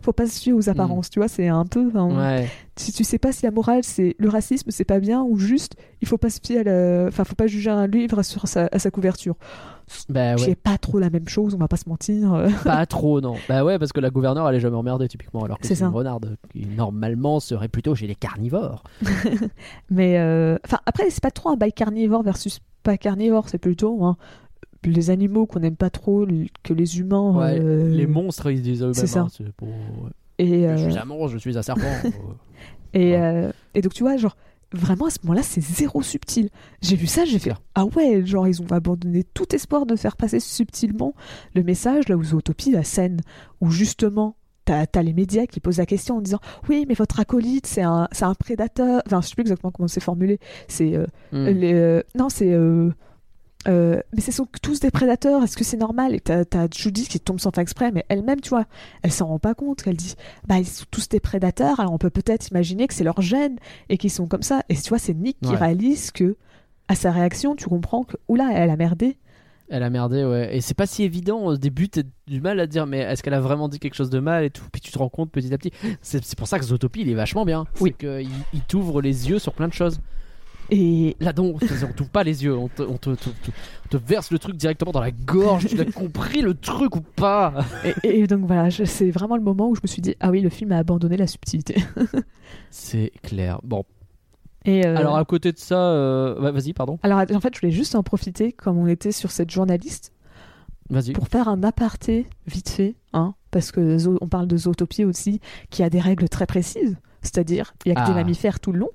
Faut 0.02 0.14
pas 0.14 0.28
se 0.28 0.40
fier 0.40 0.54
aux 0.54 0.70
apparences, 0.70 1.10
tu 1.10 1.20
vois, 1.20 1.28
c'est 1.28 1.48
un 1.48 1.66
peu. 1.66 1.86
Ouais. 1.88 2.48
Si 2.76 2.92
tu 2.92 3.04
sais 3.04 3.18
pas 3.20 3.32
si 3.32 3.46
la 3.46 3.52
morale 3.52 3.84
c'est 3.84 4.16
le 4.18 4.30
racisme, 4.30 4.72
c'est 4.72 4.86
pas 4.86 5.00
bien 5.00 5.22
ou 5.24 5.38
juste 5.38 5.76
il 6.02 6.08
faut 6.08 6.18
pas 6.18 6.30
se 6.30 6.40
fier 6.44 6.60
à 6.60 6.64
la. 6.64 7.06
Enfin, 7.08 7.24
faut 7.24 7.36
pas 7.36 7.48
juger 7.48 7.70
un 7.70 7.86
livre 7.88 8.24
sur 8.24 8.48
sa, 8.48 8.68
à 8.72 8.80
sa 8.80 8.90
couverture. 8.92 9.36
Bah 10.10 10.36
ouais. 10.36 10.52
est 10.52 10.56
pas 10.56 10.78
trop 10.78 11.00
la 11.00 11.10
même 11.10 11.28
chose, 11.28 11.54
on 11.54 11.58
va 11.58 11.68
pas 11.68 11.78
se 11.78 11.88
mentir. 11.90 12.34
euh. 12.34 12.50
Pas 12.64 12.86
trop, 12.86 13.22
non. 13.22 13.36
Bah 13.50 13.64
ouais, 13.64 13.78
parce 13.80 13.92
que 13.94 14.00
la 14.00 14.10
gouverneure, 14.10 14.48
elle 14.50 14.56
est 14.56 14.60
jamais 14.60 14.76
emmerdée, 14.78 15.08
typiquement. 15.08 15.44
Alors 15.44 15.60
que 15.60 15.68
C'est 15.68 15.76
ça. 15.76 15.86
une 15.86 15.92
renarde 15.94 16.38
qui, 16.52 16.66
normalement, 16.66 17.40
serait 17.40 17.68
plutôt 17.68 17.96
chez 17.96 18.08
les 18.08 18.16
carnivores. 18.16 18.84
Mais. 19.90 20.18
euh, 20.20 20.58
Enfin, 20.66 20.80
après, 20.86 21.10
c'est 21.10 21.22
pas 21.24 21.32
trop 21.32 21.50
un 21.50 21.56
bail 21.58 21.74
carnivore 21.74 22.24
versus 22.24 22.60
pas 22.84 22.98
carnivore, 22.98 23.50
c'est 23.50 23.58
plutôt. 23.58 24.04
hein, 24.04 24.18
les 24.84 25.10
animaux 25.12 25.46
qu'on 25.46 25.62
aime 25.62 25.76
pas 25.76 25.90
trop 25.92 26.26
que 26.64 26.74
les 26.74 27.00
humains. 27.00 27.32
Ouais, 27.38 27.60
euh, 27.62 27.90
Les 27.96 28.08
monstres, 28.08 28.50
ils 28.52 28.58
se 28.58 28.64
disent 28.64 28.82
eux-mêmes. 28.82 28.94
c'est 28.96 29.08
ça. 29.08 29.22
hein, 29.22 29.28
c'est 29.30 29.52
pour- 29.54 29.68
ouais. 29.68 30.12
Et, 30.40 30.68
Je 30.78 30.90
suis 30.90 30.98
un 30.98 31.06
monstre, 31.06 31.34
je 31.34 31.38
suis 31.38 31.58
un 31.58 31.62
serpent. 31.62 31.82
Et, 32.94 33.12
Ouais. 33.12 33.18
euh, 33.22 33.52
et 33.74 33.82
donc, 33.82 33.94
tu 33.94 34.04
vois, 34.04 34.18
genre, 34.18 34.36
vraiment 34.74 35.06
à 35.08 35.10
ce 35.10 35.18
moment-là, 35.24 35.44
c'est 35.44 35.62
zéro 35.62 36.02
subtil. 36.02 36.50
J'ai 36.82 36.96
vu 36.96 37.08
ça, 37.08 37.26
j'ai 37.26 37.40
fait. 37.40 37.54
Ah 37.76 37.86
ouais, 37.86 38.26
genre, 38.26 38.48
ils 38.48 38.62
ont 38.62 38.72
abandonné 38.72 39.24
tout 39.24 39.54
espoir 39.56 39.86
de 39.86 39.96
faire 39.96 40.16
passer 40.18 40.40
subtilement 40.40 41.14
le 41.56 41.64
message, 41.64 42.08
là 42.10 42.16
où 42.18 42.24
Zootopie, 42.24 42.72
la 42.72 42.84
scène 42.84 43.22
où 43.62 43.70
justement. 43.72 44.36
T'as 44.64 44.86
as 44.94 45.02
les 45.02 45.14
médias 45.14 45.48
qui 45.48 45.60
posent 45.60 45.80
la 45.80 45.88
question 45.88 46.18
en 46.18 46.22
disant 46.22 46.38
oui 46.70 46.86
mais 46.88 46.94
votre 46.94 47.20
acolyte 47.20 47.66
c'est 47.66 47.82
un, 47.82 48.08
c'est 48.12 48.26
un 48.26 48.36
prédateur 48.36 49.02
enfin 49.08 49.20
je 49.20 49.28
sais 49.30 49.34
plus 49.34 49.42
exactement 49.42 49.72
comment 49.72 49.88
c'est 49.88 50.00
formulé 50.00 50.40
c'est 50.68 50.96
euh, 50.96 51.08
Hmm. 51.32 51.48
euh, 51.48 52.04
non 52.14 52.30
c'est 52.30 52.54
euh, 52.54 52.92
euh, 53.68 54.02
mais 54.14 54.22
ce 54.22 54.32
sont 54.32 54.48
tous 54.62 54.80
des 54.80 54.90
prédateurs 54.90 55.44
est-ce 55.44 55.56
que 55.56 55.64
c'est 55.64 55.78
normal? 55.78 56.16
Et 56.16 56.20
t'as 56.20 56.44
as 56.54 56.68
Judy 56.76 57.08
qui 57.08 57.20
tombe 57.20 57.40
sans 57.40 57.52
faire 57.52 57.62
exprès 57.62 57.92
mais 57.92 58.06
elle-même 58.10 58.42
tu 58.42 58.50
vois 58.50 58.66
elle 59.04 59.12
s'en 59.12 59.28
rend 59.28 59.40
pas 59.40 59.54
compte 59.54 59.84
elle 59.86 59.98
dit 59.98 60.16
bah 60.48 60.58
ils 60.58 60.66
sont 60.66 60.86
tous 60.90 61.10
des 61.10 61.20
prédateurs 61.20 61.80
alors 61.80 61.94
on 61.94 61.98
peut 61.98 62.10
peut-être 62.10 62.50
imaginer 62.50 62.88
que 62.88 62.94
c'est 62.94 63.04
leur 63.04 63.22
gène 63.22 63.58
et 63.90 63.98
qu'ils 63.98 64.12
sont 64.12 64.28
comme 64.28 64.42
ça 64.44 64.64
et 64.70 64.76
tu 64.76 64.90
vois 64.90 64.98
c'est 65.00 65.14
Nick 65.14 65.38
qui 65.42 65.56
réalise 65.56 66.12
que 66.12 66.38
à 66.88 66.96
sa 66.96 67.12
réaction 67.12 67.56
tu 67.56 67.68
comprends 67.68 68.04
que 68.04 68.18
oula 68.28 68.50
elle 68.52 68.70
a 68.70 68.78
merdé 68.78 69.18
Elle 69.70 69.84
a 69.84 69.90
merdé, 69.90 70.26
ouais. 70.26 70.54
Et 70.54 70.60
c'est 70.60 70.74
pas 70.74 70.86
si 70.86 71.04
évident. 71.04 71.46
Au 71.46 71.56
début, 71.56 71.88
t'as 71.88 72.02
du 72.28 72.42
mal 72.42 72.60
à 72.60 72.68
dire, 72.68 72.86
mais 72.86 73.00
est-ce 73.00 73.24
qu'elle 73.24 73.34
a 73.34 73.40
vraiment 73.40 73.70
dit 73.70 73.80
quelque 73.80 73.94
chose 73.96 74.10
de 74.10 74.20
mal 74.20 74.44
et 74.44 74.50
tout? 74.50 74.66
Puis 74.70 74.82
tu 74.82 74.92
te 74.92 74.98
rends 74.98 75.08
compte 75.08 75.32
petit 75.32 75.54
à 75.54 75.58
petit. 75.58 75.72
C'est 76.02 76.22
c'est 76.26 76.38
pour 76.38 76.48
ça 76.50 76.60
que 76.60 76.66
Zootopie, 76.66 77.02
il 77.02 77.10
est 77.10 77.14
vachement 77.14 77.46
bien. 77.46 77.64
Oui. 77.80 77.92
C'est 77.92 78.06
qu'il 78.06 78.30
il 78.52 78.62
t'ouvre 78.68 79.02
les 79.02 79.30
yeux 79.30 79.40
sur 79.40 79.54
plein 79.54 79.70
de 79.70 79.74
choses. 79.74 80.02
Et 80.72 81.16
Là, 81.20 81.34
donc, 81.34 81.58
on 81.62 81.94
t'ouvre 81.94 82.10
pas 82.10 82.24
les 82.24 82.44
yeux. 82.44 82.56
On 82.58 82.68
te, 82.70 82.82
on 82.82 82.98
te- 82.98 83.12
te- 83.16 83.30
te- 83.30 83.52
on 83.86 83.88
te 83.90 83.98
verse 83.98 84.32
le 84.32 84.40
truc 84.40 84.56
directement 84.56 84.92
dans 84.92 85.02
la 85.02 85.12
gorge. 85.12 85.68
tu 85.68 85.76
l'as 85.76 85.86
compris 85.92 86.42
le 86.42 86.54
truc 86.54 86.96
ou 86.96 87.02
pas? 87.02 87.54
Et, 88.04 88.22
et 88.22 88.28
donc 88.28 88.46
voilà 88.48 88.72
c'est 88.72 89.12
vraiment 89.12 89.36
le 89.36 89.44
moment 89.44 89.70
où 89.70 89.76
je 89.76 89.82
me 89.84 89.88
suis 89.88 90.02
dit 90.02 90.16
ah 90.20 90.32
oui 90.32 90.42
le 90.42 90.50
film 90.50 90.72
a 90.72 90.78
abandonné 90.78 91.18
la 91.18 91.28
subtilité 91.28 91.76
C'est 92.70 93.12
clair. 93.22 93.60
Bon. 93.64 93.84
et 94.66 94.86
euh, 94.86 94.96
Alors, 94.98 95.18
à 95.18 95.26
côté 95.26 95.52
de 95.52 95.58
ça, 95.58 95.76
euh, 95.78 96.40
ouais, 96.40 96.52
vas-y, 96.52 96.74
pardon. 96.74 97.00
Alors 97.04 97.20
en 97.20 97.40
fait, 97.40 97.54
je 97.56 97.60
voulais 97.62 97.72
juste 97.72 97.96
en 97.96 98.04
profiter, 98.04 98.52
comme 98.52 98.78
on 98.78 98.88
était 98.88 99.12
sur 99.12 99.32
cette 99.32 99.50
journaliste. 99.52 100.14
Pour 101.14 101.30
faire 101.30 101.48
un 101.48 101.64
aparté 101.64 102.26
vite 102.48 102.68
fait, 102.70 102.96
hein, 103.14 103.34
parce 103.50 103.72
que 103.72 103.98
on 104.22 104.28
parle 104.28 104.48
de 104.48 104.58
zootopie 104.58 105.06
aussi, 105.06 105.40
qui 105.70 105.84
a 105.84 105.90
des 105.90 106.02
règles 106.02 106.28
très 106.28 106.46
précises, 106.46 106.98
c'est-à-dire 107.22 107.74
il 107.86 107.90
y 107.90 107.92
a 107.94 107.96
que 107.96 108.02
Ah. 108.04 108.08
des 108.10 108.14
mammifères 108.14 108.60
tout 108.60 108.74
le 108.74 108.80
long. 108.80 108.90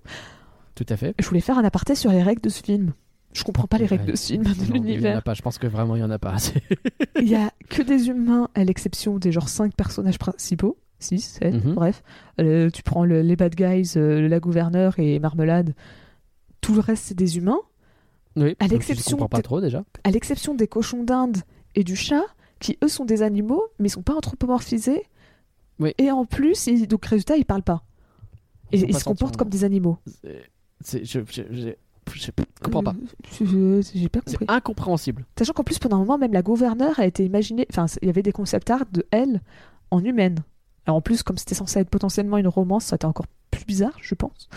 Tout 0.77 0.87
à 0.89 0.97
fait. 0.97 1.14
Je 1.18 1.27
voulais 1.27 1.41
faire 1.41 1.59
un 1.59 1.64
aparté 1.64 1.97
sur 1.97 2.11
les 2.12 2.22
règles 2.22 2.43
de 2.43 2.49
ce 2.49 2.62
film. 2.62 2.93
Je 3.33 3.43
comprends 3.43 3.66
pas 3.66 3.79
les 3.79 3.87
règles 3.87 4.05
Ouais. 4.05 4.12
de 4.12 4.16
ce 4.16 4.29
film, 4.33 4.45
de 4.45 4.51
Il 4.51 4.57
y 4.59 4.61
en 4.61 4.70
a 4.70 4.72
l'univers. 4.74 5.22
pas. 5.24 5.35
Je 5.35 5.43
pense 5.43 5.59
que 5.59 5.66
vraiment 5.66 5.97
il 5.97 6.01
y 6.01 6.05
en 6.05 6.11
a 6.11 6.18
pas 6.18 6.31
assez. 6.33 6.62
Il 7.20 7.29
y 7.29 7.35
a 7.35 7.51
que 7.68 7.83
des 7.83 8.09
humains, 8.09 8.49
à 8.55 8.62
l'exception 8.64 9.18
des 9.18 9.33
genre 9.33 9.49
5 9.49 9.74
personnages 9.74 10.18
principaux. 10.18 10.79
6, 11.01 11.39
7, 11.43 11.53
Mhm. 11.64 11.74
bref. 11.74 12.03
Euh, 12.41 12.70
tu 12.70 12.83
prends 12.83 13.05
le- 13.05 13.20
les 13.20 13.37
bad 13.37 13.55
guys, 13.55 13.93
euh, 13.97 14.27
la 14.29 14.41
gouverneure 14.41 14.95
et 14.99 15.18
Marmelade. 15.18 15.74
Tout 16.62 16.72
le 16.74 16.81
reste, 16.81 17.05
c'est 17.07 17.14
des 17.16 17.37
humains. 17.37 17.59
Oui. 18.37 18.55
À 18.61 18.66
l'exception 18.68 19.16
pas 19.29 19.43
trop 19.43 19.61
déjà. 19.61 19.85
à 20.05 20.11
l'exception 20.11 20.55
des 20.55 20.66
cochons 20.66 21.03
d'Inde 21.05 21.39
et 21.74 21.85
du 21.85 21.97
chat, 21.97 22.22
qui 22.61 22.79
eux 22.83 22.89
sont 22.89 23.05
des 23.05 23.20
animaux, 23.22 23.64
mais 23.79 23.89
ils 23.89 23.93
sont 23.93 24.03
pas 24.03 24.14
anthropomorphisés. 24.14 25.03
Oui. 25.79 25.93
Et 25.99 26.11
en 26.11 26.24
plus, 26.24 26.66
ils- 26.66 26.87
donc 26.87 27.05
résultat, 27.05 27.37
ils 27.37 27.45
parlent 27.45 27.62
pas. 27.62 27.83
Et 28.72 28.79
Ils 28.79 28.93
pas 28.93 28.99
se 28.99 29.05
comportent 29.05 29.37
comme 29.37 29.51
des 29.51 29.64
animaux. 29.64 29.99
Je, 30.85 30.99
je, 31.05 31.20
je, 31.31 31.68
je 32.14 32.31
comprends 32.62 32.83
pas. 32.83 32.95
Euh, 33.43 33.83
J'ai 33.95 34.09
pas 34.09 34.20
C'est 34.27 34.39
incompréhensible. 34.51 35.24
Sachant 35.39 35.53
qu'en 35.53 35.64
plus, 35.64 35.79
pendant 35.79 35.97
un 35.97 36.01
moment, 36.01 36.18
même 36.18 36.33
la 36.33 36.43
gouverneure 36.43 36.99
a 37.01 37.07
été 37.07 37.24
imaginée. 37.24 37.66
Enfin, 37.70 37.87
il 38.03 38.07
y 38.07 38.11
avait 38.11 38.22
des 38.22 38.33
concept 38.33 38.70
art 38.70 38.85
de 38.93 39.05
elle 39.11 39.41
en 39.91 40.05
humaine. 40.05 40.39
Alors 40.87 40.97
en 40.99 41.01
plus, 41.01 41.22
comme 41.22 41.37
c'était 41.39 41.55
censé 41.57 41.81
être 41.81 41.91
potentiellement 41.91 42.37
une 42.39 42.47
romance, 42.49 42.85
ça 42.87 42.95
a 42.95 42.97
été 42.97 43.07
encore 43.07 43.27
plus 43.51 43.64
bizarre, 43.64 43.97
je 44.01 44.14
pense. 44.14 44.49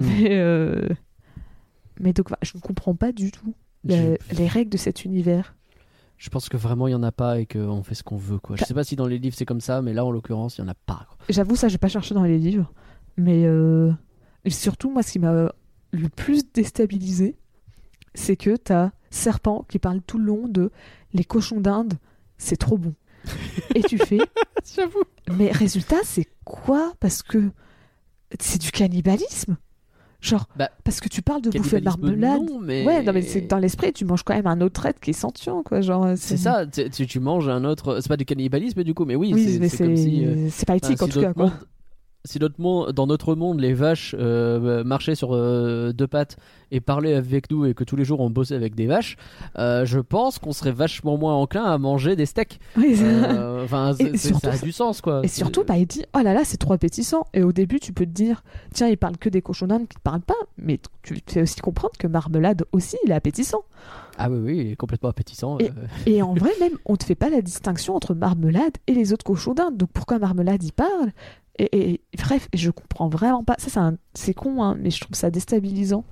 Mm. 0.00 0.06
Mais, 0.06 0.28
euh, 0.32 0.88
mais 2.00 2.12
donc, 2.12 2.28
je 2.42 2.52
ne 2.56 2.60
comprends 2.60 2.94
pas 2.94 3.12
du 3.12 3.30
tout 3.30 3.54
la- 3.84 4.14
Je- 4.14 4.34
les 4.36 4.48
règles 4.48 4.70
de 4.70 4.76
cet 4.76 5.04
univers. 5.04 5.54
Je 6.16 6.30
pense 6.30 6.48
que 6.48 6.56
vraiment 6.56 6.88
il 6.88 6.90
y 6.90 6.94
en 6.96 7.02
a 7.04 7.12
pas 7.12 7.38
et 7.38 7.46
qu'on 7.46 7.84
fait 7.84 7.94
ce 7.94 8.02
qu'on 8.02 8.16
veut 8.16 8.38
quoi. 8.40 8.56
Je 8.56 8.64
sais 8.64 8.74
pas 8.74 8.82
si 8.82 8.96
dans 8.96 9.06
les 9.06 9.18
livres 9.20 9.36
c'est 9.38 9.44
comme 9.46 9.60
ça, 9.60 9.82
mais 9.82 9.92
là 9.92 10.04
en 10.04 10.10
l'occurrence 10.10 10.58
il 10.58 10.62
y 10.62 10.64
en 10.64 10.68
a 10.68 10.74
pas. 10.74 11.06
J'avoue, 11.28 11.54
ça, 11.54 11.68
j'ai 11.68 11.78
pas 11.78 11.86
cherché 11.86 12.12
dans 12.12 12.24
les 12.24 12.38
livres. 12.38 12.72
Mais 13.16 13.44
euh, 13.46 13.92
et 14.48 14.50
surtout, 14.50 14.90
moi, 14.90 15.02
ce 15.02 15.12
qui 15.12 15.18
m'a 15.18 15.52
le 15.90 16.08
plus 16.08 16.50
déstabilisé, 16.52 17.36
c'est 18.14 18.36
que 18.36 18.56
t'as 18.56 18.90
Serpent 19.10 19.64
qui 19.68 19.78
parle 19.78 20.00
tout 20.02 20.18
le 20.18 20.24
long 20.24 20.48
de 20.48 20.70
les 21.12 21.24
cochons 21.24 21.60
d'Inde, 21.60 21.94
c'est 22.38 22.56
trop 22.56 22.78
bon. 22.78 22.94
Et 23.74 23.82
tu 23.82 23.98
fais, 23.98 24.18
J'avoue. 24.76 25.02
mais 25.36 25.50
résultat, 25.52 25.96
c'est 26.04 26.26
quoi? 26.44 26.92
Parce 27.00 27.22
que 27.22 27.50
c'est 28.40 28.60
du 28.60 28.70
cannibalisme. 28.70 29.56
Genre, 30.20 30.48
Bah, 30.56 30.70
parce 30.82 31.00
que 31.00 31.08
tu 31.08 31.22
parles 31.22 31.42
de 31.42 31.50
bouffer 31.50 31.80
Cannibalisme, 31.80 32.00
marmelade. 32.16 32.48
non, 32.50 32.58
mais... 32.60 32.84
Ouais, 32.84 33.02
non, 33.04 33.12
mais 33.12 33.22
c'est 33.22 33.42
dans 33.42 33.58
l'esprit, 33.58 33.92
tu 33.92 34.04
manges 34.04 34.24
quand 34.24 34.34
même 34.34 34.46
un 34.48 34.60
autre 34.60 34.84
être 34.86 34.98
qui 34.98 35.10
est 35.10 35.12
sentient, 35.12 35.62
quoi. 35.62 35.80
Genre, 35.80 36.08
C'est 36.16 36.36
ça, 36.36 36.66
tu, 36.66 37.20
manges 37.20 37.48
un 37.48 37.64
autre. 37.64 38.00
C'est 38.00 38.08
pas 38.08 38.16
du 38.16 38.24
cannibalisme 38.24 38.82
du 38.82 38.94
coup, 38.94 39.04
mais 39.04 39.14
oui, 39.14 39.32
Oui, 39.32 39.44
c'est- 39.52 39.58
mais 39.60 39.68
c'est 39.68 39.84
comme 39.84 39.96
si. 39.96 40.24
euh, 40.26 40.48
c'est 40.50 40.66
pas 40.66 40.74
enfin, 40.74 40.88
éthique 40.88 41.02
en 41.02 41.06
si 41.06 41.12
tout 41.12 41.20
cas, 41.20 41.32
quoi. 41.34 41.44
monde- 41.44 41.52
si 42.24 42.38
notre 42.38 42.60
monde, 42.60 42.92
dans 42.92 43.06
notre 43.06 43.34
monde, 43.34 43.60
les 43.60 43.72
vaches 43.74 44.14
euh, 44.18 44.84
marchaient 44.84 45.14
sur 45.14 45.30
euh, 45.34 45.92
deux 45.92 46.06
pattes 46.06 46.36
et 46.70 46.80
parlaient 46.80 47.14
avec 47.14 47.50
nous 47.50 47.64
et 47.64 47.72
que 47.74 47.84
tous 47.84 47.96
les 47.96 48.04
jours 48.04 48.20
on 48.20 48.28
bossait 48.28 48.54
avec 48.54 48.74
des 48.74 48.86
vaches, 48.86 49.16
euh, 49.58 49.86
je 49.86 49.98
pense 50.00 50.38
qu'on 50.38 50.52
serait 50.52 50.72
vachement 50.72 51.16
moins 51.16 51.34
enclin 51.34 51.64
à 51.64 51.78
manger 51.78 52.16
des 52.16 52.26
steaks. 52.26 52.58
Oui, 52.76 52.96
c'est- 52.96 54.04
Et 54.04 54.16
surtout- 54.18 54.40
ça 54.40 54.52
a 54.52 54.58
du 54.58 54.72
sens 54.72 55.00
quoi. 55.00 55.20
Et 55.24 55.28
surtout, 55.28 55.64
bah, 55.64 55.76
il 55.78 55.86
dit 55.86 56.04
Oh 56.14 56.20
là 56.22 56.34
là, 56.34 56.42
c'est 56.44 56.56
trop 56.58 56.72
appétissant. 56.74 57.26
Et 57.34 57.42
au 57.42 57.52
début, 57.52 57.80
tu 57.80 57.92
peux 57.92 58.04
te 58.04 58.10
dire 58.10 58.42
Tiens, 58.74 58.88
il 58.88 58.96
parle 58.98 59.16
que 59.16 59.28
des 59.28 59.40
cochons 59.40 59.66
d'Inde 59.66 59.88
qui 59.88 59.96
ne 59.96 60.02
parlent 60.02 60.20
pas. 60.20 60.34
Mais 60.58 60.78
tu 61.02 61.16
fais 61.26 61.42
aussi 61.42 61.60
comprendre 61.60 61.94
que 61.98 62.06
Marmelade 62.06 62.64
aussi, 62.72 62.96
il 63.04 63.10
est 63.12 63.14
appétissant. 63.14 63.62
Ah 64.18 64.28
oui, 64.28 64.38
oui, 64.42 64.58
il 64.66 64.72
est 64.72 64.76
complètement 64.76 65.08
appétissant. 65.08 65.58
Et-. 65.58 65.70
Et 66.06 66.22
en 66.22 66.34
vrai, 66.34 66.50
même, 66.60 66.72
on 66.84 66.92
ne 66.92 66.96
te 66.98 67.04
fait 67.04 67.14
pas 67.14 67.30
la 67.30 67.40
distinction 67.40 67.94
entre 67.94 68.14
Marmelade 68.14 68.76
et 68.86 68.92
les 68.92 69.12
autres 69.12 69.24
cochons 69.24 69.54
d'Inde. 69.54 69.76
Donc 69.76 69.90
pourquoi 69.94 70.18
Marmelade, 70.18 70.62
il 70.62 70.72
parle? 70.72 71.12
Et, 71.58 71.90
et- 71.92 72.00
bref, 72.16 72.48
je 72.54 72.70
comprends 72.70 73.08
vraiment 73.08 73.44
pas. 73.44 73.56
Ça, 73.58 73.92
c'est 74.14 74.34
con, 74.34 74.62
hein, 74.62 74.76
mais 74.80 74.90
je 74.90 75.00
trouve 75.00 75.14
ça 75.16 75.30
déstabilisant. 75.30 76.04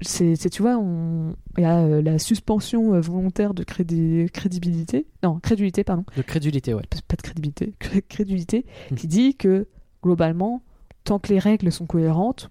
C'est, 0.00 0.36
tu 0.50 0.60
vois, 0.60 0.76
on... 0.76 1.34
il 1.56 1.62
y 1.62 1.66
a 1.66 1.78
euh, 1.80 2.02
la 2.02 2.18
suspension 2.18 2.94
euh, 2.94 3.00
volontaire 3.00 3.54
de 3.54 3.62
crédi- 3.64 4.28
crédibilité. 4.30 5.06
Non, 5.22 5.38
crédulité, 5.40 5.82
pardon. 5.84 6.04
De 6.16 6.22
crédulité, 6.22 6.74
ouais. 6.74 6.82
pas 6.90 6.98
pas 7.08 7.16
de 7.16 7.22
crédibilité, 7.22 7.74
cré- 7.78 8.02
crédulité, 8.02 8.66
qui 8.96 9.06
dit 9.06 9.34
que 9.34 9.66
globalement, 10.02 10.62
tant 11.04 11.18
que 11.18 11.32
les 11.32 11.38
règles 11.38 11.72
sont 11.72 11.86
cohérentes, 11.86 12.50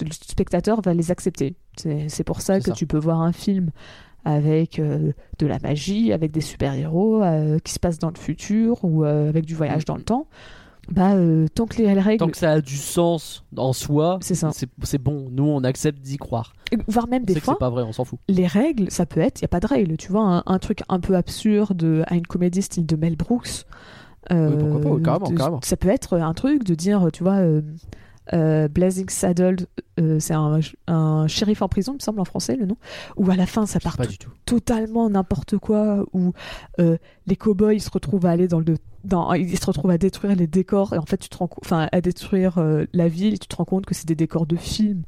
le 0.00 0.12
spectateur 0.12 0.80
va 0.80 0.94
les 0.94 1.10
accepter. 1.10 1.56
C'est 1.76 2.22
pour 2.24 2.40
ça 2.42 2.58
que 2.60 2.66
ça. 2.66 2.72
tu 2.72 2.86
peux 2.86 2.98
voir 2.98 3.22
un 3.22 3.32
film 3.32 3.70
avec 4.24 4.78
euh, 4.78 5.12
de 5.38 5.46
la 5.46 5.58
magie, 5.58 6.12
avec 6.12 6.30
des 6.30 6.40
super-héros 6.40 7.22
euh, 7.24 7.58
qui 7.60 7.72
se 7.72 7.80
passent 7.80 7.98
dans 7.98 8.10
le 8.10 8.18
futur 8.18 8.84
ou 8.84 9.04
euh, 9.04 9.28
avec 9.28 9.46
du 9.46 9.54
voyage 9.54 9.84
dans 9.84 9.96
le 9.96 10.02
temps. 10.02 10.28
Bah, 10.90 11.14
euh, 11.14 11.46
tant 11.54 11.66
que 11.66 11.76
les 11.76 11.92
règles, 11.92 12.18
Tant 12.18 12.30
que 12.30 12.36
ça 12.36 12.52
a 12.52 12.60
du 12.60 12.76
sens 12.76 13.44
en 13.56 13.72
soi, 13.72 14.18
c'est 14.22 14.34
ça. 14.34 14.50
c'est 14.82 14.98
bon. 14.98 15.28
Nous, 15.30 15.44
on 15.44 15.62
accepte 15.64 16.00
d'y 16.00 16.16
croire. 16.16 16.54
Voire 16.86 17.08
même 17.08 17.22
On 17.22 17.26
des 17.26 17.34
sait 17.34 17.40
fois, 17.40 17.54
c'est 17.54 17.58
pas 17.60 17.70
vrai, 17.70 17.82
on 17.82 17.92
s'en 17.92 18.04
fout. 18.04 18.18
les 18.28 18.46
règles, 18.46 18.90
ça 18.90 19.04
peut 19.06 19.20
être, 19.20 19.40
il 19.40 19.44
n'y 19.44 19.46
a 19.46 19.48
pas 19.48 19.60
de 19.60 19.66
règles, 19.66 19.96
tu 19.96 20.10
vois, 20.12 20.22
un, 20.22 20.42
un 20.46 20.58
truc 20.58 20.80
un 20.88 21.00
peu 21.00 21.14
absurde 21.16 22.04
à 22.06 22.14
une 22.14 22.26
comédie 22.26 22.62
style 22.62 22.86
de 22.86 22.96
Mel 22.96 23.16
Brooks. 23.16 23.64
euh, 24.32 24.50
Oui, 24.50 24.56
pourquoi 24.58 24.80
pas, 24.80 24.88
oui, 24.90 25.02
carrément, 25.02 25.30
de- 25.30 25.36
carrément. 25.36 25.60
Ça 25.62 25.76
peut 25.76 25.88
être 25.88 26.14
un 26.18 26.34
truc 26.34 26.64
de 26.64 26.74
dire, 26.74 27.08
tu 27.12 27.22
vois, 27.22 27.36
euh, 27.36 27.60
euh, 28.32 28.68
Blazing 28.68 29.08
Saddle, 29.08 29.66
euh, 30.00 30.18
c'est 30.20 30.34
un, 30.34 30.60
un 30.86 31.26
shérif 31.26 31.62
en 31.62 31.68
prison, 31.68 31.92
il 31.92 31.96
me 31.96 32.00
semble 32.00 32.20
en 32.20 32.24
français 32.24 32.56
le 32.56 32.66
nom, 32.66 32.76
où 33.16 33.30
à 33.30 33.36
la 33.36 33.46
fin 33.46 33.66
ça 33.66 33.80
part 33.80 33.96
pas 33.96 34.04
to- 34.04 34.10
du 34.10 34.18
tout. 34.18 34.30
totalement 34.44 35.08
n'importe 35.10 35.58
quoi, 35.58 36.04
où 36.12 36.32
euh, 36.80 36.96
les 37.26 37.36
cow-boys 37.36 37.74
ils 37.74 37.80
se 37.82 37.90
retrouvent 37.90 38.26
à 38.26 38.30
aller 38.30 38.48
dans 38.48 38.60
le 38.60 38.76
dans, 39.04 39.32
ils 39.32 39.56
se 39.58 39.64
retrouvent 39.64 39.92
à 39.92 39.96
détruire 39.98 40.34
les 40.34 40.48
décors 40.48 40.92
et 40.92 40.98
en 40.98 41.06
fait 41.06 41.18
tu 41.18 41.28
te 41.28 41.36
rends 41.38 41.48
enfin 41.64 41.88
à 41.92 42.00
détruire 42.00 42.60
la 42.92 43.08
ville 43.08 43.34
et 43.34 43.38
tu 43.38 43.46
te 43.46 43.54
rends 43.56 43.64
compte 43.64 43.86
que 43.86 43.94
c'est 43.94 44.08
des 44.08 44.16
décors 44.16 44.44
de 44.44 44.56
film 44.56 45.02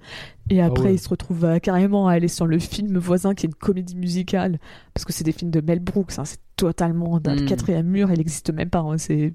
et 0.51 0.61
après 0.61 0.80
Ah 0.80 0.86
ouais. 0.88 0.94
ils 0.94 0.98
se 0.98 1.09
retrouvent 1.09 1.44
à- 1.46 1.61
carrément 1.61 2.09
à 2.09 2.12
aller 2.12 2.28
sur 2.28 2.46
le 2.46 2.59
film 2.59 2.98
voisin 2.98 3.34
qui 3.34 3.46
est 3.46 3.48
une 3.48 3.55
comédie 3.55 3.96
musicale 3.96 4.59
parce 4.92 5.05
que 5.05 5.12
c'est 5.12 5.24
des 5.24 5.32
films 5.32 5.51
de 5.51 5.61
Mel 5.61 5.78
Brooks 5.78 6.18
hein, 6.18 6.24
c'est 6.24 6.38
totalement 6.57 7.18
dans 7.20 7.34
le 7.34 7.42
Mm. 7.42 7.46
quatrième 7.46 7.86
mur 7.86 8.11
il 8.11 8.18
n'existe 8.18 8.53
même 8.53 8.68
pas 8.68 8.80
hein, 8.80 8.98
c'est 8.98 9.32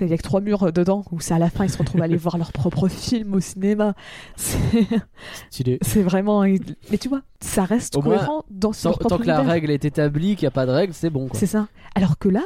il 0.00 0.08
y 0.08 0.12
a 0.12 0.16
que 0.16 0.22
trois 0.22 0.40
murs 0.40 0.62
euh, 0.62 0.70
dedans 0.70 1.04
où 1.12 1.20
c'est 1.20 1.34
à 1.34 1.38
la 1.38 1.50
fin 1.50 1.64
ils 1.64 1.70
se 1.70 1.76
retrouvent 1.76 2.00
à 2.00 2.04
aller 2.04 2.16
voir 2.16 2.38
leur 2.38 2.52
propre 2.52 2.88
film 2.88 3.34
au 3.34 3.40
cinéma 3.40 3.94
c'est 4.36 4.58
Stylé. 5.50 5.78
c'est 5.82 6.02
vraiment 6.02 6.42
mais 6.42 6.98
tu 6.98 7.08
vois 7.08 7.22
ça 7.40 7.64
reste 7.64 7.96
Au 7.96 8.02
moins, 8.02 8.16
cohérent 8.16 8.44
dans 8.50 8.70
Tant, 8.70 8.90
leur 8.90 8.98
propre 9.00 9.16
tant 9.16 9.22
que 9.22 9.26
la 9.26 9.42
règle 9.42 9.70
est 9.70 9.84
établie, 9.84 10.36
qu'il 10.36 10.44
n'y 10.44 10.48
a 10.48 10.52
pas 10.52 10.64
de 10.64 10.70
règle, 10.70 10.94
c'est 10.94 11.10
bon. 11.10 11.26
Quoi. 11.28 11.38
C'est 11.40 11.46
ça. 11.46 11.66
Alors 11.96 12.16
que 12.18 12.28
là, 12.28 12.42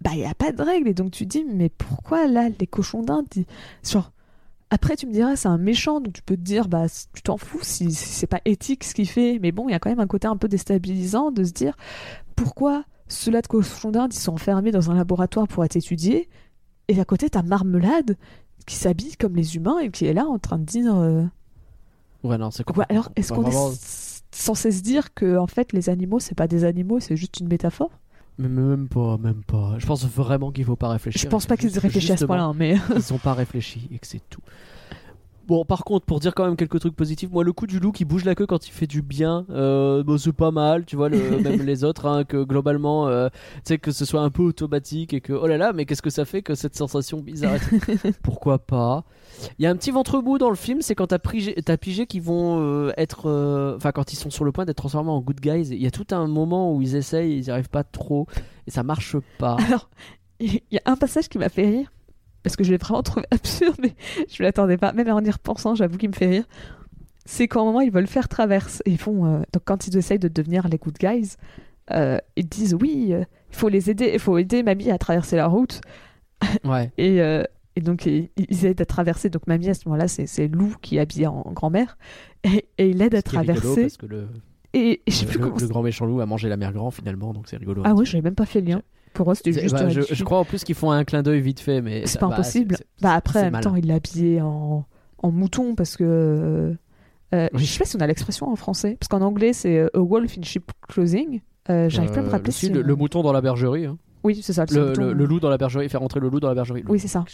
bah 0.00 0.10
il 0.14 0.20
y 0.20 0.24
a 0.24 0.32
pas 0.34 0.50
de 0.52 0.62
règle 0.62 0.88
et 0.88 0.94
donc 0.94 1.10
tu 1.10 1.24
te 1.26 1.30
dis 1.38 1.44
mais 1.44 1.68
pourquoi 1.68 2.26
là 2.26 2.48
les 2.58 2.66
cochons 2.66 3.02
d'Inde 3.02 3.26
genre 3.84 4.12
après 4.70 4.96
tu 4.96 5.06
me 5.06 5.12
diras 5.12 5.36
c'est 5.36 5.48
un 5.48 5.58
méchant 5.58 6.00
donc 6.00 6.12
tu 6.14 6.22
peux 6.22 6.36
te 6.36 6.42
dire 6.42 6.68
bah 6.68 6.86
tu 7.14 7.22
t'en 7.22 7.36
fous 7.38 7.60
si, 7.62 7.90
si 7.92 8.08
c'est 8.08 8.26
pas 8.26 8.40
éthique 8.44 8.84
ce 8.84 8.94
qu'il 8.94 9.08
fait. 9.08 9.38
Mais 9.40 9.52
bon 9.52 9.68
il 9.68 9.72
y 9.72 9.74
a 9.74 9.78
quand 9.78 9.90
même 9.90 10.00
un 10.00 10.06
côté 10.06 10.26
un 10.28 10.36
peu 10.36 10.48
déstabilisant 10.48 11.30
de 11.30 11.44
se 11.44 11.52
dire 11.52 11.76
pourquoi 12.36 12.84
ceux-là 13.08 13.40
de 13.42 13.46
cochons 13.46 13.90
d'Inde 13.90 14.12
ils 14.12 14.18
sont 14.18 14.34
enfermés 14.34 14.70
dans 14.70 14.90
un 14.90 14.94
laboratoire 14.94 15.48
pour 15.48 15.64
être 15.64 15.76
étudiés 15.76 16.28
et 16.88 17.00
à 17.00 17.04
côté 17.04 17.30
t'as 17.30 17.42
Marmelade 17.42 18.16
qui 18.66 18.74
s'habille 18.76 19.16
comme 19.16 19.36
les 19.36 19.56
humains 19.56 19.78
et 19.78 19.90
qui 19.90 20.04
est 20.06 20.12
là 20.12 20.26
en 20.26 20.38
train 20.38 20.58
de 20.58 20.64
dire 20.64 20.94
euh, 20.96 21.24
Ouais, 22.24 22.36
non, 22.36 22.50
c'est 22.50 22.60
Ouais, 22.60 22.64
complètement 22.64 22.94
alors 22.96 23.10
est-ce 23.16 23.32
Enfin, 23.32 23.42
qu'on 23.42 23.48
vraiment, 23.48 23.70
est 23.70 24.24
censé 24.32 24.70
se 24.72 24.82
dire 24.82 25.14
que 25.14 25.38
en 25.38 25.46
fait 25.46 25.72
les 25.72 25.88
animaux 25.88 26.18
c'est 26.20 26.34
pas 26.34 26.48
des 26.48 26.64
animaux 26.64 27.00
c'est 27.00 27.16
juste 27.16 27.40
une 27.40 27.48
métaphore? 27.48 27.90
Même 28.38 28.86
pas, 28.88 29.18
même 29.18 29.42
pas. 29.46 29.74
Je 29.78 29.86
pense 29.86 30.04
vraiment 30.06 30.52
qu'il 30.52 30.64
faut 30.64 30.76
pas 30.76 30.90
réfléchir. 30.90 31.20
Je 31.20 31.26
pense 31.28 31.46
pas 31.46 31.56
qu'ils 31.56 31.76
réfléchissent 31.76 32.12
à 32.12 32.16
ce 32.16 32.24
point-là, 32.24 32.52
mais 32.54 32.76
Ils 32.96 33.12
ont 33.12 33.18
pas 33.18 33.34
réfléchi 33.34 33.88
et 33.92 33.98
que 33.98 34.06
c'est 34.06 34.22
tout. 34.30 34.40
Bon, 35.48 35.64
par 35.64 35.84
contre, 35.84 36.04
pour 36.04 36.20
dire 36.20 36.34
quand 36.34 36.44
même 36.44 36.56
quelques 36.56 36.78
trucs 36.78 36.94
positifs, 36.94 37.30
moi, 37.30 37.42
le 37.42 37.54
coup 37.54 37.66
du 37.66 37.80
loup 37.80 37.90
qui 37.90 38.04
bouge 38.04 38.26
la 38.26 38.34
queue 38.34 38.44
quand 38.44 38.68
il 38.68 38.70
fait 38.70 38.86
du 38.86 39.00
bien, 39.00 39.46
euh, 39.48 40.02
bon, 40.02 40.18
c'est 40.18 40.30
pas 40.30 40.50
mal, 40.50 40.84
tu 40.84 40.94
vois, 40.94 41.08
le, 41.08 41.38
même 41.40 41.62
les 41.62 41.84
autres, 41.84 42.04
hein, 42.04 42.24
que 42.24 42.44
globalement, 42.44 43.08
euh, 43.08 43.30
tu 43.30 43.60
sais, 43.64 43.78
que 43.78 43.90
ce 43.90 44.04
soit 44.04 44.20
un 44.20 44.28
peu 44.28 44.42
automatique 44.42 45.14
et 45.14 45.22
que, 45.22 45.32
oh 45.32 45.46
là 45.46 45.56
là, 45.56 45.72
mais 45.72 45.86
qu'est-ce 45.86 46.02
que 46.02 46.10
ça 46.10 46.26
fait 46.26 46.42
que 46.42 46.54
cette 46.54 46.76
sensation 46.76 47.20
bizarre 47.20 47.58
Pourquoi 48.22 48.58
pas. 48.58 49.04
Il 49.58 49.62
y 49.62 49.66
a 49.66 49.70
un 49.70 49.76
petit 49.76 49.90
ventre 49.90 50.20
mou 50.20 50.36
dans 50.36 50.50
le 50.50 50.54
film, 50.54 50.82
c'est 50.82 50.94
quand 50.94 51.06
t'as 51.06 51.18
pigé, 51.18 51.54
t'as 51.64 51.78
pigé 51.78 52.06
qu'ils 52.06 52.20
vont 52.20 52.60
euh, 52.60 52.92
être, 52.98 53.30
euh, 53.30 53.74
enfin, 53.74 53.92
quand 53.92 54.12
ils 54.12 54.16
sont 54.16 54.28
sur 54.28 54.44
le 54.44 54.52
point 54.52 54.66
d'être 54.66 54.76
transformés 54.76 55.12
en 55.12 55.22
good 55.22 55.40
guys, 55.40 55.68
il 55.70 55.82
y 55.82 55.86
a 55.86 55.90
tout 55.90 56.08
un 56.10 56.26
moment 56.26 56.74
où 56.74 56.82
ils 56.82 56.94
essayent, 56.94 57.38
ils 57.38 57.46
y 57.46 57.50
arrivent 57.50 57.70
pas 57.70 57.84
trop, 57.84 58.26
et 58.66 58.70
ça 58.70 58.82
marche 58.82 59.16
pas. 59.38 59.56
alors 59.66 59.88
il 60.40 60.60
y 60.70 60.76
a 60.76 60.82
un 60.84 60.96
passage 60.96 61.28
qui 61.30 61.38
m'a 61.38 61.48
fait 61.48 61.66
rire 61.66 61.90
parce 62.42 62.56
que 62.56 62.64
je 62.64 62.70
l'ai 62.70 62.76
vraiment 62.78 63.02
trouvé 63.02 63.26
absurde, 63.30 63.76
mais 63.82 63.94
je 64.30 64.42
ne 64.42 64.46
l'attendais 64.46 64.76
pas. 64.76 64.92
Même 64.92 65.08
en 65.08 65.20
y 65.20 65.30
repensant, 65.30 65.74
j'avoue 65.74 65.98
qu'il 65.98 66.08
me 66.10 66.14
fait 66.14 66.26
rire. 66.28 66.44
C'est 67.24 67.46
qu'à 67.48 67.60
un 67.60 67.64
moment 67.64 67.80
ils 67.80 67.90
veulent 67.90 68.06
faire 68.06 68.28
traverse 68.28 68.82
et 68.86 68.90
ils 68.92 68.98
font 68.98 69.26
euh, 69.26 69.38
donc 69.52 69.62
quand 69.64 69.86
ils 69.86 69.96
essayent 69.96 70.18
de 70.18 70.28
devenir 70.28 70.66
les 70.68 70.78
good 70.78 70.96
guys, 70.98 71.36
euh, 71.92 72.18
ils 72.36 72.48
disent 72.48 72.74
oui, 72.74 73.08
euh, 73.12 73.24
il 73.50 73.56
faut 73.56 73.68
les 73.68 73.90
aider, 73.90 74.10
il 74.14 74.18
faut 74.20 74.38
aider 74.38 74.62
mamie 74.62 74.90
à 74.90 74.98
traverser 74.98 75.36
la 75.36 75.46
route 75.46 75.80
Ouais. 76.64 76.90
et 76.96 77.20
euh, 77.20 77.42
et 77.76 77.80
donc 77.80 78.06
ils, 78.06 78.30
ils 78.36 78.64
aident 78.66 78.80
à 78.80 78.86
traverser. 78.86 79.28
Donc 79.30 79.46
mamie 79.46 79.68
à 79.68 79.74
ce 79.74 79.86
moment-là 79.88 80.08
c'est 80.08 80.48
Lou 80.48 80.74
qui 80.80 80.96
est 80.96 81.00
habillée 81.00 81.26
en 81.26 81.42
grand-mère 81.52 81.98
et, 82.44 82.66
et 82.78 82.88
il 82.88 83.02
aide 83.02 83.14
à 83.14 83.22
traverser. 83.22 83.82
parce 83.82 83.96
que 83.98 84.06
le, 84.06 84.28
Et, 84.72 85.02
et 85.06 85.10
je 85.10 85.16
sais 85.16 85.24
Le, 85.26 85.30
plus 85.32 85.60
le- 85.60 85.68
grand 85.68 85.82
méchant 85.82 86.06
loup 86.06 86.20
a 86.20 86.26
mangé 86.26 86.48
la 86.48 86.56
mère 86.56 86.72
grand 86.72 86.90
finalement, 86.90 87.32
donc 87.34 87.46
c'est 87.48 87.56
rigolo. 87.58 87.82
Ah 87.84 87.94
ouais, 87.94 88.04
j'avais 88.06 88.22
même 88.22 88.34
pas 88.34 88.46
fait 88.46 88.60
le 88.62 88.68
lien. 88.68 88.82
Pour 89.18 89.26
moi, 89.26 89.34
c'était 89.34 89.52
C'est- 89.52 89.62
juste. 89.62 89.74
bah, 89.74 89.88
je, 89.88 90.22
crois 90.24 90.38
en 90.38 90.44
plus 90.44 90.62
qu'ils 90.62 90.76
font 90.76 90.92
un 90.92 91.02
clin 91.02 91.24
d'œil 91.24 91.40
vite 91.40 91.58
fait, 91.58 91.80
mais 91.82 92.06
C'est 92.06 92.20
pas 92.20 92.28
bah, 92.28 92.34
impossible. 92.34 92.76
Bah 93.02 93.14
après, 93.14 93.40
en 93.40 93.42
même 93.42 93.52
malin. 93.54 93.62
temps, 93.70 93.74
il 93.74 93.88
l'a 93.88 93.94
habillé 93.96 94.40
en, 94.40 94.84
en 95.18 95.30
mouton 95.32 95.74
parce 95.74 95.96
que. 95.96 96.04
euh, 96.04 96.74
euh, 97.34 97.48
Oui. 97.52 97.64
Je 97.64 97.72
sais 97.72 97.80
pas 97.80 97.84
si 97.84 97.96
on 97.96 98.00
a 98.00 98.06
l'expression 98.06 98.48
en 98.48 98.54
français. 98.54 98.96
Parce 99.00 99.08
qu'en 99.08 99.20
anglais, 99.22 99.52
c'est 99.52 99.76
euh, 99.76 99.88
a 99.92 99.98
wolf 99.98 100.38
in 100.38 100.42
sheep 100.42 100.70
clothing. 100.88 101.40
Euh, 101.68 101.88
J'arrive 101.88 102.12
pas 102.12 102.20
à 102.20 102.22
me 102.22 102.28
rappeler 102.28 102.50
le, 102.50 102.52
si. 102.52 102.68
le, 102.68 102.80
on- 102.80 102.86
le 102.86 102.94
mouton 102.94 103.22
dans 103.24 103.32
la 103.32 103.40
bergerie. 103.40 103.86
hein. 103.86 103.98
Oui, 104.22 104.40
c'est 104.40 104.52
ça. 104.52 104.64
Le, 104.70 104.86
mouton. 104.90 105.00
le- 105.02 105.12
le 105.14 105.24
loup 105.24 105.40
dans 105.40 105.50
la 105.50 105.58
bergerie, 105.58 105.88
faire 105.88 106.00
rentrer 106.00 106.20
le 106.20 106.28
loup 106.28 106.38
dans 106.38 106.48
la 106.48 106.54
bergerie. 106.54 106.84
Oui, 106.88 107.00
c'est 107.00 107.08
ça. 107.08 107.24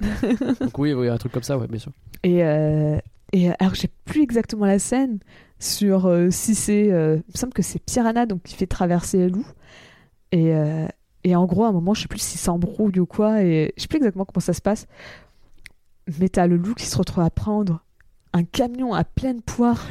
Donc 0.60 0.78
oui, 0.78 0.94
oui, 0.94 1.08
un 1.08 1.16
truc 1.18 1.32
comme 1.32 1.42
ça, 1.42 1.58
ouais, 1.58 1.66
bien 1.68 1.78
sûr. 1.78 1.92
Et, 2.22 2.42
euh, 2.42 2.96
et 3.34 3.50
alors, 3.60 3.74
j'ai 3.74 3.88
plus 4.06 4.22
exactement 4.22 4.64
la 4.64 4.78
scène 4.78 5.18
sur 5.58 6.06
euh, 6.06 6.28
si 6.30 6.54
c'est. 6.54 6.90
euh, 6.90 7.16
il 7.28 7.32
me 7.34 7.38
semble 7.38 7.52
que 7.52 7.62
c'est 7.62 7.78
Piranha 7.84 8.24
donc, 8.26 8.42
qui 8.44 8.54
fait 8.54 8.66
traverser 8.66 9.18
le 9.18 9.28
loup. 9.28 9.46
Et, 10.32 10.52
et 11.24 11.34
en 11.34 11.46
gros, 11.46 11.64
à 11.64 11.68
un 11.68 11.72
moment, 11.72 11.94
je 11.94 12.02
sais 12.02 12.08
plus 12.08 12.20
s'il 12.20 12.38
s'embrouille 12.38 13.00
ou 13.00 13.06
quoi. 13.06 13.42
Et 13.42 13.72
je 13.76 13.82
sais 13.82 13.88
plus 13.88 13.96
exactement 13.96 14.24
comment 14.26 14.44
ça 14.44 14.52
se 14.52 14.60
passe. 14.60 14.86
Mais 16.20 16.28
t'as 16.28 16.46
le 16.46 16.56
loup 16.56 16.74
qui 16.74 16.86
se 16.86 16.96
retrouve 16.98 17.24
à 17.24 17.30
prendre 17.30 17.82
un 18.34 18.44
camion 18.44 18.92
à 18.92 19.04
pleine 19.04 19.40
poire. 19.40 19.86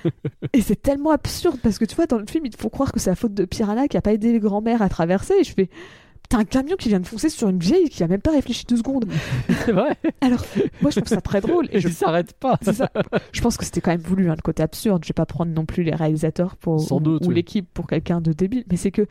et 0.52 0.60
c'est 0.60 0.80
tellement 0.80 1.10
absurde 1.10 1.58
parce 1.62 1.78
que 1.78 1.84
tu 1.84 1.96
vois, 1.96 2.06
dans 2.06 2.18
le 2.18 2.26
film, 2.26 2.48
te 2.48 2.56
font 2.56 2.68
croire 2.68 2.92
que 2.92 3.00
c'est 3.00 3.10
la 3.10 3.16
faute 3.16 3.34
de 3.34 3.44
Piranha 3.44 3.88
qui 3.88 3.96
a 3.96 4.02
pas 4.02 4.12
aidé 4.12 4.32
les 4.32 4.38
grands-mères 4.38 4.82
à 4.82 4.88
traverser. 4.88 5.34
Et 5.40 5.44
je 5.44 5.52
fais. 5.52 5.68
T'as 6.28 6.38
un 6.38 6.44
camion 6.44 6.74
qui 6.76 6.88
vient 6.88 6.98
de 6.98 7.06
foncer 7.06 7.28
sur 7.28 7.48
une 7.48 7.60
vieille 7.60 7.88
qui 7.88 8.02
a 8.02 8.08
même 8.08 8.20
pas 8.20 8.32
réfléchi 8.32 8.64
deux 8.66 8.76
secondes. 8.76 9.06
C'est 9.64 9.70
vrai. 9.70 9.96
Alors, 10.20 10.44
moi, 10.82 10.90
je 10.90 10.98
trouve 10.98 11.08
ça 11.08 11.20
très 11.20 11.40
drôle. 11.40 11.68
Et 11.70 11.76
Et 11.76 11.80
je 11.80 11.88
s'arrête 11.88 12.32
pas. 12.32 12.58
ça. 12.62 12.90
Je 13.30 13.40
pense 13.40 13.56
que 13.56 13.64
c'était 13.64 13.80
quand 13.80 13.92
même 13.92 14.00
voulu, 14.00 14.28
hein, 14.28 14.34
le 14.36 14.42
côté 14.42 14.62
absurde. 14.62 15.04
Je 15.04 15.10
vais 15.10 15.14
pas 15.14 15.26
prendre 15.26 15.52
non 15.52 15.64
plus 15.66 15.84
les 15.84 15.94
réalisateurs 15.94 16.56
pour, 16.56 16.80
Sans 16.80 16.96
ou, 16.96 17.00
doute, 17.00 17.24
ou 17.24 17.28
oui. 17.28 17.36
l'équipe 17.36 17.68
pour 17.72 17.86
quelqu'un 17.86 18.20
de 18.20 18.32
débile. 18.32 18.64
Mais 18.68 18.76
c'est 18.76 18.90
que 18.90 19.06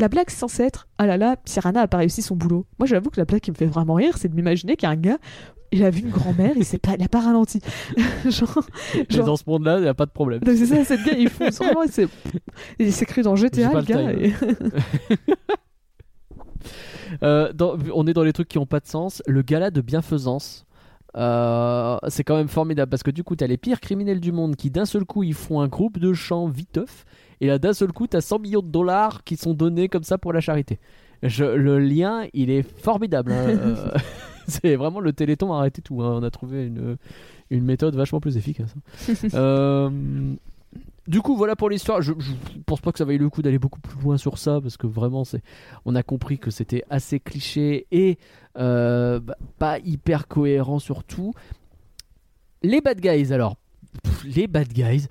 la 0.00 0.08
blague 0.08 0.30
censée 0.30 0.62
être 0.64 0.88
Ah 0.98 1.06
là 1.06 1.16
là, 1.16 1.36
Piranha 1.36 1.80
a 1.82 1.86
pas 1.88 1.98
réussi 1.98 2.22
son 2.22 2.34
boulot. 2.36 2.66
Moi, 2.78 2.86
j'avoue 2.86 3.10
que 3.10 3.20
la 3.20 3.24
blague 3.24 3.40
qui 3.40 3.50
me 3.50 3.56
fait 3.56 3.66
vraiment 3.66 3.94
rire, 3.94 4.16
c'est 4.18 4.28
de 4.28 4.34
m'imaginer 4.34 4.76
qu'il 4.76 4.86
y 4.86 4.90
a 4.90 4.92
un 4.92 4.96
gars, 4.96 5.18
il 5.72 5.84
a 5.84 5.90
vu 5.90 6.00
une 6.00 6.10
grand-mère, 6.10 6.52
il, 6.56 6.64
s'est 6.64 6.78
pas, 6.78 6.92
il 6.98 7.04
a 7.04 7.08
pas 7.08 7.20
ralenti. 7.20 7.60
genre, 8.28 8.58
genre- 9.08 9.26
dans 9.26 9.36
ce 9.36 9.44
monde-là, 9.46 9.78
il 9.78 9.82
n'y 9.82 9.88
a 9.88 9.94
pas 9.94 10.06
de 10.06 10.10
problème. 10.10 10.40
c'est 10.44 10.66
ça, 10.66 10.84
cette 10.84 11.04
gars, 11.04 11.12
il 11.16 11.28
fonce 11.28 11.58
vraiment. 11.58 11.82
Il 11.84 11.92
s'est- 11.92 12.08
il 12.80 12.92
s'est 12.92 13.06
cru 13.06 13.22
dans 13.22 13.36
GTA, 13.36 13.72
le 13.72 13.82
gars. 13.82 14.12
et- 14.12 14.32
Euh, 17.22 17.52
dans- 17.52 17.76
on 17.94 18.06
est 18.06 18.12
dans 18.12 18.22
les 18.22 18.32
trucs 18.32 18.48
qui 18.48 18.58
ont 18.58 18.66
pas 18.66 18.80
de 18.80 18.86
sens. 18.86 19.22
Le 19.26 19.42
gala 19.42 19.70
de 19.70 19.80
bienfaisance. 19.80 20.64
euh, 21.16 21.96
c'est 22.06 22.22
quand 22.22 22.36
même 22.36 22.46
formidable 22.46 22.88
parce 22.88 23.02
que 23.02 23.10
du 23.10 23.24
coup, 23.24 23.34
t'as 23.34 23.48
les 23.48 23.56
pires 23.56 23.80
criminels 23.80 24.20
du 24.20 24.30
monde 24.30 24.54
qui 24.54 24.70
d'un 24.70 24.84
seul 24.84 25.04
coup 25.04 25.24
ils 25.24 25.34
font 25.34 25.60
un 25.60 25.66
groupe 25.66 25.98
de 25.98 26.12
chant 26.12 26.46
viteuf 26.46 27.04
et 27.40 27.46
là 27.46 27.58
d'un 27.58 27.72
seul 27.72 27.92
coup 27.92 28.06
t'as 28.06 28.20
100 28.20 28.38
millions 28.40 28.62
de 28.62 28.68
dollars 28.68 29.24
qui 29.24 29.36
sont 29.36 29.54
donnés 29.54 29.88
comme 29.88 30.02
ça 30.04 30.18
pour 30.18 30.32
la 30.32 30.40
charité. 30.40 30.78
Je- 31.22 31.44
le 31.44 31.78
lien 31.78 32.24
il 32.32 32.50
est 32.50 32.62
formidable. 32.62 33.32
hein, 33.32 33.46
euh, 33.48 33.90
c'est 34.48 34.76
vraiment 34.76 35.00
le 35.00 35.12
téléthon 35.12 35.52
a 35.52 35.58
arrêté 35.58 35.82
tout. 35.82 36.02
hein. 36.02 36.18
On 36.20 36.22
a 36.22 36.30
trouvé 36.30 36.66
une, 36.66 36.96
une 37.50 37.64
méthode 37.64 37.94
vachement 37.96 38.20
plus 38.20 38.36
efficace. 38.36 38.74
hein. 38.76 39.14
Euh, 39.34 39.90
du 41.08 41.22
coup, 41.22 41.34
voilà 41.36 41.56
pour 41.56 41.68
l'histoire. 41.70 42.02
Je, 42.02 42.12
je 42.18 42.30
pense 42.66 42.80
pas 42.80 42.92
que 42.92 42.98
ça 42.98 43.04
vaille 43.04 43.18
le 43.18 43.28
coup 43.28 43.42
d'aller 43.42 43.58
beaucoup 43.58 43.80
plus 43.80 44.00
loin 44.00 44.16
sur 44.16 44.38
ça 44.38 44.60
parce 44.60 44.76
que 44.76 44.86
vraiment, 44.86 45.24
c'est, 45.24 45.42
on 45.84 45.96
a 45.96 46.04
compris 46.04 46.38
que 46.38 46.52
c'était 46.52 46.84
assez 46.88 47.18
cliché 47.18 47.86
et 47.90 48.16
euh, 48.58 49.18
bah, 49.18 49.34
pas 49.58 49.78
hyper 49.80 50.28
cohérent 50.28 50.78
surtout. 50.78 51.32
Les 52.62 52.80
bad 52.80 53.00
guys, 53.00 53.32
alors. 53.32 53.56
Pff, 54.04 54.24
Les 54.24 54.46
bad 54.46 54.68
guys, 54.72 55.06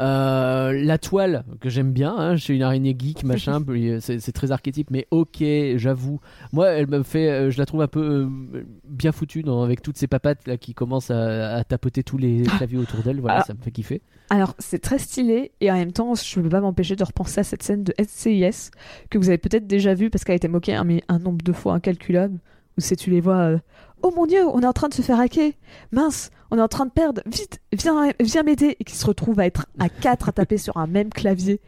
Euh, 0.00 0.72
la 0.72 0.98
toile 0.98 1.44
que 1.60 1.68
j'aime 1.68 1.92
bien, 1.92 2.14
hein, 2.16 2.36
chez 2.36 2.54
une 2.54 2.62
araignée 2.62 2.96
geek 2.98 3.22
machin, 3.24 3.62
c'est 4.00 4.18
c'est 4.18 4.32
très 4.32 4.50
archétype, 4.50 4.90
mais 4.90 5.06
ok, 5.10 5.42
j'avoue. 5.76 6.20
Moi, 6.52 6.68
elle 6.70 6.88
me 6.88 7.02
fait, 7.02 7.30
euh, 7.30 7.50
je 7.50 7.58
la 7.58 7.66
trouve 7.66 7.82
un 7.82 7.86
peu 7.88 8.26
euh, 8.54 8.64
bien 8.88 9.12
foutue 9.12 9.42
dans- 9.42 9.62
avec 9.62 9.82
toutes 9.82 9.96
ces 9.96 10.08
papates 10.08 10.46
là 10.48 10.56
qui 10.56 10.74
commencent 10.74 11.10
à, 11.10 11.54
à 11.56 11.64
tapoter 11.64 12.02
tous 12.02 12.18
les 12.18 12.42
claviers 12.58 12.78
autour 12.78 13.00
d'elle. 13.02 13.20
Voilà, 13.20 13.38
Ah. 13.40 13.44
ça 13.46 13.54
me 13.54 13.60
fait 13.62 13.70
kiffer. 13.70 14.02
Alors, 14.30 14.54
c'est 14.58 14.80
très 14.80 14.98
stylé, 14.98 15.52
et 15.60 15.70
en 15.70 15.74
même 15.76 15.92
temps, 15.92 16.14
je 16.14 16.38
ne 16.38 16.44
peux 16.44 16.48
pas 16.50 16.60
m'empêcher 16.60 16.96
de 16.96 17.04
repenser 17.04 17.40
à 17.40 17.44
cette 17.44 17.62
scène 17.62 17.84
de 17.84 17.94
SCIS, 18.02 18.70
que 19.10 19.18
vous 19.18 19.28
avez 19.28 19.38
peut-être 19.38 19.66
déjà 19.66 19.94
vue 19.94 20.10
parce 20.10 20.24
qu'elle 20.24 20.32
a 20.34 20.36
été 20.36 20.48
moquée 20.48 20.74
un, 20.74 20.84
mais 20.84 21.02
un 21.08 21.18
nombre 21.18 21.42
de 21.44 21.52
fois 21.52 21.74
incalculable, 21.74 22.38
où 22.76 22.80
c'est 22.80 22.96
tu 22.96 23.10
les 23.10 23.20
vois 23.20 23.36
euh, 23.36 23.58
Oh 24.06 24.12
mon 24.14 24.26
dieu, 24.26 24.46
on 24.46 24.60
est 24.60 24.66
en 24.66 24.74
train 24.74 24.90
de 24.90 24.94
se 24.94 25.00
faire 25.00 25.18
hacker. 25.18 25.52
Mince, 25.90 26.30
on 26.50 26.58
est 26.58 26.60
en 26.60 26.68
train 26.68 26.84
de 26.84 26.90
perdre. 26.90 27.22
Vite, 27.24 27.62
viens, 27.72 28.12
viens 28.20 28.42
m'aider. 28.42 28.76
Et 28.78 28.84
qui 28.84 28.94
se 28.94 29.06
retrouvent 29.06 29.40
à 29.40 29.46
être 29.46 29.64
à 29.78 29.88
quatre 29.88 30.28
à 30.28 30.32
taper 30.32 30.58
sur 30.58 30.76
un 30.76 30.86
même 30.86 31.08
clavier. 31.08 31.62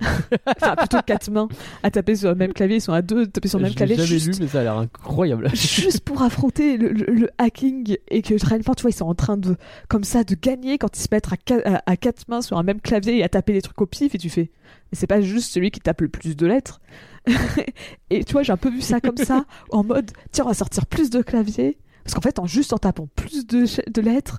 enfin, 0.46 0.76
plutôt 0.76 0.98
quatre 1.06 1.30
mains 1.30 1.48
à 1.82 1.90
taper 1.90 2.14
sur 2.16 2.28
le 2.28 2.34
même 2.34 2.52
clavier, 2.52 2.76
ils 2.76 2.80
sont 2.80 2.92
à 2.92 3.02
deux 3.02 3.22
à 3.22 3.26
taper 3.26 3.48
sur 3.48 3.58
le 3.58 3.64
même 3.64 3.72
Je 3.72 3.76
clavier. 3.76 3.96
jamais 3.96 4.06
juste- 4.06 4.26
lu, 4.26 4.34
mais 4.40 4.48
ça 4.48 4.60
a 4.60 4.62
l'air 4.62 4.76
incroyable. 4.78 5.48
juste 5.54 6.00
pour 6.00 6.22
affronter 6.22 6.76
le, 6.76 6.90
le- 6.90 7.12
le 7.12 7.30
hacking 7.38 7.96
et 8.08 8.22
que 8.22 8.34
réellement 8.46 8.74
tu 8.74 8.82
vois 8.82 8.90
ils 8.90 8.94
sont 8.94 9.06
en 9.06 9.14
train 9.14 9.36
de 9.36 9.56
comme 9.88 10.04
ça 10.04 10.24
de 10.24 10.34
gagner 10.34 10.78
quand 10.78 10.96
ils 10.96 11.02
se 11.02 11.08
mettent 11.10 11.32
à, 11.32 11.36
qua- 11.36 11.62
à- 11.66 11.82
à 11.90 11.96
quatre 11.96 12.28
mains 12.28 12.42
sur 12.42 12.58
un 12.58 12.62
même 12.62 12.80
clavier 12.80 13.18
et 13.18 13.24
à 13.24 13.28
taper 13.28 13.52
des 13.52 13.62
trucs 13.62 13.80
au 13.80 13.86
pif 13.86 14.14
et 14.14 14.18
tu 14.18 14.30
fais 14.30 14.50
mais 14.90 14.98
c'est 14.98 15.06
pas 15.06 15.20
juste 15.20 15.52
celui 15.52 15.70
qui 15.70 15.80
tape 15.80 16.00
le 16.00 16.08
plus 16.08 16.36
de 16.36 16.46
lettres 16.46 16.80
et 18.10 18.24
tu 18.24 18.32
vois 18.32 18.42
j'ai 18.42 18.52
un 18.52 18.56
peu 18.56 18.70
vu 18.70 18.80
ça 18.80 19.00
comme 19.00 19.16
ça 19.16 19.44
en 19.70 19.84
mode 19.84 20.10
tiens 20.32 20.44
on 20.44 20.48
va 20.48 20.54
sortir 20.54 20.86
plus 20.86 21.10
de 21.10 21.22
claviers 21.22 21.78
parce 22.04 22.14
qu'en 22.14 22.20
fait 22.20 22.38
en 22.38 22.46
juste 22.46 22.72
en 22.72 22.78
tapant 22.78 23.08
plus 23.16 23.46
de, 23.46 24.00
lettres 24.00 24.38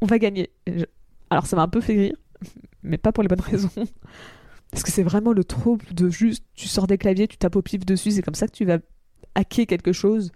on 0.00 0.06
va 0.06 0.18
gagner 0.18 0.50
je- 0.66 0.84
alors 1.30 1.46
ça 1.46 1.56
m'a 1.56 1.62
un 1.62 1.68
peu 1.68 1.80
fait 1.80 1.94
rire 1.94 2.16
mais 2.82 2.98
pas 2.98 3.12
pour 3.12 3.22
les 3.22 3.28
bonnes 3.28 3.40
raisons 3.40 3.70
parce 4.76 4.84
que 4.84 4.92
c'est 4.92 5.02
vraiment 5.02 5.32
le 5.32 5.42
trope 5.42 5.82
de 5.94 6.10
juste 6.10 6.44
tu 6.54 6.68
sors 6.68 6.86
des 6.86 6.98
claviers 6.98 7.26
tu 7.28 7.38
tapes 7.38 7.56
au 7.56 7.62
pif 7.62 7.86
dessus 7.86 8.10
c'est 8.10 8.20
comme 8.22 8.34
ça 8.34 8.46
que 8.46 8.52
tu 8.52 8.66
vas 8.66 8.78
hacker 9.34 9.66
quelque 9.66 9.92
chose 9.92 10.32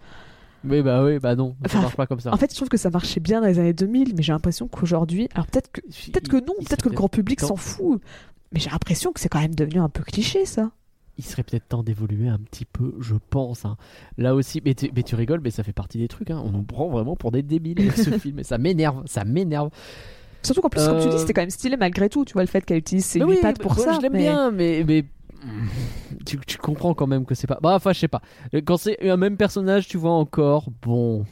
Oui, 0.63 0.81
bah 0.81 1.03
oui, 1.03 1.19
bah 1.19 1.35
non, 1.35 1.55
ça 1.61 1.65
Enfin, 1.65 1.81
marche 1.81 1.95
pas 1.95 2.07
comme 2.07 2.19
ça. 2.19 2.33
en 2.33 2.37
fait, 2.37 2.49
je 2.51 2.55
trouve 2.55 2.69
que 2.69 2.77
ça 2.77 2.89
marchait 2.89 3.19
bien 3.19 3.41
dans 3.41 3.47
les 3.47 3.57
années 3.59 3.73
2000, 3.73 4.13
mais 4.15 4.21
j'ai 4.23 4.31
l'impression 4.33 4.67
qu'aujourd'hui, 4.67 5.27
alors 5.33 5.45
peut-être 5.47 5.71
que 5.71 5.81
peut-être 5.81 6.27
que 6.27 6.37
non, 6.37 6.53
peut-être 6.59 6.83
que 6.83 6.89
le 6.89 6.95
grand 6.95 7.07
public 7.09 7.39
s'en 7.39 7.55
fout, 7.55 8.01
mais 8.51 8.59
j'ai 8.59 8.69
l'impression 8.69 9.11
que 9.11 9.19
c'est 9.19 9.29
quand 9.29 9.41
même 9.41 9.55
devenu 9.55 9.79
un 9.79 9.89
peu 9.89 10.03
cliché 10.03 10.45
ça. 10.45 10.71
Il 11.17 11.23
serait 11.25 11.43
peut-être 11.43 11.67
temps 11.67 11.83
d'évoluer 11.83 12.29
un 12.29 12.37
petit 12.39 12.65
peu, 12.65 12.95
je 12.99 13.15
pense. 13.29 13.65
hein. 13.65 13.75
Là 14.17 14.33
aussi, 14.33 14.61
mais 14.65 14.73
tu, 14.75 14.89
mais 14.95 15.03
tu 15.03 15.13
rigoles, 15.15 15.41
mais 15.43 15.51
ça 15.51 15.61
fait 15.63 15.73
partie 15.73 15.97
des 15.99 16.07
trucs. 16.07 16.31
hein. 16.31 16.41
On 16.43 16.51
nous 16.51 16.63
prend 16.63 16.89
vraiment 16.89 17.15
pour 17.15 17.31
des 17.31 17.43
débiles 17.43 17.79
avec 17.79 17.97
ce 17.97 18.09
film, 18.19 18.39
et 18.39 18.43
ça 18.43 18.57
m'énerve, 18.57 19.03
ça 19.07 19.23
m'énerve. 19.25 19.69
Surtout 20.43 20.61
qu'en 20.61 20.69
plus, 20.69 20.85
comme 20.85 20.99
tu 21.01 21.07
dis, 21.09 21.15
Euh, 21.15 21.17
c'était 21.17 21.33
quand 21.33 21.41
même 21.41 21.49
stylé 21.49 21.77
malgré 21.77 22.09
tout, 22.09 22.25
tu 22.25 22.33
vois, 22.33 22.41
le 22.43 22.47
fait 22.47 22.61
qu'elle 22.65 22.77
utilise 22.77 23.05
ses 23.05 23.23
oui, 23.23 23.37
pattes 23.41 23.59
pour 23.59 23.75
ça. 23.75 23.93
Je 23.93 24.01
l'aime 24.01 24.13
mais- 24.13 24.19
bien, 24.19 24.51
mais, 24.51 24.83
mais 24.87 25.05
tu, 26.25 26.37
tu 26.45 26.57
comprends 26.57 26.93
quand 26.93 27.07
même 27.07 27.25
que 27.25 27.35
c'est 27.35 27.47
pas. 27.47 27.59
Bah, 27.61 27.73
enfin, 27.75 27.93
je 27.93 27.99
sais 27.99 28.07
pas. 28.07 28.21
Quand 28.65 28.77
c'est 28.77 29.09
un 29.09 29.17
même 29.17 29.37
personnage, 29.37 29.87
tu 29.87 29.97
vois 29.97 30.11
encore. 30.11 30.69
Bon, 30.81 31.25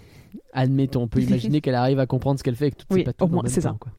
admettons, 0.54 1.04
on 1.04 1.08
peut 1.08 1.22
imaginer 1.22 1.62
qu'elle 1.62 1.76
arrive 1.76 2.00
à 2.00 2.06
comprendre 2.06 2.40
ce 2.40 2.44
qu'elle 2.44 2.56
fait 2.56 2.66
avec 2.66 2.78
toutes 2.78 2.88
Oui, 2.92 3.00
ses 3.02 3.04
pattes 3.06 3.22
au 3.22 3.28
moins, 3.28 3.44
c'est 3.48 3.62
ça. 3.62 3.76
quoi. 3.80 3.92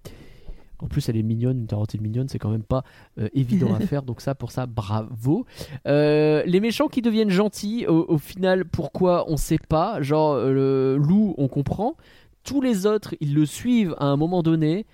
En 0.83 0.87
plus, 0.87 1.07
elle 1.11 1.17
est 1.19 1.23
mignonne, 1.23 1.59
une 1.59 1.67
tarentine 1.67 2.01
mignonne, 2.01 2.29
c'est 2.31 2.39
quand 2.39 2.49
même 2.49 2.63
pas 2.63 2.85
euh, 3.19 3.29
évident 3.35 3.75
à 3.75 3.81
faire. 3.87 4.03
Donc 4.03 4.23
ça, 4.23 4.35
pour 4.35 4.51
ça, 4.51 4.65
bravo. 4.65 5.45
Euh, 5.87 6.43
les 6.47 6.59
méchants 6.59 6.89
qui 6.89 7.03
deviennent 7.03 7.29
gentils, 7.31 7.87
au, 7.87 8.07
au 8.09 8.17
final, 8.17 8.65
pourquoi 8.65 9.31
on 9.31 9.37
sait 9.37 9.59
pas. 9.59 10.01
Genre 10.01 10.33
euh, 10.33 10.53
le 10.53 10.97
loup, 10.97 11.35
on 11.37 11.49
comprend. 11.49 11.97
Tous 12.45 12.63
les 12.63 12.87
autres, 12.87 13.15
ils 13.21 13.35
le 13.35 13.45
suivent 13.45 13.95
à 13.99 14.07
un 14.07 14.17
moment 14.17 14.43
donné. 14.43 14.87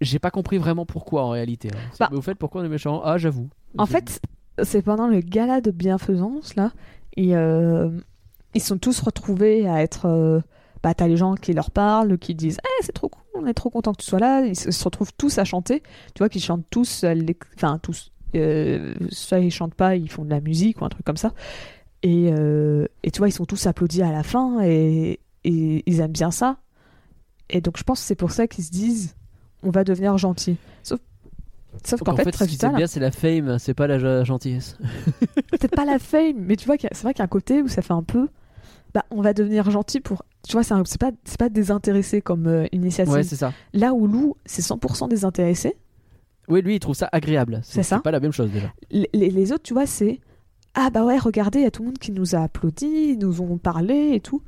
J'ai 0.00 0.18
pas 0.18 0.30
compris 0.30 0.58
vraiment 0.58 0.86
pourquoi 0.86 1.24
en 1.24 1.30
réalité. 1.30 1.68
hein. 1.74 1.78
Bah- 1.98 2.08
mais 2.10 2.16
au 2.16 2.22
fait, 2.22 2.34
pourquoi 2.34 2.62
on 2.62 2.64
est 2.64 2.68
méchants 2.68 3.02
Ah, 3.04 3.18
j'avoue. 3.18 3.48
En 3.78 3.86
fait, 3.86 4.20
c'est 4.62 4.82
pendant 4.82 5.06
le 5.08 5.20
gala 5.20 5.60
de 5.60 5.70
bienfaisance 5.70 6.54
là, 6.56 6.72
et 7.16 7.36
euh, 7.36 7.90
ils 8.54 8.62
sont 8.62 8.78
tous 8.78 9.00
retrouvés 9.00 9.68
à 9.68 9.82
être. 9.82 10.06
euh, 10.06 10.40
bah, 10.82 10.94
t'as 10.94 11.06
les 11.08 11.16
gens 11.18 11.34
qui 11.34 11.52
leur 11.52 11.70
parlent, 11.70 12.16
qui 12.16 12.34
disent 12.34 12.56
Eh, 12.64 12.84
c'est 12.84 12.92
trop 12.92 13.10
cool, 13.10 13.22
on 13.34 13.46
est 13.46 13.52
trop 13.54 13.68
content 13.68 13.92
que 13.92 14.02
tu 14.02 14.06
sois 14.08 14.18
là. 14.18 14.40
Ils 14.46 14.56
se 14.56 14.70
se 14.70 14.84
retrouvent 14.84 15.12
tous 15.18 15.36
à 15.38 15.44
chanter. 15.44 15.82
Tu 16.14 16.18
vois 16.20 16.30
qu'ils 16.30 16.42
chantent 16.42 16.64
tous, 16.70 17.04
euh, 17.04 17.12
les- 17.12 17.36
enfin 17.56 17.78
tous. 17.82 18.10
Euh, 18.34 18.94
soit 19.10 19.40
ils 19.40 19.50
chantent 19.50 19.74
pas, 19.74 19.96
ils 19.96 20.08
font 20.10 20.24
de 20.24 20.30
la 20.30 20.40
musique 20.40 20.80
ou 20.80 20.84
un 20.84 20.88
truc 20.88 21.04
comme 21.04 21.16
ça. 21.18 21.32
Et, 22.02 22.30
euh, 22.32 22.86
et 23.02 23.10
tu 23.10 23.18
vois, 23.18 23.28
ils 23.28 23.32
sont 23.32 23.44
tous 23.44 23.66
applaudis 23.66 24.00
à 24.02 24.10
la 24.12 24.22
fin 24.22 24.62
et, 24.62 25.20
et 25.44 25.82
ils 25.84 26.00
aiment 26.00 26.12
bien 26.12 26.30
ça. 26.30 26.56
Et 27.50 27.60
donc 27.60 27.76
je 27.76 27.82
pense 27.82 28.00
que 28.00 28.06
c'est 28.06 28.14
pour 28.14 28.30
ça 28.30 28.46
qu'ils 28.46 28.64
se 28.64 28.70
disent 28.70 29.16
on 29.62 29.70
va 29.70 29.84
devenir 29.84 30.16
gentil. 30.18 30.56
Sauf, 30.82 31.00
sauf 31.84 32.00
qu'en 32.02 32.12
en 32.12 32.16
fait, 32.16 32.24
fait, 32.24 32.30
très 32.32 32.48
ce 32.48 32.76
bien, 32.76 32.86
c'est 32.86 33.00
la 33.00 33.10
fame, 33.10 33.58
c'est 33.58 33.74
pas 33.74 33.86
la 33.86 34.24
gentillesse. 34.24 34.76
peut-être 35.50 35.74
pas 35.74 35.84
la 35.84 35.98
fame, 35.98 36.36
mais 36.38 36.56
tu 36.56 36.66
vois, 36.66 36.76
c'est 36.80 37.02
vrai 37.02 37.14
qu'il 37.14 37.20
y 37.20 37.22
a 37.22 37.24
un 37.24 37.28
côté 37.28 37.62
où 37.62 37.68
ça 37.68 37.82
fait 37.82 37.92
un 37.92 38.02
peu. 38.02 38.28
Bah, 38.92 39.04
on 39.10 39.22
va 39.22 39.32
devenir 39.32 39.70
gentil 39.70 40.00
pour. 40.00 40.24
Tu 40.46 40.52
vois, 40.52 40.64
c'est 40.64 40.98
pas, 40.98 41.12
pas 41.38 41.48
désintéressé 41.48 42.20
comme 42.20 42.46
euh, 42.46 42.66
initiative. 42.72 43.12
Ouais, 43.12 43.22
c'est 43.22 43.36
ça. 43.36 43.52
Là 43.72 43.92
où 43.92 44.06
Lou, 44.06 44.36
c'est 44.46 44.62
100% 44.62 45.08
désintéressé. 45.08 45.76
Oui, 46.48 46.62
lui, 46.62 46.76
il 46.76 46.80
trouve 46.80 46.96
ça 46.96 47.08
agréable. 47.12 47.60
C'est 47.62 47.84
ça. 47.84 48.00
pas 48.00 48.10
la 48.10 48.20
même 48.20 48.32
chose 48.32 48.50
déjà. 48.50 48.72
Les 48.90 49.52
autres, 49.52 49.62
tu 49.62 49.74
vois, 49.74 49.86
c'est. 49.86 50.20
Ah 50.74 50.90
bah 50.90 51.04
ouais, 51.04 51.18
regardez, 51.18 51.60
il 51.60 51.62
y 51.62 51.66
a 51.66 51.70
tout 51.70 51.82
le 51.82 51.88
monde 51.88 51.98
qui 51.98 52.12
nous 52.12 52.36
a 52.36 52.40
applaudi, 52.40 52.86
ils 52.86 53.18
nous 53.18 53.40
ont 53.40 53.58
parlé 53.58 54.12
et 54.14 54.20
tout. 54.20 54.40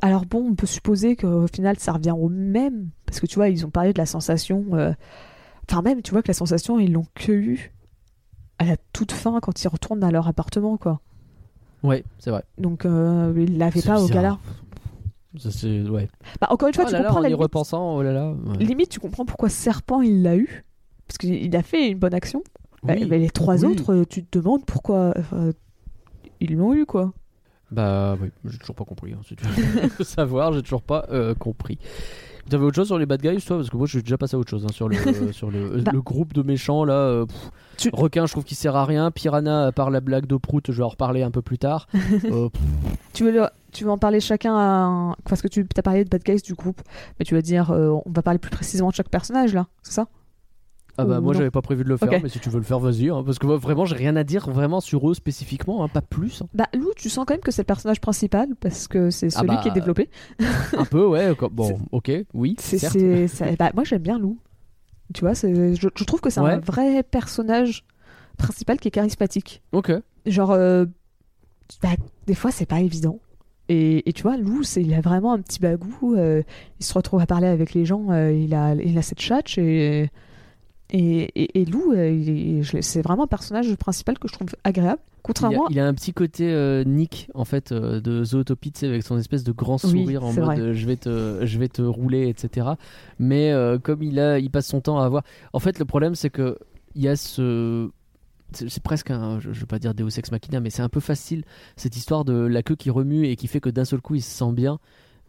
Alors 0.00 0.26
bon, 0.26 0.46
on 0.50 0.54
peut 0.54 0.66
supposer 0.66 1.16
qu'au 1.16 1.46
final, 1.48 1.76
ça 1.78 1.92
revient 1.92 2.14
au 2.16 2.28
même. 2.28 2.90
Parce 3.06 3.20
que 3.20 3.26
tu 3.26 3.34
vois, 3.36 3.48
ils 3.48 3.66
ont 3.66 3.70
parlé 3.70 3.92
de 3.92 3.98
la 3.98 4.06
sensation. 4.06 4.64
euh, 4.74 4.92
Enfin, 5.70 5.82
même, 5.82 6.00
tu 6.02 6.12
vois 6.12 6.22
que 6.22 6.28
la 6.28 6.34
sensation, 6.34 6.78
ils 6.78 6.92
l'ont 6.92 7.06
que 7.14 7.32
eu 7.32 7.72
à 8.58 8.64
la 8.64 8.76
toute 8.92 9.12
fin 9.12 9.38
quand 9.40 9.62
ils 9.62 9.68
retournent 9.68 10.02
à 10.02 10.10
leur 10.10 10.26
appartement, 10.28 10.76
quoi. 10.78 11.00
Ouais, 11.82 12.04
c'est 12.18 12.30
vrai. 12.30 12.42
Donc, 12.56 12.84
euh, 12.86 13.32
il 13.36 13.58
l'avait 13.58 13.80
C'est 13.80 13.88
pas 13.88 14.00
au 14.02 14.08
gala. 14.08 14.38
Ça, 15.36 15.50
c'est 15.50 15.82
ouais. 15.82 16.08
Bah, 16.40 16.46
encore 16.50 16.68
une 16.68 16.74
fois, 16.74 16.84
Oh 16.86 16.88
tu 16.88 16.94
là 16.94 17.00
là, 17.00 17.04
comprends 17.04 17.18
en 17.20 17.22
la 17.22 17.28
y 17.28 17.32
limite, 17.32 17.42
repensant, 17.42 17.96
oh 17.96 18.02
là 18.02 18.12
là. 18.12 18.32
ouais. 18.32 18.56
limite, 18.64 18.88
tu 18.88 18.98
comprends 18.98 19.26
pourquoi 19.26 19.48
Serpent 19.50 20.00
il 20.00 20.22
l'a 20.22 20.36
eu. 20.36 20.64
Parce 21.06 21.18
qu'il 21.18 21.54
a 21.54 21.62
fait 21.62 21.88
une 21.90 21.98
bonne 21.98 22.14
action. 22.14 22.42
Bah, 22.82 22.94
Oui. 22.96 23.06
mais 23.08 23.18
les 23.18 23.30
trois 23.30 23.64
Oui. 23.64 23.72
autres, 23.72 23.92
euh, 23.94 24.04
tu 24.06 24.24
te 24.24 24.38
demandes 24.38 24.64
pourquoi 24.64 25.12
euh, 25.34 25.52
ils 26.40 26.56
l'ont 26.56 26.72
eu, 26.74 26.86
quoi. 26.86 27.12
Bah 27.70 28.16
oui, 28.20 28.30
j'ai 28.46 28.58
toujours 28.58 28.76
pas 28.76 28.84
compris. 28.84 29.12
hein, 29.12 29.18
si 29.26 29.36
tu 29.36 29.44
veux 29.44 30.04
savoir, 30.04 30.52
j'ai 30.52 30.62
toujours 30.62 30.82
pas 30.82 31.06
euh, 31.10 31.34
compris. 31.34 31.78
T'avais 32.48 32.64
autre 32.64 32.76
chose 32.76 32.86
sur 32.86 32.96
les 32.98 33.04
bad 33.04 33.20
guys, 33.20 33.42
toi? 33.42 33.58
Parce 33.58 33.68
que 33.68 33.76
moi, 33.76 33.86
je 33.86 33.92
suis 33.92 34.02
déjà 34.02 34.16
passé 34.16 34.34
à 34.34 34.38
autre 34.38 34.48
chose 34.48 34.64
hein, 34.64 34.72
sur 34.72 34.88
le 34.88 34.96
sur 35.32 35.50
le, 35.50 35.82
Bah. 35.82 35.90
le 35.92 36.00
groupe 36.00 36.32
de 36.32 36.42
méchants 36.42 36.84
là. 36.84 36.94
euh, 36.94 37.26
pff. 37.26 37.50
Tu- 37.76 37.90
Requin, 37.92 38.24
je 38.26 38.32
trouve 38.32 38.42
qu'il 38.44 38.56
sert 38.56 38.74
à 38.74 38.84
rien. 38.86 39.10
Piranha, 39.10 39.66
à 39.66 39.72
part 39.72 39.90
la 39.90 40.00
blague 40.00 40.26
de 40.26 40.36
Prout, 40.36 40.64
je 40.72 40.76
vais 40.78 40.82
en 40.82 40.88
reparler 40.88 41.22
un 41.22 41.30
peu 41.30 41.42
plus 41.42 41.58
tard. 41.58 41.86
Euh, 42.24 42.48
Tu 43.12 43.24
veux, 43.24 43.32
le- 43.32 43.48
tu 43.70 43.84
veux 43.84 43.90
en 43.90 43.98
parler 43.98 44.20
chacun 44.20 44.56
à 44.56 44.60
un- 44.62 45.14
Parce 45.28 45.42
que 45.42 45.48
tu 45.48 45.66
as 45.76 45.82
parlé 45.82 46.04
de 46.04 46.08
Bad 46.08 46.22
Guys 46.24 46.40
du 46.40 46.54
groupe. 46.54 46.80
Mais 47.18 47.26
tu 47.26 47.34
vas 47.34 47.42
dire, 47.42 47.70
euh, 47.70 47.90
on 48.06 48.10
va 48.10 48.22
parler 48.22 48.38
plus 48.38 48.50
précisément 48.50 48.88
de 48.88 48.94
chaque 48.94 49.10
personnage, 49.10 49.52
là. 49.52 49.66
C'est 49.82 49.92
ça? 49.92 50.06
Ah 50.98 51.04
bah 51.04 51.20
moi, 51.20 51.32
j'avais 51.32 51.50
pas 51.50 51.62
prévu 51.62 51.84
de 51.84 51.88
le 51.88 51.96
faire, 51.96 52.10
mais 52.22 52.28
si 52.28 52.40
tu 52.40 52.50
veux 52.50 52.58
le 52.58 52.64
faire, 52.64 52.78
vas-y. 52.80 53.08
hein, 53.08 53.22
parce 53.24 53.38
que 53.38 53.46
moi, 53.46 53.56
vraiment, 53.56 53.84
j'ai 53.86 53.94
rien 53.96 54.16
à 54.16 54.24
dire 54.24 54.50
vraiment 54.50 54.80
sur 54.80 55.08
eux 55.10 55.14
spécifiquement, 55.14 55.82
hein, 55.84 55.88
pas 55.88 56.02
plus. 56.02 56.42
hein. 56.42 56.48
Bah, 56.54 56.66
Lou, 56.74 56.90
tu 56.96 57.08
sens 57.08 57.24
quand 57.26 57.34
même 57.34 57.40
que 57.40 57.50
c'est 57.52 57.62
le 57.62 57.66
personnage 57.66 58.00
principal. 58.00 58.48
Parce 58.60 58.88
que 58.88 59.10
c'est 59.10 59.28
Ah 59.28 59.30
celui 59.40 59.46
bah, 59.48 59.60
qui 59.62 59.68
est 59.68 59.72
développé. 59.72 60.10
un 60.76 60.84
peu, 60.84 61.06
ouais. 61.06 61.32
Bon, 61.52 61.78
ok, 61.92 62.10
oui. 62.34 62.56
C'est, 62.58 62.78
certes. 62.78 62.98
ça- 63.28 63.46
bah, 63.58 63.70
moi, 63.74 63.84
j'aime 63.84 64.02
bien 64.02 64.18
Lou. 64.18 64.38
Tu 65.14 65.20
vois, 65.22 65.32
je, 65.32 65.74
je 65.74 66.04
trouve 66.04 66.20
que 66.20 66.28
c'est 66.30 66.40
Ouais. 66.40 66.52
un 66.52 66.58
vrai 66.58 67.02
personnage 67.02 67.84
principal 68.36 68.78
qui 68.78 68.88
est 68.88 68.90
charismatique. 68.90 69.62
Ok. 69.72 69.90
Genre, 70.26 70.50
euh, 70.50 70.84
bah, 71.82 71.90
des 72.26 72.34
fois, 72.34 72.50
c'est 72.50 72.66
pas 72.66 72.80
évident. 72.80 73.18
Et, 73.70 74.08
et 74.08 74.12
tu 74.12 74.22
vois, 74.22 74.36
Lou, 74.36 74.62
il 74.76 74.94
a 74.94 75.00
vraiment 75.00 75.32
un 75.32 75.40
petit 75.40 75.60
bagou. 75.60 76.14
euh, 76.16 76.42
il 76.80 76.84
se 76.84 76.92
retrouve 76.94 77.20
à 77.20 77.26
parler 77.26 77.46
avec 77.46 77.74
les 77.74 77.84
gens. 77.84 78.10
euh, 78.10 78.32
il, 78.32 78.54
a, 78.54 78.74
il 78.74 78.96
a 78.98 79.02
cette 79.02 79.20
chatche. 79.20 79.58
Et, 79.58 80.10
et, 80.90 81.22
et, 81.34 81.60
et 81.60 81.64
Lou, 81.64 81.92
euh, 81.92 82.62
c'est 82.80 83.02
vraiment 83.02 83.24
un 83.24 83.28
personnage 83.28 83.74
principal 83.76 84.18
que 84.18 84.28
je 84.28 84.32
trouve 84.32 84.48
agréable. 84.64 85.00
Il 85.00 85.20
a, 85.20 85.22
Contrairement. 85.22 85.68
il 85.68 85.78
a 85.78 85.86
un 85.86 85.92
petit 85.92 86.14
côté 86.14 86.50
euh, 86.50 86.84
Nick 86.84 87.28
en 87.34 87.44
fait 87.44 87.72
euh, 87.72 88.00
de 88.00 88.24
Zootopie, 88.24 88.72
tu 88.72 88.80
sais, 88.80 88.86
avec 88.86 89.02
son 89.02 89.18
espèce 89.18 89.44
de 89.44 89.52
grand 89.52 89.82
Oui, 89.84 89.90
sourire 89.90 90.24
en 90.24 90.32
mode 90.32 90.58
euh, 90.58 90.72
je 90.72 90.86
vais 90.86 90.96
te 90.96 91.40
je 91.44 91.58
vais 91.58 91.68
te 91.68 91.82
rouler 91.82 92.28
etc. 92.28 92.68
Mais 93.18 93.52
comme 93.82 94.02
il 94.02 94.18
a 94.20 94.38
il 94.38 94.50
passe 94.50 94.68
son 94.68 94.80
temps 94.80 94.98
à 94.98 95.04
avoir 95.04 95.24
en 95.52 95.58
fait 95.58 95.78
le 95.78 95.84
problème 95.84 96.14
c'est 96.14 96.30
que 96.30 96.56
il 96.94 97.02
y 97.02 97.08
a 97.08 97.16
ce 97.16 97.90
c'est 98.52 98.70
c'est 98.70 98.82
presque 98.82 99.10
un 99.10 99.38
je, 99.40 99.52
je 99.52 99.60
veux 99.60 99.66
pas 99.66 99.78
dire 99.78 99.92
Deus 99.92 100.18
ex 100.18 100.30
machina 100.30 100.60
mais 100.60 100.70
c'est 100.70 100.82
un 100.82 100.88
peu 100.88 101.00
facile 101.00 101.44
cette 101.76 101.96
histoire 101.96 102.24
de 102.24 102.32
la 102.32 102.62
queue 102.62 102.76
qui 102.76 102.88
remue 102.88 103.26
et 103.26 103.36
qui 103.36 103.48
fait 103.48 103.60
que 103.60 103.68
d'un 103.68 103.84
seul 103.84 104.00
coup 104.00 104.14
il 104.14 104.22
se 104.22 104.30
sent 104.30 104.52
bien 104.52 104.78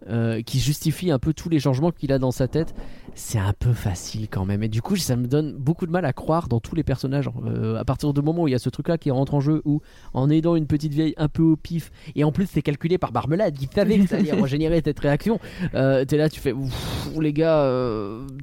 euh, 0.07 0.41
qui 0.41 0.59
justifie 0.59 1.11
un 1.11 1.19
peu 1.19 1.33
tous 1.33 1.49
les 1.49 1.59
changements 1.59 1.91
qu'il 1.91 2.13
a 2.13 2.19
dans 2.19 2.31
sa 2.31 2.47
tête, 2.47 2.73
c'est 3.15 3.37
un 3.37 3.51
peu 3.51 3.73
facile 3.73 4.29
quand 4.29 4.45
même. 4.45 4.63
Et 4.63 4.69
du 4.69 4.81
coup, 4.81 4.95
ça 4.95 5.17
me 5.17 5.27
donne 5.27 5.57
beaucoup 5.57 5.85
de 5.85 5.91
mal 5.91 6.05
à 6.05 6.13
croire 6.13 6.47
dans 6.47 6.61
tous 6.61 6.73
les 6.73 6.83
personnages. 6.83 7.29
Euh, 7.45 7.75
à 7.75 7.83
partir 7.83 8.13
du 8.13 8.21
moment 8.21 8.43
où 8.43 8.47
il 8.47 8.51
y 8.51 8.55
a 8.55 8.59
ce 8.59 8.69
truc-là 8.69 8.97
qui 8.97 9.11
rentre 9.11 9.33
en 9.33 9.41
jeu, 9.41 9.61
où 9.65 9.81
en 10.13 10.29
aidant 10.29 10.55
une 10.55 10.67
petite 10.67 10.93
vieille 10.93 11.13
un 11.17 11.27
peu 11.27 11.43
au 11.43 11.57
pif, 11.57 11.91
et 12.15 12.23
en 12.23 12.31
plus 12.31 12.47
c'est 12.47 12.61
calculé 12.61 12.97
par 12.97 13.11
Marmelade, 13.11 13.55
qui 13.57 13.67
savait 13.73 13.99
que 13.99 14.07
ça 14.07 14.15
allait 14.15 14.31
régénérer 14.41 14.81
cette 14.83 14.99
réaction, 14.99 15.39
euh, 15.73 16.05
t'es 16.05 16.15
là, 16.15 16.29
tu 16.29 16.39
fais, 16.39 16.53
Ouf, 16.53 17.09
les 17.19 17.33
gars, 17.33 17.69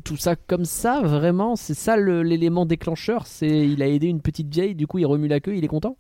tout 0.05 0.17
ça 0.17 0.37
comme 0.37 0.67
ça, 0.67 1.01
vraiment, 1.03 1.57
c'est 1.57 1.75
ça 1.75 1.97
l'élément 1.97 2.67
déclencheur, 2.67 3.27
c'est 3.27 3.67
il 3.67 3.83
a 3.83 3.89
aidé 3.89 4.09
une 4.09 4.21
petite 4.21 4.53
vieille, 4.53 4.75
du 4.75 4.87
coup 4.87 4.99
il 4.99 5.07
remue 5.07 5.29
la 5.29 5.41
queue, 5.41 5.57
il 5.57 5.65
est 5.65 5.69
content? 5.69 5.97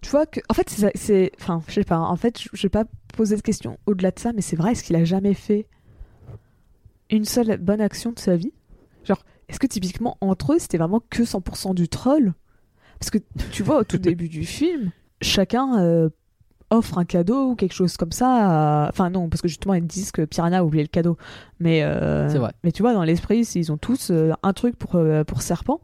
Tu 0.00 0.10
vois 0.10 0.26
que. 0.26 0.40
En 0.48 0.54
fait, 0.54 0.68
c'est. 0.70 0.96
c'est- 0.96 1.32
Enfin, 1.40 1.62
je 1.68 1.74
sais 1.74 1.84
pas. 1.84 1.98
En 1.98 2.16
fait, 2.16 2.38
je 2.52 2.62
vais 2.62 2.68
pas 2.68 2.84
poser 3.16 3.36
de 3.36 3.42
question 3.42 3.78
au-delà 3.86 4.10
de 4.12 4.18
ça, 4.18 4.32
mais 4.32 4.42
c'est 4.42 4.56
vrai, 4.56 4.72
est-ce 4.72 4.84
qu'il 4.84 4.96
a 4.96 5.04
jamais 5.04 5.34
fait 5.34 5.66
une 7.10 7.24
seule 7.24 7.56
bonne 7.58 7.80
action 7.80 8.12
de 8.12 8.18
sa 8.18 8.36
vie? 8.36 8.52
Genre, 9.04 9.22
est-ce 9.48 9.58
que 9.58 9.66
typiquement, 9.66 10.16
entre 10.20 10.52
eux, 10.54 10.58
c'était 10.58 10.78
vraiment 10.78 11.00
que 11.10 11.22
100% 11.24 11.74
du 11.74 11.88
troll? 11.88 12.34
Parce 13.00 13.10
que 13.10 13.18
tu 13.50 13.62
vois, 13.62 13.78
au 13.80 13.84
tout 13.84 13.98
début 13.98 14.28
du 14.28 14.44
film, 14.44 14.90
chacun 15.22 15.80
euh, 15.82 16.10
offre 16.70 16.98
un 16.98 17.04
cadeau 17.04 17.50
ou 17.50 17.54
quelque 17.56 17.72
chose 17.74 17.96
comme 17.96 18.12
ça. 18.12 18.84
à- 18.84 18.88
Enfin, 18.90 19.10
non, 19.10 19.28
parce 19.28 19.40
que 19.42 19.48
justement, 19.48 19.74
ils 19.74 19.86
disent 19.86 20.12
que 20.12 20.22
Piranha 20.24 20.58
a 20.58 20.64
oublié 20.64 20.84
le 20.84 20.88
cadeau. 20.88 21.16
Mais, 21.60 21.80
euh, 21.82 22.28
vrai. 22.36 22.52
mais 22.62 22.72
tu 22.72 22.82
vois, 22.82 22.92
dans 22.92 23.04
l'esprit, 23.04 23.40
ils 23.54 23.72
ont 23.72 23.78
tous 23.78 24.10
euh, 24.10 24.32
un 24.42 24.52
truc 24.52 24.76
pour, 24.76 25.00
pour 25.26 25.42
Serpent. 25.42 25.80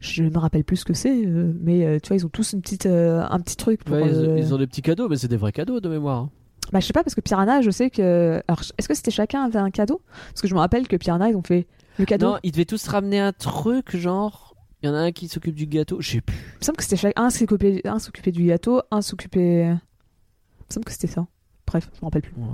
Je 0.00 0.22
me 0.22 0.38
rappelle 0.38 0.62
plus 0.64 0.76
ce 0.76 0.84
que 0.84 0.94
c'est, 0.94 1.26
euh, 1.26 1.52
mais 1.60 1.84
euh, 1.84 1.98
tu 2.00 2.08
vois, 2.08 2.16
ils 2.16 2.24
ont 2.24 2.28
tous 2.28 2.52
une 2.52 2.60
petite, 2.62 2.86
euh, 2.86 3.24
un 3.28 3.40
petit 3.40 3.56
truc 3.56 3.82
pour. 3.84 3.96
Ouais, 3.96 4.08
ils, 4.08 4.38
ils 4.38 4.54
ont 4.54 4.58
des 4.58 4.66
petits 4.66 4.82
cadeaux, 4.82 5.08
mais 5.08 5.16
c'est 5.16 5.28
des 5.28 5.36
vrais 5.36 5.52
cadeaux 5.52 5.80
de 5.80 5.88
mémoire. 5.88 6.18
hein. 6.18 6.30
Bah, 6.72 6.80
je 6.80 6.86
sais 6.86 6.92
pas, 6.92 7.02
parce 7.02 7.14
que 7.14 7.20
Piranha, 7.20 7.62
je 7.62 7.70
sais 7.70 7.90
que. 7.90 8.42
Alors, 8.46 8.60
est-ce 8.78 8.86
que 8.88 8.94
c'était 8.94 9.10
chacun 9.10 9.42
avait 9.44 9.58
un 9.58 9.70
cadeau? 9.70 10.00
Parce 10.28 10.42
que 10.42 10.48
je 10.48 10.54
me 10.54 10.60
rappelle 10.60 10.86
que 10.86 10.96
Piranha, 10.96 11.30
ils 11.30 11.34
ont 11.36 11.42
fait 11.42 11.66
le 11.98 12.04
cadeau. 12.04 12.26
Non, 12.32 12.38
ils 12.42 12.52
devaient 12.52 12.64
tous 12.66 12.86
ramener 12.88 13.18
un 13.18 13.32
truc, 13.32 13.96
genre. 13.96 14.54
Il 14.82 14.86
y 14.86 14.88
en 14.92 14.94
a 14.94 14.98
un 14.98 15.10
qui 15.10 15.26
s'occupe 15.26 15.56
du 15.56 15.66
gâteau, 15.66 16.00
je 16.00 16.10
sais 16.12 16.20
plus. 16.20 16.36
Il 16.36 16.58
me 16.60 16.64
semble 16.64 16.76
que 16.76 16.84
c'était 16.84 16.96
chacun. 16.96 17.20
Un 17.24 17.30
s'occupait 17.30 17.82
un 17.84 18.30
du 18.30 18.44
gâteau, 18.46 18.80
un 18.92 19.02
s'occupait. 19.02 19.62
Il 19.64 19.70
me 19.70 20.72
semble 20.72 20.84
que 20.84 20.92
c'était 20.92 21.08
ça. 21.08 21.26
Bref, 21.66 21.90
je 21.94 22.00
me 22.00 22.04
rappelle 22.04 22.22
plus. 22.22 22.34
Ouais. 22.36 22.46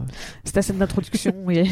C'était 0.44 0.58
la 0.58 0.62
scène 0.62 0.78
d'introduction. 0.78 1.34
Il 1.50 1.56
y 1.56 1.60
a- 1.60 1.64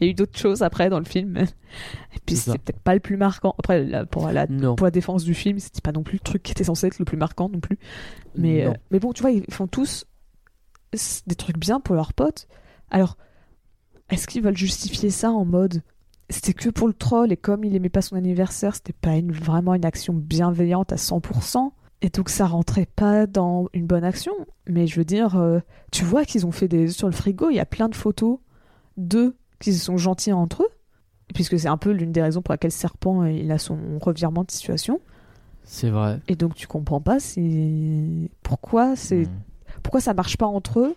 il 0.00 0.06
y 0.06 0.08
a 0.08 0.10
eu 0.10 0.14
d'autres 0.14 0.38
choses 0.38 0.62
après 0.62 0.88
dans 0.90 0.98
le 0.98 1.04
film. 1.04 1.36
Et 2.14 2.18
puis, 2.24 2.36
C'est 2.36 2.58
peut-être 2.58 2.80
pas 2.80 2.94
le 2.94 3.00
plus 3.00 3.16
marquant. 3.16 3.54
Après, 3.58 3.86
pour, 4.10 4.28
la, 4.28 4.46
Non. 4.46 4.74
pour 4.76 4.86
la 4.86 4.90
défense 4.90 5.24
du 5.24 5.34
film, 5.34 5.58
c'était 5.58 5.80
pas 5.80 5.92
non 5.92 6.02
plus 6.02 6.16
le 6.16 6.20
truc 6.24 6.42
qui 6.42 6.52
était 6.52 6.64
censé 6.64 6.86
être 6.86 6.98
le 6.98 7.04
plus 7.04 7.16
marquant 7.16 7.48
non 7.48 7.60
plus. 7.60 7.78
Mais, 8.34 8.64
Non. 8.64 8.70
euh, 8.72 8.74
mais 8.90 8.98
bon, 9.00 9.12
tu 9.12 9.22
vois, 9.22 9.30
ils 9.30 9.44
font 9.50 9.66
tous 9.66 10.06
des 11.26 11.34
trucs 11.34 11.58
bien 11.58 11.80
pour 11.80 11.94
leurs 11.94 12.12
potes. 12.14 12.48
Alors, 12.90 13.16
est-ce 14.10 14.26
qu'ils 14.26 14.42
veulent 14.42 14.56
justifier 14.56 15.10
ça 15.10 15.30
en 15.30 15.44
mode 15.44 15.82
c'était 16.28 16.54
que 16.54 16.70
pour 16.70 16.88
le 16.88 16.92
troll 16.92 17.30
et 17.30 17.36
comme 17.36 17.62
il 17.62 17.76
aimait 17.76 17.88
pas 17.88 18.02
son 18.02 18.16
anniversaire, 18.16 18.74
c'était 18.74 18.92
pas 18.92 19.14
une, 19.14 19.30
vraiment 19.30 19.74
une 19.74 19.84
action 19.84 20.12
bienveillante 20.12 20.92
à 20.92 20.96
100% 20.96 21.70
et 22.02 22.08
donc 22.08 22.30
ça 22.30 22.46
rentrait 22.46 22.88
pas 22.96 23.28
dans 23.28 23.68
une 23.72 23.86
bonne 23.86 24.02
action. 24.02 24.32
Mais 24.66 24.88
je 24.88 24.96
veux 24.96 25.04
dire, 25.04 25.36
euh, 25.36 25.60
tu 25.92 26.04
vois 26.04 26.24
qu'ils 26.24 26.44
ont 26.44 26.50
fait 26.50 26.66
des 26.66 26.88
sur 26.88 27.06
le 27.06 27.12
frigo, 27.12 27.48
il 27.50 27.54
y 27.54 27.60
a 27.60 27.64
plein 27.64 27.88
de 27.88 27.94
photos 27.94 28.40
d'eux 28.96 29.36
qui 29.60 29.72
se 29.72 29.84
sont 29.84 29.96
gentils 29.96 30.32
entre 30.32 30.62
eux, 30.62 30.68
puisque 31.34 31.58
c'est 31.58 31.68
un 31.68 31.76
peu 31.76 31.90
l'une 31.90 32.12
des 32.12 32.22
raisons 32.22 32.42
pour 32.42 32.52
laquelle 32.52 32.72
Serpent 32.72 33.22
euh, 33.22 33.30
il 33.30 33.50
a 33.52 33.58
son 33.58 33.78
revirement 34.00 34.44
de 34.44 34.50
situation. 34.50 35.00
C'est 35.64 35.90
vrai. 35.90 36.20
Et 36.28 36.36
donc 36.36 36.54
tu 36.54 36.66
comprends 36.66 37.00
pas 37.00 37.18
si 37.20 38.30
pourquoi 38.42 38.94
c'est 38.96 39.22
Mm. 39.26 39.30
pourquoi 39.82 40.00
ça 40.00 40.14
marche 40.14 40.36
pas 40.36 40.46
entre 40.46 40.80
eux. 40.80 40.96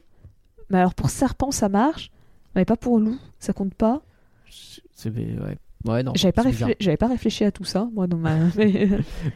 Mais 0.69 0.77
alors 0.77 0.93
pour 0.93 1.09
Serpent 1.09 1.51
ça 1.51 1.69
marche, 1.69 2.11
mais 2.55 2.65
pas 2.65 2.77
pour 2.77 2.99
Loup, 2.99 3.17
ça 3.39 3.53
compte 3.53 3.73
pas. 3.73 4.01
C'est 4.93 5.09
ouais. 5.09 5.57
Ouais, 5.85 6.03
non. 6.03 6.11
J'avais 6.15 6.33
pas, 6.33 6.43
réflé- 6.43 6.75
réfléchi 7.07 7.45
à 7.45 7.51
tout 7.51 7.63
ça, 7.63 7.87
moi, 7.93 8.05
dans 8.05 8.17
ma. 8.17 8.35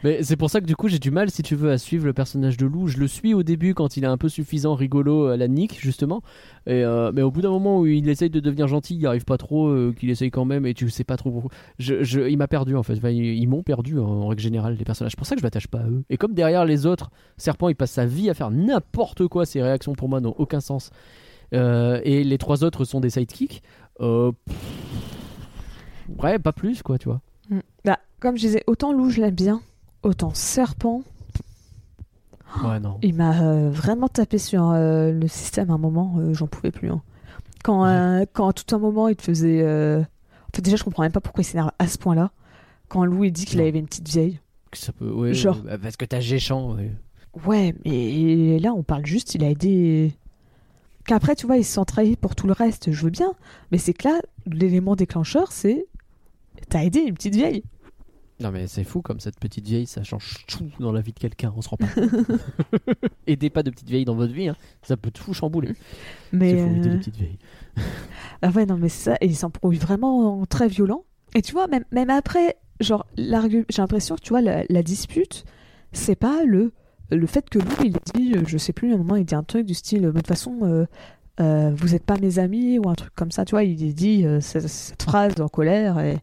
mais- 0.04 0.22
c'est 0.22 0.36
pour 0.36 0.50
ça 0.50 0.60
que 0.60 0.66
du 0.66 0.76
coup 0.76 0.88
j'ai 0.88 0.98
du 0.98 1.10
mal 1.10 1.30
si 1.30 1.42
tu 1.42 1.54
veux 1.54 1.70
à 1.70 1.78
suivre 1.78 2.04
le 2.04 2.12
personnage 2.12 2.58
de 2.58 2.66
Lou. 2.66 2.86
Je 2.88 2.98
le 2.98 3.08
suis 3.08 3.32
au 3.32 3.42
début 3.42 3.72
quand 3.72 3.96
il 3.96 4.04
est 4.04 4.08
un 4.08 4.18
peu 4.18 4.28
suffisant, 4.28 4.74
rigolo 4.74 5.26
à 5.28 5.36
la 5.38 5.48
Nick 5.48 5.78
justement. 5.80 6.20
Et 6.66 6.84
euh, 6.84 7.12
mais 7.14 7.22
au 7.22 7.30
bout 7.30 7.40
d'un 7.40 7.50
moment 7.50 7.78
où 7.80 7.86
il 7.86 8.06
essaye 8.10 8.28
de 8.28 8.40
devenir 8.40 8.68
gentil, 8.68 8.94
il 8.94 8.98
n'y 8.98 9.06
arrive 9.06 9.24
pas 9.24 9.38
trop, 9.38 9.68
euh, 9.68 9.94
qu'il 9.98 10.10
essaye 10.10 10.30
quand 10.30 10.44
même 10.44 10.66
et 10.66 10.74
tu 10.74 10.90
sais 10.90 11.04
pas 11.04 11.16
trop 11.16 11.30
pourquoi. 11.30 11.50
Je, 11.78 12.02
je- 12.04 12.20
il 12.28 12.36
m'a 12.36 12.48
perdu 12.48 12.76
en 12.76 12.82
fait. 12.82 12.94
Enfin, 12.96 13.10
ils 13.10 13.24
ils 13.38 13.46
m'ont 13.48 13.62
perdu 13.62 13.98
en, 13.98 14.04
en 14.04 14.26
règle 14.28 14.42
générale 14.42 14.76
les 14.78 14.84
personnages. 14.84 15.12
C'est 15.12 15.18
pour 15.18 15.26
ça 15.26 15.36
que 15.36 15.40
je 15.40 15.46
m'attache 15.46 15.66
pas 15.68 15.78
à 15.80 15.86
eux. 15.88 16.04
Et 16.10 16.18
comme 16.18 16.34
derrière 16.34 16.66
les 16.66 16.84
autres, 16.84 17.10
Serpent 17.38 17.68
il 17.70 17.74
passe 17.74 17.92
sa 17.92 18.04
vie 18.04 18.28
à 18.28 18.34
faire 18.34 18.50
n'importe 18.50 19.26
quoi. 19.28 19.46
Ses 19.46 19.62
réactions 19.62 19.94
pour 19.94 20.10
moi 20.10 20.20
n'ont 20.20 20.34
aucun 20.36 20.60
sens. 20.60 20.90
Euh, 21.54 22.00
et 22.04 22.22
les 22.24 22.36
trois 22.38 22.64
autres 22.64 22.84
sont 22.84 23.00
des 23.00 23.10
sidekicks. 23.10 23.62
Euh, 24.00 24.32
pff, 24.46 24.56
ouais, 26.22 26.38
pas 26.38 26.52
plus 26.52 26.82
quoi, 26.82 26.98
tu 26.98 27.08
vois. 27.08 27.20
bah, 27.84 27.98
comme 28.20 28.36
je 28.36 28.42
disais, 28.46 28.64
autant 28.66 28.92
Loup, 28.92 29.10
je 29.10 29.20
l'aime 29.20 29.34
bien, 29.34 29.60
autant 30.02 30.32
Serpent, 30.34 31.02
Ouais, 32.64 32.78
non. 32.78 32.98
il 33.02 33.14
m'a 33.14 33.42
euh, 33.42 33.70
vraiment 33.70 34.06
tapé 34.08 34.38
sur 34.38 34.70
euh, 34.70 35.10
le 35.12 35.26
système 35.28 35.70
à 35.70 35.74
un 35.74 35.78
moment, 35.78 36.14
euh, 36.18 36.32
j'en 36.34 36.46
pouvais 36.46 36.70
plus. 36.70 36.90
hein. 36.90 37.02
Quand, 37.64 37.82
quand 38.34 38.48
à 38.48 38.52
tout 38.52 38.74
un 38.76 38.78
moment, 38.78 39.08
il 39.08 39.16
te 39.16 39.22
faisait. 39.22 39.62
En 39.64 40.04
fait, 40.54 40.60
déjà, 40.62 40.76
je 40.76 40.84
comprends 40.84 41.02
même 41.02 41.12
pas 41.12 41.20
pourquoi 41.22 41.40
il 41.42 41.46
s'énerve 41.46 41.70
à 41.78 41.86
ce 41.88 41.96
point-là. 41.98 42.30
Quand 42.88 43.04
Lou, 43.06 43.24
il 43.24 43.32
dit 43.32 43.46
qu'il 43.46 43.60
avait 43.60 43.78
une 43.78 43.86
petite 43.86 44.06
vieille. 44.08 44.38
Ça 44.74 44.92
peut, 44.92 45.10
ouais, 45.10 45.32
Genre. 45.32 45.56
parce 45.82 45.96
que 45.96 46.04
t'as 46.04 46.20
Géchant. 46.20 46.74
ouais. 46.74 46.90
Ouais, 47.46 47.74
mais 47.84 48.58
là, 48.60 48.72
on 48.74 48.82
parle 48.82 49.06
juste, 49.06 49.34
il 49.34 49.42
a 49.42 49.48
aidé. 49.50 50.12
Qu'après, 51.06 51.34
tu 51.36 51.46
vois, 51.46 51.56
il 51.56 51.64
se 51.64 51.72
sent 51.74 51.84
trahi 51.86 52.16
pour 52.16 52.34
tout 52.36 52.46
le 52.46 52.52
reste, 52.52 52.92
je 52.92 53.02
veux 53.04 53.10
bien. 53.10 53.32
Mais 53.72 53.78
c'est 53.78 53.94
que 53.94 54.08
là, 54.08 54.20
l'élément 54.46 54.94
déclencheur, 54.94 55.50
c'est. 55.50 55.86
T'as 56.68 56.84
aidé 56.84 57.00
une 57.00 57.14
petite 57.14 57.34
vieille. 57.34 57.62
Non 58.40 58.50
mais 58.50 58.66
c'est 58.66 58.82
fou 58.82 59.00
comme 59.00 59.20
cette 59.20 59.38
petite 59.38 59.64
vieille, 59.64 59.86
ça 59.86 60.02
change 60.02 60.44
tout 60.48 60.68
dans 60.80 60.90
la 60.90 61.00
vie 61.00 61.12
de 61.12 61.18
quelqu'un, 61.20 61.52
on 61.56 61.62
se 61.62 61.68
rend 61.68 61.76
pas 61.76 61.86
compte. 61.86 62.10
Aidez 63.28 63.48
pas 63.48 63.62
de 63.62 63.70
petite 63.70 63.88
vieille 63.88 64.04
dans 64.04 64.16
votre 64.16 64.32
vie, 64.32 64.48
hein. 64.48 64.56
ça 64.82 64.96
peut 64.96 65.12
tout 65.12 65.32
chambouler. 65.32 65.72
Mais. 66.32 66.56
Faut 66.56 66.66
aider 66.66 66.88
euh, 66.88 66.92
les 66.92 66.98
petites 66.98 67.16
vieilles. 67.16 67.38
Ah 68.42 68.50
ouais, 68.50 68.66
non, 68.66 68.76
mais 68.76 68.90
ça, 68.90 69.16
et 69.22 69.26
il 69.26 69.36
s'embrouille 69.36 69.78
vraiment 69.78 70.44
très 70.44 70.68
violent. 70.68 71.04
Et 71.34 71.40
tu 71.40 71.52
vois, 71.52 71.66
même, 71.66 71.84
même 71.92 72.10
après, 72.10 72.56
genre, 72.78 73.06
j'ai 73.16 73.64
l'impression 73.78 74.16
que 74.16 74.20
tu 74.20 74.30
vois, 74.30 74.42
la, 74.42 74.64
la 74.68 74.82
dispute, 74.82 75.46
c'est 75.92 76.14
pas 76.14 76.44
le, 76.44 76.72
le 77.10 77.26
fait 77.26 77.48
que 77.48 77.58
lui, 77.58 77.84
il 77.84 77.96
dit, 78.14 78.34
euh, 78.36 78.42
je 78.46 78.58
sais 78.58 78.72
plus, 78.72 78.92
à 78.92 78.94
un 78.96 78.98
moment, 78.98 79.16
il 79.16 79.24
dit 79.24 79.34
un 79.34 79.42
truc 79.42 79.64
du 79.66 79.74
style, 79.74 80.02
de 80.02 80.10
toute 80.10 80.26
façon, 80.26 80.58
euh, 80.62 80.84
euh, 81.40 81.72
vous 81.74 81.94
êtes 81.94 82.04
pas 82.04 82.18
mes 82.18 82.38
amis, 82.38 82.78
ou 82.78 82.88
un 82.88 82.94
truc 82.94 83.14
comme 83.14 83.30
ça, 83.30 83.44
tu 83.44 83.52
vois, 83.52 83.64
il 83.64 83.94
dit 83.94 84.26
cette, 84.40 84.68
cette 84.68 85.02
phrase 85.02 85.40
en 85.40 85.48
colère 85.48 85.98
et 86.00 86.18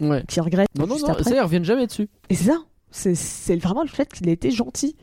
Ouais. 0.00 0.22
qui 0.28 0.40
regrette 0.40 0.68
Non, 0.78 0.86
non, 0.86 0.94
juste 0.94 1.06
non, 1.06 1.12
après. 1.14 1.24
ça, 1.24 1.34
ils 1.36 1.40
reviennent 1.40 1.64
jamais 1.64 1.86
dessus. 1.86 2.08
Et 2.30 2.34
c'est 2.34 2.44
ça, 2.50 2.58
c'est, 2.90 3.14
c'est 3.14 3.56
vraiment 3.56 3.82
le 3.82 3.88
fait 3.88 4.12
qu'il 4.12 4.28
ait 4.28 4.32
été 4.32 4.50
gentil, 4.52 4.94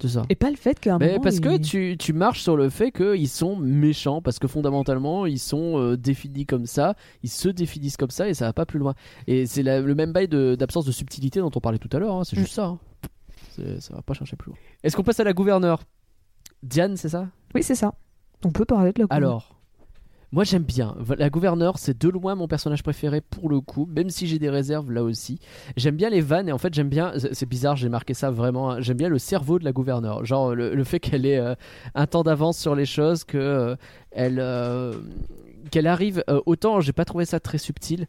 C'est 0.00 0.08
ça. 0.08 0.22
et 0.30 0.34
pas 0.34 0.50
le 0.50 0.56
fait 0.56 0.80
qu'à 0.80 0.94
un 0.94 0.98
Mais 0.98 1.08
moment. 1.12 1.20
parce 1.20 1.40
que 1.40 1.58
tu, 1.58 1.96
tu 1.98 2.12
marches 2.14 2.40
sur 2.42 2.56
le 2.56 2.70
fait 2.70 2.90
qu'ils 2.90 3.28
sont 3.28 3.54
méchants, 3.56 4.22
parce 4.22 4.38
que 4.38 4.48
fondamentalement, 4.48 5.26
ils 5.26 5.38
sont 5.38 5.78
euh, 5.78 5.96
définis 5.98 6.46
comme 6.46 6.64
ça, 6.66 6.94
ils 7.22 7.28
se 7.30 7.48
définissent 7.50 7.98
comme 7.98 8.10
ça, 8.10 8.28
et 8.28 8.34
ça 8.34 8.46
va 8.46 8.52
pas 8.54 8.64
plus 8.64 8.78
loin. 8.78 8.94
Et 9.26 9.44
c'est 9.46 9.62
la- 9.62 9.80
le 9.80 9.94
même 9.94 10.12
bail 10.12 10.26
de- 10.28 10.54
d'absence 10.54 10.86
de, 10.86 10.92
subtilité 10.92 11.40
dont 11.40 11.50
on 11.54 11.60
parlait 11.60 11.78
tout 11.78 11.94
à 11.94 11.98
l'heure, 11.98 12.14
hein, 12.16 12.24
c'est 12.24 12.36
juste 12.38 12.54
ça. 12.54 12.64
hein. 12.66 12.78
C'est- 13.50 13.80
Ça 13.80 13.94
va 13.94 14.00
pas 14.00 14.14
chercher 14.14 14.36
plus 14.36 14.48
loin. 14.50 14.58
Est-ce 14.82 14.96
qu'on 14.96 15.02
passe 15.02 15.20
à 15.20 15.24
la 15.24 15.34
gouverneure? 15.34 15.82
Diane, 16.62 16.96
c'est 16.96 17.10
ça? 17.10 17.28
Oui, 17.54 17.62
c'est 17.62 17.74
ça. 17.74 17.92
On 18.44 18.50
peut 18.50 18.64
parler 18.64 18.92
de 18.92 19.00
la 19.00 19.06
Alors, 19.10 19.60
moi 20.32 20.44
j'aime 20.44 20.62
bien. 20.62 20.96
La 21.18 21.28
gouverneure, 21.28 21.78
c'est 21.78 22.00
de 22.00 22.08
loin 22.08 22.34
mon 22.34 22.48
personnage 22.48 22.82
préféré 22.82 23.20
pour 23.20 23.50
le 23.50 23.60
coup, 23.60 23.86
même 23.86 24.08
si 24.08 24.26
j'ai 24.26 24.38
des 24.38 24.48
réserves 24.48 24.90
là 24.90 25.04
aussi. 25.04 25.38
J'aime 25.76 25.96
bien 25.96 26.08
les 26.08 26.22
vannes 26.22 26.48
et 26.48 26.52
en 26.52 26.58
fait 26.58 26.72
j'aime 26.72 26.88
bien, 26.88 27.12
c'est 27.32 27.48
bizarre, 27.48 27.76
j'ai 27.76 27.90
marqué 27.90 28.14
ça 28.14 28.30
vraiment, 28.30 28.70
hein, 28.70 28.80
j'aime 28.80 28.96
bien 28.96 29.10
le 29.10 29.18
cerveau 29.18 29.58
de 29.58 29.64
la 29.64 29.72
gouverneure. 29.72 30.24
Genre 30.24 30.54
le, 30.54 30.84
fait 30.84 31.00
qu'elle 31.00 31.26
ait 31.26 31.38
euh, 31.38 31.54
un 31.94 32.06
temps 32.06 32.22
d'avance 32.22 32.58
sur 32.58 32.74
les 32.74 32.86
choses, 32.86 33.24
euh, 33.34 33.76
euh, 34.16 34.94
qu'elle 35.70 35.86
arrive, 35.86 36.24
autant 36.46 36.80
j'ai 36.80 36.94
pas 36.94 37.04
trouvé 37.04 37.26
ça 37.26 37.38
très 37.38 37.58
subtil. 37.58 38.06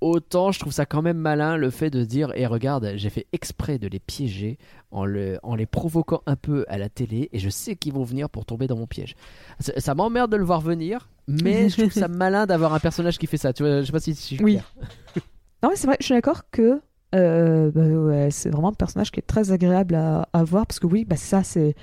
Autant 0.00 0.50
je 0.50 0.58
trouve 0.58 0.72
ça 0.72 0.84
quand 0.84 1.00
même 1.00 1.16
malin 1.16 1.56
le 1.56 1.70
fait 1.70 1.88
de 1.88 2.04
dire 2.04 2.30
et 2.34 2.46
regarde 2.46 2.92
j'ai 2.96 3.08
fait 3.08 3.26
exprès 3.32 3.78
de 3.78 3.88
les 3.88 3.98
piéger 3.98 4.58
en, 4.90 5.06
le, 5.06 5.38
en 5.42 5.54
les 5.54 5.64
provoquant 5.64 6.22
un 6.26 6.36
peu 6.36 6.66
à 6.68 6.76
la 6.76 6.90
télé 6.90 7.30
et 7.32 7.38
je 7.38 7.48
sais 7.48 7.76
qu'ils 7.76 7.94
vont 7.94 8.04
venir 8.04 8.28
pour 8.28 8.44
tomber 8.44 8.66
dans 8.66 8.76
mon 8.76 8.86
piège. 8.86 9.14
Ça 9.60 9.94
m'emmerde 9.94 10.30
de 10.30 10.36
le 10.36 10.44
voir 10.44 10.60
venir, 10.60 11.08
mais 11.28 11.68
je 11.68 11.76
trouve 11.80 11.92
ça 11.92 12.08
malin 12.08 12.46
d'avoir 12.46 12.74
un 12.74 12.78
personnage 12.80 13.18
qui 13.18 13.26
fait 13.26 13.36
ça. 13.36 13.52
Tu 13.52 13.62
vois, 13.62 13.80
je 13.80 13.86
sais 13.86 13.92
pas 13.92 14.00
si, 14.00 14.14
si 14.14 14.34
je 14.36 14.42
suis 14.42 14.44
Oui. 14.44 14.52
clair. 14.54 14.74
Non, 15.62 15.70
mais 15.70 15.76
c'est 15.76 15.86
vrai, 15.86 15.96
je 16.00 16.04
suis 16.04 16.14
d'accord 16.14 16.42
que 16.50 16.80
euh, 17.14 17.70
bah 17.70 17.80
ouais, 17.86 18.30
c'est 18.30 18.50
vraiment 18.50 18.68
un 18.68 18.72
personnage 18.74 19.10
qui 19.10 19.18
est 19.20 19.26
très 19.26 19.52
agréable 19.52 19.94
à, 19.94 20.28
à 20.32 20.44
voir 20.44 20.66
parce 20.66 20.78
que 20.78 20.86
oui, 20.86 21.04
bah 21.06 21.16
ça, 21.16 21.42
c'est 21.42 21.74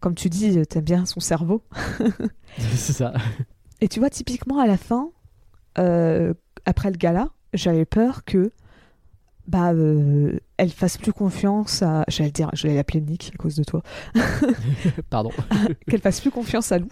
comme 0.00 0.14
tu 0.16 0.28
dis, 0.28 0.60
t'aimes 0.66 0.84
bien 0.84 1.06
son 1.06 1.20
cerveau. 1.20 1.62
c'est 2.58 2.92
ça. 2.92 3.12
Et 3.80 3.88
tu 3.88 4.00
vois, 4.00 4.10
typiquement 4.10 4.58
à 4.58 4.66
la 4.66 4.76
fin, 4.76 5.10
euh, 5.78 6.34
après 6.66 6.90
le 6.90 6.96
gala, 6.96 7.28
j'avais 7.54 7.84
peur 7.84 8.24
que 8.24 8.50
bah 9.46 9.72
euh, 9.72 10.38
elle 10.56 10.70
fasse 10.70 10.98
plus 10.98 11.12
confiance 11.12 11.82
à. 11.82 12.04
J'allais 12.08 12.32
dire, 12.32 12.50
je 12.52 12.66
l'appeler 12.66 13.00
Nick 13.00 13.30
à 13.32 13.36
cause 13.36 13.54
de 13.54 13.64
toi. 13.64 13.82
Pardon. 15.08 15.30
qu'elle 15.88 16.00
fasse 16.00 16.20
plus 16.20 16.30
confiance 16.32 16.72
à 16.72 16.78
Lou. 16.78 16.88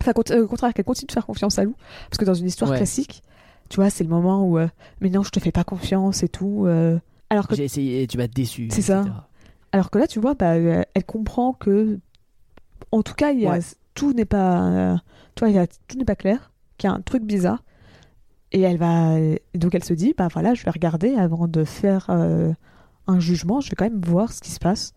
Enfin, 0.00 0.12
euh, 0.30 0.44
au 0.44 0.46
contraire, 0.48 0.72
qu'elle 0.74 0.84
continue 0.84 1.06
de 1.08 1.12
faire 1.12 1.26
confiance 1.26 1.58
à 1.58 1.64
Lou. 1.64 1.74
Parce 2.10 2.18
que 2.18 2.24
dans 2.24 2.34
une 2.34 2.46
histoire 2.46 2.70
Ouais. 2.70 2.76
classique, 2.76 3.22
tu 3.68 3.76
vois, 3.76 3.90
c'est 3.90 4.04
le 4.04 4.10
moment 4.10 4.44
où, 4.44 4.58
euh, 4.58 4.68
mais 5.00 5.10
non, 5.10 5.22
je 5.22 5.30
te 5.30 5.40
fais 5.40 5.52
pas 5.52 5.64
confiance 5.64 6.22
et 6.22 6.28
tout. 6.28 6.64
euh. 6.66 6.98
Alors 7.30 7.46
que 7.48 7.54
J'ai 7.56 7.64
essayé, 7.64 8.06
tu 8.06 8.16
m'as 8.16 8.26
déçu. 8.28 8.68
C'est 8.72 8.82
ça. 8.82 9.04
Alors 9.72 9.90
que 9.90 9.98
là, 9.98 10.06
tu 10.06 10.18
vois, 10.20 10.34
bah, 10.34 10.54
elle 10.56 11.04
comprend 11.06 11.52
que, 11.52 11.98
en 12.92 13.02
tout 13.02 13.14
cas, 13.14 13.32
il 13.32 13.40
y 13.40 13.46
a, 13.46 13.50
Ouais. 13.50 13.60
tout 13.94 14.12
n'est 14.14 14.24
pas, 14.24 14.62
euh, 14.70 14.96
tu 15.34 15.40
vois, 15.44 15.50
il 15.50 15.56
y 15.56 15.58
a- 15.58 15.66
tout 15.88 15.98
n'est 15.98 16.06
pas 16.06 16.16
clair, 16.16 16.52
qu'il 16.78 16.88
y 16.88 16.92
a 16.92 16.96
un 16.96 17.00
truc 17.02 17.22
bizarre, 17.24 17.62
et 18.52 18.62
elle 18.62 18.78
va, 18.78 19.16
donc 19.54 19.74
elle 19.74 19.84
se 19.84 19.92
dit, 19.92 20.14
bah 20.16 20.28
voilà, 20.32 20.54
je 20.54 20.64
vais 20.64 20.70
regarder 20.70 21.16
avant 21.16 21.48
de 21.48 21.64
faire 21.64 22.08
un 22.08 23.20
jugement, 23.20 23.60
je 23.60 23.68
vais 23.70 23.76
quand 23.76 23.84
même 23.84 24.00
voir 24.00 24.32
ce 24.32 24.40
qui 24.40 24.50
se 24.50 24.58
passe. 24.58 24.94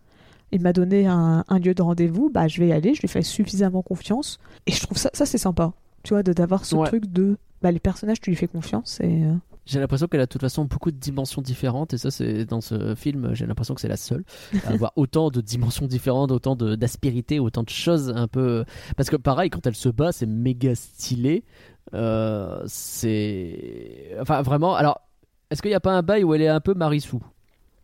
Il 0.52 0.60
m'a 0.60 0.72
donné 0.72 1.06
un, 1.06 1.44
un 1.48 1.58
lieu 1.58 1.74
de 1.74 1.82
rendez-vous, 1.82 2.30
bah 2.30 2.46
je 2.48 2.60
vais 2.60 2.68
y 2.68 2.72
aller, 2.72 2.94
je 2.94 3.00
lui 3.00 3.08
fais 3.08 3.22
suffisamment 3.22 3.82
confiance, 3.82 4.38
et 4.66 4.72
je 4.72 4.80
trouve 4.82 4.98
ça, 4.98 5.10
ça 5.14 5.26
c'est 5.26 5.38
sympa, 5.38 5.72
tu 6.02 6.14
vois, 6.14 6.22
de 6.22 6.32
d'avoir 6.32 6.64
ce 6.64 6.76
Ouais. 6.76 6.86
truc 6.86 7.06
de, 7.06 7.36
bah 7.62 7.70
les 7.72 7.80
personnages, 7.80 8.20
tu 8.20 8.30
lui 8.30 8.36
fais 8.36 8.48
confiance, 8.48 9.00
et 9.00 9.24
euh, 9.24 9.32
J'ai 9.64 9.80
l'impression 9.80 10.08
qu'elle 10.08 10.20
a 10.20 10.26
de 10.26 10.28
toute 10.28 10.40
façon 10.40 10.64
beaucoup 10.64 10.90
de 10.90 10.96
dimensions 10.98 11.40
différentes 11.40 11.94
et 11.94 11.98
ça 11.98 12.10
c'est 12.10 12.44
dans 12.44 12.60
ce 12.60 12.94
film 12.96 13.32
j'ai 13.34 13.46
l'impression 13.46 13.74
que 13.74 13.80
c'est 13.80 13.88
la 13.88 13.96
seule 13.96 14.24
à 14.66 14.70
avoir 14.72 14.92
autant 14.96 15.30
de 15.30 15.40
dimensions 15.40 15.86
différentes, 15.86 16.32
autant 16.32 16.56
d'aspérité, 16.56 17.38
autant 17.38 17.62
de 17.62 17.68
choses 17.70 18.12
un 18.14 18.26
peu 18.28 18.64
parce 18.96 19.08
que 19.08 19.16
pareil 19.16 19.50
quand 19.50 19.64
elle 19.66 19.76
se 19.76 19.88
bat 19.88 20.10
c'est 20.12 20.26
méga 20.26 20.74
stylé, 20.74 21.44
Euh, 21.94 22.62
c'est 22.66 24.16
enfin 24.20 24.42
vraiment 24.42 24.74
alors 24.74 25.00
est-ce 25.50 25.60
qu'il 25.62 25.70
n'y 25.70 25.74
a 25.76 25.80
pas 25.80 25.92
un 25.92 26.02
bail 26.02 26.24
où 26.24 26.32
elle 26.34 26.42
est 26.42 26.48
un 26.48 26.60
peu 26.60 26.74
Marissou 26.74 27.20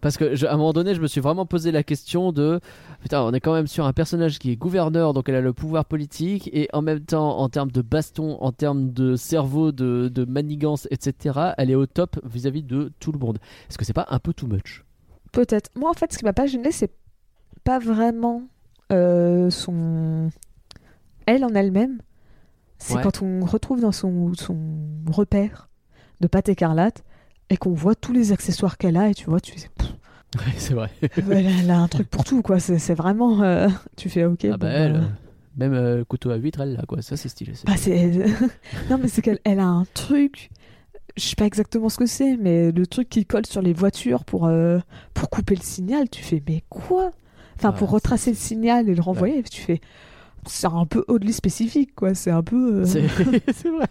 parce 0.00 0.16
que 0.16 0.34
je- 0.34 0.46
à 0.46 0.52
un 0.54 0.56
moment 0.56 0.72
donné, 0.72 0.94
je 0.94 1.00
me 1.00 1.06
suis 1.06 1.20
vraiment 1.20 1.46
posé 1.46 1.72
la 1.72 1.82
question 1.82 2.30
de 2.32 2.60
putain, 3.02 3.22
on 3.22 3.32
est 3.32 3.40
quand 3.40 3.52
même 3.54 3.66
sur 3.66 3.86
un 3.86 3.92
personnage 3.92 4.38
qui 4.38 4.50
est 4.52 4.56
gouverneur, 4.56 5.12
donc 5.14 5.28
elle 5.28 5.34
a 5.34 5.40
le 5.40 5.52
pouvoir 5.52 5.84
politique, 5.84 6.48
et 6.52 6.68
en 6.72 6.82
même 6.82 7.00
temps, 7.00 7.38
en 7.38 7.48
termes 7.48 7.70
de 7.70 7.82
baston, 7.82 8.38
en 8.40 8.52
termes 8.52 8.92
de 8.92 9.16
cerveau, 9.16 9.72
de, 9.72 10.08
de 10.12 10.24
manigance, 10.24 10.86
etc., 10.90 11.52
elle 11.58 11.70
est 11.70 11.74
au 11.74 11.86
top 11.86 12.18
vis-à-vis 12.24 12.62
de 12.62 12.92
tout 13.00 13.12
le 13.12 13.18
monde. 13.18 13.38
Est-ce 13.68 13.78
que 13.78 13.84
c'est 13.84 13.92
pas 13.92 14.06
un 14.10 14.18
peu 14.18 14.32
too 14.32 14.46
much? 14.46 14.84
Peut-être. 15.32 15.70
Moi, 15.76 15.90
en 15.90 15.94
fait, 15.94 16.12
ce 16.12 16.18
qui 16.18 16.24
m'a 16.24 16.32
pas 16.32 16.46
gêné, 16.46 16.72
c'est 16.72 16.92
pas 17.64 17.78
vraiment 17.78 18.42
euh, 18.92 19.50
son. 19.50 20.30
Elle 21.26 21.44
en 21.44 21.50
elle-même. 21.54 21.98
C'est 22.78 22.94
Ouais. 22.94 23.02
quand 23.02 23.20
on 23.22 23.44
retrouve 23.44 23.80
dans 23.80 23.92
son, 23.92 24.32
son 24.34 24.56
repère 25.10 25.68
de 26.20 26.26
pâte 26.28 26.48
écarlate 26.48 27.04
et 27.50 27.56
qu'on 27.56 27.72
voit 27.72 27.94
tous 27.94 28.12
les 28.12 28.32
accessoires 28.32 28.76
qu'elle 28.78 28.96
a 28.96 29.08
et 29.10 29.14
tu 29.14 29.26
vois, 29.30 29.40
tu 29.40 29.52
fais. 29.58 29.68
Ouais, 30.36 30.52
c'est 30.56 30.74
vrai. 30.74 30.90
elle, 31.30 31.70
a- 31.70 31.78
un 31.78 31.88
truc 31.88 32.08
pour 32.10 32.24
tout, 32.24 32.42
quoi. 32.42 32.60
C'est 32.60 32.78
c'est 32.78 32.94
vraiment. 32.94 33.42
euh, 33.42 33.68
tu 33.96 34.08
fais 34.10 34.24
OK. 34.24 34.44
ah 34.44 34.50
bon, 34.50 34.56
bah 34.58 34.68
elle, 34.70 34.92
bah, 34.92 34.98
euh, 34.98 35.06
même 35.56 35.72
euh, 35.74 36.04
couteau 36.04 36.30
à 36.30 36.36
huître, 36.36 36.60
elle 36.60 36.74
là 36.74 36.82
quoi. 36.86 37.00
Ça 37.02 37.16
c'est 37.16 37.28
stylé. 37.30 37.52
c'est- 37.54 37.66
bah, 37.66 37.74
non, 38.90 38.98
mais 39.00 39.08
c'est 39.08 39.22
qu'elle 39.22 39.38
elle 39.44 39.58
a 39.60 39.66
un 39.66 39.86
truc. 39.94 40.50
Je 41.16 41.22
sais 41.24 41.34
pas 41.36 41.46
exactement 41.46 41.88
ce 41.88 41.96
que 41.98 42.06
c'est, 42.06 42.36
mais 42.36 42.70
le 42.70 42.86
truc 42.86 43.08
qui 43.08 43.24
colle 43.24 43.44
sur 43.46 43.60
les 43.62 43.72
voitures 43.72 44.24
pour, 44.24 44.46
euh, 44.46 44.78
pour 45.14 45.30
couper 45.30 45.56
le 45.56 45.62
signal, 45.62 46.08
tu 46.08 46.22
fais, 46.22 46.40
mais 46.46 46.62
quoi? 46.68 47.10
Enfin, 47.56 47.70
Ouais, 47.70 47.76
pour 47.76 47.90
retracer 47.90 48.30
le 48.30 48.36
signal 48.36 48.88
et 48.88 48.94
le 48.94 49.00
renvoyer, 49.02 49.42
tu 49.42 49.60
fais. 49.62 49.80
C'est 50.46 50.66
un 50.66 50.86
peu 50.86 51.04
oddly 51.08 51.32
spécifique, 51.32 51.94
quoi. 51.94 52.14
C'est 52.14 52.30
un 52.30 52.42
peu. 52.42 52.80
euh, 52.80 52.84
C'est 52.86 53.68
vrai. 53.68 53.86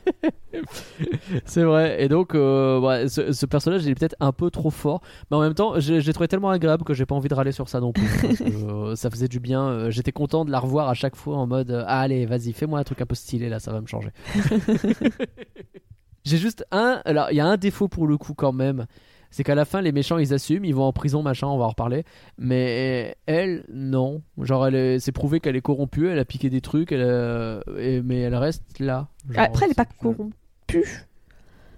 c'est 1.46 1.64
vrai. 1.64 2.04
Et 2.04 2.08
donc, 2.08 2.34
euh, 2.36 2.80
ouais, 2.80 3.08
ce, 3.10 3.32
ce 3.32 3.46
personnage, 3.46 3.84
il 3.86 3.92
est 3.92 3.96
peut-être 3.96 4.16
un 4.20 4.32
peu 4.32 4.50
trop 4.50 4.70
fort. 4.70 5.02
Mais 5.30 5.38
en 5.38 5.42
même 5.42 5.54
temps, 5.54 5.80
j'ai 5.80 6.14
trouvé 6.14 6.28
tellement 6.28 6.50
agréable 6.50 6.84
que 6.84 6.94
j'ai 6.94 7.06
pas 7.06 7.16
envie 7.16 7.30
de 7.30 7.34
râler 7.36 7.52
sur 7.52 7.70
ça 7.70 7.80
non 7.80 7.92
plus. 7.92 8.08
parce 8.22 8.38
que, 8.40 8.44
euh, 8.44 8.96
ça 8.96 9.10
faisait 9.10 9.28
du 9.28 9.40
bien. 9.40 9.90
J'étais 9.90 10.12
content 10.12 10.46
de 10.46 10.52
la 10.52 10.60
revoir 10.60 10.90
à 10.90 10.94
chaque 10.94 11.16
fois 11.16 11.38
en 11.38 11.48
mode 11.48 11.84
ah, 11.88 12.00
Allez, 12.02 12.26
vas-y, 12.26 12.54
fais-moi 12.54 12.80
un 12.80 12.84
truc 12.84 13.02
un 13.02 13.06
peu 13.06 13.16
stylé 13.16 13.50
là, 13.50 13.60
ça 13.60 13.72
va 13.72 13.82
me 13.82 13.88
changer. 13.88 14.10
j'ai 16.24 16.38
juste 16.38 16.66
un. 16.72 17.02
Alors, 17.06 17.28
il 17.32 17.36
y 17.36 17.40
a 17.40 17.46
un 17.46 17.58
défaut 17.58 17.88
pour 17.88 18.08
le 18.08 18.18
coup 18.18 18.34
quand 18.34 18.54
même. 18.54 18.86
C'est 19.30 19.44
qu'à 19.44 19.56
la 19.56 19.66
fin, 19.66 19.82
les 19.82 19.92
méchants 19.92 20.18
ils 20.18 20.34
assument, 20.34 20.66
ils 20.66 20.74
vont 20.76 20.84
en 20.86 20.94
prison, 20.94 21.22
machin, 21.22 21.48
on 21.48 21.58
va 21.58 21.66
en 21.66 21.70
reparler. 21.70 22.04
Mais 22.38 23.16
elle, 23.26 23.64
non. 23.72 24.22
Genre, 24.42 24.68
elle 24.68 24.76
est- 24.76 25.00
c'est 25.00 25.12
prouvé 25.12 25.40
qu'elle 25.40 25.56
est 25.56 25.62
corrompue, 25.62 26.08
elle 26.10 26.20
a 26.20 26.26
piqué 26.26 26.50
des 26.50 26.62
trucs, 26.62 26.92
elle 26.92 27.02
a- 27.04 27.60
et- 27.78 28.02
mais 28.02 28.20
elle 28.22 28.36
reste 28.36 28.80
là. 28.80 29.08
Genre, 29.30 29.44
Après, 29.44 29.66
elle 29.66 29.72
est 29.72 29.76
pas 29.76 29.86
corrompue. 29.86 30.34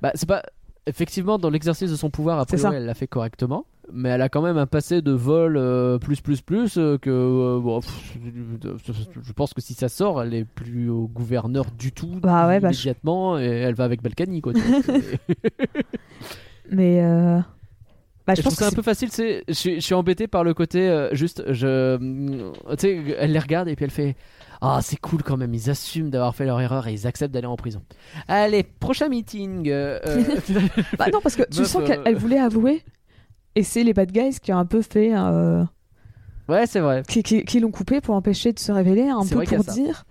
Bah, 0.01 0.11
c'est 0.15 0.27
pas. 0.27 0.43
Effectivement, 0.85 1.37
dans 1.37 1.49
l'exercice 1.51 1.91
de 1.91 1.95
son 1.95 2.09
pouvoir, 2.09 2.39
a 2.39 2.45
C'est 2.49 2.55
priori, 2.55 2.73
ça. 2.73 2.77
elle 2.79 2.85
l'a 2.85 2.93
fait 2.95 3.05
correctement. 3.07 3.65
Mais 3.91 4.09
elle 4.09 4.21
a 4.21 4.29
quand 4.29 4.41
même 4.43 4.57
un 4.57 4.65
passé 4.67 5.01
de 5.01 5.11
vol 5.11 5.57
euh, 5.57 5.97
plus, 5.97 6.21
plus, 6.21 6.41
plus. 6.41 6.77
euh, 6.77 6.97
que. 6.99 7.09
euh, 7.09 7.59
bon, 7.59 7.79
pff, 7.81 8.17
je 9.23 9.33
pense 9.33 9.53
que 9.53 9.61
si 9.61 9.73
ça 9.73 9.89
sort, 9.89 10.21
elle 10.21 10.33
est 10.35 10.45
plus 10.45 10.89
au 10.89 11.07
gouverneur 11.07 11.65
du 11.77 11.91
tout. 11.91 12.19
Bah 12.21 12.47
ouais, 12.47 12.59
bah, 12.59 12.71
je- 12.71 12.75
immédiatement. 12.77 13.37
Et 13.39 13.45
elle 13.45 13.73
va 13.75 13.83
avec 13.85 14.01
Balkany, 14.03 14.41
quoi. 14.41 14.53
c'est- 16.69 16.75
Mais. 16.75 17.01
euh, 17.03 17.39
Bah, 18.27 18.35
je 18.35 18.41
pense 18.43 18.53
que 18.53 18.59
ça 18.59 18.67
un 18.67 18.69
c'est- 18.69 18.75
peu 18.75 18.81
facile, 18.83 19.09
c'est, 19.11 19.43
je, 19.47 19.53
suis- 19.53 19.75
je 19.75 19.79
suis 19.85 19.95
embêté 19.95 20.27
par 20.27 20.43
le 20.43 20.53
côté 20.53 20.87
euh, 20.87 21.09
juste, 21.15 21.43
je, 21.51 21.97
tu 21.97 22.77
sais, 22.77 23.03
elle 23.17 23.31
les 23.31 23.39
regarde 23.39 23.67
et 23.67 23.75
puis 23.75 23.85
elle 23.85 23.91
fait, 23.91 24.15
ah 24.61 24.79
c'est 24.83 24.97
cool 24.97 25.23
quand 25.23 25.35
même, 25.35 25.51
ils 25.55 25.69
assument 25.71 26.11
d'avoir 26.11 26.35
fait 26.35 26.45
leur 26.45 26.61
erreur 26.61 26.87
et 26.87 26.93
ils 26.93 27.07
acceptent 27.07 27.33
d'aller 27.33 27.47
en 27.47 27.55
prison. 27.55 27.81
Allez, 28.27 28.61
prochain 28.61 29.09
meeting. 29.09 29.67
euh, 29.69 29.99
Bah 30.99 31.07
non, 31.11 31.21
parce 31.23 31.35
que 31.35 31.41
tu 31.49 31.59
Meuf, 31.61 31.67
sens 31.69 31.83
qu'elle 31.87 32.01
elle 32.05 32.17
voulait 32.17 32.37
avouer. 32.39 32.83
Et 33.55 33.63
c'est 33.63 33.83
les 33.83 33.93
bad 33.93 34.11
guys 34.11 34.39
qui 34.39 34.53
ont 34.53 34.59
un 34.59 34.65
peu 34.65 34.83
fait. 34.83 35.11
ouais, 36.47 36.67
c'est 36.67 36.79
vrai. 36.81 37.01
qui, 37.07 37.23
qui- 37.23 37.43
qui 37.45 37.59
l'ont 37.59 37.71
coupé 37.71 37.99
pour 37.99 38.13
empêcher 38.15 38.53
de 38.53 38.59
se 38.59 38.71
révéler, 38.71 39.09
un 39.09 39.23
C'est 39.23 39.35
peu 39.35 39.43
pour 39.43 39.63
dire 39.63 40.05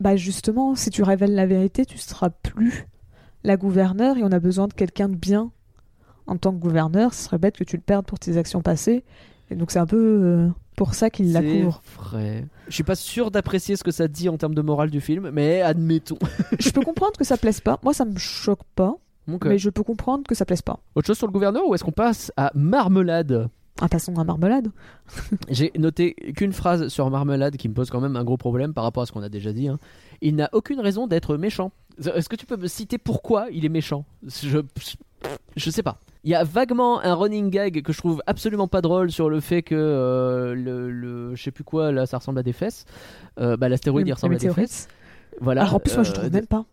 bah 0.00 0.16
justement, 0.16 0.74
si 0.76 0.90
tu 0.90 1.02
révèles 1.02 1.34
la 1.34 1.46
vérité, 1.46 1.84
tu 1.86 1.98
seras 1.98 2.28
plus 2.30 2.86
la 3.42 3.56
gouverneure 3.56 4.16
et 4.18 4.22
on 4.22 4.30
a 4.32 4.38
besoin 4.38 4.68
de 4.68 4.74
quelqu'un 4.74 5.08
de 5.08 5.16
bien 5.16 5.50
en 6.28 6.36
tant 6.36 6.52
que 6.52 6.58
gouverneur. 6.58 7.12
Ce 7.14 7.24
serait 7.24 7.38
bête 7.38 7.56
que 7.56 7.64
tu 7.64 7.76
le 7.76 7.82
perdes 7.82 8.06
pour 8.06 8.18
tes 8.18 8.36
actions 8.36 8.60
passées. 8.62 9.02
Et 9.50 9.56
donc 9.56 9.70
c'est 9.70 9.78
un 9.78 9.86
peu 9.86 9.96
euh, 9.98 10.48
pour 10.76 10.94
ça 10.94 11.10
qu'il 11.10 11.32
la 11.32 11.40
C'est 11.40 11.60
couvre. 11.62 11.82
vrai. 11.96 12.44
Je 12.68 12.74
suis 12.74 12.84
pas 12.84 12.94
sûr 12.94 13.30
d'apprécier 13.30 13.76
ce 13.76 13.82
que 13.82 13.90
ça 13.90 14.06
dit 14.08 14.28
en 14.28 14.36
termes 14.36 14.54
de 14.54 14.62
morale 14.62 14.90
du 14.90 15.00
film, 15.00 15.30
mais 15.32 15.62
admettons. 15.62 16.18
Je 16.60 16.70
peux 16.70 16.82
comprendre 16.82 17.16
que 17.18 17.24
ça 17.24 17.36
plaise 17.36 17.60
pas. 17.60 17.78
Moi, 17.82 17.94
ça 17.94 18.04
me 18.04 18.16
choque 18.18 18.62
pas. 18.74 18.94
Mais 19.44 19.58
je 19.58 19.68
peux 19.68 19.82
comprendre 19.82 20.24
que 20.26 20.34
ça 20.34 20.46
plaise 20.46 20.62
pas. 20.62 20.78
autre 20.94 21.06
chose 21.06 21.18
sur 21.18 21.26
le 21.26 21.32
gouverneur 21.34 21.62
ou 21.68 21.74
est-ce 21.74 21.84
qu'on 21.84 21.92
passe 21.92 22.32
à 22.38 22.50
Marmelade? 22.54 23.50
Ah, 23.78 23.86
passons 23.86 24.16
à 24.18 24.24
Marmelade. 24.24 24.70
J'ai 25.50 25.70
noté 25.78 26.14
qu'une 26.34 26.54
phrase 26.54 26.88
sur 26.88 27.08
Marmelade 27.10 27.56
qui 27.58 27.68
me 27.68 27.74
pose 27.74 27.90
quand 27.90 28.00
même 28.00 28.16
un 28.16 28.24
gros 28.24 28.38
problème 28.38 28.72
par 28.72 28.84
rapport 28.84 29.02
à 29.02 29.06
ce 29.06 29.12
qu'on 29.12 29.22
a 29.22 29.28
déjà 29.28 29.52
dit. 29.52 29.68
hein. 29.68 29.78
Il 30.22 30.34
n'a 30.34 30.48
aucune 30.52 30.80
raison 30.80 31.06
d'être 31.06 31.36
méchant. 31.36 31.72
Est-ce 32.02 32.30
que 32.30 32.36
tu 32.36 32.46
peux 32.46 32.56
me 32.56 32.68
citer 32.68 32.96
pourquoi 32.96 33.48
il 33.52 33.66
est 33.66 33.68
méchant? 33.68 34.06
Je, 34.26 34.60
je 35.56 35.70
sais 35.70 35.82
pas. 35.82 35.98
Il 36.24 36.30
y 36.30 36.34
a 36.34 36.44
vaguement 36.44 37.00
un 37.00 37.14
running 37.14 37.48
gag 37.50 37.82
que 37.82 37.92
je 37.92 37.98
trouve 37.98 38.22
absolument 38.26 38.66
pas 38.68 38.80
drôle 38.80 39.10
sur 39.12 39.30
le 39.30 39.40
fait 39.40 39.62
que 39.62 39.74
euh, 39.76 40.54
le, 40.54 40.90
le- 40.90 41.34
je 41.34 41.42
sais 41.42 41.50
plus 41.52 41.64
quoi 41.64 41.92
là 41.92 42.06
ça 42.06 42.18
ressemble 42.18 42.40
à 42.40 42.42
des 42.42 42.52
fesses. 42.52 42.84
Euh, 43.38 43.56
bah 43.56 43.68
l'astéroïde 43.68 44.06
il 44.06 44.10
Le- 44.10 44.14
ressemble 44.14 44.34
le 44.34 44.38
à 44.38 44.40
des 44.40 44.50
fesses. 44.50 44.88
Voilà. 45.40 45.62
Alors 45.62 45.76
en 45.76 45.80
plus, 45.80 45.94
moi, 45.94 46.02
je 46.02 46.10
Euh, 46.10 46.14
trouve 46.14 46.32
même 46.32 46.46
pas. 46.46 46.64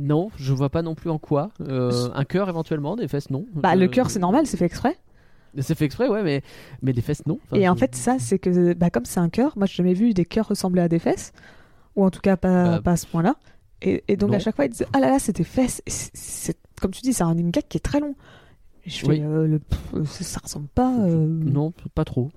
Non, 0.00 0.30
je 0.36 0.52
vois 0.52 0.68
pas 0.70 0.82
non 0.82 0.94
plus 0.94 1.10
en 1.10 1.18
quoi. 1.18 1.50
Euh, 1.60 2.08
un 2.14 2.24
cœur 2.24 2.48
éventuellement, 2.48 2.96
des 2.96 3.08
fesses 3.08 3.30
non. 3.30 3.46
Bah, 3.54 3.74
le 3.76 3.84
Euh, 3.86 3.88
cœur, 3.88 4.10
c'est 4.10 4.18
normal, 4.18 4.46
c'est 4.46 4.56
fait 4.56 4.64
exprès. 4.66 4.96
C'est 5.58 5.74
fait 5.76 5.84
exprès, 5.84 6.08
ouais, 6.08 6.22
mais 6.22 6.42
mais 6.82 6.92
des 6.92 7.02
fesses 7.02 7.26
non. 7.26 7.38
Enfin, 7.44 7.56
Et 7.60 7.68
en 7.68 7.76
fait, 7.76 7.94
ça, 7.94 8.16
c'est 8.18 8.38
que, 8.38 8.72
bah, 8.74 8.90
comme 8.90 9.04
c'est 9.04 9.20
un 9.20 9.28
cœur, 9.28 9.52
moi, 9.56 9.66
j'ai 9.66 9.74
jamais 9.74 9.92
vu 9.94 10.14
des 10.14 10.24
cœurs 10.24 10.48
ressembler 10.48 10.80
à 10.82 10.88
des 10.88 10.98
fesses. 10.98 11.32
Ou 11.94 12.04
en 12.04 12.10
tout 12.10 12.20
cas, 12.20 12.36
pas, 12.36 12.64
Bah, 12.76 12.80
pas 12.82 12.92
à 12.92 12.96
ce 12.96 13.06
point-là. 13.06 13.36
Et, 13.82 14.02
et 14.08 14.16
donc, 14.16 14.30
non. 14.30 14.36
à 14.36 14.38
chaque 14.38 14.56
fois, 14.56 14.64
il 14.64 14.70
disait 14.70 14.86
Ah 14.92 15.00
là 15.00 15.10
là, 15.10 15.18
des 15.32 15.44
fesses. 15.44 15.82
C'est- 15.86 16.56
comme 16.80 16.90
tu 16.92 17.02
dis, 17.02 17.12
c'est 17.12 17.22
un 17.22 17.28
running 17.28 17.50
gag 17.50 17.64
qui 17.68 17.76
est 17.76 17.80
très 17.80 18.00
long. 18.00 18.14
Je 18.86 18.98
fais 18.98 19.06
Oui. 19.06 19.20
euh, 19.22 19.46
le, 19.46 19.58
pff, 19.58 20.04
ça, 20.22 20.40
ressemble 20.42 20.68
pas. 20.68 20.92
euh, 21.00 21.26
Non, 21.26 21.72
pas 21.94 22.04
trop. 22.04 22.30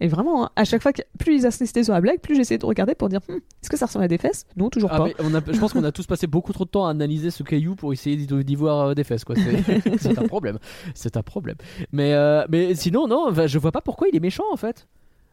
Et 0.00 0.08
vraiment, 0.08 0.44
hein, 0.46 0.50
à 0.56 0.64
chaque 0.64 0.82
fois, 0.82 0.92
que, 0.92 1.02
plus 1.18 1.36
ils 1.36 1.46
insistaient 1.46 1.84
sur 1.84 1.94
la 1.94 2.00
blague, 2.00 2.20
plus 2.20 2.34
j'essayais 2.34 2.58
de 2.58 2.66
regarder 2.66 2.94
pour 2.94 3.08
dire 3.08 3.20
Hum, 3.28 3.36
Est-ce 3.36 3.70
que 3.70 3.76
ça 3.76 3.86
ressemble 3.86 4.04
à 4.04 4.08
des 4.08 4.18
fesses? 4.18 4.44
Non, 4.56 4.68
toujours 4.68 4.90
Ah, 4.92 4.98
pas. 4.98 5.04
mais 5.06 5.14
on 5.20 5.32
a, 5.34 5.40
je 5.50 5.58
pense 5.58 5.72
qu'on 5.72 5.84
a 5.84 5.92
tous 5.92 6.06
passé 6.06 6.26
beaucoup 6.26 6.52
trop 6.52 6.64
de 6.64 6.70
temps 6.70 6.86
à 6.86 6.90
analyser 6.90 7.30
ce 7.30 7.42
caillou 7.44 7.74
pour 7.76 7.92
essayer 7.92 8.16
d'y 8.16 8.54
voir 8.56 8.88
euh, 8.88 8.94
des 8.94 9.04
fesses. 9.04 9.24
quoi. 9.24 9.34
C'est 9.98 10.18
un 10.18 10.26
problème. 10.26 10.58
C'est 10.94 11.16
un 11.16 11.22
problème. 11.22 11.56
Mais, 11.92 12.12
euh, 12.12 12.44
mais 12.50 12.74
sinon, 12.74 13.06
non, 13.06 13.32
je 13.46 13.58
vois 13.58 13.72
pas 13.72 13.80
pourquoi 13.80 14.08
il 14.08 14.16
est 14.16 14.20
méchant 14.20 14.44
en 14.52 14.56
fait. 14.56 14.88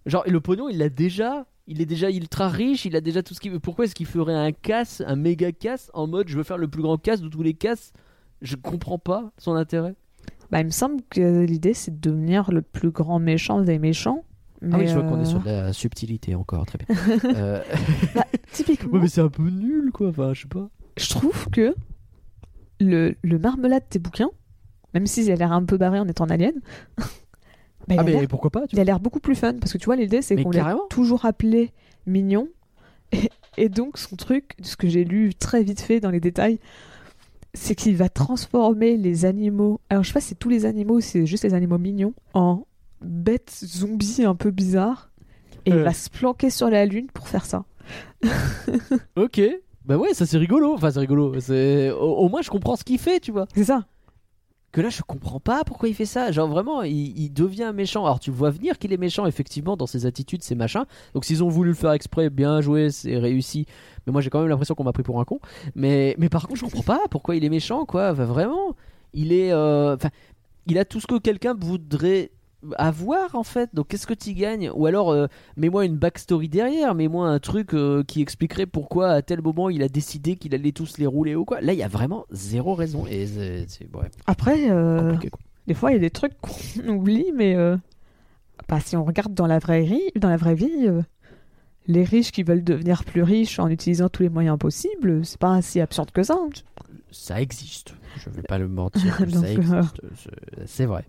Genre, 0.06 0.24
le 0.28 0.40
pognon, 0.40 0.70
il 0.70 0.78
l'a 0.78 0.90
déjà. 0.90 1.46
Il 1.68 1.80
est 1.82 1.86
déjà 1.86 2.10
ultra 2.10 2.48
riche, 2.50 2.86
il 2.86 2.96
a 2.96 3.02
déjà 3.02 3.22
tout 3.24 3.34
ce 3.34 3.40
qu'il 3.40 3.52
veut. 3.52 3.60
Pourquoi 3.60 3.86
est-ce 3.86 3.96
qu'il 3.96 4.08
ferait 4.08 4.34
un 4.34 4.52
casse, 4.52 5.02
un 5.06 5.16
méga 5.16 5.52
casse 5.52 5.90
en 5.94 6.08
mode 6.08 6.28
je 6.28 6.36
veux 6.36 6.44
faire 6.44 6.58
le 6.58 6.68
plus 6.68 6.82
grand 6.82 6.98
casse 6.98 7.22
de 7.22 7.30
tous 7.30 7.44
les 7.44 7.54
casses? 7.54 7.94
Je 8.42 8.56
comprends 8.56 8.98
pas 8.98 9.32
son 9.38 9.54
intérêt. 9.56 9.96
Bah, 10.52 10.60
il 10.60 10.66
me 10.66 10.70
semble 10.72 11.02
que 11.10 11.44
l'idée, 11.46 11.74
c'est 11.74 11.92
de 12.00 12.10
devenir 12.10 12.52
le 12.52 12.62
plus 12.62 12.92
grand 12.92 13.20
méchant 13.20 13.62
des 13.62 13.80
méchants. 13.80 14.24
ah 14.72 14.78
oui, 14.78 14.88
je 14.88 14.94
vois 14.94 15.04
qu'on 15.04 15.18
est 15.18 15.22
euh, 15.22 15.26
sur 15.26 15.40
de 15.40 15.46
la 15.50 15.74
subtilité 15.74 16.36
encore, 16.36 16.66
très 16.66 16.78
bien. 16.78 16.96
Euh, 17.36 17.62
Typiquement, 18.52 18.92
ouais, 18.94 19.00
mais 19.00 19.08
c'est 19.08 19.22
un 19.22 19.30
peu 19.30 19.50
nul 19.50 19.92
quoi, 19.94 20.10
enfin, 20.10 20.34
je 20.34 20.42
sais 20.42 20.48
pas. 20.50 20.70
je 20.98 21.08
trouve 21.10 21.48
que 21.50 21.74
le, 22.80 23.16
le 23.22 23.40
marmelade 23.40 23.84
de 23.84 23.88
tes 23.90 24.00
bouquins, 24.00 24.30
même 24.94 25.08
s'il 25.08 25.32
a 25.32 25.36
l'air 25.36 25.52
un 25.54 25.64
peu 25.64 25.78
barré 25.78 26.00
en 26.00 26.08
étant 26.08 26.26
alien, 26.26 26.54
bah, 26.98 27.06
il, 27.90 27.98
Ah, 27.98 28.02
a 28.02 28.04
mais 28.04 28.12
l'air- 28.12 28.28
pourquoi 28.28 28.50
pas 28.52 28.68
tu 28.68 28.76
il 28.76 28.80
a 28.80 28.84
l'air 28.84 29.00
beaucoup 29.00 29.20
plus 29.22 29.36
fun. 29.36 29.54
Parce 29.60 29.72
que 29.72 29.78
tu 29.78 29.86
vois, 29.86 29.96
l'idée, 29.96 30.22
c'est 30.22 30.36
qu'on 30.42 30.52
l'a 30.52 30.78
toujours 30.90 31.26
appelé 31.26 31.72
mignon. 32.06 32.48
Et, 33.14 33.30
et 33.58 33.68
donc, 33.70 33.98
son 33.98 34.16
truc, 34.16 34.56
ce 34.62 34.78
que 34.78 34.88
j'ai 34.88 35.04
lu 35.04 35.34
très 35.36 35.64
vite 35.64 35.82
fait 35.82 36.00
dans 36.00 36.10
les 36.12 36.22
détails, 36.22 36.60
c'est 37.54 37.76
qu'il 37.76 37.96
va 37.98 38.10
transformer 38.10 38.98
les 38.98 39.26
animaux. 39.26 39.80
Alors, 39.90 40.04
je 40.04 40.10
sais 40.10 40.14
pas 40.14 40.22
si 40.22 40.30
c'est 40.30 40.36
tous 40.40 40.50
les 40.50 40.66
animaux 40.66 40.96
ou 40.96 41.02
si 41.02 41.10
c'est 41.10 41.26
juste 41.26 41.44
les 41.44 41.54
animaux 41.54 41.78
mignons 41.78 42.14
en 42.34 42.66
bêtes 43.02 43.52
zombies 43.66 44.24
un 44.24 44.36
peu 44.36 44.52
bizarres. 44.52 45.10
Et 45.66 45.70
il 45.72 45.76
Euh. 45.78 45.84
va 45.84 45.94
se 45.94 46.10
planquer 46.10 46.50
sur 46.50 46.70
la 46.70 46.86
lune 46.86 47.08
pour 47.14 47.28
faire 47.28 47.46
ça. 47.46 47.66
Ok. 49.16 49.42
Bah 49.86 49.98
ouais, 49.98 50.14
ça 50.14 50.26
c'est 50.26 50.38
rigolo. 50.38 50.74
Enfin, 50.74 50.92
c'est 50.92 51.00
rigolo. 51.00 51.40
C'est 51.40 51.90
au, 51.92 52.16
au 52.18 52.30
moins 52.30 52.42
je 52.42 52.50
comprends 52.50 52.76
ce 52.76 52.84
qu'il 52.84 53.00
fait, 53.00 53.20
tu 53.20 53.32
vois. 53.32 53.48
C'est 53.56 53.64
ça. 53.66 53.86
Que 54.72 54.80
là, 54.80 54.90
je 54.90 55.02
comprends 55.02 55.42
pas 55.42 55.64
pourquoi 55.66 55.90
il 55.90 55.96
fait 55.96 56.06
ça. 56.06 56.32
Genre 56.32 56.48
vraiment, 56.48 56.82
il, 56.84 57.30
devient 57.34 57.74
méchant. 57.76 58.06
Alors 58.06 58.20
tu 58.22 58.32
vois 58.32 58.52
venir 58.52 58.80
qu'il 58.80 58.94
est 58.94 58.98
méchant 58.98 59.26
effectivement 59.26 59.76
dans 59.76 59.88
ses 59.88 60.06
attitudes, 60.06 60.44
ses 60.44 60.56
machins. 60.56 60.86
Donc 61.14 61.26
s'ils 61.26 61.44
ont 61.44 61.50
voulu 61.50 61.70
le 61.70 61.76
faire 61.76 61.92
exprès, 61.92 62.30
bien 62.30 62.62
joué, 62.62 62.90
c'est 62.90 63.18
réussi. 63.18 63.66
Mais 64.08 64.14
moi 64.14 64.22
j'ai 64.22 64.30
quand 64.30 64.40
même 64.40 64.48
l'impression 64.48 64.74
qu'on 64.74 64.86
m'a 64.86 64.94
pris 64.94 65.04
pour 65.04 65.20
un 65.20 65.26
con. 65.26 65.40
Mais 65.76 66.16
mais 66.18 66.30
par 66.30 66.48
contre, 66.48 66.60
je 66.60 66.66
comprends 66.66 66.84
pas 66.84 67.02
pourquoi 67.10 67.36
il 67.36 67.44
est 67.44 67.50
méchant, 67.50 67.86
quoi. 67.86 68.14
Vraiment, 68.14 68.76
il 69.14 69.34
est. 69.34 69.52
euh, 69.52 69.96
Enfin, 69.96 70.10
il 70.68 70.78
a 70.78 70.86
tout 70.86 71.00
ce 71.02 71.08
que 71.08 71.18
quelqu'un 71.18 71.54
voudrait 71.60 72.32
avoir 72.78 73.36
en 73.36 73.44
fait. 73.44 73.70
Donc 73.74 73.88
qu'est-ce 73.88 74.06
que 74.08 74.14
tu 74.14 74.34
gagnes? 74.34 74.70
Ou 74.76 74.86
alors 74.86 75.12
euh, 75.12 75.28
mets-moi 75.58 75.86
une 75.86 75.98
backstory 75.98 76.48
derrière, 76.50 76.94
mets-moi 76.96 77.28
un 77.28 77.40
truc 77.40 77.74
euh, 77.74 78.04
qui 78.04 78.22
expliquerait 78.22 78.66
pourquoi 78.66 79.10
à 79.12 79.22
tel 79.22 79.42
moment 79.42 79.70
il 79.70 79.82
a 79.84 79.90
décidé 79.90 80.36
qu'il 80.36 80.54
allait 80.56 80.72
tous 80.72 80.98
les 80.98 81.06
rouler 81.08 81.36
ou 81.36 81.46
quoi. 81.46 81.62
Là, 81.62 81.74
il 81.74 81.80
y 81.80 81.84
a 81.84 81.88
vraiment 81.88 82.26
zéro 82.32 82.76
raison 82.76 83.06
et 83.08 83.26
c'est 83.28 83.66
c'est- 83.68 83.96
ouais, 83.96 84.10
Après, 84.28 84.70
euh, 84.70 85.16
des 85.68 85.74
fois, 85.74 85.92
il 85.92 85.94
y 85.96 85.98
a 85.98 86.00
des 86.02 86.10
trucs 86.12 86.34
qu'on 86.42 86.52
oublie, 86.90 87.32
mais 87.36 87.56
bah, 88.70 88.80
si 88.80 88.96
on 88.96 89.04
regarde 89.04 89.34
dans 89.34 89.48
la 89.48 89.60
vraie, 89.60 89.82
ri- 89.84 90.12
dans 90.16 90.30
la 90.30 90.38
vraie 90.38 90.56
vie, 90.56 90.88
les 91.88 92.04
riches 92.04 92.32
qui 92.32 92.44
veulent 92.44 92.64
devenir 92.64 93.04
plus 93.04 93.24
riches 93.24 93.58
en 93.60 93.68
utilisant 93.68 94.08
tous 94.10 94.24
les 94.24 94.30
moyens 94.30 94.58
possibles, 94.58 95.26
c'est 95.26 95.40
pas 95.40 95.62
si 95.62 95.80
absurde 95.82 96.12
que 96.12 96.24
ça. 96.24 96.36
hein. 96.40 96.50
Ça 97.12 97.42
existe. 97.42 97.96
Je 98.18 98.30
vais 98.30 98.44
pas 98.44 98.58
le 98.60 98.68
mentir. 98.68 99.18
Donc, 99.20 99.30
ça 99.46 99.52
existe. 99.52 100.02
C'est 100.68 100.86
vrai. 100.86 101.06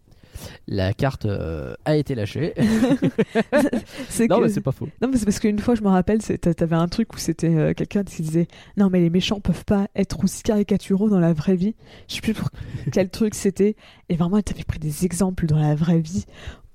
La 0.69 0.93
carte 0.95 1.27
euh, 1.27 1.75
a 1.85 1.97
été 1.97 2.15
lâchée. 2.15 2.55
C'est 4.09 4.29
non, 4.29 4.39
que- 4.39 4.43
mais 4.45 4.49
c'est 4.49 4.61
pas 4.61 4.73
faux. 4.73 4.89
Non, 5.01 5.09
mais 5.09 5.17
c'est 5.17 5.25
parce 5.25 5.39
qu'une 5.41 5.59
fois, 5.59 5.75
je 5.75 5.83
me 5.83 5.89
rappelle, 5.89 6.19
t'avais 6.23 6.77
un 6.77 6.89
truc 6.89 7.13
où 7.15 7.19
c'était 7.19 7.55
euh, 7.55 7.75
quelqu'un 7.75 8.05
qui 8.05 8.23
disait 8.23 8.47
Non, 8.77 8.91
mais 8.91 9.01
les 9.01 9.11
méchants 9.11 9.41
peuvent 9.41 9.65
pas 9.65 9.89
être 9.95 10.23
aussi 10.25 10.43
caricaturaux 10.43 11.09
dans 11.09 11.21
la 11.21 11.33
vraie 11.33 11.57
vie. 11.57 11.75
Je 12.09 12.17
sais 12.17 12.21
plus 12.21 12.35
pour 12.35 12.49
quel 12.93 13.09
truc 13.11 13.35
c'était. 13.35 13.77
Et 14.09 14.17
vraiment, 14.17 14.37
elle 14.39 14.45
t'avait 14.45 14.65
pris 14.65 14.79
des 14.79 15.05
exemples 15.05 15.47
dans 15.47 15.59
la 15.59 15.75
vraie 15.75 16.01
vie 16.01 16.25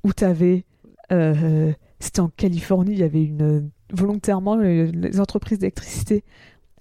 où 0.04 0.14
t'avais. 0.14 0.66
euh, 1.12 1.72
c'était 2.00 2.20
en 2.20 2.30
Californie, 2.30 2.92
il 2.94 3.00
y 3.00 3.04
avait 3.04 3.24
une. 3.24 3.70
Volontairement, 3.94 4.56
les, 4.58 5.20
entreprises 5.20 5.60
d'électricité 5.60 6.24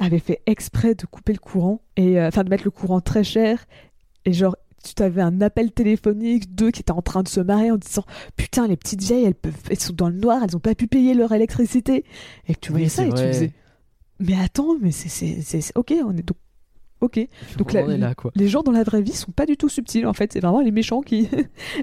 avaient 0.01 0.19
fait 0.19 0.43
exprès 0.47 0.95
de 0.95 1.07
couper 1.07 1.33
le 1.33 1.39
courant, 1.39 1.81
et 1.97 2.19
euh, 2.21 2.29
enfin 2.29 2.43
de 2.45 2.51
mettre 2.51 2.65
le 2.65 2.71
courant 2.71 3.01
très 3.01 3.25
cher. 3.25 3.65
Et 4.25 4.33
genre, 4.33 4.57
tu 4.87 4.95
t'avais 4.95 5.21
un 5.23 5.41
appel 5.41 5.73
téléphonique 5.73 6.55
d'eux 6.55 6.71
qui 6.71 6.81
étaient 6.81 6.93
en 6.93 7.03
train 7.03 7.23
de 7.23 7.29
se 7.29 7.41
marrer 7.41 7.71
en 7.71 7.77
disant 7.77 8.05
Putain, 8.37 8.67
les 8.69 8.77
petites 8.77 9.03
vieilles, 9.03 9.25
elles, 9.25 9.35
peuvent, 9.35 9.55
elles 9.71 9.81
sont 9.81 9.93
dans 9.95 10.09
le 10.09 10.17
noir, 10.17 10.43
elles 10.43 10.57
ont 10.57 10.61
pas 10.61 10.75
pu 10.75 10.87
payer 10.87 11.15
leur 11.15 11.33
électricité. 11.33 12.05
Et 12.49 12.55
que 12.55 12.61
tu 12.61 12.71
voyais 12.71 12.87
Oui, 12.87 12.91
ça 12.91 13.03
et 13.05 13.09
tu 13.09 13.15
vrai. 13.15 13.31
disais 13.31 13.53
Mais 14.21 14.35
attends, 14.43 14.77
mais 14.81 14.93
c'est. 14.93 15.73
Ok, 15.77 15.93
on 16.05 16.17
est 16.17 16.23
donc. 16.23 16.37
Ok. 17.03 17.21
Donc 17.59 17.75
on 17.75 17.87
là, 17.99 18.15
quoi. 18.15 18.31
Les 18.35 18.49
gens 18.49 18.63
dans 18.63 18.73
la 18.73 18.83
vraie 18.83 19.03
vie 19.03 19.13
sont 19.13 19.31
pas 19.31 19.45
du 19.45 19.59
tout 19.59 19.69
subtils 19.69 20.07
en 20.07 20.15
fait, 20.15 20.33
c'est 20.33 20.41
vraiment 20.41 20.63
les 20.63 20.71
méchants 20.71 21.03
qui. 21.03 21.29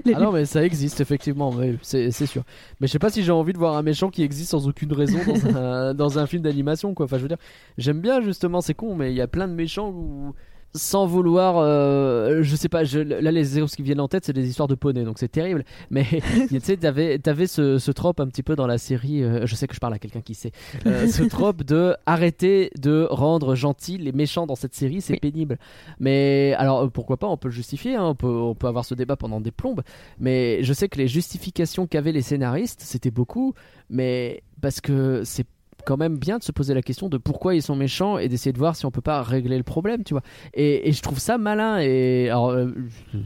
les- 0.04 0.12
Ah 0.14 0.18
non, 0.18 0.32
mais 0.32 0.44
ça 0.44 0.64
existe 0.64 1.00
effectivement, 1.00 1.50
ouais, 1.52 1.78
c'est 1.82 2.10
sûr. 2.10 2.42
Mais 2.80 2.88
je 2.88 2.92
sais 2.92 2.98
pas 2.98 3.10
si 3.10 3.22
j'ai 3.22 3.30
envie 3.30 3.52
de 3.52 3.58
voir 3.58 3.76
un 3.76 3.82
méchant 3.82 4.10
qui 4.10 4.22
existe 4.24 4.50
sans 4.50 4.66
aucune 4.66 4.92
raison 4.92 5.18
dans 5.24 5.56
un, 5.56 5.94
dans 5.94 6.18
un 6.18 6.26
film 6.26 6.42
d'animation, 6.42 6.94
quoi. 6.94 7.04
Enfin, 7.06 7.18
je 7.18 7.22
veux 7.22 7.28
dire, 7.28 7.38
j'aime 7.78 8.00
bien 8.00 8.20
justement, 8.22 8.60
c'est 8.60 8.74
con, 8.74 8.96
mais 8.96 9.12
il 9.12 9.16
y 9.16 9.20
a 9.20 9.28
plein 9.28 9.46
de 9.46 9.52
méchants 9.54 9.90
où, 9.90 10.32
sans 10.76 11.06
vouloir, 11.06 11.56
euh, 11.58 12.42
je 12.42 12.56
sais 12.56 12.68
pas, 12.68 12.82
je, 12.84 12.98
là 12.98 13.30
les 13.30 13.58
exemples 13.58 13.72
qui 13.76 13.82
viennent 13.82 14.00
en 14.00 14.08
tête, 14.08 14.24
c'est 14.24 14.32
des 14.32 14.48
histoires 14.48 14.66
de 14.68 14.74
poney, 14.74 15.04
donc 15.04 15.18
c'est 15.18 15.28
terrible. 15.30 15.64
Mais 15.90 16.04
tu 16.48 16.60
sais, 16.60 16.76
t'avais 16.76 17.20
avais 17.28 17.46
ce, 17.46 17.78
ce 17.78 17.90
trope 17.92 18.18
un 18.20 18.26
petit 18.26 18.42
peu 18.42 18.56
dans 18.56 18.66
la 18.66 18.78
série, 18.78 19.22
euh, 19.22 19.46
je 19.46 19.54
sais 19.54 19.66
que 19.68 19.74
je 19.74 19.80
parle 19.80 19.94
à 19.94 19.98
quelqu'un 19.98 20.20
qui 20.20 20.34
sait, 20.34 20.50
euh, 20.86 21.06
ce 21.06 21.22
trope 21.28 21.62
de 21.62 21.94
arrêter 22.06 22.70
de 22.76 23.06
rendre 23.10 23.54
gentils 23.54 23.98
les 23.98 24.12
méchants 24.12 24.46
dans 24.46 24.56
cette 24.56 24.74
série, 24.74 25.00
c'est 25.00 25.12
Oui. 25.14 25.20
pénible. 25.20 25.58
Mais 26.00 26.54
alors 26.58 26.82
euh, 26.82 26.88
pourquoi 26.88 27.18
pas, 27.18 27.28
on 27.28 27.36
peut 27.36 27.48
le 27.48 27.54
justifier, 27.54 27.94
hein, 27.94 28.04
on, 28.06 28.14
peut, 28.14 28.26
on 28.26 28.54
peut 28.54 28.66
avoir 28.66 28.84
ce 28.84 28.94
débat 28.94 29.16
pendant 29.16 29.40
des 29.40 29.52
plombes. 29.52 29.82
Mais 30.18 30.62
je 30.64 30.72
sais 30.72 30.88
que 30.88 30.98
les 30.98 31.08
justifications 31.08 31.86
qu'avaient 31.86 32.12
les 32.12 32.22
scénaristes, 32.22 32.80
c'était 32.80 33.12
beaucoup, 33.12 33.54
mais 33.90 34.42
parce 34.60 34.80
que 34.80 35.22
c'est 35.24 35.46
quand 35.84 35.96
même 35.96 36.18
bien 36.18 36.38
de 36.38 36.42
se 36.42 36.52
poser 36.52 36.74
la 36.74 36.82
question 36.82 37.08
de 37.08 37.18
pourquoi 37.18 37.54
ils 37.54 37.62
sont 37.62 37.76
méchants 37.76 38.18
et 38.18 38.28
d'essayer 38.28 38.52
de 38.52 38.58
voir 38.58 38.76
si 38.76 38.86
on 38.86 38.90
peut 38.90 39.00
pas 39.00 39.22
régler 39.22 39.56
le 39.56 39.62
problème, 39.62 40.04
tu 40.04 40.14
vois. 40.14 40.22
Et, 40.54 40.88
et 40.88 40.92
je 40.92 41.02
trouve 41.02 41.18
ça 41.18 41.38
malin. 41.38 41.78
Et 41.80 42.28
alors, 42.28 42.50
euh, 42.50 42.70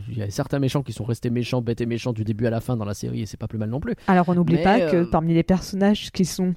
il 0.09 0.19
y 0.19 0.23
a 0.23 0.31
certains 0.31 0.59
méchants 0.59 0.83
qui 0.83 0.93
sont 0.93 1.05
restés 1.05 1.31
méchants, 1.31 1.63
bêtes 1.63 1.81
et 1.81 1.87
méchants 1.87 2.13
du 2.13 2.25
début 2.25 2.47
à 2.47 2.51
la 2.51 2.61
fin 2.61 2.77
dans 2.77 2.85
la 2.85 2.95
série, 2.95 3.23
et 3.23 3.27
c'est 3.27 3.37
pas 3.37 3.49
plus 3.49 3.59
mal 3.59 3.71
non 3.71 3.81
plus. 3.81 3.95
Alors 4.07 4.29
on 4.29 4.35
n'oublie 4.35 4.63
pas 4.63 4.81
que 4.81 4.97
euh, 4.97 5.07
parmi 5.11 5.35
les 5.35 5.43
personnages 5.43 6.11
qui 6.11 6.25
sont. 6.25 6.55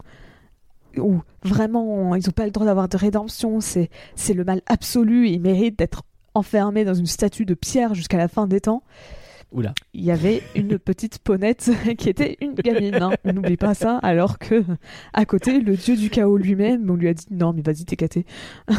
Ou 0.98 1.22
vraiment, 1.44 2.16
ils 2.16 2.28
ont 2.28 2.34
pas 2.34 2.46
le 2.46 2.52
droit 2.52 2.66
d'avoir 2.66 2.90
de 2.90 2.98
rédemption, 2.98 3.62
c'est 3.62 3.90
c'est 4.16 4.34
le 4.34 4.44
mal 4.44 4.62
absolu, 4.66 5.30
ils 5.30 5.40
méritent 5.40 5.80
d'être 5.80 6.04
enfermés 6.34 6.84
dans 6.84 6.94
une 6.94 7.06
statue 7.06 7.46
de 7.46 7.54
pierre 7.54 7.94
jusqu'à 7.94 8.18
la 8.18 8.28
fin 8.28 8.48
des 8.48 8.62
temps. 8.62 8.84
Oula. 9.52 9.74
il 9.94 10.04
y 10.06 10.12
avait 10.12 10.42
une 10.56 10.80
petite 10.80 11.20
ponette 11.20 11.70
qui 11.98 12.10
était 12.10 12.38
une 12.42 12.54
gamine. 12.54 12.96
hein. 12.96 13.12
N'oublie 13.26 13.58
pas 13.58 13.74
ça. 13.74 13.98
Alors 13.98 14.40
que 14.40 14.64
à 15.14 15.26
côté, 15.26 15.60
le 15.60 15.76
dieu 15.76 15.96
du 15.98 16.10
chaos 16.10 16.38
lui-même, 16.38 16.90
on 16.90 16.96
lui 16.96 17.08
a 17.10 17.14
dit 17.14 17.26
non, 17.32 17.52
mais 17.54 17.62
vas-y, 17.62 17.84
t'es 17.86 17.96
caté. 17.98 18.26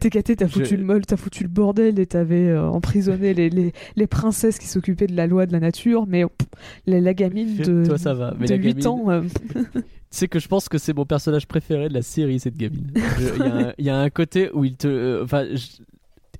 t'es 0.00 0.10
caté, 0.10 0.36
t'as 0.36 0.48
foutu 0.48 0.66
Je- 0.70 0.76
le 0.76 0.84
molle, 0.84 1.06
t'as 1.06 1.16
foutu 1.16 1.42
le 1.42 1.48
bordel 1.48 1.98
et 1.98 2.06
t'avais 2.06 2.48
euh, 2.48 2.68
emprisonné 2.68 3.34
les, 3.34 3.48
les, 3.50 3.72
les 3.96 4.06
princesses 4.06 4.58
qui 4.58 4.66
s'occupaient 4.66 5.06
de 5.06 5.16
la 5.16 5.26
loi 5.26 5.46
de 5.46 5.52
la 5.52 5.60
nature. 5.60 6.06
Mais 6.06 6.24
pff, 6.24 6.48
la, 6.86 7.00
la 7.00 7.14
gamine 7.14 7.56
de, 7.56 7.84
Toi, 7.86 7.98
ça 7.98 8.14
va, 8.14 8.34
mais 8.38 8.46
de 8.46 8.50
la 8.50 8.56
8 8.56 8.62
gamine- 8.74 8.86
ans, 8.88 9.10
euh, 9.10 9.22
Tu 10.08 10.20
sais 10.20 10.28
que 10.28 10.38
je 10.38 10.46
pense 10.48 10.68
que 10.68 10.78
c'est 10.78 10.94
mon 10.96 11.04
personnage 11.04 11.46
préféré 11.46 11.88
de 11.88 11.94
la 11.94 12.00
série, 12.02 12.38
cette 12.38 12.56
gamine. 12.56 12.92
Il 13.18 13.24
y, 13.38 13.42
a 13.42 13.54
un- 13.68 13.72
il 13.76 13.84
y 13.84 13.90
a 13.90 13.98
un 13.98 14.08
côté 14.08 14.50
où 14.54 14.64
il 14.64 14.76
te. 14.76 14.86
euh, 14.88 15.24
Enfin. 15.24 15.44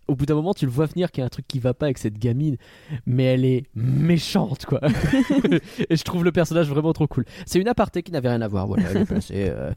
Au 0.09 0.15
bout 0.15 0.27
d'un 0.27 0.35
moment, 0.35 0.55
tu 0.55 0.67
le 0.67 0.71
vois 0.71 0.87
venir 0.87 1.11
qu'il 1.11 1.21
y 1.21 1.23
a 1.23 1.27
un 1.27 1.31
truc 1.31 1.47
qui 1.47 1.59
va 1.59 1.75
pas 1.75 1.87
avec 1.87 1.99
cette 1.99 2.19
gamine, 2.19 2.57
mais 3.07 3.25
elle 3.25 3.45
est 3.45 3.65
méchante, 3.75 4.67
quoi. 4.67 4.81
et 5.91 5.97
je 5.97 6.05
trouve 6.05 6.25
le 6.25 6.33
personnage 6.33 6.69
vraiment 6.69 6.93
trop 6.93 7.07
cool. 7.07 7.25
C'est 7.47 7.59
une 7.59 7.69
aparté 7.69 8.03
qui 8.03 8.13
n'avait 8.13 8.29
rien 8.29 8.43
à 8.43 8.49
voir, 8.49 8.67
voilà, 8.67 8.85
elle 8.91 8.99
est 8.99 9.05
placée, 9.05 9.49
euh. 9.49 9.73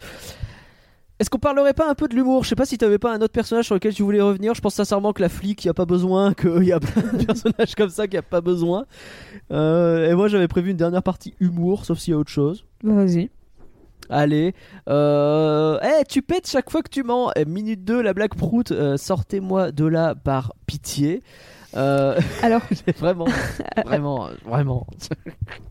Est-ce 1.19 1.29
qu'on 1.29 1.37
parlerait 1.37 1.73
pas 1.73 1.89
un 1.89 1.95
peu 1.95 2.07
de 2.07 2.15
l'humour? 2.15 2.45
Je 2.45 2.49
sais 2.49 2.55
pas 2.55 2.65
si 2.65 2.77
t'avais 2.77 2.97
pas 2.97 3.13
un 3.13 3.17
autre 3.17 3.33
personnage 3.33 3.65
sur 3.65 3.75
lequel 3.75 3.93
tu 3.93 4.03
voulais 4.03 4.21
revenir. 4.21 4.53
Je 4.53 4.61
pense 4.61 4.75
sincèrement 4.75 5.11
que 5.11 5.21
la 5.21 5.27
flic, 5.27 5.65
y 5.65 5.69
a 5.69 5.73
pas 5.73 5.85
besoin, 5.85 6.33
qu'il 6.39 6.63
y 6.63 6.71
a 6.71 6.79
plein 6.79 7.11
de 7.11 7.25
personnages 7.25 7.75
comme 7.75 7.89
ça 7.89 8.07
qui 8.07 8.15
a 8.15 8.21
pas 8.21 8.39
besoin. 8.39 8.85
Euh, 9.51 10.09
et 10.09 10.15
moi, 10.15 10.29
j'avais 10.29 10.47
prévu 10.47 10.71
une 10.71 10.77
dernière 10.77 11.03
partie 11.03 11.33
humour, 11.41 11.83
sauf 11.83 11.99
s'il 11.99 12.11
y 12.11 12.15
a 12.15 12.17
autre 12.17 12.31
chose. 12.31 12.63
Bah, 12.85 12.93
Vas-y. 12.93 13.29
Allez, 14.09 14.53
euh... 14.87 15.77
eh, 15.83 16.03
tu 16.05 16.21
pètes 16.21 16.47
chaque 16.49 16.69
fois 16.71 16.81
que 16.81 16.89
tu 16.89 17.03
mens. 17.03 17.31
Eh, 17.35 17.45
minute 17.45 17.83
2, 17.83 18.01
la 18.01 18.13
blague 18.13 18.33
prout, 18.33 18.71
euh, 18.71 18.97
sortez-moi 18.97 19.71
de 19.71 19.85
là 19.85 20.15
par 20.15 20.53
pitié. 20.65 21.21
Euh, 21.77 22.19
Alors, 22.41 22.61
vraiment, 22.97 23.27
vraiment, 23.85 24.29
vraiment. 24.45 24.87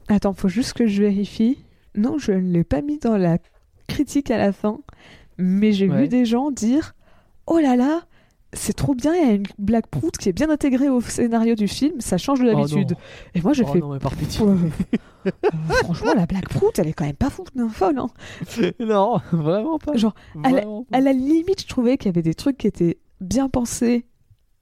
attends, 0.08 0.32
faut 0.34 0.48
juste 0.48 0.74
que 0.74 0.86
je 0.86 1.02
vérifie. 1.02 1.64
Non, 1.96 2.18
je 2.18 2.30
ne 2.32 2.52
l'ai 2.52 2.64
pas 2.64 2.80
mis 2.82 2.98
dans 2.98 3.16
la 3.16 3.38
critique 3.88 4.30
à 4.30 4.38
la 4.38 4.52
fin, 4.52 4.78
mais 5.38 5.72
j'ai 5.72 5.88
Ouais. 5.88 6.02
vu 6.02 6.08
des 6.08 6.24
gens 6.24 6.50
dire 6.52 6.94
Oh 7.46 7.58
là 7.58 7.74
là, 7.74 8.02
c'est 8.52 8.74
trop 8.74 8.94
bien, 8.94 9.14
il 9.14 9.26
y 9.26 9.30
a 9.30 9.32
une 9.34 9.46
blague 9.58 9.86
prout 9.88 10.16
qui 10.16 10.28
est 10.28 10.32
bien 10.32 10.48
intégrée 10.50 10.88
au 10.88 11.00
scénario 11.00 11.54
du 11.56 11.66
film, 11.66 12.00
ça 12.00 12.18
change 12.18 12.40
de 12.40 12.46
l'habitude. 12.46 12.94
Et 13.34 13.40
moi, 13.40 13.52
j'ai 13.52 13.64
Oh 13.66 13.72
fait 13.72 13.80
non, 13.80 13.92
mais 13.92 13.98
par 13.98 14.14
pitié. 14.14 14.44
Euh, 15.26 15.30
franchement, 15.82 16.14
la 16.14 16.26
blague 16.26 16.48
prout, 16.48 16.78
elle 16.78 16.88
est 16.88 16.92
quand 16.92 17.04
même 17.04 17.16
pas 17.16 17.30
fou, 17.30 17.44
non, 17.54 17.68
folle. 17.68 17.98
hein. 17.98 18.08
non, 18.80 19.20
vraiment 19.32 19.78
pas. 19.78 19.96
Genre, 19.96 20.14
à 20.44 20.50
la, 20.50 20.60
Vraiment 20.60 20.84
pas. 20.84 20.98
à 20.98 21.00
la 21.00 21.12
limite, 21.12 21.62
je 21.62 21.66
trouvais 21.68 21.96
qu'il 21.98 22.06
y 22.06 22.08
avait 22.10 22.22
des 22.22 22.34
trucs 22.34 22.58
qui 22.58 22.66
étaient 22.66 22.98
bien 23.20 23.48
pensés 23.48 24.06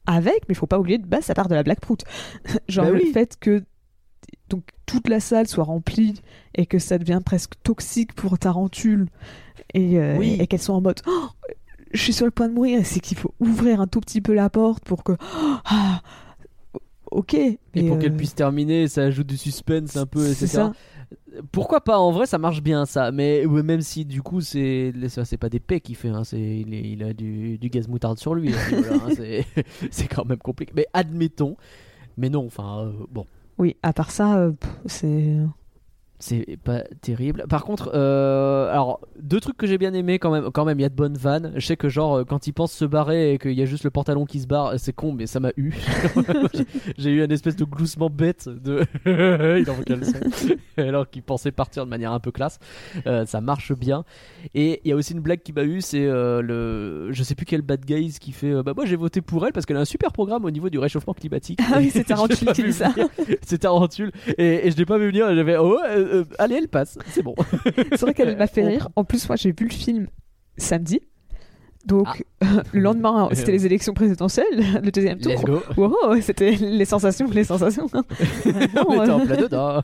avec, 0.07 0.49
mais 0.49 0.55
faut 0.55 0.67
pas 0.67 0.79
oublier 0.79 0.99
de 0.99 1.07
base, 1.07 1.25
ça 1.25 1.35
part 1.35 1.49
de 1.49 1.55
la 1.55 1.63
blague 1.63 1.81
prout. 1.81 2.05
Genre 2.69 2.87
Bah 2.87 2.91
le 2.93 3.05
fait 3.13 3.37
que 3.39 3.65
donc 4.49 4.65
toute 4.87 5.09
la 5.09 5.21
salle 5.21 5.47
soit 5.47 5.65
remplie 5.65 6.21
et 6.55 6.67
que 6.67 6.79
ça 6.79 6.99
devient 6.99 7.21
presque 7.25 7.53
toxique 7.63 8.13
pour 8.15 8.39
Tarentule 8.39 9.09
et, 9.75 9.99
euh, 9.99 10.17
Oui. 10.17 10.37
et 10.41 10.47
qu'elles 10.47 10.61
sont 10.63 10.73
en 10.75 10.81
mode 10.81 11.01
Oh, 11.07 11.27
je 11.93 12.01
suis 12.01 12.13
sur 12.13 12.25
le 12.25 12.31
point 12.33 12.49
de 12.49 12.55
mourir, 12.55 12.81
c'est 12.85 13.01
qu'il 13.01 13.17
faut 13.19 13.35
ouvrir 13.41 13.81
un 13.81 13.87
tout 13.87 14.01
petit 14.01 14.21
peu 14.21 14.33
la 14.35 14.49
porte 14.51 14.85
pour 14.85 15.05
que 15.05 15.13
ah, 15.65 16.01
ok. 17.11 17.35
Et 17.35 17.59
pour 17.89 17.99
qu'elle 17.99 18.13
euh, 18.13 18.17
puisse 18.17 18.35
terminer, 18.35 18.89
ça 18.89 19.03
ajoute 19.03 19.27
du 19.27 19.37
suspense 19.37 19.97
un 19.97 20.07
peu, 20.07 20.21
c'est 20.21 20.45
etc. 20.45 20.47
ça. 20.47 20.73
Pourquoi 21.53 21.81
pas 21.83 21.99
En 21.99 22.11
vrai, 22.11 22.27
ça 22.27 22.39
marche 22.39 22.63
bien 22.63 22.87
ça. 22.87 23.13
Mais 23.13 23.47
même 23.47 23.81
si 23.81 24.05
du 24.05 24.23
coup, 24.23 24.41
c'est 24.41 24.93
ça, 25.09 25.25
c'est 25.25 25.37
pas 25.37 25.49
des 25.49 25.61
paix 25.61 25.81
qu'il 25.81 25.97
fait. 25.97 26.09
hein, 26.09 26.25
c'est 26.25 26.41
il, 26.41 27.03
a 27.03 27.13
du, 27.13 27.59
du 27.59 27.69
gaz 27.69 27.89
moutarde 27.89 28.19
sur 28.19 28.35
lui. 28.35 28.49
niveau-là, 28.49 28.97
hein, 29.07 29.43
c'est 29.91 30.09
quand 30.09 30.25
même 30.25 30.39
compliqué. 30.39 30.73
Mais 30.75 30.87
admettons. 30.93 31.57
Mais 32.17 32.31
non, 32.31 32.47
enfin 32.47 32.87
euh, 32.87 32.93
bon. 33.11 33.27
Oui, 33.59 33.77
à 33.83 33.93
part 33.93 34.11
ça, 34.11 34.39
euh, 34.39 34.53
c'est 34.87 35.37
C'est 36.19 36.57
pas 36.65 36.83
terrible. 37.03 37.45
Par 37.49 37.65
contre, 37.65 37.91
euh, 37.95 38.71
alors 38.73 39.01
deux 39.21 39.39
trucs 39.39 39.57
que 39.59 39.67
j'ai 39.67 39.77
bien 39.77 39.93
aimé 39.93 40.19
quand 40.19 40.31
même. 40.31 40.51
Quand 40.51 40.65
même, 40.65 40.79
il 40.79 40.83
y 40.83 40.87
a 40.87 40.89
de 40.89 40.95
bonnes 40.95 41.17
vannes. 41.19 41.53
Je 41.57 41.67
sais 41.67 41.77
que 41.77 41.91
genre 41.91 42.15
euh, 42.19 42.25
quand 42.25 42.47
ils 42.47 42.53
pensent 42.53 42.73
se 42.73 42.87
barrer 42.87 43.35
et 43.35 43.39
qu'il 43.39 43.53
y 43.53 43.61
a 43.63 43.67
juste 43.67 43.85
le 43.85 43.91
pantalon 43.91 44.25
qui 44.25 44.41
se 44.41 44.47
barre, 44.47 44.75
c'est 44.79 44.95
con, 44.95 45.13
mais 45.13 45.27
ça 45.27 45.41
m'a 45.41 45.51
eu. 45.59 45.73
J'ai- 46.99 47.11
eu 47.11 47.23
un 47.23 47.29
espèce 47.29 47.57
de 47.57 47.65
gloussement 47.65 48.09
bête 48.09 48.49
de. 48.49 48.83
il 49.07 49.85
caleçon. 49.85 50.19
Alors 50.79 51.09
qu'il 51.11 51.23
pensait 51.23 51.53
partir 51.53 51.85
de 51.85 51.91
manière 51.91 52.13
un 52.13 52.21
peu 52.21 52.31
classe. 52.31 52.59
Euh, 53.07 53.27
ça 53.27 53.41
marche 53.41 53.73
bien. 53.75 54.05
Et 54.55 54.81
il 54.85 54.89
y 54.89 54.93
a 54.93 54.97
aussi 54.97 55.13
une 55.13 55.21
blague 55.21 55.43
qui 55.43 55.53
m'a 55.53 55.65
eu, 55.65 55.81
c'est 55.81 56.05
euh, 56.05 56.41
le, 56.41 57.13
je 57.13 57.23
sais 57.23 57.35
plus 57.35 57.45
quel 57.47 57.63
bad 57.63 57.85
guys 57.85 58.17
qui 58.21 58.33
fait. 58.33 58.53
euh, 58.53 58.63
bah 58.63 58.73
moi 58.75 58.87
j'ai 58.87 58.97
voté 58.97 59.21
pour 59.21 59.47
elle 59.47 59.53
parce 59.53 59.67
qu'elle 59.67 59.77
a 59.77 59.81
un 59.81 59.85
super 59.85 60.13
programme 60.13 60.45
au 60.45 60.51
niveau 60.51 60.71
du 60.71 60.79
réchauffement 60.79 61.13
climatique. 61.15 61.61
Ah 61.63 61.77
oui, 61.79 61.91
c'est 61.93 62.07
pas 62.07 62.27
qui 62.55 62.63
dit 62.63 62.73
ça. 62.73 62.95
C'est 63.43 63.59
Tarentule 63.59 64.13
et, 64.39 64.67
et 64.67 64.71
je 64.71 64.77
l'ai 64.77 64.87
pas 64.87 64.99
vu 64.99 65.09
venir. 65.09 65.35
J'avais 65.35 65.57
oh 65.57 65.79
euh, 66.07 66.21
euh, 66.21 66.25
allez 66.39 66.57
elle 66.57 66.69
passe, 66.69 66.99
c'est 67.09 67.23
bon. 67.23 67.35
C'est 67.91 68.01
vrai 68.01 68.15
qu'elle 68.15 68.37
m'a 68.37 68.47
fait 68.47 68.67
rire. 68.67 68.89
En 68.97 69.05
plus, 69.05 69.29
moi, 69.29 69.37
j'ai 69.37 69.51
vu 69.51 69.67
le 69.67 69.75
film 69.75 70.09
samedi. 70.57 71.01
Donc, 71.87 72.25
Ah. 72.41 72.47
le 72.73 72.81
lendemain, 72.81 73.29
c'était 73.33 73.53
les 73.53 73.65
élections 73.67 73.95
présidentielles, 73.95 74.47
le 74.83 74.91
deuxième 74.91 75.19
tour. 75.19 75.33
Let's 75.33 75.45
go. 75.45 75.63
Wow, 75.77 76.21
c'était 76.21 76.51
les 76.53 76.85
sensations, 76.85 77.29
les 77.33 77.45
sensations. 77.45 77.87
Vraiment, 77.87 78.05
On 78.89 79.03
était 79.03 79.13
en 79.13 79.21
euh, 79.21 79.25
plein 79.25 79.37
dedans. 79.37 79.83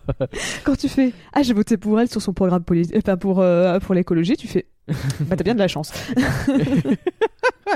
quand 0.65 0.77
tu 0.77 0.89
fais 0.89 1.13
Ah, 1.33 1.43
j'ai 1.43 1.55
voté 1.55 1.77
pour 1.77 1.99
elle 2.01 2.09
sur 2.09 2.21
son 2.21 2.33
programme 2.33 2.65
politique, 2.65 2.97
enfin 2.97 3.17
pour, 3.17 3.41
euh, 3.41 3.79
pour 3.79 3.95
l'écologie, 3.95 4.37
tu 4.37 4.49
fais 4.49 4.67
Bah, 5.21 5.37
t'as 5.37 5.45
bien 5.45 5.55
de 5.55 5.61
la 5.61 5.69
chance. 5.69 5.93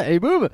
et 0.09 0.19
boum 0.19 0.49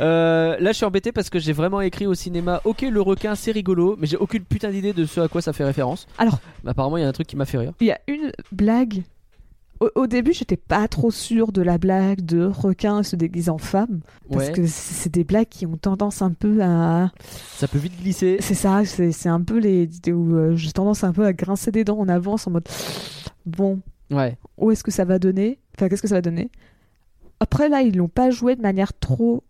Euh, 0.00 0.56
Là 0.60 0.72
je 0.72 0.76
suis 0.76 0.84
embêté 0.84 1.12
parce 1.12 1.30
que 1.30 1.38
j'ai 1.38 1.52
vraiment 1.52 1.80
écrit 1.80 2.06
au 2.06 2.14
cinéma 2.14 2.60
Ok 2.64 2.82
le 2.82 3.00
requin 3.00 3.34
c'est 3.34 3.52
rigolo 3.52 3.96
mais 3.98 4.06
j'ai 4.06 4.16
aucune 4.16 4.42
putain 4.44 4.70
d'idée 4.70 4.92
de 4.92 5.04
ce 5.06 5.20
à 5.20 5.28
quoi 5.28 5.40
ça 5.40 5.52
fait 5.52 5.64
référence. 5.64 6.06
Alors- 6.18 6.38
apparemment 6.66 6.96
il 6.96 7.02
y 7.02 7.04
a 7.04 7.08
un 7.08 7.12
truc 7.12 7.26
qui 7.26 7.36
m'a 7.36 7.46
fait 7.46 7.58
rire. 7.58 7.72
Il 7.80 7.86
y 7.86 7.92
a 7.92 8.00
une 8.08 8.32
blague. 8.52 9.02
Au, 9.80 9.90
au 9.94 10.06
début, 10.06 10.32
j'étais 10.32 10.56
pas 10.56 10.88
trop 10.88 11.10
sûre 11.10 11.52
de 11.52 11.60
la 11.62 11.76
blague 11.78 12.22
de 12.22 12.44
requin 12.44 13.02
se 13.02 13.14
déguise 13.16 13.48
en 13.50 13.58
femme. 13.58 14.00
Parce 14.30 14.46
Ouais, 14.48 14.52
que 14.52 14.66
c'est 14.66 15.12
des 15.12 15.24
blagues 15.24 15.48
qui 15.48 15.66
ont 15.66 15.76
tendance 15.76 16.22
un 16.22 16.32
peu 16.32 16.62
à. 16.62 17.12
ça 17.56 17.68
peut 17.68 17.78
vite 17.78 18.00
glisser. 18.00 18.38
C'est 18.40 18.54
ça, 18.54 18.84
c'est 18.84 19.28
un 19.28 19.40
peu 19.42 19.58
les. 19.58 19.88
où 20.08 20.34
euh, 20.36 20.56
j'ai 20.56 20.72
tendance 20.72 21.04
un 21.04 21.12
peu 21.12 21.24
à 21.26 21.32
grincer 21.32 21.72
des 21.72 21.84
dents 21.84 21.98
en 21.98 22.08
avance 22.08 22.46
en 22.46 22.52
mode. 22.52 22.68
Bon, 23.44 23.80
Ouais. 24.10 24.38
où 24.56 24.70
est-ce 24.70 24.82
que 24.84 24.90
ça 24.90 25.04
va 25.04 25.18
donner? 25.18 25.58
Enfin, 25.76 25.88
qu'est-ce 25.88 26.02
que 26.02 26.08
ça 26.08 26.14
va 26.16 26.22
donner? 26.22 26.50
Après, 27.40 27.68
là, 27.68 27.82
ils 27.82 27.96
l'ont 27.96 28.08
pas 28.08 28.30
joué 28.30 28.56
de 28.56 28.62
manière 28.62 28.92
trop 28.98 29.44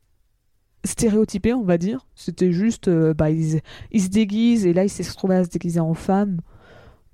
stéréotypée, 0.84 1.52
on 1.54 1.62
va 1.64 1.78
dire. 1.78 2.06
C'était 2.14 2.52
juste, 2.52 2.88
euh, 2.88 3.14
bah, 3.14 3.30
ils, 3.30 3.60
ils 3.92 4.02
se 4.02 4.08
déguisent 4.08 4.66
et 4.66 4.72
là, 4.72 4.84
ils 4.84 4.88
se 4.88 5.08
retrouvent 5.08 5.30
à 5.32 5.44
se 5.44 5.50
déguiser 5.50 5.80
en 5.80 5.94
femme. 5.94 6.40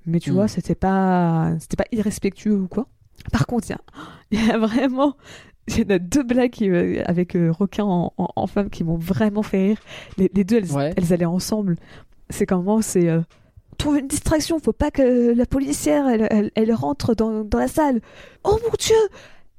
Mais 0.07 0.19
tu 0.19 0.31
Mm. 0.31 0.35
vois, 0.35 0.49
c'était 0.49 0.75
pas, 0.75 1.53
c'était 1.61 1.77
pas 1.77 1.85
irrespectueux 1.93 2.55
ou 2.57 2.69
quoi. 2.69 2.87
Par 3.31 3.47
contre, 3.47 3.69
il 3.69 3.73
y 3.73 3.75
a, 3.75 3.81
il 4.31 4.47
y 4.47 4.51
a 4.51 4.59
vraiment. 4.59 5.17
Il 5.69 5.79
y 5.79 5.83
en 5.87 5.91
a 5.95 6.01
deux 6.01 6.25
blagues 6.25 6.57
euh, 6.63 7.05
avec 7.07 7.37
euh, 7.37 7.53
requin 7.53 7.85
en, 7.85 8.13
en- 8.19 8.29
en 8.35 8.47
femme 8.49 8.69
qui 8.69 8.83
m'ont 8.83 8.97
vraiment 8.97 9.45
fait 9.45 9.59
rire. 9.69 9.79
Les, 10.19 10.29
les 10.35 10.43
deux, 10.43 10.57
elles, 10.57 10.73
Ouais. 10.73 10.93
elles 10.97 11.13
allaient 11.13 11.25
ensemble. 11.25 11.77
C'est 12.31 12.47
comment 12.47 12.83
C'est. 12.83 13.09
euh, 13.09 13.21
trouve 13.79 13.97
une 13.99 14.09
distraction, 14.09 14.59
faut 14.59 14.73
pas 14.73 14.91
que 14.91 15.33
la 15.33 15.47
policière 15.47 16.09
elle, 16.09 16.27
elle, 16.31 16.51
elle 16.57 16.73
rentre 16.75 17.15
dans, 17.15 17.45
dans 17.45 17.59
la 17.61 17.69
salle. 17.69 18.01
Oh 18.43 18.59
mon 18.65 18.73
dieu, 18.77 18.97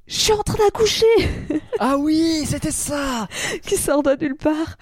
je 0.06 0.14
suis 0.14 0.32
en 0.34 0.42
train 0.42 0.62
d'accoucher 0.62 1.06
Ah 1.78 1.96
oui 1.96 2.42
c'était 2.44 2.70
ça 2.70 3.26
qui 3.62 3.76
sort 3.76 4.02
de 4.02 4.14
nulle 4.20 4.36
part. 4.36 4.76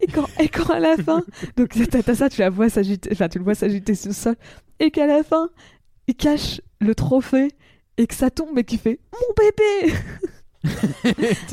Et 0.00 0.06
quand, 0.06 0.26
et 0.38 0.48
quand 0.48 0.70
à 0.72 0.78
la 0.78 0.96
fin, 0.96 1.24
donc 1.56 1.70
t'as 1.90 2.14
ça, 2.14 2.28
tu 2.28 2.40
la 2.40 2.50
vois 2.50 2.68
s'agiter, 2.68 3.10
enfin 3.12 3.28
tu 3.28 3.38
le 3.38 3.44
vois 3.44 3.56
s'agiter 3.56 3.96
sur 3.96 4.10
le 4.10 4.14
sol, 4.14 4.36
et 4.78 4.92
qu'à 4.92 5.08
la 5.08 5.24
fin, 5.24 5.48
il 6.06 6.14
cache 6.14 6.60
le 6.80 6.94
trophée 6.94 7.50
et 7.98 8.06
que 8.06 8.14
ça 8.14 8.30
tombe 8.30 8.58
et 8.58 8.64
qu'il 8.64 8.78
fait 8.78 8.98
mon 9.12 9.34
bébé 9.36 9.94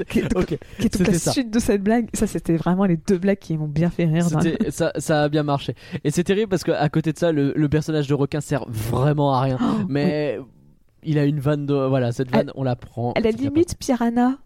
qui, 0.09 0.19
est- 0.19 0.59
qui 0.79 0.89
toute 0.89 1.07
la 1.07 1.13
ça. 1.13 1.31
suite 1.31 1.51
de 1.51 1.59
cette 1.59 1.83
blague. 1.83 2.07
Ça, 2.13 2.25
c'était 2.27 2.55
vraiment 2.57 2.85
les 2.85 2.97
deux 2.97 3.17
blagues 3.17 3.37
qui 3.39 3.57
m'ont 3.57 3.67
bien 3.67 3.89
fait 3.89 4.05
rire. 4.05 4.25
ça, 4.69 4.91
ça 4.97 5.23
a 5.23 5.29
bien 5.29 5.43
marché. 5.43 5.75
Et 6.03 6.11
c'est 6.11 6.23
terrible 6.23 6.49
parce 6.49 6.63
qu'à 6.63 6.87
côté 6.89 7.13
de 7.13 7.17
ça, 7.17 7.31
le, 7.31 7.53
le 7.55 7.69
personnage 7.69 8.07
de 8.07 8.13
requin 8.13 8.41
sert 8.41 8.65
vraiment 8.67 9.33
à 9.33 9.41
rien. 9.41 9.57
Oh, 9.61 9.83
Mais 9.89 10.39
il 11.03 11.19
a 11.19 11.25
une 11.25 11.39
vanne 11.39 11.65
de. 11.65 11.73
Voilà, 11.73 12.11
cette 12.11 12.31
vanne, 12.31 12.51
on 12.55 12.63
la 12.63 12.75
prend. 12.75 13.11
À 13.13 13.19
la 13.19 13.31
limite, 13.31 13.77
Piranha, 13.77 14.37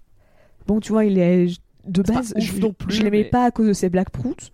bon, 0.67 0.79
tu 0.79 0.91
vois, 0.91 1.05
il 1.05 1.17
est 1.19 1.47
de 1.85 2.01
base, 2.03 2.33
je, 2.37 2.51
plus, 2.67 2.95
je 2.95 3.01
l'aimais 3.03 3.23
mais- 3.23 3.29
pas 3.29 3.45
à 3.45 3.51
cause 3.51 3.67
de 3.67 3.73
ses 3.73 3.89
blagues 3.89 4.09
proutes. 4.09 4.51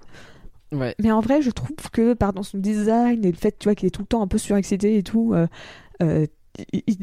Ouais. 0.71 0.93
Mais 0.99 1.11
en 1.11 1.19
vrai, 1.21 1.41
je 1.41 1.49
trouve 1.51 1.75
que, 1.91 2.13
pardon, 2.13 2.43
son 2.43 2.57
design 2.57 3.23
et 3.25 3.31
le 3.31 3.37
fait, 3.37 3.57
tu 3.57 3.65
vois, 3.65 3.75
qu'il 3.75 3.87
est 3.87 3.91
tout 3.91 4.01
le 4.01 4.07
temps 4.07 4.21
un 4.21 4.27
peu 4.27 4.37
surexcité 4.37 4.97
et 4.97 5.03
tout, 5.03 5.33
euh, 5.33 5.47
euh, 6.03 6.25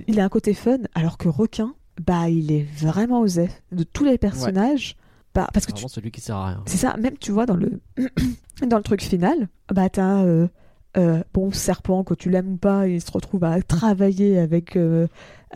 il, 0.06 0.20
a 0.20 0.24
un 0.24 0.28
côté 0.28 0.54
fun, 0.54 0.78
alors 0.94 1.18
que 1.18 1.28
Requin, 1.28 1.74
bah, 2.04 2.28
il 2.28 2.52
est 2.52 2.66
vraiment 2.78 3.20
osé. 3.20 3.48
De 3.70 3.82
tous 3.84 4.04
les 4.04 4.18
personnages, 4.18 4.96
bah, 5.34 5.48
parce 5.52 5.66
que 5.66 5.72
C'est 5.72 5.76
tu- 5.76 5.80
vraiment 5.80 5.88
celui 5.88 6.10
qui 6.10 6.20
sert 6.20 6.36
à 6.36 6.46
rien. 6.48 6.62
c'est 6.66 6.76
ça, 6.78 6.96
même 6.98 7.16
tu 7.18 7.32
vois, 7.32 7.46
dans 7.46 7.56
le, 7.56 7.80
dans 8.66 8.76
le 8.78 8.82
truc 8.82 9.02
final, 9.02 9.48
bah, 9.72 9.88
t'as, 9.88 10.22
euh, 10.24 10.48
euh, 10.96 11.22
bon, 11.32 11.50
Serpent, 11.52 12.04
que 12.04 12.14
tu 12.14 12.28
l'aimes 12.30 12.52
ou 12.52 12.56
pas, 12.56 12.86
il 12.86 13.00
se 13.00 13.10
retrouve 13.10 13.44
à 13.44 13.60
travailler 13.62 14.38
avec, 14.38 14.76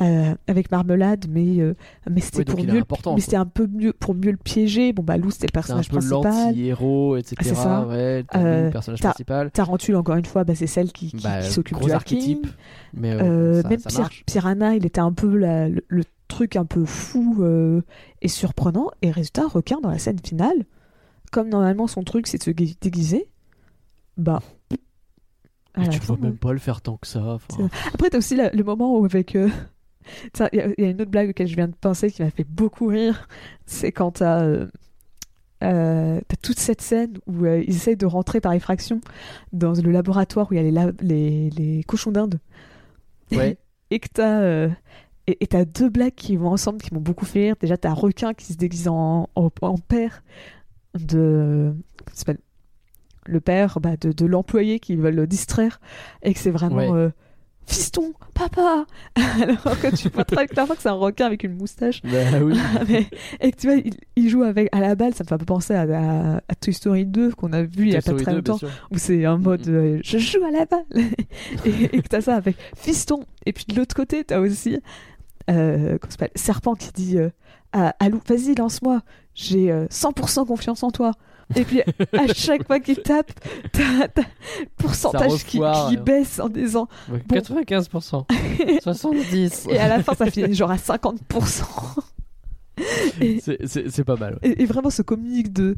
euh, 0.02 0.34
avec 0.46 0.70
Marmelade, 0.70 1.26
mais, 1.30 1.58
euh, 1.60 1.74
mais 2.10 2.20
c'était 2.20 2.38
Oui, 2.38 2.44
pour 2.44 2.58
mieux, 2.74 3.14
mais 3.14 3.20
c'était 3.20 3.36
un 3.36 3.46
peu 3.46 3.66
mieux 3.66 3.92
pour 3.92 4.14
mieux 4.14 4.30
le 4.30 4.36
piéger. 4.36 4.92
Bon, 4.92 5.02
bah, 5.02 5.16
Lou, 5.16 5.30
c'était 5.30 5.46
le 5.46 5.50
C'est 5.52 5.72
un 5.72 5.80
personnage 5.80 5.88
peu 5.88 5.96
principal. 5.98 6.46
l'anti-héros, 6.48 7.16
etc. 7.16 7.36
c'est 7.40 7.54
ça. 7.54 7.86
Ouais, 7.86 8.24
Euh, 8.34 8.66
le 8.66 8.70
personnage 8.70 9.00
principal. 9.00 9.50
Tarentule, 9.50 9.96
encore 9.96 10.16
une 10.16 10.24
fois, 10.26 10.44
bah, 10.44 10.54
c'est 10.54 10.66
celle 10.66 10.92
qui, 10.92 11.12
qui- 11.12 11.22
Bah, 11.24 11.40
qui 11.40 11.50
s'occupe 11.50 11.76
gros 11.78 11.86
du 11.86 11.92
archétype. 11.92 12.46
Mais 12.94 13.12
euh, 13.12 13.62
ça, 13.62 13.68
même 13.68 13.78
ça 13.80 13.88
Pir-. 13.88 14.10
Piranha, 14.26 14.74
il 14.74 14.84
était 14.86 15.00
un 15.00 15.12
peu 15.12 15.34
la- 15.36 15.68
le, 15.68 15.82
le 15.88 16.02
truc 16.28 16.56
un 16.56 16.64
peu 16.66 16.84
fou 16.84 17.42
et 18.22 18.28
surprenant. 18.28 18.90
Et 19.02 19.10
résultat, 19.10 19.46
requin 19.46 19.80
dans 19.80 19.90
la 19.90 19.98
scène 19.98 20.18
finale, 20.22 20.64
comme 21.32 21.48
normalement 21.48 21.86
son 21.86 22.02
truc 22.04 22.26
c'est 22.26 22.38
de 22.38 22.42
se 22.42 22.50
gui- 22.50 22.76
déguiser, 22.80 23.28
bah. 24.16 24.40
Mais 25.78 25.88
tu 25.88 25.98
fin, 26.00 26.14
vois 26.14 26.22
même 26.22 26.38
pas 26.38 26.52
le 26.52 26.58
faire 26.58 26.80
tant 26.80 26.96
que 26.96 27.06
ça. 27.06 27.22
enfin. 27.50 27.68
Après, 27.92 28.08
t'as 28.08 28.18
aussi 28.18 28.34
la- 28.34 28.50
le 28.50 28.64
moment 28.64 28.98
où 28.98 29.04
avec. 29.04 29.36
euh, 29.36 29.48
Il 30.52 30.58
y, 30.58 30.60
a- 30.60 30.68
il 30.78 30.84
y 30.84 30.86
a 30.86 30.90
une 30.90 31.00
autre 31.00 31.10
blague 31.10 31.30
auquel 31.30 31.46
je 31.46 31.56
viens 31.56 31.68
de 31.68 31.74
penser 31.74 32.10
qui 32.10 32.22
m'a 32.22 32.30
fait 32.30 32.46
beaucoup 32.48 32.86
rire. 32.86 33.28
C'est 33.66 33.92
quand 33.92 34.12
t'as. 34.12 34.42
euh, 34.42 34.66
euh, 35.64 36.20
toute 36.42 36.58
cette 36.58 36.82
scène 36.82 37.14
où 37.26 37.44
euh, 37.44 37.62
ils 37.66 37.74
essayent 37.74 37.96
de 37.96 38.04
rentrer 38.06 38.40
par 38.42 38.52
effraction 38.52 39.00
dans 39.54 39.72
le 39.72 39.90
laboratoire 39.90 40.48
où 40.50 40.54
il 40.54 40.58
y 40.62 40.78
a 40.78 40.90
les, 40.90 40.92
les, 41.00 41.50
les 41.50 41.82
cochons 41.84 42.12
d'Inde. 42.12 42.38
Ouais. 43.32 43.56
et 43.90 43.98
que 43.98 44.08
t'as 44.12 44.40
euh, 44.42 44.68
et 45.26 45.46
t'as 45.46 45.64
deux 45.64 45.88
blagues 45.88 46.14
qui 46.14 46.36
vont 46.36 46.50
ensemble 46.50 46.80
qui 46.82 46.92
m'ont 46.94 47.00
beaucoup 47.00 47.24
fait 47.24 47.40
rire. 47.46 47.56
Déjà, 47.60 47.76
t'as 47.76 47.90
un 47.90 47.94
requin 47.94 48.34
qui 48.34 48.52
se 48.52 48.58
déguise 48.58 48.86
en, 48.88 49.28
en, 49.34 49.50
en 49.62 49.78
père 49.78 50.22
de. 50.94 51.74
comment 52.04 52.14
s'appelle? 52.16 52.38
Le 53.28 53.40
père 53.40 53.80
bah, 53.80 53.96
de, 53.96 54.12
de 54.12 54.24
l'employé 54.26 54.78
qui 54.78 54.94
veulent 54.94 55.16
le 55.16 55.26
distraire 55.26 55.80
et 56.22 56.32
que 56.32 56.38
c'est 56.38 56.52
vraiment 56.52 56.76
Ouais. 56.76 56.90
euh, 56.92 57.10
fiston, 57.66 58.12
papa 58.34 58.86
Alors 59.16 59.80
que 59.80 59.94
tu 59.94 60.08
vois 60.08 60.24
très 60.24 60.46
clairement 60.46 60.74
que 60.74 60.82
c'est 60.82 60.88
un 60.88 60.92
requin 60.92 61.26
avec 61.26 61.42
une 61.44 61.54
moustache. 61.56 62.00
Bah 62.02 62.38
oui. 62.42 62.56
Mais- 62.88 63.06
et 63.40 63.50
que 63.52 63.56
tu 63.56 63.66
vois, 63.66 63.76
il, 63.76 63.94
il 64.16 64.28
joue 64.28 64.42
avec 64.42 64.68
à 64.72 64.80
la 64.80 64.94
balle, 64.94 65.14
ça 65.14 65.24
me 65.24 65.28
fait 65.38 65.44
penser 65.44 65.74
à, 65.74 65.82
à- 65.82 66.36
à 66.48 66.54
Toy 66.60 66.72
Story 66.72 67.04
2 67.06 67.32
qu'on 67.32 67.52
a 67.52 67.62
vu 67.62 67.86
il 67.86 67.88
y 67.90 67.96
a 67.96 68.02
pas 68.02 68.12
très 68.12 68.32
2, 68.34 68.40
bien 68.40 68.52
longtemps, 68.54 68.66
où 68.92 68.98
c'est 68.98 69.24
un 69.24 69.38
mode 69.38 69.66
Mhm. 69.66 69.74
euh, 69.74 70.00
je 70.04 70.18
joue 70.18 70.44
à 70.44 70.50
la 70.50 70.64
balle 70.64 70.84
et, 71.64 71.96
et 71.96 72.02
que 72.02 72.08
t'as 72.08 72.20
ça 72.20 72.36
avec 72.36 72.56
fiston. 72.76 73.24
Et 73.46 73.52
puis 73.52 73.64
de 73.68 73.74
l'autre 73.76 73.94
côté, 73.94 74.22
t'as 74.24 74.38
aussi 74.38 74.78
euh, 75.50 75.98
Serpent 76.34 76.74
qui 76.74 76.90
dit 76.92 77.18
euh, 77.18 77.30
à, 77.72 77.94
à 77.98 78.08
vas-y, 78.08 78.54
lance-moi, 78.54 79.00
j'ai 79.34 79.70
euh, 79.70 79.86
100% 79.88 80.46
confiance 80.46 80.82
en 80.82 80.90
toi. 80.90 81.12
Et 81.54 81.64
puis 81.64 81.80
à 81.80 82.26
chaque 82.34 82.66
fois 82.66 82.80
qu'il 82.80 82.96
tape, 83.02 83.30
t'as 83.72 84.08
t'as 84.08 84.22
le 84.22 84.66
pourcentage 84.76 85.44
qui, 85.44 85.58
refoire, 85.58 85.88
qui 85.90 85.96
hein. 85.96 86.02
baisse 86.02 86.40
en 86.40 86.48
disant. 86.48 86.88
Ouais, 87.10 87.22
Bon. 87.26 87.36
95%. 87.36 88.80
70. 88.82 89.66
Et 89.70 89.78
à 89.78 89.88
la 89.88 90.02
fin, 90.02 90.14
ça 90.14 90.30
finit 90.30 90.54
genre 90.54 90.70
à 90.72 90.76
50%. 90.76 91.62
Et, 93.20 93.40
C'est- 93.40 93.58
C'est 93.66 93.90
c'est 93.90 94.04
pas 94.04 94.16
mal. 94.16 94.38
ouais. 94.42 94.50
et, 94.50 94.62
et 94.62 94.66
vraiment, 94.66 94.90
ce 94.90 95.02
comique 95.02 95.52
de. 95.52 95.76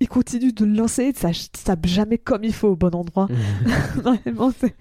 Il 0.00 0.08
continue 0.08 0.52
de 0.52 0.64
le 0.64 0.74
lancer, 0.74 1.12
ça 1.14 1.30
tape 1.64 1.86
jamais 1.86 2.18
comme 2.18 2.42
il 2.44 2.52
faut 2.52 2.68
au 2.68 2.76
bon 2.76 2.94
endroit. 2.94 3.28
Vraiment, 3.94 4.52
c'est. 4.58 4.74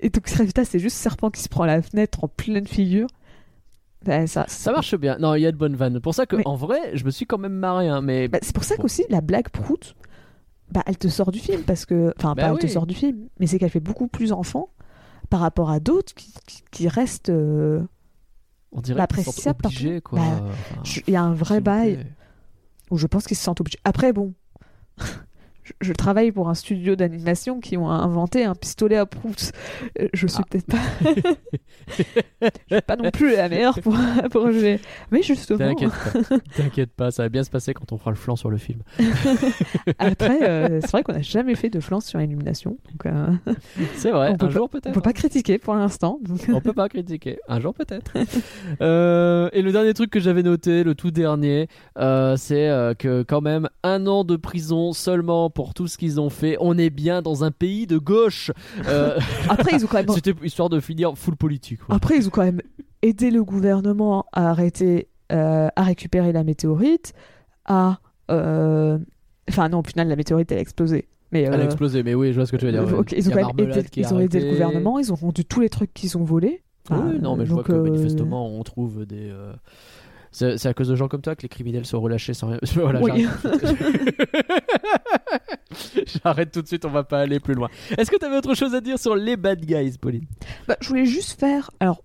Et 0.00 0.08
donc, 0.10 0.28
résultat, 0.28 0.64
c'est 0.64 0.78
juste 0.80 0.96
Serpent 0.96 1.30
qui 1.30 1.40
se 1.42 1.48
prend 1.48 1.64
la 1.64 1.80
fenêtre 1.82 2.24
en 2.24 2.28
pleine 2.28 2.66
figure. 2.66 3.06
Ouais, 4.06 4.26
ça, 4.26 4.44
Ça 4.48 4.72
marche 4.72 4.96
bien. 4.96 5.16
Non, 5.18 5.34
il 5.34 5.40
y 5.42 5.46
a 5.46 5.52
de 5.52 5.56
bonnes 5.56 5.76
vannes. 5.76 6.00
Pour 6.00 6.14
ça 6.14 6.26
que, 6.26 6.36
Mais- 6.36 6.42
en 6.46 6.56
vrai, 6.56 6.78
je 6.94 7.04
me 7.04 7.10
suis 7.10 7.26
quand 7.26 7.38
même 7.38 7.52
marré. 7.54 7.88
Hein, 7.88 8.00
mais 8.02 8.28
Bah, 8.28 8.38
c'est 8.42 8.54
pour 8.54 8.64
ça 8.64 8.76
qu'aussi 8.76 9.04
la 9.10 9.20
blague 9.20 9.48
prout, 9.48 9.94
bah, 10.70 10.82
elle 10.86 10.98
te 10.98 11.08
sort 11.08 11.30
du 11.32 11.38
film 11.38 11.62
parce 11.62 11.84
que, 11.86 12.12
enfin, 12.18 12.34
Bah 12.34 12.42
pas 12.42 12.48
elle 12.52 12.58
te 12.58 12.66
sort 12.66 12.86
du 12.86 12.94
film, 12.94 13.28
mais 13.38 13.46
c'est 13.46 13.58
qu'elle 13.58 13.70
fait 13.70 13.80
beaucoup 13.80 14.08
plus 14.08 14.32
enfant 14.32 14.70
par 15.30 15.40
rapport 15.40 15.70
à 15.70 15.80
d'autres 15.80 16.14
qui, 16.14 16.32
qui, 16.46 16.62
qui 16.70 16.88
restent. 16.88 17.28
euh, 17.30 17.82
on 18.72 18.80
dirait 18.80 18.98
bah, 18.98 19.06
qu'ils 19.06 19.24
sont 19.24 19.50
obligés. 19.50 20.00
Bah, 20.12 20.20
Il 21.06 21.12
y 21.12 21.16
a 21.16 21.22
un 21.22 21.34
vrai 21.34 21.60
bail 21.60 22.06
où 22.90 22.96
je 22.98 23.06
pense 23.06 23.26
qu'ils 23.26 23.36
se 23.36 23.42
sentent 23.44 23.60
obligés. 23.60 23.78
Après, 23.84 24.12
bon, 24.12 24.32
je, 25.64 25.72
je 25.80 25.92
travaille 25.92 26.32
pour 26.32 26.48
un 26.48 26.54
studio 26.54 26.96
d'animation 26.96 27.60
qui 27.60 27.76
ont 27.76 27.88
inventé 27.90 28.44
un 28.44 28.54
pistolet 28.54 28.96
à 28.96 29.06
prout. 29.06 29.52
Euh, 30.00 30.08
Je 30.12 30.26
suis 30.26 30.38
Ah. 30.42 30.46
peut-être 30.50 30.66
pas. 30.66 30.78
je 31.88 31.94
suis 32.74 32.82
pas 32.86 32.96
non 32.96 33.10
plus 33.10 33.36
la 33.36 33.48
meilleure 33.48 33.78
pour, 33.80 33.96
pour 34.30 34.50
jouer. 34.50 34.80
Mais 35.10 35.22
justement, 35.22 35.58
T'inquiète 35.58 35.90
pas. 35.90 36.36
T'inquiète 36.56 36.92
pas, 36.92 37.10
ça 37.10 37.22
va 37.24 37.28
bien 37.28 37.44
se 37.44 37.50
passer 37.50 37.74
quand 37.74 37.92
on 37.92 37.98
fera 37.98 38.10
le 38.10 38.16
flanc 38.16 38.36
sur 38.36 38.50
le 38.50 38.56
film. 38.56 38.80
après, 39.98 40.42
euh, 40.48 40.80
c'est 40.80 40.90
vrai 40.90 41.02
qu'on 41.02 41.12
n'a 41.12 41.22
jamais 41.22 41.54
fait 41.54 41.70
de 41.70 41.80
flanc 41.80 42.00
sur 42.00 42.20
Illumination. 42.20 42.76
Euh, 43.06 43.32
C'est 43.96 44.10
vrai, 44.10 44.34
On 44.40 44.44
un 44.44 44.50
jour 44.50 44.64
on 44.64 44.68
peut-être. 44.68 44.92
peut 44.94 45.00
pas 45.00 45.12
critiquer 45.12 45.58
pour 45.58 45.74
l'instant. 45.74 46.18
donc- 46.22 46.40
On 46.52 46.60
peut 46.60 46.72
pas 46.72 46.88
critiquer. 46.88 47.38
Un 47.48 47.60
jour 47.60 47.74
peut-être. 47.74 48.12
Euh, 48.80 49.48
et 49.52 49.62
le 49.62 49.72
dernier 49.72 49.94
truc 49.94 50.10
que 50.10 50.20
j'avais 50.20 50.42
noté, 50.42 50.82
le 50.84 50.94
tout 50.94 51.10
dernier, 51.10 51.68
c'est 51.96 52.94
que 52.98 53.22
quand 53.22 53.40
même 53.40 53.68
un 53.82 54.06
an 54.06 54.24
de 54.24 54.36
prison 54.36 54.92
seulement 54.92 55.50
pour 55.50 55.61
tout 55.74 55.86
ce 55.86 55.96
qu'ils 55.98 56.20
ont 56.20 56.30
fait. 56.30 56.56
On 56.60 56.76
est 56.76 56.90
bien 56.90 57.22
dans 57.22 57.44
un 57.44 57.50
pays 57.50 57.86
de 57.86 57.98
gauche. 57.98 58.50
Euh, 58.86 59.18
Après, 59.48 59.70
ils 59.76 59.84
ont 59.84 59.88
quand 59.88 59.98
même. 59.98 60.08
C'était 60.14 60.34
histoire 60.44 60.68
de 60.68 60.80
finir 60.80 61.16
full 61.16 61.36
politique. 61.36 61.80
Après, 61.88 62.16
ils 62.16 62.26
ont 62.26 62.30
quand 62.30 62.42
même 62.44 62.60
aidé 63.02 63.30
le 63.30 63.42
gouvernement 63.44 64.26
à 64.32 64.50
arrêter, 64.50 65.08
euh, 65.32 65.68
à 65.74 65.82
récupérer 65.82 66.32
la 66.32 66.44
météorite, 66.44 67.12
à. 67.64 67.98
euh, 68.30 68.98
Enfin, 69.48 69.68
non, 69.68 69.80
au 69.80 69.82
final, 69.82 70.08
la 70.08 70.16
météorite, 70.16 70.52
elle 70.52 70.58
a 70.58 70.60
explosé. 70.60 71.08
Mais, 71.32 71.42
Elle 71.42 71.60
a 71.60 71.64
explosé, 71.64 72.02
mais 72.02 72.14
oui, 72.14 72.28
je 72.28 72.34
vois 72.36 72.46
ce 72.46 72.52
que 72.52 72.56
tu 72.58 72.66
veux 72.66 72.72
dire. 72.72 72.82
ils 72.82 73.18
Il 73.18 73.28
ont 73.28 73.32
quand 73.32 73.54
même 73.56 73.70
aidé, 73.70 73.82
qui 73.84 74.00
est 74.00 74.02
ils 74.04 74.14
ont 74.14 74.20
aidé 74.20 74.38
le 74.40 74.50
gouvernement, 74.50 74.98
ils 74.98 75.12
ont 75.12 75.16
rendu 75.16 75.44
tous 75.44 75.60
les 75.60 75.68
trucs 75.68 75.92
qu'ils 75.94 76.16
ont 76.18 76.24
volés. 76.24 76.62
Oui, 76.90 76.96
Enfin, 76.96 77.12
non, 77.20 77.36
mais 77.36 77.46
je 77.46 77.52
vois 77.52 77.62
que 77.62 77.72
manifestement, 77.72 78.48
on 78.58 78.62
trouve 78.62 79.06
des. 79.06 79.32
C'est 80.32 80.66
à 80.66 80.72
cause 80.74 80.88
de 80.88 80.96
gens 80.96 81.08
comme 81.08 81.20
toi 81.20 81.36
que 81.36 81.42
les 81.42 81.48
criminels 81.48 81.84
sont 81.84 82.00
relâchés 82.00 82.32
sans 82.34 82.48
rien. 82.48 82.58
Voilà, 82.74 83.00
Oui. 83.02 83.26
j'arrête. 86.24 86.50
Tout 86.52 86.62
de 86.62 86.66
suite, 86.66 86.84
on 86.84 86.90
va 86.90 87.04
pas 87.04 87.20
aller 87.20 87.40
plus 87.40 87.54
loin. 87.54 87.68
Est-ce 87.98 88.10
que 88.10 88.16
tu 88.18 88.24
avais 88.24 88.36
autre 88.36 88.54
chose 88.54 88.74
à 88.74 88.80
dire 88.80 88.98
sur 88.98 89.14
les 89.16 89.36
bad 89.36 89.64
guys, 89.64 89.96
Pauline? 90.00 90.24
Bah, 90.68 90.76
je 90.80 90.88
voulais 90.88 91.04
juste 91.06 91.38
faire. 91.38 91.70
Alors, 91.80 92.02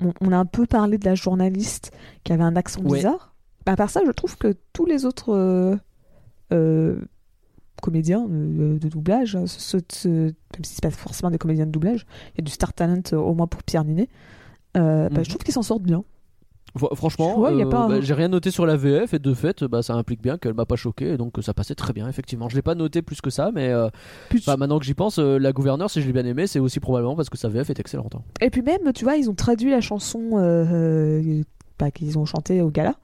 on, 0.00 0.12
on 0.20 0.32
a 0.32 0.36
un 0.36 0.46
peu 0.46 0.66
parlé 0.66 0.98
de 0.98 1.04
la 1.04 1.14
journaliste 1.14 1.90
qui 2.24 2.32
avait 2.32 2.42
un 2.44 2.56
accent 2.56 2.80
Ouais. 2.82 2.98
bizarre. 2.98 3.34
Bah, 3.66 3.72
à 3.72 3.76
part 3.76 3.90
ça, 3.90 4.00
je 4.06 4.10
trouve 4.12 4.36
que 4.36 4.54
tous 4.72 4.86
les 4.86 5.04
autres 5.04 5.32
euh, 5.34 5.76
euh, 6.52 7.00
comédiens 7.82 8.26
euh, 8.30 8.78
de 8.78 8.88
doublage, 8.88 9.36
euh, 9.36 9.46
ce- 9.46 9.78
ce- 9.92 10.08
même 10.08 10.32
si 10.64 10.74
c'est 10.74 10.82
pas 10.82 10.90
forcément 10.90 11.30
des 11.30 11.38
comédiens 11.38 11.66
de 11.66 11.70
doublage, 11.72 12.06
il 12.34 12.38
y 12.38 12.40
a 12.40 12.44
du 12.44 12.52
star 12.52 12.72
talent 12.72 13.02
au 13.12 13.34
moins 13.34 13.46
pour 13.46 13.62
Pierre 13.62 13.84
Ninet. 13.84 14.08
Bah, 14.74 15.08
Mhm. 15.10 15.24
je 15.24 15.28
trouve 15.28 15.42
qu'ils 15.42 15.54
s'en 15.54 15.62
sortent 15.62 15.82
bien. 15.82 16.04
Fr- 16.78 16.94
Franchement, 16.96 17.44
euh, 17.46 17.64
bah, 17.64 17.88
j'ai 18.00 18.14
rien 18.14 18.28
noté 18.28 18.50
sur 18.50 18.64
la 18.66 18.76
VF 18.76 19.14
et 19.14 19.18
de 19.18 19.34
fait, 19.34 19.64
bah, 19.64 19.82
ça 19.82 19.94
implique 19.94 20.22
bien 20.22 20.38
qu'elle 20.38 20.54
m'a 20.54 20.64
pas 20.66 20.76
choqué, 20.76 21.12
et 21.12 21.16
donc 21.16 21.34
ça 21.42 21.52
passait 21.54 21.74
très 21.74 21.92
bien, 21.92 22.08
effectivement. 22.08 22.48
Je 22.48 22.56
l'ai 22.56 22.62
pas 22.62 22.74
noté 22.74 23.02
plus 23.02 23.20
que 23.20 23.30
ça, 23.30 23.50
mais 23.54 23.68
euh, 23.68 23.88
bah, 24.46 24.56
maintenant 24.56 24.78
que 24.78 24.84
j'y 24.84 24.94
pense, 24.94 25.18
euh, 25.18 25.38
la 25.38 25.52
gouverneure, 25.52 25.90
si 25.90 26.00
je 26.00 26.06
l'ai 26.06 26.12
bien 26.12 26.24
aimé, 26.24 26.46
c'est 26.46 26.58
aussi 26.60 26.80
probablement 26.80 27.16
parce 27.16 27.28
que 27.30 27.36
sa 27.38 27.48
VF 27.48 27.70
est 27.70 27.80
excellente. 27.80 28.14
hein. 28.14 28.22
Et 28.40 28.50
puis 28.50 28.62
même, 28.62 28.92
tu 28.94 29.04
vois, 29.04 29.16
ils 29.16 29.28
ont 29.28 29.34
traduit 29.34 29.70
la 29.70 29.80
chanson 29.80 30.38
euh, 30.38 30.64
euh, 30.72 31.42
bah, 31.78 31.90
qu'ils 31.90 32.18
ont 32.18 32.24
chantée 32.24 32.62
au 32.62 32.70
gala. 32.70 32.94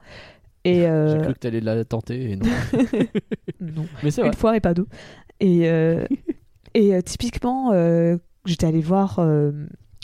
Et 0.63 0.73
J'ai 0.81 0.87
euh, 0.87 1.21
cru 1.21 1.33
que 1.33 1.39
t'allais 1.39 1.61
la 1.61 1.83
tenter, 1.85 2.31
et 2.31 2.35
non. 2.37 2.45
non. 3.61 3.85
mais 4.03 4.11
c'est 4.11 4.21
vrai. 4.21 4.29
une 4.29 4.35
fois 4.35 4.55
et 4.57 4.59
pas 4.59 4.73
deux. 4.73 4.87
Et, 5.39 5.69
euh, 5.69 6.05
et 6.73 6.95
euh, 6.95 7.01
typiquement, 7.01 7.71
euh, 7.73 8.17
j'étais 8.45 8.65
allée 8.67 8.81
voir 8.81 9.19
euh, 9.19 9.51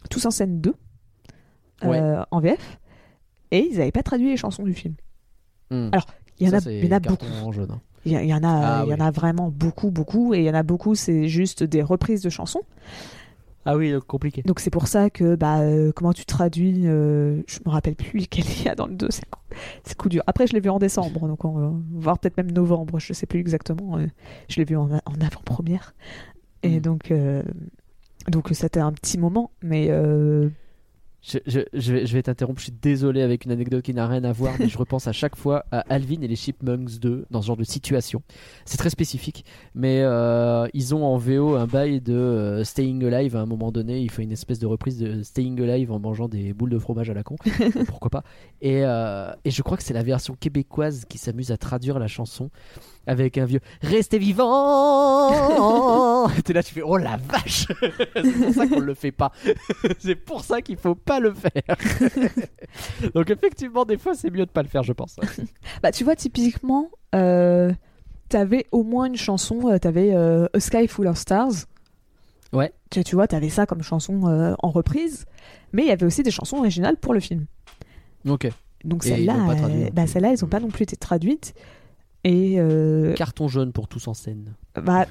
Tous 0.09 0.25
en 0.25 0.31
scène 0.31 0.59
2 0.61 0.69
euh, 0.69 1.87
Ouais. 1.87 1.99
en 2.29 2.39
VF 2.41 2.79
et 3.51 3.67
ils 3.69 3.77
n'avaient 3.77 3.91
pas 3.91 4.03
traduit 4.03 4.29
les 4.29 4.37
chansons 4.37 4.63
du 4.63 4.73
film. 4.73 4.95
Hmm. 5.69 5.89
Alors, 5.91 6.05
Il 6.39 6.47
y 6.47 6.49
en 6.49 6.57
a, 6.57 6.71
y 6.71 6.93
en 6.93 6.99
beaucoup. 6.99 7.25
Il 8.03 8.11
y, 8.13 8.33
en 8.33 8.43
a, 8.43 8.83
il 8.83 8.89
y 8.89 8.93
en 8.93 8.97
oui. 8.97 9.01
a 9.01 9.11
vraiment 9.11 9.49
beaucoup, 9.49 9.91
beaucoup. 9.91 10.33
Et 10.33 10.39
il 10.39 10.45
y 10.45 10.49
en 10.49 10.55
a 10.55 10.63
beaucoup, 10.63 10.95
c'est 10.95 11.27
juste 11.27 11.63
des 11.63 11.83
reprises 11.83 12.21
de 12.21 12.29
chansons. 12.29 12.63
Ah 13.65 13.77
oui, 13.77 13.91
donc 13.91 14.05
compliqué. 14.05 14.41
Donc 14.41 14.59
c'est 14.59 14.71
pour 14.71 14.87
ça 14.87 15.09
que 15.09 15.35
bah 15.35 15.59
euh, 15.59 15.91
comment 15.91 16.13
tu 16.13 16.25
traduis 16.25 16.87
euh, 16.87 17.43
je 17.47 17.59
me 17.63 17.69
rappelle 17.69 17.95
plus 17.95 18.21
lequel 18.21 18.45
il 18.45 18.63
y 18.63 18.69
a 18.69 18.75
dans 18.75 18.87
le 18.87 18.95
2 18.95 19.07
c'est 19.11 19.97
coup, 19.97 20.09
dur 20.09 20.23
après 20.25 20.47
je 20.47 20.53
l'ai 20.53 20.59
vu 20.59 20.69
en 20.69 20.79
décembre 20.79 21.27
donc 21.27 21.45
on 21.45 21.51
va 21.51 21.71
voir 21.91 22.19
peut-être 22.19 22.37
même 22.37 22.51
novembre 22.51 22.99
je 22.99 23.13
sais 23.13 23.27
plus 23.27 23.39
exactement 23.39 23.97
euh, 23.97 24.07
je 24.49 24.57
l'ai 24.57 24.65
vu 24.65 24.75
en, 24.75 24.89
avant-première 24.89 25.93
et 26.63 26.77
Mm. 26.77 26.81
donc 26.81 27.11
euh, 27.11 27.43
donc 28.29 28.49
c'était 28.53 28.79
un 28.79 28.91
petit 28.91 29.17
moment 29.17 29.51
mais 29.61 29.87
euh, 29.89 30.49
Je, 31.23 31.37
je- 31.45 31.59
je 31.73 31.93
vais, 31.93 32.05
je 32.07 32.13
vais 32.13 32.23
t'interrompre, 32.23 32.57
je 32.59 32.63
suis 32.65 32.73
désolé 32.81 33.21
avec 33.21 33.45
une 33.45 33.51
anecdote 33.51 33.83
qui 33.83 33.93
n'a 33.93 34.07
rien 34.07 34.23
à 34.23 34.31
voir, 34.31 34.55
mais 34.57 34.67
je 34.67 34.77
repense 34.79 35.05
à 35.07 35.11
chaque 35.11 35.35
fois 35.35 35.65
à 35.71 35.81
Alvin 35.81 36.19
et 36.21 36.27
les 36.27 36.35
Chipmunks 36.35 36.97
2 36.99 37.25
dans 37.29 37.43
ce 37.43 37.47
genre 37.47 37.57
de 37.57 37.63
situation. 37.63 38.23
C'est 38.65 38.77
très 38.77 38.89
spécifique, 38.89 39.45
mais 39.75 40.01
euh, 40.01 40.67
ils 40.73 40.95
ont 40.95 41.05
en 41.05 41.17
VO 41.17 41.55
un 41.55 41.67
bail 41.67 42.01
de 42.01 42.13
euh, 42.13 42.63
Staying 42.63 43.03
Alive 43.05 43.35
à 43.35 43.41
un 43.41 43.45
moment 43.45 43.71
donné. 43.71 43.99
Il 44.01 44.09
fait 44.09 44.23
une 44.23 44.31
espèce 44.31 44.57
de 44.57 44.65
reprise 44.65 44.97
de 44.97 45.21
Staying 45.21 45.61
Alive 45.61 45.91
en 45.91 45.99
mangeant 45.99 46.27
des 46.27 46.53
boules 46.53 46.71
de 46.71 46.79
fromage 46.79 47.11
à 47.11 47.13
la 47.13 47.21
con, 47.21 47.35
pourquoi 47.87 48.09
pas? 48.09 48.23
Et, 48.61 48.83
euh, 48.83 49.31
et 49.45 49.51
je 49.51 49.61
crois 49.61 49.77
que 49.77 49.83
c'est 49.83 49.93
la 49.93 50.03
version 50.03 50.35
québécoise 50.39 51.05
qui 51.07 51.19
s'amuse 51.19 51.51
à 51.51 51.57
traduire 51.57 51.99
la 51.99 52.07
chanson 52.07 52.49
avec 53.07 53.37
un 53.37 53.45
vieux 53.45 53.59
Restez 53.81 54.19
vivant 54.19 56.27
T'es 56.43 56.53
là, 56.53 56.63
tu 56.63 56.73
fais 56.73 56.81
Oh 56.83 56.97
la 56.97 57.17
vache 57.17 57.67
C'est 58.15 58.31
pour 58.43 58.53
ça 58.53 58.67
qu'on 58.67 58.79
le 58.79 58.93
fait 58.93 59.11
pas. 59.11 59.31
c'est 59.99 60.15
pour 60.15 60.43
ça 60.43 60.61
qu'il 60.61 60.77
faut 60.77 60.95
pas 60.95 61.19
le 61.19 61.33
faire. 61.33 61.75
Donc 63.15 63.29
effectivement, 63.29 63.85
des 63.85 63.97
fois, 63.97 64.13
c'est 64.13 64.29
mieux 64.29 64.45
de 64.45 64.51
pas 64.51 64.61
le 64.63 64.67
faire, 64.67 64.83
je 64.83 64.93
pense. 64.93 65.15
bah 65.83 65.91
tu 65.91 66.03
vois 66.03 66.15
typiquement 66.15 66.89
euh, 67.15 67.71
t'avais 68.29 68.65
au 68.71 68.83
moins 68.83 69.05
une 69.05 69.17
chanson 69.17 69.69
euh, 69.69 69.77
t'avais 69.77 70.13
euh, 70.13 70.47
A 70.53 70.59
Sky 70.59 70.87
Full 70.87 71.07
of 71.07 71.17
Stars 71.17 71.51
Ouais. 72.53 72.73
tu, 72.89 73.01
tu 73.03 73.15
vois 73.15 73.27
t'avais 73.27 73.49
ça 73.49 73.65
comme 73.65 73.81
chanson 73.81 74.27
euh, 74.27 74.53
en 74.61 74.71
reprise 74.71 75.25
mais 75.71 75.83
il 75.83 75.87
y 75.87 75.91
avait 75.91 76.05
aussi 76.05 76.21
des 76.21 76.31
chansons 76.31 76.57
originales 76.57 76.97
pour 76.97 77.13
le 77.13 77.21
film 77.21 77.45
Ok. 78.27 78.49
Donc 78.83 79.03
traduit. 79.55 79.89
bah, 79.91 80.07
celles-là, 80.07 80.31
elles 80.33 80.39
n'ont 80.41 80.47
pas 80.49 80.59
non 80.59 80.69
plus 80.69 80.83
été 80.83 80.95
traduites. 80.95 81.53
Et 82.23 82.55
euh, 82.59 83.13
Carton 83.13 83.47
jaune 83.47 83.71
pour 83.71 83.87
tous 83.87 84.07
en 84.07 84.13
scène. 84.13 84.53
bah, 84.75 85.05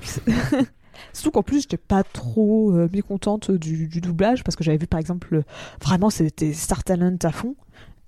surtout 1.12 1.30
qu'en 1.32 1.42
plus, 1.42 1.62
j'étais 1.62 1.76
pas 1.76 2.02
trop 2.04 2.72
euh, 2.72 2.88
mécontente 2.92 3.50
du, 3.50 3.88
du 3.88 4.00
doublage 4.00 4.44
parce 4.44 4.56
que 4.56 4.62
j'avais 4.64 4.78
vu 4.78 4.86
par 4.86 5.00
exemple, 5.00 5.42
vraiment, 5.82 6.10
c'était 6.10 6.52
Star 6.52 6.84
Talent 6.84 7.16
à 7.22 7.32
fond. 7.32 7.56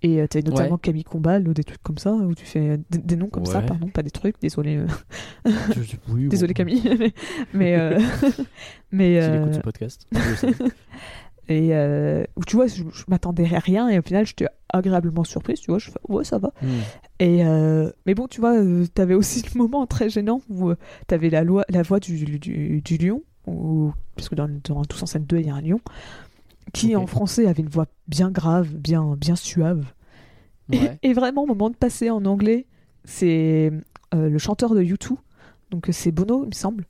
Et 0.05 0.21
euh, 0.21 0.27
t'avais 0.27 0.43
notamment 0.43 0.73
Ouais. 0.73 0.81
Camille 0.83 1.05
Combal 1.05 1.47
ou 1.47 1.55
des 1.55 1.63
trucs 1.63 1.83
comme 1.83 1.99
ça, 1.99 2.13
où 2.13 2.35
tu 2.35 2.45
fais 2.45 2.71
euh, 2.71 2.77
des, 2.91 2.99
des 2.99 3.15
noms 3.17 3.29
comme 3.29 3.47
ça, 3.47 3.63
pardon, 3.63 3.87
pas 3.87 4.03
des 4.03 4.11
trucs, 4.11 4.35
désolé. 4.41 4.77
euh, 4.77 4.87
bon. 6.09 6.27
désolé 6.29 6.55
Camille. 6.55 6.83
mais 7.55 7.79
mais, 8.91 9.21
ce 9.53 9.61
podcast. 9.61 10.09
Et 11.49 11.75
euh, 11.75 12.25
où 12.37 12.45
tu 12.45 12.57
vois, 12.57 12.67
je, 12.67 12.83
je 12.93 13.05
m'attendais 13.09 13.53
à 13.55 13.59
rien 13.59 13.89
et 13.89 13.99
au 13.99 14.03
final 14.03 14.27
j'étais 14.27 14.47
agréablement 14.69 15.25
surprise, 15.25 15.61
tu 15.61 15.71
vois, 15.71 15.79
je 15.79 15.91
fais 15.91 15.99
ouais 16.09 16.25
ça 16.25 16.39
va. 16.39 16.53
Hmm. 16.63 16.81
Et 17.19 17.45
euh, 17.45 17.91
mais 18.07 18.15
bon, 18.15 18.29
tu 18.29 18.41
vois, 18.41 18.55
euh, 18.55 18.87
t'avais 18.87 19.15
aussi 19.15 19.43
le 19.43 19.59
moment 19.59 19.87
très 19.87 20.09
gênant 20.09 20.41
où 20.49 20.71
euh, 20.71 20.77
t'avais 21.07 21.31
la, 21.31 21.45
loi, 21.45 21.65
la 21.69 21.83
voix 21.83 22.01
du, 22.01 22.39
du, 22.39 22.81
du 22.81 22.97
lion, 22.97 23.23
ou 23.47 23.93
puisque 24.17 24.35
dans, 24.35 24.49
dans 24.65 24.85
Tous 24.85 25.03
en 25.03 25.07
scène 25.07 25.25
2, 25.25 25.39
il 25.39 25.47
y 25.47 25.51
a 25.51 25.55
un 25.55 25.61
lion, 25.61 25.81
qui 26.73 26.97
en 26.97 27.07
français 27.07 27.47
avait 27.47 27.63
une 27.63 27.69
voix 27.69 27.87
bien 28.09 28.31
grave, 28.31 28.75
bien, 28.75 29.17
bien 29.17 29.37
suave. 29.37 29.93
Ouais. 30.71 30.99
Et 31.03 31.13
vraiment, 31.13 31.43
au 31.43 31.47
moment 31.47 31.71
de 31.71 31.77
passer 31.77 32.11
en 32.11 32.25
anglais, 32.25 32.67
c'est 33.05 33.71
euh, 34.15 34.29
le 34.29 34.39
chanteur 34.39 34.75
de 34.75 34.83
U2, 34.83 35.17
donc 35.71 35.89
c'est 35.91 36.13
Bono, 36.13 36.45
il 36.45 36.49
me 36.49 36.53
semble, 36.53 36.87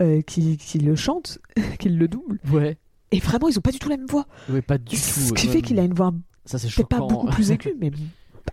euh, 0.00 0.20
qui, 0.22 0.56
qui 0.56 0.78
le 0.78 0.96
chante, 0.96 1.38
qui 1.78 1.88
le 1.88 2.08
double. 2.08 2.38
Ouais. 2.50 2.76
Et 3.14 3.20
vraiment, 3.20 3.48
ils 3.48 3.56
ont 3.56 3.62
pas 3.62 3.70
du 3.70 3.78
tout 3.78 3.88
la 3.88 3.96
même 3.96 4.08
voix. 4.08 4.26
Ouais, 4.48 4.60
pas 4.60 4.76
du 4.76 4.96
tout. 4.96 4.96
Ce 4.96 5.32
qui 5.32 5.46
fait 5.46 5.62
qu'il 5.62 5.78
a 5.78 5.84
une 5.84 5.94
voix 5.94 6.12
Ça, 6.44 6.58
c'est 6.58 6.84
pas 6.88 6.98
beaucoup 6.98 7.28
plus 7.28 7.52
aiguë, 7.52 7.76
mais 7.80 7.92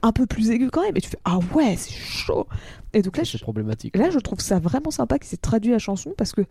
un 0.03 0.11
peu 0.11 0.27
plus 0.27 0.51
aiguë 0.51 0.69
quand 0.69 0.83
même. 0.83 0.95
Et 0.95 1.01
tu 1.01 1.09
fais 1.09 1.17
ah 1.25 1.39
ouais, 1.55 1.75
c'est 1.77 1.91
chaud. 1.93 2.45
Et 2.93 3.01
donc 3.01 3.17
là, 3.17 3.25
c'est 3.25 3.41
problématique. 3.41 3.95
là, 3.97 4.11
je 4.11 4.19
trouve 4.19 4.39
ça 4.39 4.59
vraiment 4.59 4.91
sympa 4.91 5.17
qu'il 5.17 5.27
s'est 5.29 5.37
traduit 5.37 5.71
la 5.71 5.79
chanson 5.79 6.13
parce 6.15 6.31
que 6.33 6.41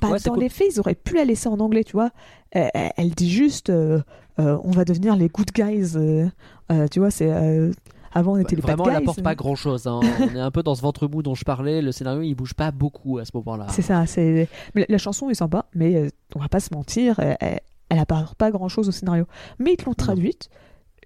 bah, 0.00 0.10
Ouais, 0.10 0.18
dans 0.24 0.34
cool. 0.34 0.44
les 0.44 0.48
faits, 0.48 0.68
ils 0.74 0.78
auraient 0.78 0.94
pu 0.94 1.14
la 1.16 1.24
laisser 1.24 1.48
en 1.48 1.58
anglais, 1.58 1.82
tu 1.82 1.92
vois. 1.92 2.10
Elle, 2.52 3.10
dit 3.16 3.30
juste 3.30 3.70
euh, 3.70 4.00
euh, 4.38 4.58
on 4.62 4.70
va 4.70 4.84
devenir 4.84 5.16
les 5.16 5.28
good 5.28 5.50
guys. 5.52 5.96
euh, 5.96 6.28
tu 6.88 7.00
vois, 7.00 7.10
c'est. 7.10 7.28
Euh, 8.16 8.20
avant, 8.20 8.32
on 8.32 8.36
était 8.38 8.56
les 8.56 8.62
Vraiment, 8.62 8.84
bad 8.84 8.94
elle 8.96 9.02
apporte 9.02 9.22
pas 9.22 9.34
grand 9.34 9.54
chose. 9.54 9.86
on 9.86 10.00
est 10.02 10.40
un 10.40 10.50
peu 10.50 10.62
dans 10.62 10.74
ce 10.74 10.82
ventre 10.82 11.06
mou 11.08 11.22
dont 11.22 11.34
je 11.34 11.44
parlais. 11.44 11.82
Le 11.82 11.92
scénario, 11.92 12.22
il 12.22 12.34
bouge 12.34 12.54
pas 12.54 12.70
beaucoup 12.70 13.18
à 13.18 13.24
ce 13.24 13.30
moment-là. 13.34 13.66
C'est 13.70 13.82
ça. 13.82 14.06
C'est 14.06 14.48
la, 14.74 14.84
la 14.88 14.98
chanson 14.98 15.30
est 15.30 15.34
sympa, 15.34 15.66
mais 15.74 15.96
euh, 15.96 16.08
on 16.34 16.40
va 16.40 16.48
pas 16.48 16.60
se 16.60 16.72
mentir, 16.74 17.18
elle, 17.18 17.36
elle, 17.40 17.60
elle 17.88 17.98
apporte 17.98 18.34
pas 18.34 18.50
grand 18.50 18.68
chose 18.68 18.88
au 18.88 18.92
scénario. 18.92 19.26
Mais 19.58 19.74
ils 19.78 19.84
l'ont 19.84 19.94
traduite 19.94 20.50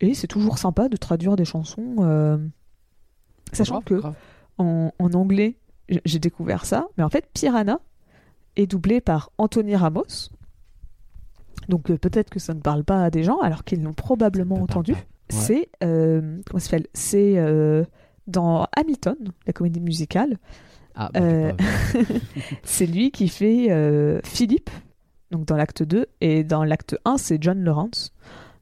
et 0.01 0.15
c'est 0.15 0.27
toujours 0.27 0.59
sympa 0.59 0.89
de 0.89 0.97
traduire 0.97 1.37
des 1.37 1.45
chansons, 1.45 1.97
euh, 2.01 2.39
sachant 3.53 3.74
Grave, 3.81 3.85
que 3.85 3.95
grave. 3.95 4.15
en, 4.59 4.93
en 4.99 5.12
anglais, 5.12 5.57
j'ai 6.05 6.19
découvert 6.19 6.65
ça, 6.65 6.89
mais 6.97 7.05
en 7.05 7.09
fait, 7.11 7.28
Piranha 7.35 7.81
est 8.57 8.66
doublé 8.66 9.01
par 9.01 9.31
Anthony 9.39 9.77
Ramos. 9.77 10.31
Donc 11.69 11.91
euh, 11.91 11.99
peut-être 11.99 12.31
que 12.31 12.41
ça 12.41 12.55
ne 12.55 12.61
parle 12.61 12.85
pas 12.85 13.05
à 13.05 13.11
des 13.11 13.23
gens, 13.23 13.39
alors 13.41 13.65
qu'ils 13.65 13.82
l'ont 13.82 13.93
probablement 13.93 14.57
entendu. 14.57 14.93
pas. 14.95 14.99
C'est 15.31 15.69
euh, 15.82 16.39
comment 16.47 16.61
s'appelle? 16.61 16.86
C'est 16.94 17.35
euh, 17.36 17.85
dans 18.27 18.66
Hamilton, 18.77 19.16
la 19.47 19.52
comédie 19.52 19.81
musicale. 19.81 20.39
Ah, 20.94 21.11
bah, 21.12 21.20
Euh. 21.20 21.52
C'est 22.65 22.86
lui 22.86 23.11
qui 23.11 23.28
fait 23.28 23.69
Philippe, 24.24 24.70
donc 25.31 25.47
dans 25.47 25.57
l'acte 25.57 25.82
2, 25.82 26.07
et 26.20 26.44
dans 26.44 26.65
l'acte 26.65 26.97
1, 27.05 27.16
c'est 27.16 27.43
John 27.43 27.62
Lawrence. 27.62 28.12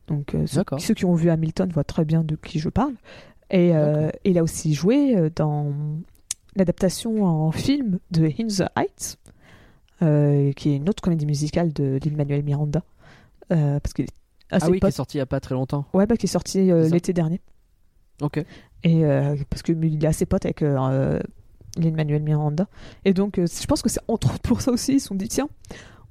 Donc 0.09 0.35
euh, 0.35 0.47
ceux, 0.47 0.95
qui 0.95 1.05
ont 1.05 1.15
vu 1.15 1.31
Hamilton 1.31 1.71
voient 1.71 1.85
très 1.85 2.05
bien 2.05 2.25
de 2.25 2.35
qui 2.35 2.59
je 2.59 2.69
parle. 2.69 2.95
Et 3.51 3.75
euh, 3.75 4.11
il 4.25 4.39
a 4.39 4.43
aussi 4.43 4.75
joué 4.75 5.31
dans 5.37 5.73
l'adaptation 6.57 7.25
en 7.25 7.53
film 7.53 7.99
de 8.11 8.25
In 8.25 8.47
the 8.49 8.69
Heights, 8.77 9.19
euh, 10.03 10.53
qui 10.53 10.71
est 10.71 10.77
une 10.77 10.89
autre 10.89 11.03
comédie 11.03 11.27
musicale 11.27 11.73
de 11.73 11.99
Lin-Manuel 12.05 12.43
Miranda. 12.43 12.83
Parce 13.49 13.95
qu'il 13.95 14.05
est 14.05 14.18
Ah 14.51 14.59
oui, 14.69 14.75
qui 14.77 14.81
pote- 14.81 14.89
est 14.89 14.93
sorti 14.93 15.17
il 15.17 15.19
y 15.19 15.23
a 15.23 15.27
pas 15.27 15.41
très 15.41 15.55
longtemps. 15.55 15.85
Ouais, 15.93 16.07
bah, 16.07 16.17
qui 16.17 16.27
est 16.27 16.29
sorti 16.29 16.71
euh, 16.71 16.89
l'été 16.89 17.13
dernier. 17.13 17.41
Ok. 18.23 18.39
Et 18.85 19.05
euh, 19.05 19.37
parce 19.51 19.63
que 19.63 19.73
il 19.73 20.03
est 20.05 20.07
assez 20.09 20.27
pote 20.27 20.45
avec 20.45 20.63
euh, 20.63 21.19
Lin-Manuel 21.77 22.23
Miranda. 22.23 22.67
Et 23.05 23.13
donc, 23.15 23.39
euh, 23.39 23.47
je 23.47 23.67
pense 23.67 23.83
que 23.83 23.89
c'est 23.89 24.01
entre 24.09 24.29
autres 24.35 24.41
pour 24.43 24.61
ça 24.61 24.71
aussi, 24.73 24.95
ils 24.95 25.01
se 25.01 25.09
sont 25.09 25.15
dit 25.15 25.29
tiens, 25.29 25.49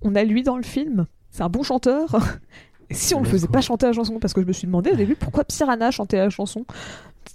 on 0.02 0.16
a 0.16 0.24
lui 0.24 0.44
dans 0.44 0.58
le 0.58 0.64
film, 0.64 1.06
c'est 1.32 1.44
un 1.44 1.50
bon 1.50 1.64
chanteur. 1.64 2.16
Et 2.90 2.94
si 2.94 3.14
on 3.16 3.20
le 3.22 3.26
faisait 3.28 3.48
pas 3.50 3.60
chanter 3.60 3.86
la 3.86 3.92
chanson, 3.92 4.18
parce 4.20 4.34
que 4.34 4.42
je 4.42 4.48
me 4.48 4.54
suis 4.54 4.66
demandé 4.68 4.92
au 4.92 4.96
début 4.96 5.16
pourquoi 5.20 5.44
Piranha 5.44 5.92
chantait 5.92 6.18
la 6.18 6.30
chanson? 6.30 6.66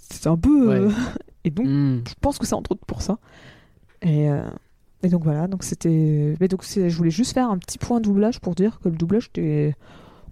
C'est 0.09 0.27
un 0.27 0.37
peu. 0.37 0.71
euh, 0.73 0.87
Ouais. 0.87 0.93
Et 1.43 1.49
donc, 1.51 1.67
Hmm. 1.67 1.99
je 2.07 2.13
pense 2.21 2.39
que 2.39 2.47
c'est 2.47 2.55
entre 2.55 2.71
autres 2.71 2.85
pour 2.85 3.01
ça. 3.01 3.17
Et, 4.01 4.29
euh, 4.31 4.41
et 5.03 5.09
donc 5.09 5.23
voilà, 5.23 5.47
donc 5.47 5.63
c'était. 5.63 6.35
Mais 6.39 6.47
donc 6.47 6.63
je 6.65 6.95
voulais 6.95 7.11
juste 7.11 7.33
faire 7.33 7.49
un 7.49 7.57
petit 7.57 7.77
point 7.77 7.99
doublage 7.99 8.39
pour 8.39 8.55
dire 8.55 8.79
que 8.79 8.87
le 8.89 8.95
doublage 8.95 9.27
était 9.27 9.75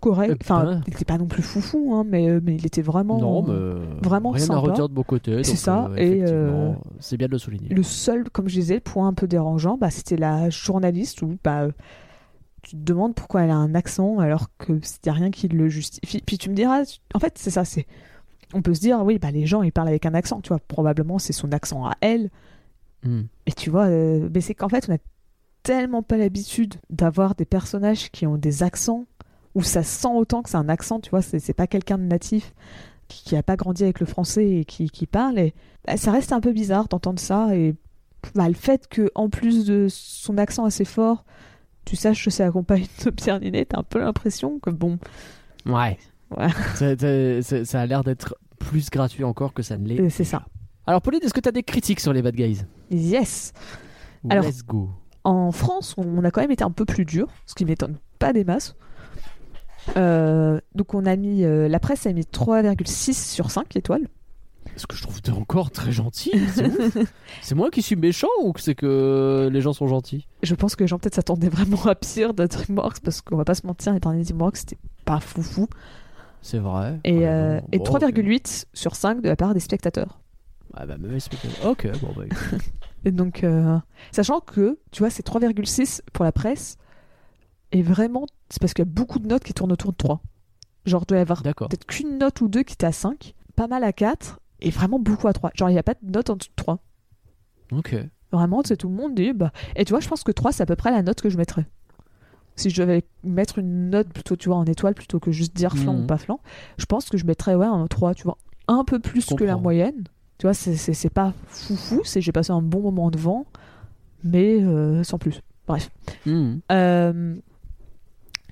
correct. 0.01 0.37
Enfin, 0.41 0.81
il 0.87 0.93
était 0.93 1.05
pas 1.05 1.17
non 1.17 1.27
plus 1.27 1.41
foufou, 1.41 1.93
hein, 1.93 2.03
mais, 2.05 2.29
euh, 2.29 2.41
mais 2.43 2.55
il 2.55 2.65
était 2.65 2.81
vraiment. 2.81 3.19
Non, 3.19 3.43
mais 3.43 3.85
vraiment 4.01 4.31
rien 4.31 4.45
sympa. 4.45 4.57
à 4.57 4.61
redire 4.61 4.89
de 4.89 4.93
mon 4.93 5.03
côté. 5.03 5.43
C'est 5.43 5.55
ça, 5.55 5.85
euh, 5.91 5.95
et, 5.95 6.23
euh, 6.23 6.73
c'est 6.99 7.15
bien 7.15 7.27
de 7.27 7.31
le 7.31 7.37
souligner. 7.37 7.69
Le 7.69 7.83
seul, 7.83 8.29
comme 8.29 8.49
je 8.49 8.55
disais, 8.55 8.75
le 8.75 8.81
point 8.81 9.07
un 9.07 9.13
peu 9.13 9.27
dérangeant, 9.27 9.77
bah, 9.77 9.89
c'était 9.89 10.17
la 10.17 10.49
journaliste 10.49 11.21
où 11.21 11.37
bah, 11.43 11.61
euh, 11.61 11.71
tu 12.61 12.71
te 12.71 12.81
demandes 12.81 13.15
pourquoi 13.15 13.43
elle 13.43 13.51
a 13.51 13.55
un 13.55 13.75
accent 13.75 14.19
alors 14.19 14.47
que 14.57 14.73
a 15.07 15.13
rien 15.13 15.31
qui 15.31 15.47
le 15.47 15.69
justifie. 15.69 16.21
Puis 16.25 16.37
tu 16.37 16.49
me 16.49 16.55
diras, 16.55 16.83
en 17.13 17.19
fait, 17.19 17.37
c'est 17.37 17.51
ça, 17.51 17.65
c'est. 17.65 17.85
On 18.53 18.61
peut 18.61 18.73
se 18.73 18.81
dire, 18.81 19.01
oui, 19.05 19.17
bah, 19.17 19.31
les 19.31 19.45
gens 19.45 19.63
ils 19.63 19.71
parlent 19.71 19.87
avec 19.87 20.05
un 20.05 20.13
accent, 20.13 20.41
tu 20.41 20.49
vois, 20.49 20.59
probablement 20.67 21.19
c'est 21.19 21.33
son 21.33 21.51
accent 21.53 21.85
à 21.85 21.93
elle. 22.01 22.29
Hmm. 23.03 23.21
Et 23.45 23.53
tu 23.53 23.69
vois, 23.69 23.85
euh, 23.85 24.29
mais 24.33 24.41
c'est 24.41 24.53
qu'en 24.53 24.69
fait, 24.69 24.87
on 24.89 24.93
a 24.93 24.97
tellement 25.63 26.03
pas 26.03 26.17
l'habitude 26.17 26.75
d'avoir 26.89 27.35
des 27.35 27.45
personnages 27.45 28.11
qui 28.11 28.25
ont 28.25 28.37
des 28.37 28.63
accents 28.63 29.05
où 29.55 29.63
ça 29.63 29.83
sent 29.83 30.07
autant 30.13 30.41
que 30.41 30.49
c'est 30.49 30.57
un 30.57 30.69
accent, 30.69 30.99
tu 30.99 31.09
vois, 31.09 31.21
c'est 31.21 31.53
pas 31.53 31.67
quelqu'un 31.67 31.97
de 31.97 32.03
natif 32.03 32.53
qui, 33.07 33.23
qui 33.25 33.35
a 33.35 33.43
pas 33.43 33.55
grandi 33.57 33.83
avec 33.83 33.99
le 33.99 34.05
français 34.05 34.49
et 34.49 34.65
qui, 34.65 34.89
qui 34.89 35.05
parle. 35.07 35.37
Et 35.39 35.53
bah, 35.85 35.97
ça 35.97 36.11
reste 36.11 36.31
un 36.31 36.39
peu 36.39 36.51
bizarre 36.53 36.87
d'entendre 36.87 37.19
ça. 37.19 37.55
Et 37.55 37.75
bah, 38.35 38.47
le 38.47 38.53
fait 38.53 38.87
que 38.87 39.11
en 39.15 39.29
plus 39.29 39.65
de 39.65 39.87
son 39.89 40.37
accent 40.37 40.63
assez 40.65 40.85
fort, 40.85 41.25
tu 41.85 41.95
saches 41.95 42.23
que 42.23 42.29
c'est 42.31 42.43
accompagné 42.43 42.87
de 43.03 43.09
Pierre 43.11 43.39
Ninet, 43.39 43.65
t'as 43.65 43.79
un 43.79 43.83
peu 43.83 43.99
l'impression 43.99 44.59
que 44.59 44.69
bon, 44.69 44.99
Ouais. 45.65 45.97
Ouais. 46.37 46.47
Ça- 47.43 47.79
a 47.81 47.85
l'air 47.85 48.03
d'être 48.03 48.35
plus 48.59 48.89
gratuit 48.89 49.23
encore 49.23 49.53
que 49.53 49.63
ça 49.63 49.77
ne 49.77 49.87
l'est. 49.87 49.99
Euh, 49.99 50.09
c'est 50.09 50.23
ça. 50.23 50.45
Alors, 50.87 51.01
Pauline, 51.01 51.19
est-ce 51.23 51.33
que 51.33 51.39
tu 51.41 51.49
as 51.49 51.51
des 51.51 51.63
critiques 51.63 51.99
sur 51.99 52.13
les 52.13 52.21
Bad 52.21 52.35
Guys? 52.35 52.61
Yes. 52.89 53.53
Alors- 54.29 54.45
Let's 54.45 54.63
go. 54.63 54.89
En 55.23 55.51
France, 55.51 55.93
on 55.97 56.23
a 56.23 56.31
quand 56.31 56.41
même 56.41 56.51
été 56.51 56.63
un 56.63 56.71
peu 56.71 56.85
plus 56.85 57.05
dur, 57.05 57.27
ce 57.45 57.53
qui 57.53 57.65
m'étonne 57.65 57.97
pas 58.17 58.33
des 58.33 58.43
masses. 58.43 58.75
Euh, 59.97 60.59
donc 60.75 60.93
on 60.93 61.05
a 61.05 61.15
mis 61.15 61.43
euh, 61.43 61.67
la 61.67 61.79
presse 61.79 62.05
a 62.05 62.13
mis 62.13 62.21
3,6 62.21 63.13
sur 63.13 63.51
5 63.51 63.75
étoiles. 63.75 64.07
Ce 64.77 64.87
que 64.87 64.95
je 64.95 65.03
trouve 65.03 65.19
encore 65.35 65.71
très 65.71 65.91
gentil. 65.91 66.31
C'est 67.41 67.55
moi 67.55 67.69
qui 67.69 67.81
suis 67.81 67.95
méchant 67.95 68.29
ou 68.43 68.53
c'est 68.57 68.75
que 68.75 69.49
les 69.51 69.59
gens 69.59 69.73
sont 69.73 69.87
gentils? 69.87 70.27
Je 70.43 70.55
pense 70.55 70.75
que 70.75 70.83
les 70.83 70.87
gens 70.87 70.97
peut-être 70.97 71.15
s'attendaient 71.15 71.49
vraiment 71.49 71.83
à 71.85 71.95
pire 71.95 72.33
de 72.33 72.45
DreamWorks 72.45 73.01
parce 73.01 73.21
qu'on 73.21 73.35
va 73.37 73.43
pas 73.43 73.55
se 73.55 73.65
mentir, 73.65 73.93
les 73.93 73.99
derniers 73.99 74.23
DreamWorks 74.23 74.57
c'était 74.57 74.77
pas 75.03 75.19
foufou. 75.19 75.67
C'est 76.41 76.59
vrai. 76.59 76.99
Et, 77.03 77.19
Ouais, 77.19 77.27
euh, 77.27 77.61
et 77.71 77.79
3,8 77.79 78.65
sur 78.73 78.95
5 78.95 79.21
de 79.21 79.27
la 79.27 79.35
part 79.35 79.53
des 79.53 79.59
spectateurs. 79.59 80.19
Ah 80.73 80.85
bah, 80.85 80.97
même 80.97 81.19
spectateur. 81.19 81.69
Ok, 81.69 81.87
bon 82.01 82.13
bah. 82.15 82.23
Et 83.05 83.11
donc, 83.11 83.43
euh, 83.43 83.77
sachant 84.11 84.39
que, 84.41 84.77
tu 84.91 85.01
vois, 85.01 85.09
c'est 85.09 85.25
3,6 85.25 86.01
pour 86.13 86.23
la 86.23 86.31
presse. 86.31 86.77
Et 87.71 87.81
vraiment, 87.81 88.25
c'est 88.51 88.59
parce 88.61 88.73
qu'il 88.73 88.85
y 88.85 88.87
a 88.87 88.91
beaucoup 88.91 89.19
de 89.19 89.27
notes 89.27 89.43
qui 89.43 89.53
tournent 89.53 89.71
autour 89.71 89.91
de 89.91 89.97
3. 89.97 90.21
Genre, 90.85 91.03
il 91.03 91.07
doit 91.07 91.17
y 91.17 91.21
avoir 91.21 91.41
peut-être 91.43 91.85
qu'une 91.85 92.17
note 92.17 92.41
ou 92.41 92.47
deux 92.47 92.63
qui 92.63 92.73
était 92.73 92.85
à 92.87 92.91
5, 92.91 93.33
pas 93.55 93.67
mal 93.67 93.83
à 93.83 93.93
4, 93.93 94.39
et 94.61 94.69
vraiment 94.69 94.99
beaucoup 94.99 95.27
à 95.27 95.33
3. 95.33 95.51
Genre, 95.55 95.69
il 95.69 95.73
n'y 95.73 95.79
a 95.79 95.83
pas 95.83 95.93
de 95.93 96.11
note 96.11 96.29
en 96.29 96.35
dessous 96.35 96.49
de 96.49 96.55
3. 96.55 96.79
Ok. 97.71 97.95
Vraiment, 98.31 98.61
c'est 98.65 98.77
tout 98.77 98.89
le 98.89 98.95
monde 98.95 99.13
dit. 99.15 99.33
Bah... 99.33 99.51
Et 99.75 99.85
tu 99.85 99.91
vois, 99.91 99.99
je 99.99 100.07
pense 100.07 100.23
que 100.23 100.31
3, 100.31 100.51
c'est 100.51 100.63
à 100.63 100.65
peu 100.65 100.75
près 100.75 100.91
la 100.91 101.01
note 101.03 101.21
que 101.21 101.29
je 101.29 101.37
mettrais. 101.37 101.65
Si 102.55 102.69
je 102.69 102.81
devais 102.81 103.03
mettre 103.23 103.59
une 103.59 103.89
note 103.89 104.09
plutôt, 104.09 104.35
tu 104.35 104.49
vois, 104.49 104.57
en 104.57 104.65
étoile 104.65 104.93
plutôt 104.93 105.19
que 105.19 105.31
juste 105.31 105.55
dire 105.55 105.75
flan 105.77 105.93
Mhm. 105.93 106.03
ou 106.03 106.07
pas 106.07 106.17
flan, 106.17 106.39
je 106.77 106.85
pense 106.85 107.09
que 107.09 107.17
je 107.17 107.25
mettrais, 107.25 107.55
ouais, 107.55 107.65
un 107.65 107.87
3, 107.87 108.13
tu 108.13 108.23
vois, 108.23 108.37
un 108.67 108.83
peu 108.83 108.99
plus 108.99 109.25
que 109.25 109.43
la 109.43 109.57
moyenne. 109.57 110.03
Tu 110.37 110.47
vois, 110.47 110.53
c'est- 110.53 111.09
pas 111.09 111.33
foufou, 111.47 112.01
c'est 112.03 112.19
j'ai 112.21 112.31
passé 112.31 112.51
un 112.51 112.61
bon 112.61 112.81
moment 112.81 113.09
devant, 113.11 113.45
mais 114.23 114.61
euh, 114.61 115.03
sans 115.03 115.17
plus. 115.19 115.41
Bref. 115.67 115.89
Hmm. 116.25 116.55
Euh, 116.71 117.35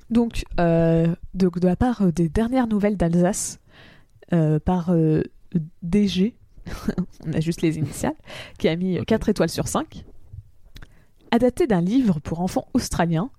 donc, 0.10 0.44
euh, 0.60 1.14
de, 1.34 1.50
de 1.50 1.68
la 1.68 1.76
part 1.76 2.02
euh, 2.02 2.12
des 2.12 2.30
dernières 2.30 2.68
nouvelles 2.68 2.98
d'Alsace, 2.98 3.60
euh, 4.34 4.60
par 4.60 4.94
DG, 5.82 6.36
on 7.26 7.34
a 7.34 7.40
juste 7.40 7.62
les 7.62 7.78
initiales, 7.78 8.16
qui 8.58 8.68
a 8.68 8.76
mis 8.76 9.00
Ok. 9.00 9.06
4 9.06 9.30
étoiles 9.30 9.50
sur 9.50 9.68
5. 9.68 10.04
Adapté 11.32 11.68
d'un 11.68 11.82
livre 11.82 12.20
pour 12.20 12.42
enfants 12.42 12.68
australiens, 12.74 13.30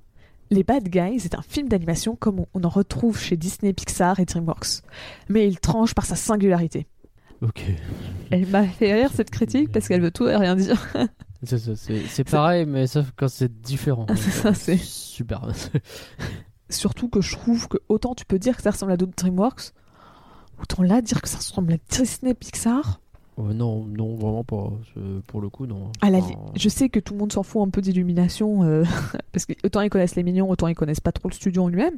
Les 0.51 0.63
Bad 0.65 0.89
Guys 0.89 1.23
est 1.25 1.35
un 1.37 1.43
film 1.43 1.69
d'animation 1.69 2.17
comme 2.17 2.45
on- 2.55 2.63
en 2.65 2.69
retrouve 2.69 3.19
chez 3.19 3.37
Disney, 3.37 3.73
Pixar 3.73 4.19
et 4.21 4.25
DreamWorks. 4.25 4.83
Mais 5.29 5.47
il 5.49 5.61
tranche 5.61 5.95
par 5.95 6.07
sa 6.07 6.17
singularité. 6.17 6.87
Ok. 7.41 7.65
Elle 8.31 8.47
m'a 8.49 8.65
fait 8.65 8.93
rire 8.93 9.11
cette 9.15 9.31
critique 9.31 9.73
parce 9.73 9.89
qu'elle 9.89 10.03
veut 10.03 10.11
tout 10.11 10.29
et 10.29 10.37
rien 10.37 10.57
dire. 10.57 10.87
C'est 11.43 11.59
ça, 11.59 11.75
c'est- 11.75 12.07
c'est 12.07 12.25
pareil, 12.29 12.67
mais 12.67 12.87
sauf 12.87 13.13
quand 13.17 13.29
c'est 13.29 13.61
différent. 13.63 14.07
Ah, 14.09 14.15
c'est 14.17 14.31
ça, 14.31 14.55
c'est- 14.55 14.77
super. 14.77 15.47
Surtout 16.71 17.09
que 17.09 17.21
je 17.21 17.37
trouve 17.37 17.69
que 17.69 17.77
autant 17.89 18.15
tu 18.15 18.25
peux 18.25 18.39
dire 18.39 18.57
que 18.57 18.63
ça 18.63 18.71
ressemble 18.71 18.93
à 18.93 18.97
d'autres 18.97 19.15
DreamWorks, 19.17 19.73
Autant 20.63 20.83
là, 20.83 21.01
dire 21.01 21.23
que 21.23 21.29
ça 21.29 21.39
ressemble 21.39 21.73
à 21.73 21.77
Disney 21.91 22.35
Pixar. 22.35 23.01
Euh, 23.39 23.55
non, 23.55 23.87
non, 23.87 24.15
vraiment 24.17 24.45
pas. 24.45 24.71
Pour 25.27 25.41
le 25.41 25.49
coup, 25.49 25.65
non. 25.67 25.91
À 26.03 26.11
la 26.11 26.19
Enfin, 26.19 26.35
Je 26.55 26.69
sais 26.69 26.91
que 26.91 27.01
tout 27.01 27.15
le 27.15 27.19
monde 27.19 27.33
s'en 27.33 27.43
fout 27.43 27.67
un 27.67 27.71
peu 27.71 27.81
d'illumination, 27.81 28.63
euh, 28.65 28.85
parce 29.33 29.47
que 29.47 29.55
autant 29.65 29.81
ils 29.81 29.89
connaissent 29.89 30.17
les 30.17 30.23
mignons, 30.23 30.51
autant 30.51 30.67
ils 30.67 30.75
connaissent 30.75 31.01
pas 31.01 31.13
trop 31.13 31.29
le 31.31 31.35
studio 31.35 31.63
en 31.65 31.69
lui-même. 31.69 31.95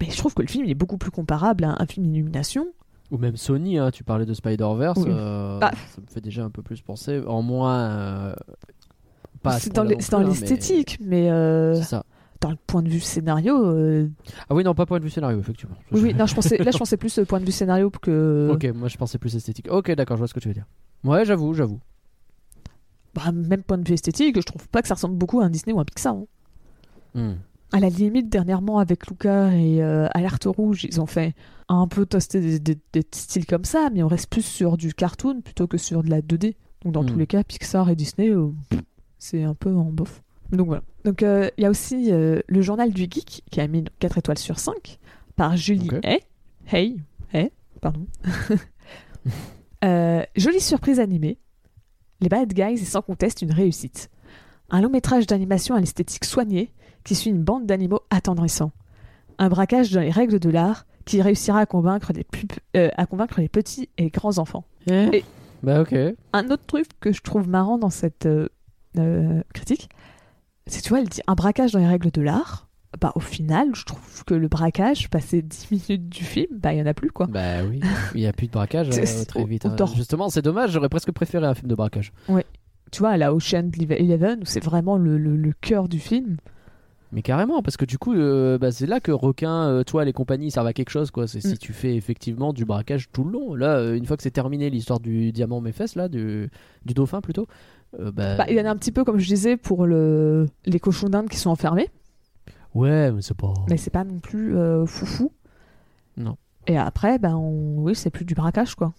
Mais 0.00 0.10
je 0.10 0.18
trouve 0.18 0.34
que 0.34 0.42
le 0.42 0.48
film 0.48 0.66
il 0.66 0.70
est 0.70 0.74
beaucoup 0.74 0.98
plus 0.98 1.10
comparable 1.10 1.64
à 1.64 1.74
un 1.80 1.86
film 1.86 2.04
d'illumination. 2.06 2.66
Ou 3.10 3.16
même 3.16 3.38
Sony, 3.38 3.78
hein, 3.78 3.90
tu 3.90 4.04
parlais 4.04 4.26
de 4.26 4.34
Spider-Verse, 4.34 4.98
Oui. 4.98 5.08
euh, 5.08 5.58
Bah. 5.58 5.70
ça 5.94 6.02
me 6.02 6.06
fait 6.06 6.20
déjà 6.20 6.44
un 6.44 6.50
peu 6.50 6.60
plus 6.60 6.82
penser. 6.82 7.22
En 7.26 7.40
moins. 7.40 7.78
euh, 7.78 8.34
C'est 9.58 9.72
dans 9.72 9.82
hein, 9.84 10.24
l'esthétique, 10.24 10.98
mais, 11.00 11.30
mais 11.30 11.74
c'est 11.76 11.84
ça. 11.84 12.04
Dans 12.40 12.50
le 12.50 12.56
point 12.66 12.82
de 12.82 12.88
vue 12.88 13.00
scénario. 13.00 13.54
euh, 13.66 14.08
Ah 14.48 14.54
oui, 14.54 14.62
non, 14.64 14.74
pas 14.74 14.86
point 14.86 14.98
de 14.98 15.04
vue 15.04 15.10
scénario, 15.10 15.38
effectivement. 15.40 15.74
Oui, 15.92 16.00
oui, 16.02 16.14
non, 16.14 16.26
je 16.26 16.34
pensais, 16.34 16.56
là 16.58 16.70
je 16.70 16.78
pensais 16.78 16.96
plus 16.96 17.18
au 17.18 17.24
point 17.24 17.40
de 17.40 17.44
vue 17.44 17.52
scénario 17.52 17.90
que. 17.90 18.50
Ok, 18.54 18.64
moi 18.74 18.88
je 18.88 18.96
pensais 18.96 19.18
plus 19.18 19.34
esthétique. 19.36 19.66
Ok, 19.70 19.90
d'accord, 19.92 20.16
je 20.16 20.20
vois 20.20 20.28
ce 20.28 20.34
que 20.34 20.40
tu 20.40 20.48
veux 20.48 20.54
dire. 20.54 20.66
Ouais, 21.04 21.24
j'avoue, 21.24 21.52
j'avoue. 21.54 21.80
Bah, 23.14 23.32
même 23.32 23.62
point 23.62 23.78
de 23.78 23.86
vue 23.88 23.94
esthétique, 23.94 24.36
je 24.36 24.42
trouve 24.42 24.68
pas 24.68 24.82
que 24.82 24.88
ça 24.88 24.94
ressemble 24.94 25.16
beaucoup 25.16 25.40
à 25.40 25.44
un 25.44 25.50
Disney 25.50 25.74
ou 25.74 25.80
un 25.80 25.84
Pixar. 25.84 26.14
hein. 26.14 26.24
Hmm. 27.14 27.34
À 27.72 27.80
la 27.80 27.88
limite, 27.90 28.28
dernièrement, 28.30 28.78
avec 28.78 29.06
Luca 29.08 29.52
et 29.54 29.82
euh, 29.82 30.06
Alerte 30.12 30.44
Rouge, 30.46 30.84
ils 30.84 31.00
ont 31.02 31.06
fait 31.06 31.34
un 31.68 31.86
peu 31.86 32.06
toaster 32.06 32.40
des, 32.40 32.58
des- 32.58 32.78
des 32.94 33.04
styles 33.12 33.44
comme 33.46 33.64
ça, 33.64 33.90
mais 33.92 34.02
on 34.02 34.08
reste 34.08 34.30
plus 34.30 34.42
sur 34.44 34.76
du 34.78 34.94
cartoon 34.94 35.42
plutôt 35.42 35.66
que 35.66 35.76
sur 35.76 36.02
de 36.02 36.08
la 36.10 36.22
2D. 36.22 36.54
Donc, 36.84 36.92
dans 36.94 37.02
Hmm. 37.02 37.06
tous 37.06 37.18
les 37.18 37.26
cas, 37.26 37.42
Pixar 37.44 37.90
et 37.90 37.96
Disney, 37.96 38.30
euh, 38.30 38.48
c'est 39.18 39.42
un 39.42 39.54
peu 39.54 39.74
en 39.74 39.84
bof. 39.92 40.22
Donc, 40.50 40.66
voilà. 40.66 40.82
Donc, 41.04 41.22
euh, 41.22 41.48
il 41.58 41.62
y 41.62 41.66
a 41.66 41.70
aussi 41.70 42.12
euh, 42.12 42.40
le 42.48 42.62
journal 42.62 42.92
du 42.92 43.02
geek 43.02 43.42
qui 43.50 43.60
a 43.60 43.66
mis 43.68 43.84
4 43.98 44.18
étoiles 44.18 44.38
sur 44.38 44.58
5 44.58 44.98
par 45.36 45.56
Julie 45.56 45.90
Ok. 45.92 46.04
Hay. 46.04 46.20
Hey, 46.72 46.96
Hey, 47.32 47.50
pardon. 47.80 48.06
Euh, 49.84 50.24
jolie 50.36 50.60
surprise 50.60 50.98
animée. 50.98 51.38
Les 52.20 52.28
Bad 52.28 52.52
Guys 52.52 52.74
est 52.82 52.84
sans 52.84 53.02
conteste 53.02 53.42
une 53.42 53.52
réussite. 53.52 54.10
Un 54.70 54.80
long 54.80 54.90
métrage 54.90 55.26
d'animation 55.26 55.76
à 55.76 55.80
l'esthétique 55.80 56.24
soignée 56.24 56.72
qui 57.04 57.14
suit 57.14 57.30
une 57.30 57.42
bande 57.44 57.64
d'animaux 57.66 58.00
attendrissants. 58.10 58.72
Un 59.38 59.48
braquage 59.48 59.92
dans 59.92 60.00
les 60.00 60.10
règles 60.10 60.40
de 60.40 60.50
l'art 60.50 60.84
qui 61.04 61.22
réussira 61.22 61.60
à 61.60 61.66
convaincre 61.66 62.12
les, 62.12 62.24
plus- 62.24 62.48
à 62.74 63.06
convaincre 63.06 63.40
les 63.40 63.48
petits 63.48 63.88
et 63.98 64.10
grands 64.10 64.38
enfants. 64.38 64.64
Et- 64.90 65.24
Bah 65.62 65.80
ok. 65.82 65.94
Un 66.32 66.50
autre 66.50 66.64
truc 66.66 66.86
que 66.98 67.12
je 67.12 67.22
trouve 67.22 67.48
marrant 67.48 67.78
dans 67.78 67.90
cette 67.90 68.28
critique, 69.54 69.88
c'est 70.68 70.78
que 70.80 70.84
tu 70.84 70.88
vois, 70.90 71.00
elle 71.00 71.08
dit 71.08 71.20
un 71.26 71.34
braquage 71.34 71.72
dans 71.72 71.78
les 71.78 71.86
règles 71.86 72.10
de 72.10 72.22
l'art. 72.22 72.68
Bah, 73.00 73.12
au 73.14 73.20
final, 73.20 73.68
je 73.74 73.84
trouve 73.84 74.24
que 74.24 74.34
le 74.34 74.48
braquage, 74.48 75.10
passé 75.10 75.42
10 75.42 75.70
minutes 75.70 76.08
du 76.08 76.24
film, 76.24 76.46
bah, 76.58 76.72
il 76.72 76.78
y 76.78 76.82
en 76.82 76.86
a 76.86 76.94
plus, 76.94 77.10
quoi. 77.10 77.26
Bah 77.26 77.62
oui, 77.68 77.80
il 78.14 78.20
n'y 78.22 78.26
a 78.26 78.32
plus 78.32 78.46
de 78.46 78.52
braquage 78.52 78.88
euh, 78.98 79.04
C'est- 79.04 79.26
très 79.26 79.44
vite. 79.44 79.66
hein. 79.66 79.76
Justement, 79.94 80.30
c'est 80.30 80.42
dommage, 80.42 80.70
j'aurais 80.72 80.88
presque 80.88 81.12
préféré 81.12 81.46
un 81.46 81.54
film 81.54 81.68
de 81.68 81.74
braquage. 81.74 82.12
Tu 82.90 83.00
vois, 83.00 83.10
à 83.10 83.16
la 83.18 83.34
Ocean 83.34 83.70
Eleven, 83.78 84.40
où 84.40 84.46
c'est 84.46 84.64
vraiment 84.64 84.96
le, 84.96 85.18
le- 85.18 85.36
le 85.36 85.52
cœur 85.60 85.88
du 85.88 85.98
film. 86.00 86.38
Mais 87.12 87.22
carrément, 87.22 87.62
parce 87.62 87.76
que 87.78 87.84
du 87.86 87.96
coup, 87.98 88.14
euh, 88.14 88.58
bah, 88.58 88.70
c'est 88.72 88.86
là 88.86 89.00
que 89.00 89.12
requin, 89.12 89.68
euh, 89.68 89.82
toi, 89.82 90.04
les 90.04 90.12
compagnies 90.12 90.50
servent 90.50 90.66
à 90.66 90.72
quelque 90.74 90.90
chose, 90.90 91.10
quoi. 91.10 91.26
C'est 91.26 91.38
Mm. 91.38 91.50
si 91.50 91.58
tu 91.58 91.72
fais 91.72 91.94
effectivement 91.96 92.52
du 92.54 92.64
braquage 92.66 93.08
tout 93.12 93.24
le 93.24 93.30
long. 93.32 93.54
Là, 93.54 93.76
euh, 93.76 93.96
une 93.96 94.04
fois 94.06 94.16
que 94.16 94.22
c'est 94.22 94.30
terminé 94.30 94.68
l'histoire 94.70 95.00
du 95.00 95.32
diamant 95.32 95.60
Méphès, 95.62 95.94
là, 95.96 96.08
du, 96.08 96.50
du 96.84 96.94
dauphin 96.94 97.20
plutôt, 97.22 97.46
euh, 97.98 98.10
bah, 98.12 98.36
Bah, 98.36 98.44
il 98.48 98.56
y 98.56 98.60
en 98.60 98.64
a 98.64 98.70
un 98.70 98.76
petit 98.76 98.92
peu, 98.92 99.04
comme 99.04 99.18
je 99.18 99.26
disais, 99.26 99.56
pour 99.56 99.86
le... 99.86 100.46
les 100.66 100.80
cochons 100.80 101.08
d'Inde 101.08 101.28
qui 101.28 101.36
sont 101.38 101.50
enfermés. 101.50 101.88
ouais, 102.74 103.12
mais 103.12 103.22
c'est 103.22 103.36
pas. 103.36 103.54
mais 103.68 103.76
c'est 103.76 103.90
pas 103.90 104.04
non 104.04 104.18
plus 104.18 104.56
euh, 104.56 104.86
foufou. 104.86 105.32
Non. 106.16 106.36
Et 106.66 106.76
après, 106.76 107.18
ben, 107.18 107.34
on... 107.36 107.82
oui, 107.82 107.94
c'est 107.94 108.10
plus 108.10 108.24
du 108.24 108.34
braquage, 108.34 108.74
quoi. 108.74 108.92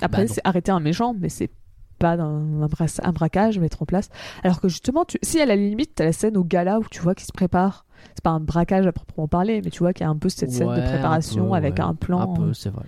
Après, 0.00 0.24
Bah, 0.26 0.32
c'est 0.32 0.40
arrêter 0.44 0.72
un 0.72 0.80
méchant, 0.80 1.14
mais 1.18 1.28
c'est 1.28 1.50
pas 1.98 2.12
un, 2.14 2.62
un 2.62 2.66
bra- 2.66 2.86
un 3.02 3.12
braquage, 3.12 3.58
mettre 3.58 3.82
en 3.82 3.86
place. 3.86 4.08
Alors 4.42 4.60
que 4.60 4.68
justement, 4.68 5.04
tu... 5.04 5.18
si 5.22 5.40
à 5.40 5.46
la 5.46 5.56
limite, 5.56 5.92
t'as 5.94 6.04
la 6.04 6.12
scène 6.12 6.36
au 6.36 6.44
gala 6.44 6.78
où 6.80 6.84
tu 6.90 7.00
vois 7.00 7.14
qu'il 7.14 7.26
se 7.26 7.32
prépare. 7.32 7.86
C'est 8.14 8.22
pas 8.22 8.30
un 8.30 8.40
braquage 8.40 8.86
à 8.86 8.92
proprement 8.92 9.28
parler, 9.28 9.60
mais 9.64 9.70
tu 9.70 9.78
vois 9.80 9.92
qu'il 9.92 10.04
y 10.04 10.06
a 10.06 10.10
un 10.10 10.16
peu 10.16 10.28
cette 10.28 10.50
scène 10.50 10.68
de 10.68 10.72
un 10.80 10.82
préparation 10.82 11.50
peu, 11.50 11.54
avec 11.54 11.74
ouais. 11.74 11.80
un 11.80 11.94
plan. 11.94 12.20
Un 12.20 12.34
peu, 12.34 12.52
c'est 12.54 12.70
vrai. 12.70 12.84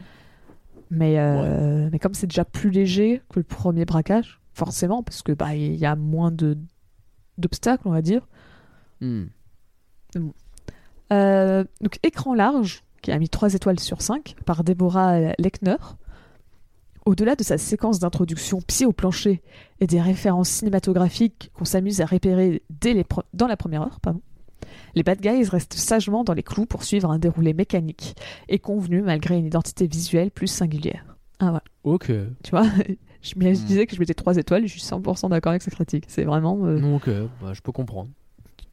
Mais, 0.90 1.14
euh, 1.18 1.88
mais 1.90 1.98
comme 1.98 2.14
c'est 2.14 2.26
déjà 2.26 2.44
plus 2.44 2.70
léger 2.70 3.22
que 3.32 3.40
le 3.40 3.44
premier 3.44 3.84
braquage, 3.84 4.40
forcément, 4.56 5.02
parce 5.02 5.22
que 5.22 5.32
bah 5.32 5.54
il 5.54 5.76
y 5.76 5.84
a 5.86 5.94
moins 5.96 6.30
de 6.32 6.56
d'obstacles, 7.38 7.86
on 7.86 7.92
va 7.92 8.00
dire. 8.02 8.26
Hmm. 9.02 9.24
Euh, 11.12 11.64
donc 11.82 11.98
écran 12.02 12.34
large, 12.34 12.82
qui 13.02 13.12
a 13.12 13.18
mis 13.18 13.28
3 13.28 13.54
étoiles 13.54 13.78
sur 13.78 14.00
5 14.02 14.34
par 14.44 14.64
Deborah 14.64 15.18
Lechner. 15.38 15.76
Au-delà 17.04 17.36
de 17.36 17.44
sa 17.44 17.56
séquence 17.58 18.00
d'introduction 18.00 18.60
pied 18.60 18.84
au 18.86 18.92
plancher 18.92 19.42
et 19.78 19.86
des 19.86 20.00
références 20.00 20.48
cinématographiques 20.48 21.52
qu'on 21.54 21.64
s'amuse 21.64 22.00
à 22.00 22.06
repérer 22.06 22.62
dès 22.70 22.94
les 22.94 23.04
pre- 23.04 23.22
dans 23.32 23.46
la 23.46 23.56
première 23.56 23.82
heure, 23.82 24.00
pardon, 24.00 24.22
les 24.96 25.04
bad 25.04 25.20
guys 25.20 25.44
restent 25.44 25.74
sagement 25.74 26.24
dans 26.24 26.32
les 26.32 26.42
clous 26.42 26.66
pour 26.66 26.82
suivre 26.82 27.10
un 27.12 27.20
déroulé 27.20 27.54
mécanique 27.54 28.16
et 28.48 28.58
convenu 28.58 29.02
malgré 29.02 29.36
une 29.38 29.46
identité 29.46 29.86
visuelle 29.86 30.32
plus 30.32 30.48
singulière. 30.48 31.16
Ah 31.38 31.52
ouais, 31.52 31.60
Ok. 31.84 32.06
tu 32.42 32.50
vois, 32.50 32.66
je, 33.34 33.38
me- 33.38 33.50
Hmm. 33.50 33.54
disais 33.54 33.86
que 33.86 33.94
je 33.94 34.00
mettais 34.00 34.14
3 34.14 34.36
étoiles 34.36 34.64
et 34.64 34.66
je 34.68 34.72
suis 34.72 34.82
100% 34.82 35.28
d'accord 35.30 35.50
avec 35.50 35.62
cette 35.62 35.74
critique. 35.74 36.04
C'est 36.08 36.24
vraiment... 36.24 36.64
euh, 36.66 36.80
Ok, 36.94 37.08
bah, 37.40 37.52
je 37.52 37.60
peux 37.60 37.72
comprendre. 37.72 38.10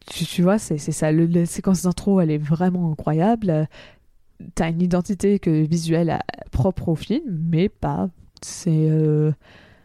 tu, 0.07 0.25
tu 0.25 0.41
vois, 0.43 0.57
c'est 0.59 0.77
c'est 0.77 0.91
ça. 0.91 1.11
Le- 1.11 1.25
la 1.25 1.45
séquence 1.45 1.83
d'intro, 1.83 2.19
elle 2.19 2.31
est 2.31 2.37
vraiment 2.37 2.91
incroyable. 2.91 3.49
Euh, 3.49 3.65
T'as 4.55 4.69
une 4.71 4.81
identité 4.81 5.39
que, 5.39 5.49
visuelle 5.65 6.09
à- 6.09 6.23
propre 6.51 6.89
au 6.89 6.95
film, 6.95 7.23
mais 7.49 7.69
pas. 7.69 8.09
C'est. 8.41 8.71
euh, 8.89 9.31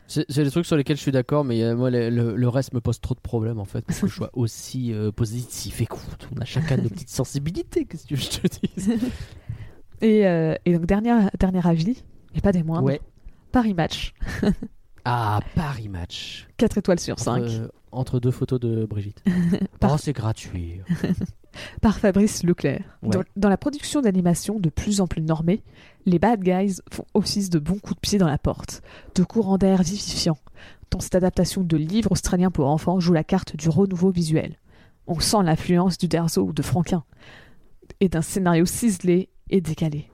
C'est 0.09 0.24
c'est 0.28 0.43
des 0.43 0.51
trucs 0.51 0.66
sur 0.66 0.77
lesquels 0.77 0.97
je 0.97 1.03
suis 1.03 1.12
d'accord, 1.12 1.45
mais 1.45 1.62
euh, 1.62 1.77
moi, 1.77 1.90
le, 1.90 2.11
le- 2.11 2.35
le 2.35 2.49
reste 2.49 2.73
me 2.73 2.81
pose 2.81 2.99
trop 3.01 3.15
de 3.15 3.20
problèmes 3.20 3.61
en 3.61 3.66
fait, 3.66 3.85
pour 3.85 4.01
que 4.01 4.09
je 4.09 4.15
sois 4.15 4.31
aussi 4.35 4.93
euh, 4.93 5.12
positif. 5.12 5.81
Écoute, 5.81 6.28
on 6.35 6.40
a 6.40 6.45
chacun 6.45 6.77
nos 6.78 6.89
petites 6.89 7.11
sensibilités, 7.11 7.85
qu'est-ce 7.85 8.07
que 8.07 8.16
je 8.16 8.28
te 8.31 8.47
dis? 8.49 9.01
Et, 10.01 10.27
euh, 10.27 10.55
et 10.65 10.74
donc, 10.74 10.86
dernier, 10.86 11.12
dernier 11.39 11.66
avis, 11.66 12.03
et 12.35 12.40
pas 12.40 12.53
des 12.53 12.62
moindres. 12.62 12.86
Ouais. 12.86 13.01
Paris 13.53 13.75
Match, 13.75 14.15
Ah, 15.05 15.41
Paris 15.55 15.89
Match. 15.89 16.47
4 16.59 16.79
étoiles 16.79 17.01
sur 17.01 17.19
5. 17.19 17.43
Entre, 17.43 17.73
entre 17.93 18.20
deux 18.20 18.31
photos 18.31 18.61
de 18.61 18.85
Brigitte. 18.85 19.23
Par- 19.81 19.95
oh, 19.95 19.97
c'est 19.99 20.12
gratuit. 20.12 20.81
par 21.81 21.99
Fabrice 21.99 22.43
Leclerc. 22.43 22.83
Ouais. 23.03 23.11
Dans, 23.11 23.23
dans 23.37 23.49
la 23.49 23.57
production 23.57 24.03
d'animation 24.03 24.61
de 24.61 24.69
plus 24.69 25.01
en 25.01 25.07
plus 25.07 25.23
normée, 25.23 25.62
les 26.05 26.19
bad 26.19 26.43
guys 26.43 26.77
font 26.93 27.07
office 27.15 27.49
de 27.51 27.59
bons 27.59 27.79
coups 27.79 27.95
de 27.97 28.01
pied 28.01 28.19
dans 28.19 28.29
la 28.29 28.39
porte, 28.39 28.83
de 29.15 29.25
courants 29.25 29.59
d'air 29.59 29.83
vivifiants, 29.83 30.39
dont 30.91 31.01
cette 31.01 31.15
adaptation 31.15 31.62
de 31.62 31.77
livre 31.77 32.12
australien 32.12 32.51
pour 32.51 32.66
enfants 32.69 33.01
joue 33.01 33.12
la 33.15 33.25
carte 33.25 33.57
du 33.57 33.69
renouveau 33.70 34.11
visuel. 34.11 34.57
On 35.07 35.20
sent 35.20 35.43
l'influence 35.43 35.97
du 35.97 36.07
Derzo 36.07 36.43
ou 36.43 36.53
de 36.53 36.62
Franquin, 36.62 37.03
et 38.01 38.11
d'un 38.11 38.23
scénario 38.23 38.66
ciselé 38.66 39.31
et 39.49 39.62
décalé. 39.62 40.11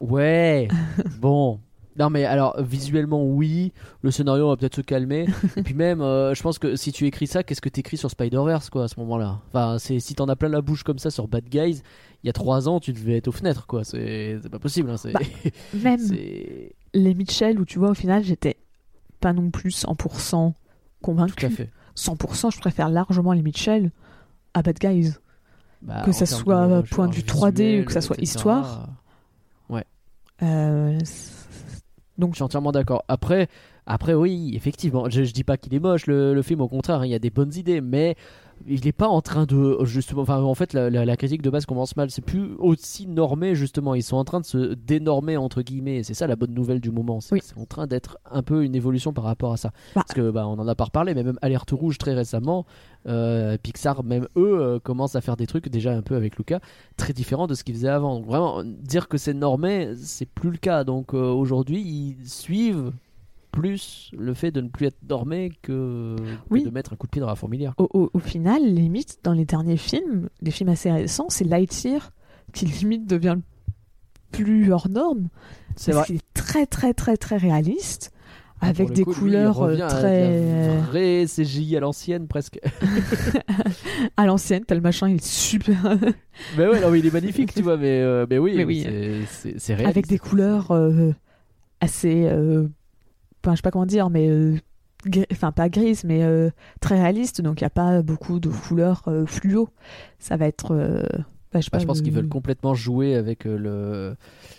Ouais, 0.00 0.68
bon. 1.20 1.60
Non 1.98 2.10
mais 2.10 2.24
alors 2.24 2.62
visuellement 2.62 3.24
oui, 3.24 3.72
le 4.02 4.12
scénario 4.12 4.48
va 4.48 4.56
peut-être 4.56 4.76
se 4.76 4.82
calmer. 4.82 5.26
Et 5.56 5.62
puis 5.64 5.74
même, 5.74 6.00
euh, 6.00 6.32
je 6.32 6.42
pense 6.44 6.60
que 6.60 6.76
si 6.76 6.92
tu 6.92 7.06
écris 7.06 7.26
ça, 7.26 7.42
qu'est-ce 7.42 7.60
que 7.60 7.68
t'écris 7.68 7.96
sur 7.96 8.08
Spider-Verse 8.08 8.70
quoi 8.70 8.84
à 8.84 8.88
ce 8.88 9.00
moment-là? 9.00 9.40
Enfin, 9.48 9.78
c'est 9.80 9.98
si 9.98 10.14
t'en 10.14 10.28
as 10.28 10.36
plein 10.36 10.48
la 10.48 10.60
bouche 10.60 10.84
comme 10.84 11.00
ça 11.00 11.10
sur 11.10 11.26
Bad 11.26 11.48
Guys, 11.48 11.82
il 12.22 12.26
y 12.28 12.30
a 12.30 12.32
trois 12.32 12.68
ans 12.68 12.78
tu 12.78 12.92
devais 12.92 13.16
être 13.16 13.26
aux 13.26 13.32
fenêtres 13.32 13.66
quoi. 13.66 13.82
C'est 13.82 14.38
pas 14.48 14.60
possible. 14.60 14.90
Hein, 14.90 14.96
c'est 14.96 15.12
Bah, 15.12 15.20
Même 15.74 16.00
les 16.94 17.14
Mitchell, 17.14 17.58
où 17.58 17.64
tu 17.64 17.78
vois, 17.78 17.90
au 17.90 17.94
final, 17.94 18.22
j'étais 18.22 18.56
pas 19.20 19.32
non 19.32 19.50
plus 19.50 19.84
100% 19.84 20.52
convaincu. 21.02 21.34
tout 21.34 21.46
à 21.46 21.50
fait. 21.50 21.70
100%, 21.96 22.54
je 22.54 22.60
préfère 22.60 22.88
largement 22.88 23.32
les 23.32 23.42
Mitchell 23.42 23.90
à 24.54 24.62
Bad 24.62 24.78
Guys. 24.78 25.14
Bah, 25.82 26.02
Que 26.04 26.12
ça 26.12 26.26
soit 26.26 26.82
point 26.84 27.08
de 27.08 27.14
vue 27.14 27.22
3D 27.22 27.50
visuel, 27.50 27.82
ou 27.82 27.84
que 27.86 27.92
ça 27.92 28.00
soit 28.00 28.16
etc., 28.16 28.34
histoire. 28.36 28.88
Euh, 30.42 30.98
c'est- 31.04 31.36
Je 32.20 32.34
suis 32.34 32.42
entièrement 32.42 32.72
d'accord. 32.72 33.04
Après, 33.08 33.48
après 33.86 34.14
oui, 34.14 34.52
effectivement, 34.54 35.08
je, 35.08 35.22
dis 35.22 35.44
pas 35.44 35.56
qu'il 35.56 35.72
est 35.74 35.78
moche 35.78 36.06
le, 36.06 36.34
le 36.34 36.42
film, 36.42 36.60
au 36.60 36.68
contraire, 36.68 37.00
hein, 37.00 37.06
il 37.06 37.10
y 37.10 37.14
a 37.14 37.20
des 37.20 37.30
bonnes 37.30 37.54
idées, 37.54 37.80
mais 37.80 38.16
il 38.66 38.84
n'est 38.84 38.92
pas 38.92 39.08
en 39.08 39.20
train 39.20 39.46
de 39.46 39.78
justement. 39.84 40.22
Enfin, 40.22 40.40
en 40.42 40.54
fait, 40.54 40.72
la, 40.72 40.90
la- 40.90 41.04
la 41.04 41.16
critique 41.16 41.42
de 41.42 41.50
base 41.50 41.64
commence 41.66 41.96
mal. 41.96 42.10
C'est 42.10 42.22
plus 42.24 42.54
aussi 42.58 43.06
normé 43.06 43.54
justement. 43.54 43.94
Ils 43.94 44.02
sont 44.02 44.16
en 44.16 44.24
train 44.24 44.40
de 44.40 44.44
se 44.46 44.74
dénormer 44.74 45.36
entre 45.36 45.62
guillemets. 45.62 45.96
et 45.98 46.02
C'est 46.02 46.14
ça 46.14 46.26
la 46.26 46.36
bonne 46.36 46.52
nouvelle 46.54 46.80
du 46.80 46.90
moment. 46.90 47.20
C'est 47.20 47.34
Oui. 47.34 47.40
en 47.56 47.64
train 47.66 47.86
d'être 47.86 48.18
un 48.30 48.42
peu 48.42 48.64
une 48.64 48.74
évolution 48.74 49.12
par 49.12 49.24
rapport 49.24 49.52
à 49.52 49.56
ça. 49.56 49.68
Bah. 49.94 50.02
Parce 50.06 50.12
que 50.14 50.30
bah, 50.30 50.46
on 50.46 50.58
en 50.58 50.68
a 50.68 50.74
pas 50.74 50.84
reparlé, 50.84 51.14
mais 51.14 51.22
même 51.22 51.38
Alerte 51.42 51.70
Rouge 51.70 51.98
très 51.98 52.14
récemment, 52.14 52.66
euh, 53.06 53.56
Pixar, 53.62 54.02
même 54.04 54.26
eux, 54.36 54.58
euh, 54.60 54.78
commencent 54.80 55.16
à 55.16 55.20
faire 55.20 55.36
des 55.36 55.46
trucs 55.46 55.68
déjà 55.68 55.92
un 55.92 56.02
peu 56.02 56.16
avec 56.16 56.36
Luca 56.36 56.60
très 56.96 57.12
différents 57.12 57.46
de 57.46 57.54
ce 57.54 57.64
qu'ils 57.64 57.74
faisaient 57.74 57.88
avant. 57.88 58.16
Donc 58.16 58.26
vraiment, 58.26 58.62
dire 58.64 59.08
que 59.08 59.18
c'est 59.18 59.34
normé, 59.34 59.92
c'est 59.96 60.28
plus 60.28 60.50
le 60.50 60.58
cas. 60.58 60.84
Donc 60.84 61.14
euh, 61.14 61.30
aujourd'hui, 61.30 61.80
ils 61.80 62.28
suivent 62.28 62.92
plus 63.50 64.10
le 64.16 64.34
fait 64.34 64.50
de 64.50 64.60
ne 64.60 64.68
plus 64.68 64.86
être 64.86 64.98
normé 65.08 65.50
que, 65.62 66.16
de 66.50 66.70
mettre 66.70 66.92
un 66.92 66.96
coup 66.96 67.06
de 67.06 67.10
pied 67.10 67.20
dans 67.20 67.26
la 67.26 67.34
fourmilière. 67.36 67.74
au, 67.78 67.88
au- 67.94 68.10
au 68.12 68.18
final, 68.18 68.62
limite, 68.62 69.18
dans 69.24 69.32
les 69.32 69.44
derniers 69.44 69.76
films, 69.76 70.28
les 70.42 70.50
films 70.50 70.70
assez 70.70 70.90
récents, 70.90 71.26
c'est 71.28 71.44
Lightyear 71.44 72.12
qui 72.52 72.66
limite 72.66 73.06
devient 73.06 73.36
le 73.36 73.42
plus 74.32 74.72
hors 74.72 74.88
norme. 74.88 75.28
C'est 75.76 75.92
vrai. 75.92 76.04
est 76.10 76.22
très 76.34 76.66
très 76.66 76.92
très 76.94 77.16
très 77.16 77.36
réaliste, 77.36 78.10
Pour 78.58 78.68
avec 78.68 78.92
des 78.92 79.04
coup, 79.04 79.10
lui, 79.12 79.18
couleurs 79.20 79.62
euh, 79.62 79.76
très 79.88 80.66
la 80.68 80.80
vraie 80.80 81.24
CGI 81.26 81.76
à 81.76 81.80
l'ancienne 81.80 82.26
presque. 82.26 82.58
à 84.16 84.26
l'ancienne. 84.26 84.64
T'as 84.66 84.74
le 84.74 84.80
machin, 84.80 85.08
il 85.08 85.16
est 85.16 85.24
super. 85.24 85.76
mais 86.58 86.66
ouais, 86.66 86.80
non, 86.80 86.90
mais 86.90 86.98
il 86.98 87.06
est 87.06 87.12
magnifique, 87.12 87.54
tu 87.54 87.62
vois. 87.62 87.76
Mais, 87.76 88.00
euh, 88.00 88.26
mais 88.28 88.38
oui, 88.38 88.54
Mais 88.56 88.64
oui. 88.64 88.82
c'est- 89.28 89.56
réaliste. 89.74 89.88
avec 89.88 90.06
des 90.06 90.18
couleurs 90.18 90.70
euh, 90.72 91.12
assez. 91.80 92.24
euh, 92.26 92.68
enfin, 93.48 93.54
je 93.54 93.56
sais 93.56 93.62
pas 93.62 93.70
comment 93.70 93.86
dire, 93.86 94.10
mais. 94.10 94.28
euh, 94.28 94.56
Enfin, 95.30 95.52
pas 95.52 95.68
grises, 95.68 96.02
mais 96.02 96.24
euh, 96.24 96.50
très 96.80 97.00
réalistes. 97.00 97.40
Donc, 97.40 97.60
il 97.60 97.62
n'y 97.62 97.68
a 97.68 97.70
pas 97.70 98.02
beaucoup 98.02 98.40
de 98.40 98.48
couleurs 98.48 99.02
euh, 99.06 99.26
fluo. 99.26 99.68
Ça 100.18 100.36
va 100.36 100.48
être. 100.48 100.72
euh, 100.74 101.02
bah, 101.52 101.60
je 101.60 101.70
Bah, 101.70 101.78
je 101.78 101.86
pense 101.86 102.02
qu'ils 102.02 102.12
veulent 102.12 102.28
complètement 102.28 102.74
jouer 102.74 103.14
avec 103.14 103.44
le, 103.44 104.16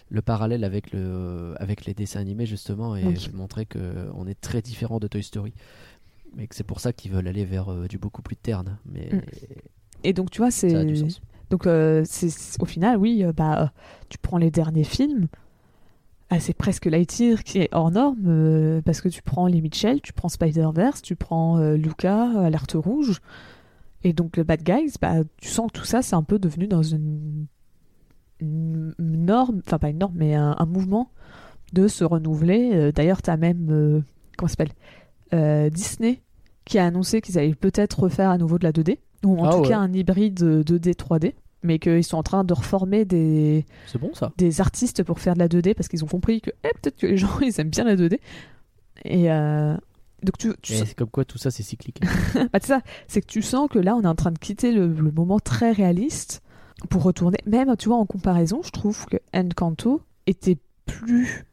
le 0.09 0.21
parallèle 0.21 0.63
avec, 0.63 0.93
le, 0.93 1.55
avec 1.57 1.83
les 1.85 1.93
dessins 1.93 2.21
animés 2.21 2.45
justement 2.45 2.95
et 2.95 3.03
Oui. 3.05 3.29
montrer 3.33 3.65
qu'on 3.65 4.27
est 4.27 4.39
très 4.39 4.61
différent 4.61 4.99
de 4.99 5.07
Toy 5.07 5.21
Story. 5.23 5.53
Mais 6.37 6.47
que 6.47 6.55
c'est 6.55 6.63
pour 6.63 6.79
ça 6.79 6.93
qu'ils 6.93 7.11
veulent 7.11 7.27
aller 7.27 7.43
vers 7.43 7.75
du 7.89 7.97
beaucoup 7.97 8.21
plus 8.21 8.37
terne. 8.37 8.77
Mais 8.85 9.09
Mm. 9.11 9.21
Et 10.05 10.13
donc, 10.13 10.31
tu 10.31 10.37
vois, 10.37 10.51
c'est. 10.51 10.93
Donc, 11.49 11.67
c'est 12.05 12.61
au 12.61 12.65
final, 12.65 12.95
oui, 12.95 13.25
bah, 13.35 13.73
tu 14.07 14.17
prends 14.17 14.37
les 14.37 14.51
derniers 14.51 14.85
films. 14.85 15.27
Ah, 16.31 16.39
c'est 16.39 16.53
presque 16.53 16.85
Lightyear 16.85 17.43
qui 17.43 17.57
est 17.59 17.69
hors 17.71 17.89
norme 17.91 18.25
euh, 18.27 18.81
parce 18.83 19.01
que 19.01 19.09
tu 19.09 19.21
prends 19.23 19.47
les 19.47 19.61
Mitchell, 19.61 19.99
tu 20.01 20.13
prends 20.13 20.29
Spider-Verse, 20.29 21.01
tu 21.01 21.15
prends 21.15 21.57
euh, 21.57 21.75
Luca, 21.75 22.29
Alerte 22.39 22.73
Rouge. 22.73 23.19
Et 24.03 24.13
donc, 24.13 24.37
le 24.37 24.43
Bad 24.43 24.63
Guys, 24.63 24.93
bah, 25.01 25.15
tu 25.37 25.49
sens 25.49 25.71
que 25.71 25.79
tout 25.79 25.85
ça, 25.85 26.01
c'est 26.01 26.15
un 26.15 26.23
peu 26.23 26.37
devenu 26.39 26.67
dans 26.67 26.83
une, 26.83 27.47
une 28.39 28.93
norme, 28.99 29.61
enfin, 29.65 29.79
pas 29.79 29.89
une 29.89 29.97
norme, 29.97 30.13
mais 30.15 30.35
un, 30.35 30.55
un 30.57 30.65
mouvement 30.65 31.11
de 31.73 31.87
se 31.87 32.03
renouveler. 32.03 32.71
Euh, 32.73 32.91
D'ailleurs, 32.91 33.21
tu 33.21 33.29
as 33.29 33.37
même, 33.37 34.03
comment 34.37 34.47
s'appelle 34.49 35.71
Disney 35.71 36.21
qui 36.65 36.77
a 36.77 36.85
annoncé 36.85 37.21
qu'ils 37.21 37.39
allaient 37.39 37.55
peut-être 37.55 38.01
refaire 38.01 38.29
à 38.29 38.37
nouveau 38.37 38.59
de 38.59 38.63
la 38.63 38.71
2D, 38.71 38.99
ou 39.25 39.39
en 39.39 39.45
Ah 39.45 39.51
tout 39.53 39.61
ouais. 39.61 39.67
cas 39.69 39.79
un 39.79 39.91
hybride 39.91 40.39
2D 40.39 40.93
3D, 40.93 41.33
mais 41.63 41.79
qu'ils 41.79 42.03
sont 42.03 42.17
en 42.17 42.23
train 42.23 42.43
de 42.43 42.53
reformer 42.53 43.05
des, 43.05 43.65
C'est 43.87 43.99
bon 43.99 44.13
ça. 44.13 44.31
des 44.37 44.61
artistes 44.61 45.03
pour 45.03 45.19
faire 45.19 45.33
de 45.33 45.39
la 45.39 45.47
2D 45.47 45.73
parce 45.73 45.87
qu'ils 45.89 46.03
ont 46.03 46.07
compris 46.07 46.41
que 46.41 46.51
eh, 46.63 46.69
peut-être 46.81 46.97
que 46.97 47.07
les 47.07 47.17
gens 47.17 47.39
ils 47.41 47.59
aiment 47.59 47.69
bien 47.69 47.83
la 47.83 47.95
2D. 47.95 48.19
Et 49.05 49.31
euh, 49.31 49.75
donc 50.23 50.37
tu, 50.37 50.49
sens- 50.75 50.87
c'est 50.87 50.95
comme 50.95 51.09
quoi 51.09 51.25
tout 51.25 51.37
ça 51.37 51.51
c'est 51.51 51.63
cyclique. 51.63 52.01
bah, 52.35 52.59
c'est 52.61 52.67
ça, 52.67 52.81
c'est 53.07 53.21
que 53.21 53.27
tu 53.27 53.41
sens 53.41 53.69
que 53.69 53.79
là 53.79 53.95
on 53.95 54.01
est 54.03 54.07
en 54.07 54.15
train 54.15 54.31
de 54.31 54.39
quitter 54.39 54.71
le, 54.71 54.87
le 54.87 55.11
moment 55.11 55.39
très 55.39 55.71
réaliste 55.71 56.41
pour 56.89 57.03
retourner. 57.03 57.37
Même 57.45 57.75
tu 57.77 57.89
vois 57.89 57.97
en 57.97 58.05
comparaison, 58.05 58.61
je 58.63 58.71
trouve 58.71 59.05
que 59.05 59.17
Encanto 59.33 60.01
était 60.27 60.57
plus 60.85 61.45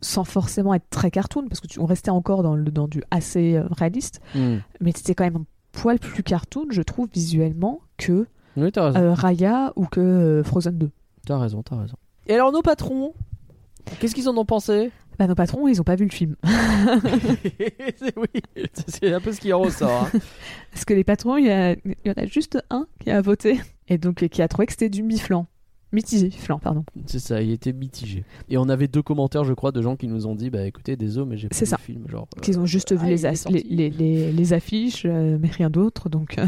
sans 0.00 0.24
forcément 0.24 0.74
être 0.74 0.88
très 0.90 1.10
cartoon 1.10 1.46
parce 1.48 1.60
que 1.60 1.66
tu 1.68 1.78
on 1.78 1.86
restait 1.86 2.10
encore 2.10 2.42
dans 2.42 2.56
le 2.56 2.70
dans 2.70 2.88
du 2.88 3.02
assez 3.10 3.54
euh, 3.54 3.66
réaliste, 3.70 4.20
Hmm. 4.34 4.58
mais 4.80 4.92
c'était 4.96 5.14
quand 5.14 5.24
même 5.24 5.36
un 5.36 5.44
poil 5.72 5.98
plus 5.98 6.22
cartoon, 6.22 6.66
je 6.70 6.82
trouve 6.82 7.08
visuellement 7.12 7.80
que 7.98 8.26
Oui, 8.56 8.70
t'as 8.72 8.86
raison. 8.90 8.98
euh, 9.00 9.14
Raya 9.14 9.72
ou 9.76 9.86
que 9.86 10.00
euh, 10.00 10.42
Frozen 10.44 10.76
2. 10.78 10.90
T'as 11.26 11.38
raison, 11.38 11.62
t'as 11.62 11.76
raison. 11.76 11.96
Et 12.26 12.34
alors 12.34 12.52
nos 12.52 12.62
patrons, 12.62 13.14
qu'est-ce 14.00 14.14
qu'ils 14.14 14.28
en 14.28 14.36
ont 14.36 14.44
pensé? 14.44 14.90
Bah 15.18 15.26
nos 15.26 15.34
patrons, 15.34 15.68
ils 15.68 15.80
ont 15.80 15.84
pas 15.84 15.94
vu 15.96 16.04
le 16.06 16.10
film. 16.10 16.36
C'est- 17.96 18.14
Oui, 18.16 18.42
c'est 18.86 19.12
un 19.12 19.20
peu 19.20 19.32
ce 19.32 19.40
qui 19.40 19.52
en 19.52 19.60
ressort. 19.60 20.08
hein. 20.14 20.18
Parce 20.72 20.84
que 20.84 20.94
les 20.94 21.04
patrons, 21.04 21.36
il 21.36 21.46
y, 21.46 21.50
a- 21.50 21.72
il 21.72 21.94
y 22.04 22.10
en 22.10 22.14
a 22.16 22.26
juste 22.26 22.58
un 22.70 22.86
qui 23.00 23.10
a 23.10 23.20
voté 23.20 23.60
et 23.88 23.98
donc 23.98 24.26
qui 24.28 24.42
a 24.42 24.48
trouvé 24.48 24.66
que 24.66 24.72
c'était 24.72 24.88
du 24.88 25.02
mi-flan. 25.02 25.46
Mitigé, 25.92 26.30
flan, 26.30 26.58
pardon. 26.58 26.84
C'est 27.04 27.18
ça, 27.18 27.42
il 27.42 27.50
était 27.50 27.74
mitigé. 27.74 28.24
Et 28.48 28.56
on 28.56 28.66
avait 28.70 28.88
deux 28.88 29.02
commentaires, 29.02 29.44
je 29.44 29.52
crois, 29.52 29.72
de 29.72 29.82
gens 29.82 29.94
qui 29.96 30.08
nous 30.08 30.26
ont 30.26 30.34
dit 30.34 30.48
Bah 30.48 30.64
écoutez, 30.64 30.96
désolé, 30.96 31.26
mais 31.28 31.36
j'ai 31.36 31.48
pas 31.48 31.54
C'est 31.54 31.66
vu 31.66 31.70
ça. 31.70 31.76
le 31.78 31.84
film. 31.84 32.08
Genre, 32.08 32.26
euh, 32.36 32.40
Qu'ils 32.40 32.58
ont 32.58 32.64
juste 32.64 32.92
vu 32.92 32.98
ah, 33.02 33.06
les, 33.08 33.20
il 33.20 33.26
est 33.26 33.28
as- 33.28 33.34
sorti. 33.36 33.62
les, 33.68 33.90
les, 33.90 33.90
les- 33.90 34.32
les 34.32 34.52
affiches, 34.54 35.02
euh, 35.04 35.36
mais 35.38 35.48
rien 35.48 35.68
d'autre. 35.68 36.08
Donc, 36.08 36.38
euh, 36.38 36.46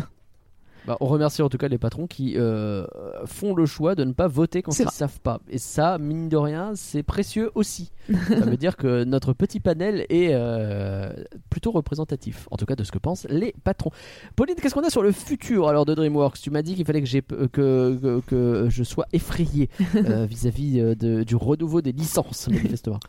bah, 0.86 0.96
on 1.00 1.06
remercie 1.06 1.40
en 1.42 1.48
tout 1.48 1.56
cas 1.58 1.68
les 1.68 1.78
patrons 1.78 2.06
qui 2.06 2.34
euh, 2.36 2.84
font 3.24 3.54
le 3.54 3.64
choix 3.66 3.94
de 3.94 4.04
ne 4.04 4.12
pas 4.12 4.26
voter 4.28 4.62
quand 4.62 4.72
ils 4.78 4.84
ne 4.84 4.90
savent 4.90 5.20
pas. 5.20 5.40
Et 5.48 5.58
ça, 5.58 5.98
mine 5.98 6.28
de 6.28 6.36
rien, 6.36 6.72
c'est 6.74 7.02
précieux 7.02 7.50
aussi. 7.54 7.90
ça 8.28 8.44
veut 8.44 8.56
dire 8.58 8.76
que 8.76 9.04
notre 9.04 9.32
petit 9.32 9.60
panel 9.60 10.04
est 10.10 10.30
euh, 10.32 11.10
plutôt 11.50 11.70
représentatif, 11.70 12.46
en 12.50 12.56
tout 12.56 12.66
cas 12.66 12.76
de 12.76 12.84
ce 12.84 12.92
que 12.92 12.98
pensent 12.98 13.26
les 13.30 13.54
patrons. 13.64 13.90
Pauline, 14.36 14.56
qu'est-ce 14.56 14.74
qu'on 14.74 14.82
a 14.84 14.90
sur 14.90 15.02
le 15.02 15.12
futur 15.12 15.68
alors 15.68 15.86
de 15.86 15.94
DreamWorks? 15.94 16.40
Tu 16.40 16.50
m'as 16.50 16.62
dit 16.62 16.74
qu'il 16.74 16.84
fallait 16.84 17.00
que, 17.00 17.06
j'ai- 17.08 17.22
que, 17.22 17.46
que, 17.48 18.20
que 18.26 18.66
je 18.68 18.82
sois 18.84 19.06
effrayé 19.12 19.70
euh, 19.96 20.26
vis-à-vis 20.28 20.80
euh, 20.80 21.24
du 21.24 21.36
renouveau 21.36 21.80
des 21.80 21.92
licences, 21.92 22.48
manifestement. 22.48 23.00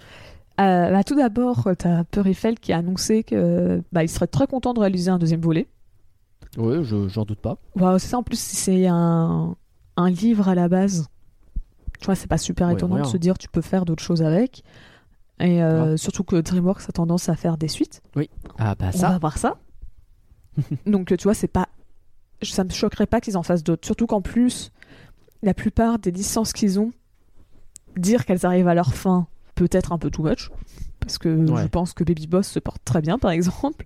euh, 0.61 0.91
bah, 0.91 1.03
tout 1.03 1.15
d'abord, 1.15 1.67
tu 1.77 1.87
as 1.87 2.03
Peur 2.05 2.27
Eiffel 2.27 2.57
qui 2.59 2.71
a 2.71 2.77
annoncé 2.77 3.23
que 3.23 3.81
bah, 3.91 4.07
serait 4.07 4.27
très 4.27 4.47
content 4.47 4.73
de 4.73 4.79
réaliser 4.79 5.11
un 5.11 5.17
deuxième 5.19 5.41
volet. 5.41 5.67
Oui, 6.57 6.83
je- 6.83 7.07
j'en 7.07 7.25
doute 7.25 7.39
pas. 7.39 7.57
Wow, 7.75 7.99
c'est 7.99 8.07
ça, 8.07 8.17
en 8.17 8.23
plus, 8.23 8.39
c'est 8.39 8.87
un, 8.87 9.55
un 9.97 10.09
livre 10.09 10.47
à 10.49 10.55
la 10.55 10.67
base. 10.69 11.07
Tu 11.99 12.05
vois, 12.05 12.15
c'est 12.15 12.27
pas 12.27 12.37
super 12.37 12.67
Ouais, 12.67 12.73
étonnant 12.73 12.97
de 13.01 13.05
se 13.05 13.17
dire 13.17 13.37
tu 13.37 13.47
peux 13.49 13.61
faire 13.61 13.85
d'autres 13.85 14.03
choses 14.03 14.21
avec. 14.21 14.63
Et 15.39 15.61
euh, 15.63 15.97
surtout 15.97 16.23
que 16.23 16.35
DreamWorks 16.37 16.87
a 16.87 16.91
tendance 16.93 17.27
à 17.29 17.35
faire 17.35 17.57
des 17.57 17.67
suites. 17.67 18.01
Ah 18.57 18.75
bah 18.75 18.91
On 18.93 18.97
ça, 18.97 19.09
va 19.09 19.17
voir 19.19 19.37
ça. 19.37 19.57
Donc, 20.85 21.07
tu 21.17 21.23
vois, 21.23 21.33
c'est 21.33 21.47
pas. 21.47 21.67
Ça 22.41 22.63
me 22.63 22.69
choquerait 22.69 23.07
pas 23.07 23.21
qu'ils 23.21 23.37
en 23.37 23.43
fassent 23.43 23.63
d'autres. 23.63 23.85
Surtout 23.85 24.07
qu'en 24.07 24.21
plus, 24.21 24.71
la 25.41 25.53
plupart 25.53 25.99
des 25.99 26.11
licences 26.11 26.53
qu'ils 26.53 26.79
ont, 26.79 26.91
dire 27.97 28.25
qu'elles 28.25 28.45
arrivent 28.45 28.67
à 28.67 28.73
leur 28.75 28.93
fin, 28.93 29.27
peut-être 29.55 29.91
un 29.91 29.97
peu 29.97 30.09
too 30.09 30.23
much. 30.23 30.51
Parce 30.99 31.17
que 31.17 31.29
Ouais. 31.49 31.63
je 31.63 31.67
pense 31.67 31.93
que 31.93 32.03
Baby 32.03 32.27
Boss 32.27 32.47
se 32.47 32.59
porte 32.59 32.81
très 32.85 33.01
bien, 33.01 33.17
par 33.19 33.31
exemple. 33.31 33.85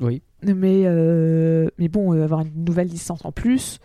Oui. 0.00 0.22
Mais, 0.42 0.82
euh, 0.86 1.68
mais 1.78 1.88
bon, 1.88 2.14
euh, 2.14 2.24
avoir 2.24 2.40
une 2.40 2.64
nouvelle 2.64 2.88
licence 2.88 3.24
en 3.24 3.32
plus, 3.32 3.78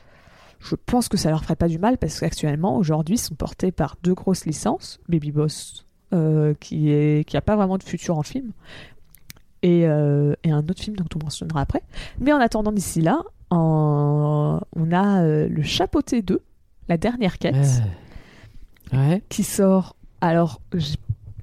je 0.60 0.76
pense 0.76 1.10
que 1.10 1.18
ça 1.18 1.30
leur 1.30 1.44
ferait 1.44 1.56
pas 1.58 1.68
du 1.68 1.78
mal 1.80 1.98
parce 1.98 2.20
qu'actuellement, 2.20 2.78
aujourd'hui, 2.78 3.16
ils 3.16 3.20
sont 3.20 3.36
portés 3.36 3.72
par 3.72 3.98
deux 4.04 4.14
grosses 4.14 4.46
licences. 4.46 5.00
Baby 5.10 5.32
Boss, 5.32 5.86
euh, 6.14 6.54
qui 6.60 6.90
est 6.92 7.28
qui 7.28 7.36
a 7.38 7.42
pas 7.42 7.56
vraiment 7.58 7.78
de 7.78 7.84
futur 7.84 8.18
en 8.18 8.24
film, 8.24 8.52
et, 9.64 9.80
et 9.82 10.52
un 10.52 10.60
autre 10.60 10.82
film 10.82 10.96
dont 10.96 11.06
on 11.16 11.24
mentionnera 11.26 11.62
après. 11.62 11.82
Mais 12.20 12.32
en 12.32 12.40
attendant 12.40 12.72
d'ici 12.72 13.02
là, 13.02 13.22
en- 13.50 14.60
on 14.76 14.92
a 14.92 15.24
le 15.26 15.62
Chapeauté 15.64 16.22
2, 16.22 16.40
la 16.88 16.98
dernière 16.98 17.38
quête, 17.38 17.82
Ouais. 18.94 19.24
qui 19.30 19.44
sort. 19.44 19.96
Alors, 20.22 20.62
j'ai 20.74 20.96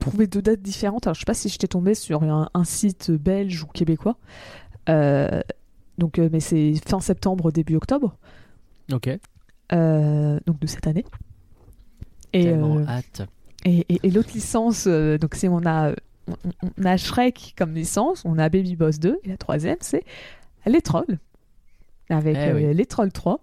trouvé 0.03 0.27
deux 0.27 0.43
dates 0.43 0.63
différentes. 0.63 1.07
Alors, 1.07 1.15
je 1.15 1.21
sais 1.21 1.25
pas 1.27 1.35
si 1.35 1.49
j'étais 1.49 1.69
tombée 1.69 1.95
sur 1.95 2.23
un, 2.23 2.49
un 2.55 2.65
site 2.65 3.11
belge 3.11 3.63
ou 3.63 3.67
québécois. 3.67 4.17
Euh, 4.89 5.41
donc, 5.99 6.19
euh, 6.19 6.29
mais 6.33 6.41
c'est 6.41 6.75
fin 6.87 7.01
septembre, 7.01 7.53
début 7.53 7.77
octobre, 7.77 8.17
Ok. 8.93 9.09
euh, 9.73 10.41
donc 10.47 10.59
de 10.61 10.67
cette 10.67 10.87
année. 10.87 11.05
Et, 12.33 12.49
hâte. 12.53 13.23
et, 13.65 13.85
et- 13.89 14.01
et 14.03 14.11
l'autre 14.11 14.31
licence, 14.35 14.87
donc 14.87 15.35
c'est 15.35 15.49
on 15.49 15.65
a, 15.67 15.93
on, 16.29 16.85
a 16.85 16.97
Shrek 16.97 17.55
comme 17.59 17.75
licence, 17.75 18.23
on 18.25 18.39
a 18.39 18.49
Baby 18.49 18.75
Boss 18.75 18.99
2, 18.99 19.19
et 19.23 19.29
la 19.29 19.37
troisième 19.37 19.77
c'est 19.81 20.03
Les 20.67 20.81
Trolls, 20.81 21.19
avec 22.09 22.37
Eh 22.41 22.53
oui. 22.55 22.75
Les 22.75 22.87
Trolls 22.87 23.13
3. 23.13 23.41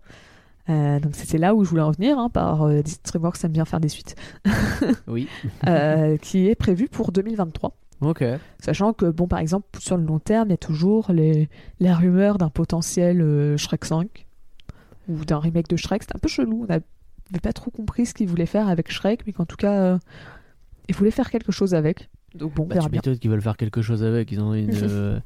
Euh, 0.69 0.99
donc 0.99 1.15
c'était 1.15 1.37
là 1.39 1.55
où 1.55 1.63
je 1.63 1.69
voulais 1.69 1.81
en 1.81 1.91
venir, 1.91 2.19
hein, 2.19 2.29
par 2.29 2.63
euh, 2.63 2.81
DreamWorks 3.05 3.43
aime 3.43 3.51
bien 3.51 3.65
faire 3.65 3.79
des 3.79 3.89
suites, 3.89 4.15
Oui. 5.07 5.27
euh, 5.67 6.17
qui 6.17 6.47
est 6.47 6.55
prévu 6.55 6.87
pour 6.87 7.11
2023. 7.11 7.75
Ok. 8.01 8.23
Sachant 8.59 8.93
que, 8.93 9.05
bon, 9.05 9.27
par 9.27 9.39
exemple, 9.39 9.67
sur 9.79 9.97
le 9.97 10.03
long 10.03 10.19
terme, 10.19 10.49
il 10.49 10.51
y 10.51 10.53
a 10.53 10.57
toujours 10.57 11.11
les, 11.11 11.49
les 11.79 11.91
rumeurs 11.93 12.37
d'un 12.37 12.49
potentiel 12.49 13.21
euh, 13.21 13.57
Shrek 13.57 13.83
5 13.83 14.25
ou 15.09 15.25
d'un 15.25 15.39
remake 15.39 15.67
de 15.67 15.75
Shrek. 15.75 16.03
C'était 16.03 16.15
un 16.15 16.19
peu 16.19 16.29
chelou. 16.29 16.63
On 16.63 16.67
n'avait 16.67 16.83
pas 17.41 17.51
trop 17.53 17.71
compris 17.71 18.05
ce 18.05 18.13
qu'ils 18.13 18.29
voulaient 18.29 18.45
faire 18.45 18.67
avec 18.69 18.91
Shrek, 18.91 19.23
mais 19.25 19.33
qu'en 19.33 19.45
tout 19.45 19.57
cas, 19.57 19.97
ils 20.87 20.95
voulaient 20.95 21.11
faire 21.11 21.29
quelque 21.31 21.51
chose 21.51 21.73
avec. 21.73 22.09
Donc 22.35 22.53
bon, 22.53 22.63
on 22.63 22.67
Bah, 22.67 22.75
verra 22.75 22.87
tu 22.87 22.91
bien. 22.91 23.15
qu'ils 23.15 23.29
veulent 23.29 23.41
faire 23.41 23.57
quelque 23.57 23.81
chose 23.81 24.03
avec. 24.03 24.31
Ils 24.31 24.39
ont 24.39 24.53
une, 24.53 24.69
euh, 24.83 25.19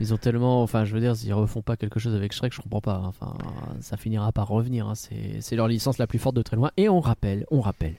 ils 0.00 0.12
ont 0.14 0.16
tellement, 0.16 0.62
enfin, 0.62 0.84
je 0.84 0.94
veux 0.94 1.00
dire, 1.00 1.14
s'ils 1.16 1.32
refont 1.34 1.62
pas 1.62 1.76
quelque 1.76 2.00
chose 2.00 2.14
avec 2.14 2.32
Shrek, 2.32 2.52
je 2.54 2.60
comprends 2.60 2.80
pas. 2.80 2.94
hein. 2.96 3.06
Enfin, 3.08 3.34
ça 3.80 3.96
finira 3.96 4.32
par 4.32 4.48
revenir. 4.48 4.86
hein. 4.88 4.94
C'est, 4.94 5.56
leur 5.56 5.68
licence 5.68 5.98
la 5.98 6.06
plus 6.06 6.18
forte 6.18 6.36
de 6.36 6.42
très 6.42 6.56
loin. 6.56 6.70
Et 6.76 6.88
on 6.88 7.00
rappelle, 7.00 7.44
on 7.50 7.60
rappelle 7.60 7.94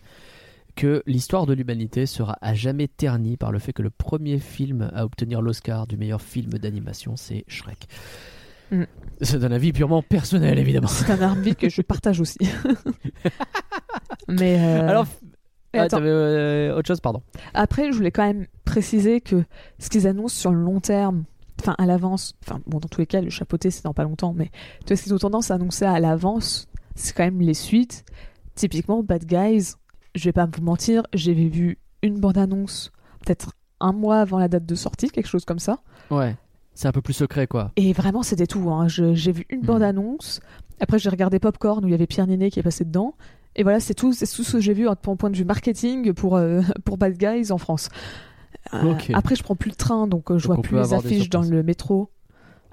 que 0.76 1.02
l'histoire 1.08 1.46
de 1.48 1.54
l'humanité 1.54 2.06
sera 2.06 2.38
à 2.42 2.54
jamais 2.54 2.88
ternie 2.88 3.36
par 3.36 3.52
le 3.52 3.58
fait 3.60 3.74
que 3.74 3.82
le 3.82 3.90
premier 3.90 4.38
film 4.38 4.92
à 4.94 5.06
obtenir 5.06 5.42
l'Oscar 5.42 5.88
du 5.88 5.98
meilleur 5.98 6.22
film 6.22 6.52
d'animation, 6.52 7.16
c'est 7.16 7.46
Shrek. 7.48 7.88
Mm. 8.70 8.84
C'est 9.22 9.44
un 9.44 9.52
avis 9.52 9.72
purement 9.74 10.04
personnel, 10.04 10.60
évidemment. 10.60 10.88
C'est 10.88 11.10
un 11.12 11.22
arbitre 11.22 11.58
que 11.62 11.70
je 11.70 11.82
partage 11.82 12.20
aussi. 12.22 12.38
mais 14.28 14.58
euh, 14.60 14.88
Alors, 14.88 15.08
ah, 15.80 15.98
euh, 16.00 16.76
autre 16.78 16.88
chose, 16.88 17.00
pardon. 17.02 17.22
après, 17.54 17.92
je 17.92 17.98
voulais 17.98 18.12
quand 18.12 18.26
même 18.26 18.46
préciser 18.66 19.22
que 19.22 19.44
ce 19.80 19.90
qu'ils 19.90 20.08
annoncent 20.08 20.36
sur 20.36 20.52
le 20.52 20.60
long 20.62 20.80
terme, 20.80 21.24
enfin 21.60 21.76
à 21.78 21.86
l'avance, 21.86 22.34
enfin 22.46 22.60
bon, 22.68 22.80
dans 22.80 22.88
tous 22.88 23.02
les 23.02 23.08
cas, 23.08 23.22
le 23.22 23.30
chapeauté 23.30 23.72
c'est 23.72 23.84
dans 23.84 23.94
pas 23.94 24.04
longtemps, 24.04 24.34
mais 24.34 24.50
tu 24.82 24.88
vois, 24.90 24.96
ce 24.98 25.04
qu'ils 25.04 25.14
ont 25.14 25.18
tendance 25.20 25.52
à 25.52 25.56
annoncer 25.56 25.86
à 25.86 26.00
l'avance, 26.00 26.68
c'est 26.96 27.16
quand 27.16 27.24
même 27.24 27.42
les 27.42 27.54
suites. 27.54 28.04
Typiquement, 28.56 29.04
Bad 29.04 29.26
Guys, 29.26 29.74
je 30.16 30.24
vais 30.26 30.34
pas 30.34 30.46
vous 30.48 30.64
mentir, 30.64 31.04
j'avais 31.14 31.48
vu 31.48 31.78
une 32.02 32.20
bande-annonce 32.20 32.92
peut-être 33.26 33.52
un 33.80 33.92
mois 33.94 34.20
avant 34.20 34.40
la 34.40 34.48
date 34.48 34.66
de 34.66 34.76
sortie, 34.76 35.10
quelque 35.10 35.28
chose 35.28 35.46
comme 35.46 35.60
ça. 35.60 35.80
Ouais. 36.10 36.36
C'est 36.74 36.88
un 36.88 36.92
peu 36.92 37.02
plus 37.02 37.14
secret, 37.14 37.48
quoi. 37.48 37.72
Et 37.76 37.92
vraiment, 37.94 38.22
c'était 38.24 38.46
tout. 38.48 38.70
hein. 38.72 38.88
J'ai 38.88 39.32
vu 39.32 39.46
une 39.50 39.62
Mhm. 39.62 39.66
bande-annonce. 39.66 40.40
Après, 40.80 41.00
j'ai 41.00 41.10
regardé 41.10 41.40
Popcorn 41.40 41.84
où 41.84 41.88
il 41.88 41.92
y 41.92 41.94
avait 41.96 42.06
Pierre 42.08 42.28
Ninet 42.28 42.52
qui 42.52 42.60
est 42.60 42.64
passé 42.64 42.86
dedans. 42.86 43.16
Et 43.58 43.64
voilà, 43.64 43.80
c'est 43.80 43.94
tout, 43.96 44.14
c'est 44.14 44.28
tout 44.28 44.44
ce 44.44 44.54
que 44.54 44.60
j'ai 44.60 44.74
vu 44.74 44.88
en 44.88 44.92
en 44.92 45.16
point 45.16 45.30
de 45.30 45.36
vue 45.38 45.46
marketing 45.46 46.14
pour, 46.14 46.36
euh, 46.36 46.62
pour 46.86 46.98
Bad 46.98 47.18
Guys 47.18 47.52
en 47.52 47.58
France. 47.58 47.90
Euh. 48.74 48.94
Après, 49.14 49.36
je 49.36 49.44
prends 49.44 49.56
plus 49.56 49.70
le 49.70 49.76
train, 49.76 50.08
donc 50.08 50.32
euh, 50.32 50.38
je 50.38 50.48
Donc 50.48 50.58
vois 50.58 50.62
plus 50.62 50.78
les 50.78 50.94
affiches 50.94 51.30
dans 51.30 51.42
le 51.42 51.64
métro. 51.64 52.10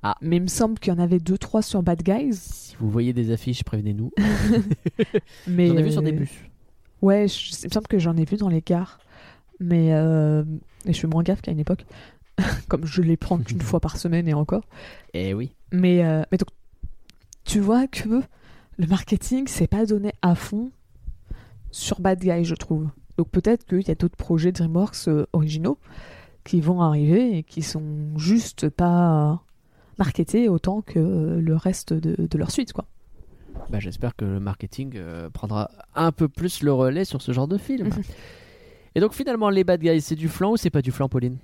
Ah. 0.02 0.16
Mais 0.20 0.36
il 0.36 0.43
me 0.43 0.48
semble 0.48 0.78
qu'il 0.78 0.93
y 0.93 0.97
en 0.97 0.98
avait 0.98 1.19
deux, 1.19 1.39
trois 1.39 1.62
sur 1.62 1.82
Bad 1.82 2.02
Guys. 2.02 2.35
Si 2.35 2.77
vous 2.78 2.90
voyez 2.90 3.12
des 3.15 3.31
affiches, 3.31 3.65
prévenez-nous. 3.65 4.12
Mais 5.47 5.69
J'en 5.69 5.77
ai 5.78 5.82
vu 5.82 5.93
sur 5.93 6.02
des 6.02 6.12
bus. 6.12 6.31
Ouais, 7.01 7.27
je- 7.28 7.55
il 7.62 7.69
me 7.69 7.73
semble 7.73 7.86
que 7.86 7.98
j'en 7.98 8.16
ai 8.16 8.24
vu 8.24 8.36
dans 8.36 8.48
les 8.48 8.61
cars. 8.62 8.98
Mais 9.61 9.94
euh, 9.94 10.43
et 10.85 10.93
je 10.93 11.01
fais 11.01 11.06
moins 11.06 11.23
gaffe 11.23 11.40
qu'à 11.40 11.52
une 11.52 11.61
époque. 11.61 11.86
Comme 12.69 12.85
je 12.85 13.01
les 13.01 13.16
prends 13.16 13.39
qu'une 13.39 13.61
fois 13.61 13.81
par 13.81 13.97
semaine 13.97 14.28
et 14.28 14.35
encore. 14.35 14.65
Eh 15.15 15.32
oui. 15.32 15.52
Mais, 15.73 16.05
euh, 16.05 16.23
mais 16.31 16.39
donc, 16.39 16.48
tu 17.44 17.61
vois 17.61 17.86
que 17.86 18.23
le 18.77 18.87
marketing, 18.87 19.47
c'est 19.47 19.67
pas 19.67 19.87
donné 19.87 20.13
à 20.23 20.35
fond 20.35 20.71
sur 21.71 22.01
Bad 22.01 22.21
Guy, 22.21 22.45
je 22.45 22.55
trouve. 22.55 22.89
Donc 23.17 23.29
peut-être 23.31 23.65
qu'il 23.67 23.87
y 23.87 23.91
a 23.91 23.95
d'autres 23.95 24.17
projets 24.17 24.53
DreamWorks 24.53 25.09
euh, 25.09 25.27
originaux 25.33 25.79
qui 26.45 26.61
vont 26.61 26.81
arriver 26.81 27.39
et 27.39 27.43
qui 27.43 27.63
sont 27.63 28.17
juste 28.17 28.69
pas 28.69 29.43
marketés 29.99 30.49
autant 30.49 30.83
que 30.83 30.99
euh, 30.99 31.41
le 31.41 31.57
reste 31.57 31.93
de, 31.93 32.27
de 32.27 32.39
leur 32.39 32.51
suite, 32.51 32.73
quoi. 32.73 32.87
Bah, 33.71 33.79
J'espère 33.79 34.17
que 34.17 34.25
le 34.25 34.41
marketing 34.41 34.95
euh, 34.97 35.31
prendra 35.31 35.71
un 35.95 36.13
peu 36.13 36.29
plus 36.29 36.63
le 36.63 36.73
relais 36.73 37.05
sur 37.05 37.23
ce 37.23 37.33
genre 37.33 37.49
de 37.49 37.59
film. 37.59 37.91
Et 38.97 39.01
donc 39.01 39.13
finalement, 39.13 39.51
les 39.51 39.65
bad 39.65 39.81
guys, 39.81 40.01
c'est 40.01 40.15
du 40.15 40.29
flan 40.29 40.53
ou 40.53 40.57
c'est 40.57 40.71
pas 40.71 40.83
du 40.83 40.93
flan, 40.93 41.09
Pauline? 41.09 41.39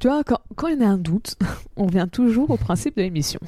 Tu 0.00 0.06
vois, 0.06 0.22
quand, 0.22 0.38
quand 0.54 0.68
il 0.68 0.78
y 0.78 0.84
a 0.84 0.88
un 0.88 0.98
doute, 0.98 1.36
on 1.76 1.86
vient 1.86 2.06
toujours 2.06 2.50
au 2.50 2.56
principe 2.56 2.96
de 2.96 3.02
l'émission. 3.02 3.40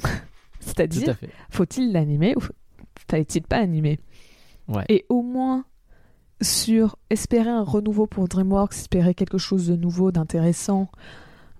C'est-à-dire, 0.61 1.17
faut-il 1.49 1.91
l'animer 1.91 2.33
ou 2.37 2.41
fallait-il 3.09 3.43
pas 3.43 3.57
animer 3.57 3.99
Ouais. 4.67 4.85
Et 4.87 5.05
au 5.09 5.21
moins, 5.21 5.65
sur 6.41 6.95
espérer 7.09 7.49
un 7.49 7.63
renouveau 7.63 8.07
pour 8.07 8.27
DreamWorks, 8.27 8.73
espérer 8.73 9.13
quelque 9.13 9.37
chose 9.37 9.67
de 9.67 9.75
nouveau, 9.75 10.11
d'intéressant, 10.11 10.89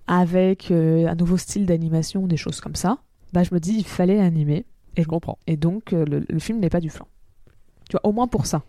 avec 0.06 0.70
euh, 0.70 1.06
un 1.06 1.14
nouveau 1.14 1.36
style 1.36 1.66
d'animation, 1.66 2.26
des 2.26 2.36
choses 2.36 2.60
comme 2.60 2.74
ça, 2.74 2.98
bah 3.32 3.42
je 3.42 3.54
me 3.54 3.60
dis, 3.60 3.74
il 3.74 3.84
fallait 3.84 4.16
l'animer. 4.16 4.64
Je 4.96 5.04
comprends. 5.04 5.38
Et 5.46 5.56
donc, 5.56 5.92
euh, 5.92 6.04
le, 6.04 6.24
le 6.28 6.38
film 6.38 6.58
n'est 6.60 6.68
pas 6.70 6.80
du 6.80 6.90
flan. 6.90 7.06
Tu 7.88 7.92
vois, 7.92 8.06
au 8.06 8.12
moins 8.12 8.26
pour 8.26 8.46
ça. 8.46 8.62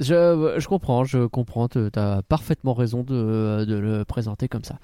Je, 0.00 0.56
je 0.58 0.68
comprends, 0.68 1.04
je 1.04 1.26
comprends. 1.26 1.68
Tu 1.68 1.78
as 1.94 2.22
parfaitement 2.28 2.74
raison 2.74 3.02
de, 3.02 3.64
de 3.64 3.74
le 3.76 4.04
présenter 4.04 4.48
comme 4.48 4.64
ça. 4.64 4.78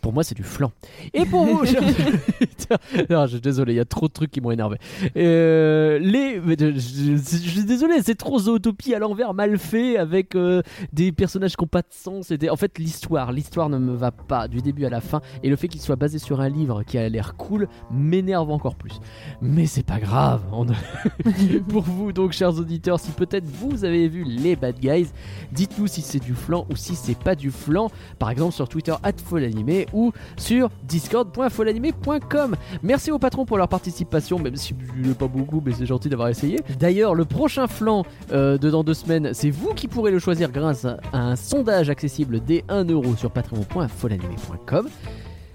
Pour 0.00 0.12
moi, 0.12 0.22
c'est 0.22 0.34
du 0.36 0.42
flan. 0.44 0.70
Et 1.12 1.24
pour 1.26 1.44
vous, 1.44 1.64
chers 1.66 1.82
auditeurs- 1.82 2.78
non, 3.10 3.26
je 3.26 3.32
suis 3.32 3.40
désolé, 3.40 3.72
il 3.72 3.76
y 3.76 3.80
a 3.80 3.84
trop 3.84 4.06
de 4.08 4.12
trucs 4.12 4.30
qui 4.30 4.40
m'ont 4.40 4.50
énervé. 4.52 4.78
Euh, 5.16 5.98
les, 5.98 6.36
je, 6.36 6.72
je- 6.78 7.16
je 7.16 7.50
suis 7.50 7.64
désolé, 7.64 7.94
c'est 8.02 8.14
trop 8.14 8.38
zootopie 8.38 8.94
à 8.94 8.98
l'envers, 8.98 9.34
mal 9.34 9.58
fait, 9.58 9.96
avec 9.98 10.34
euh, 10.34 10.62
des 10.92 11.10
personnages 11.12 11.56
qui 11.56 11.64
n'ont 11.64 11.68
pas 11.68 11.82
de 11.82 11.88
sens. 11.90 12.30
Et 12.30 12.38
des- 12.38 12.48
En 12.50 12.56
fait, 12.56 12.78
l'histoire, 12.78 13.32
l'histoire 13.32 13.68
ne 13.68 13.78
me 13.78 13.94
va 13.94 14.10
pas 14.12 14.46
du 14.48 14.60
début 14.62 14.84
à 14.84 14.90
la 14.90 15.00
fin. 15.00 15.20
Et 15.42 15.50
le 15.50 15.56
fait 15.56 15.68
qu'il 15.68 15.80
soit 15.80 15.96
basé 15.96 16.18
sur 16.18 16.40
un 16.40 16.48
livre 16.48 16.82
qui 16.84 16.96
a 16.98 17.08
l'air 17.08 17.34
cool 17.36 17.68
m'énerve 17.90 18.50
encore 18.50 18.76
plus. 18.76 19.00
Mais 19.42 19.66
c'est 19.66 19.82
pas 19.84 19.98
grave. 19.98 20.42
On 20.52 20.66
pour 21.68 21.82
vous, 21.82 22.12
donc, 22.12 22.32
chers 22.32 22.56
auditeurs, 22.58 23.00
si 23.00 23.10
peut-être 23.10 23.44
vous 23.46 23.84
avez 23.84 24.08
vu 24.08 24.24
les 24.24 24.54
Bad 24.56 24.78
Guys, 24.78 25.08
dites-nous 25.52 25.86
si 25.88 26.02
c'est 26.02 26.20
du 26.22 26.34
flan 26.34 26.66
ou 26.70 26.76
si 26.76 26.94
c'est 26.94 27.18
pas 27.18 27.34
du 27.34 27.50
flan. 27.50 27.90
Par 28.18 28.30
exemple, 28.30 28.54
sur 28.54 28.68
Twitter, 28.68 28.94
@folanimé 29.24 29.86
ou 29.92 30.12
sur 30.36 30.70
discord.folanimé.com. 30.84 32.56
Merci 32.82 33.10
aux 33.10 33.18
patrons 33.18 33.44
pour 33.44 33.58
leur 33.58 33.68
participation, 33.68 34.38
même 34.38 34.56
si 34.56 34.74
je 35.02 35.12
pas 35.12 35.28
beaucoup, 35.28 35.62
mais 35.64 35.72
c'est 35.72 35.86
gentil 35.86 36.08
d'avoir 36.08 36.28
essayé. 36.28 36.60
D'ailleurs, 36.78 37.14
le 37.14 37.24
prochain 37.24 37.66
flan 37.66 38.04
euh, 38.32 38.58
de 38.58 38.70
dans 38.70 38.84
deux 38.84 38.94
semaines, 38.94 39.30
c'est 39.32 39.50
vous 39.50 39.74
qui 39.74 39.88
pourrez 39.88 40.10
le 40.10 40.18
choisir 40.18 40.50
grâce 40.50 40.84
à 40.84 40.98
un 41.12 41.36
sondage 41.36 41.90
accessible 41.90 42.40
dès 42.40 42.64
1 42.68 42.84
euro 42.84 43.16
sur 43.16 43.30
patreon.folanimé.com. 43.30 44.88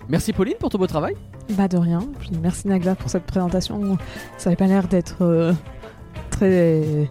Merci 0.09 0.33
Pauline 0.33 0.55
pour 0.59 0.69
ton 0.69 0.77
beau 0.77 0.87
travail. 0.87 1.15
Bah 1.51 1.67
de 1.67 1.77
rien. 1.77 1.99
Merci 2.41 2.67
Nagla 2.67 2.95
pour 2.95 3.09
cette 3.09 3.23
présentation. 3.23 3.97
Ça 4.37 4.49
avait 4.49 4.57
pas 4.57 4.67
l'air 4.67 4.87
d'être 4.87 5.21
euh, 5.21 5.53
très 6.29 7.09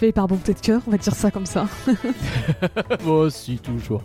fait 0.00 0.12
par 0.12 0.26
bonté 0.26 0.54
de 0.54 0.60
cœur, 0.60 0.80
on 0.86 0.90
va 0.90 0.96
dire 0.96 1.14
ça 1.14 1.30
comme 1.30 1.44
ça. 1.44 1.68
Moi 3.04 3.18
aussi, 3.18 3.58
toujours. 3.58 4.02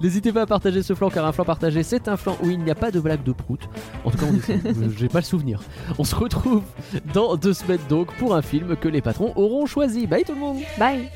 N'hésitez 0.00 0.32
pas 0.32 0.42
à 0.42 0.46
partager 0.46 0.82
ce 0.82 0.94
flanc 0.94 1.10
car 1.10 1.26
un 1.26 1.32
flanc 1.32 1.44
partagé, 1.44 1.82
c'est 1.82 2.08
un 2.08 2.16
flanc 2.16 2.38
où 2.42 2.48
il 2.48 2.60
n'y 2.60 2.70
a 2.70 2.74
pas 2.74 2.90
de 2.90 2.98
blague 2.98 3.22
de 3.22 3.32
prout. 3.32 3.60
En 4.04 4.10
tout 4.10 4.16
cas, 4.16 4.24
j'ai 4.96 5.08
pas 5.08 5.18
le 5.18 5.24
souvenir. 5.24 5.60
On 5.98 6.04
se 6.04 6.14
retrouve 6.14 6.62
dans 7.12 7.36
deux 7.36 7.52
semaines 7.52 7.80
donc 7.90 8.14
pour 8.16 8.34
un 8.34 8.40
film 8.40 8.74
que 8.76 8.88
les 8.88 9.02
patrons 9.02 9.34
auront 9.36 9.66
choisi. 9.66 10.06
Bye 10.06 10.24
tout 10.24 10.32
le 10.32 10.40
monde 10.40 10.60
Bye 10.78 11.10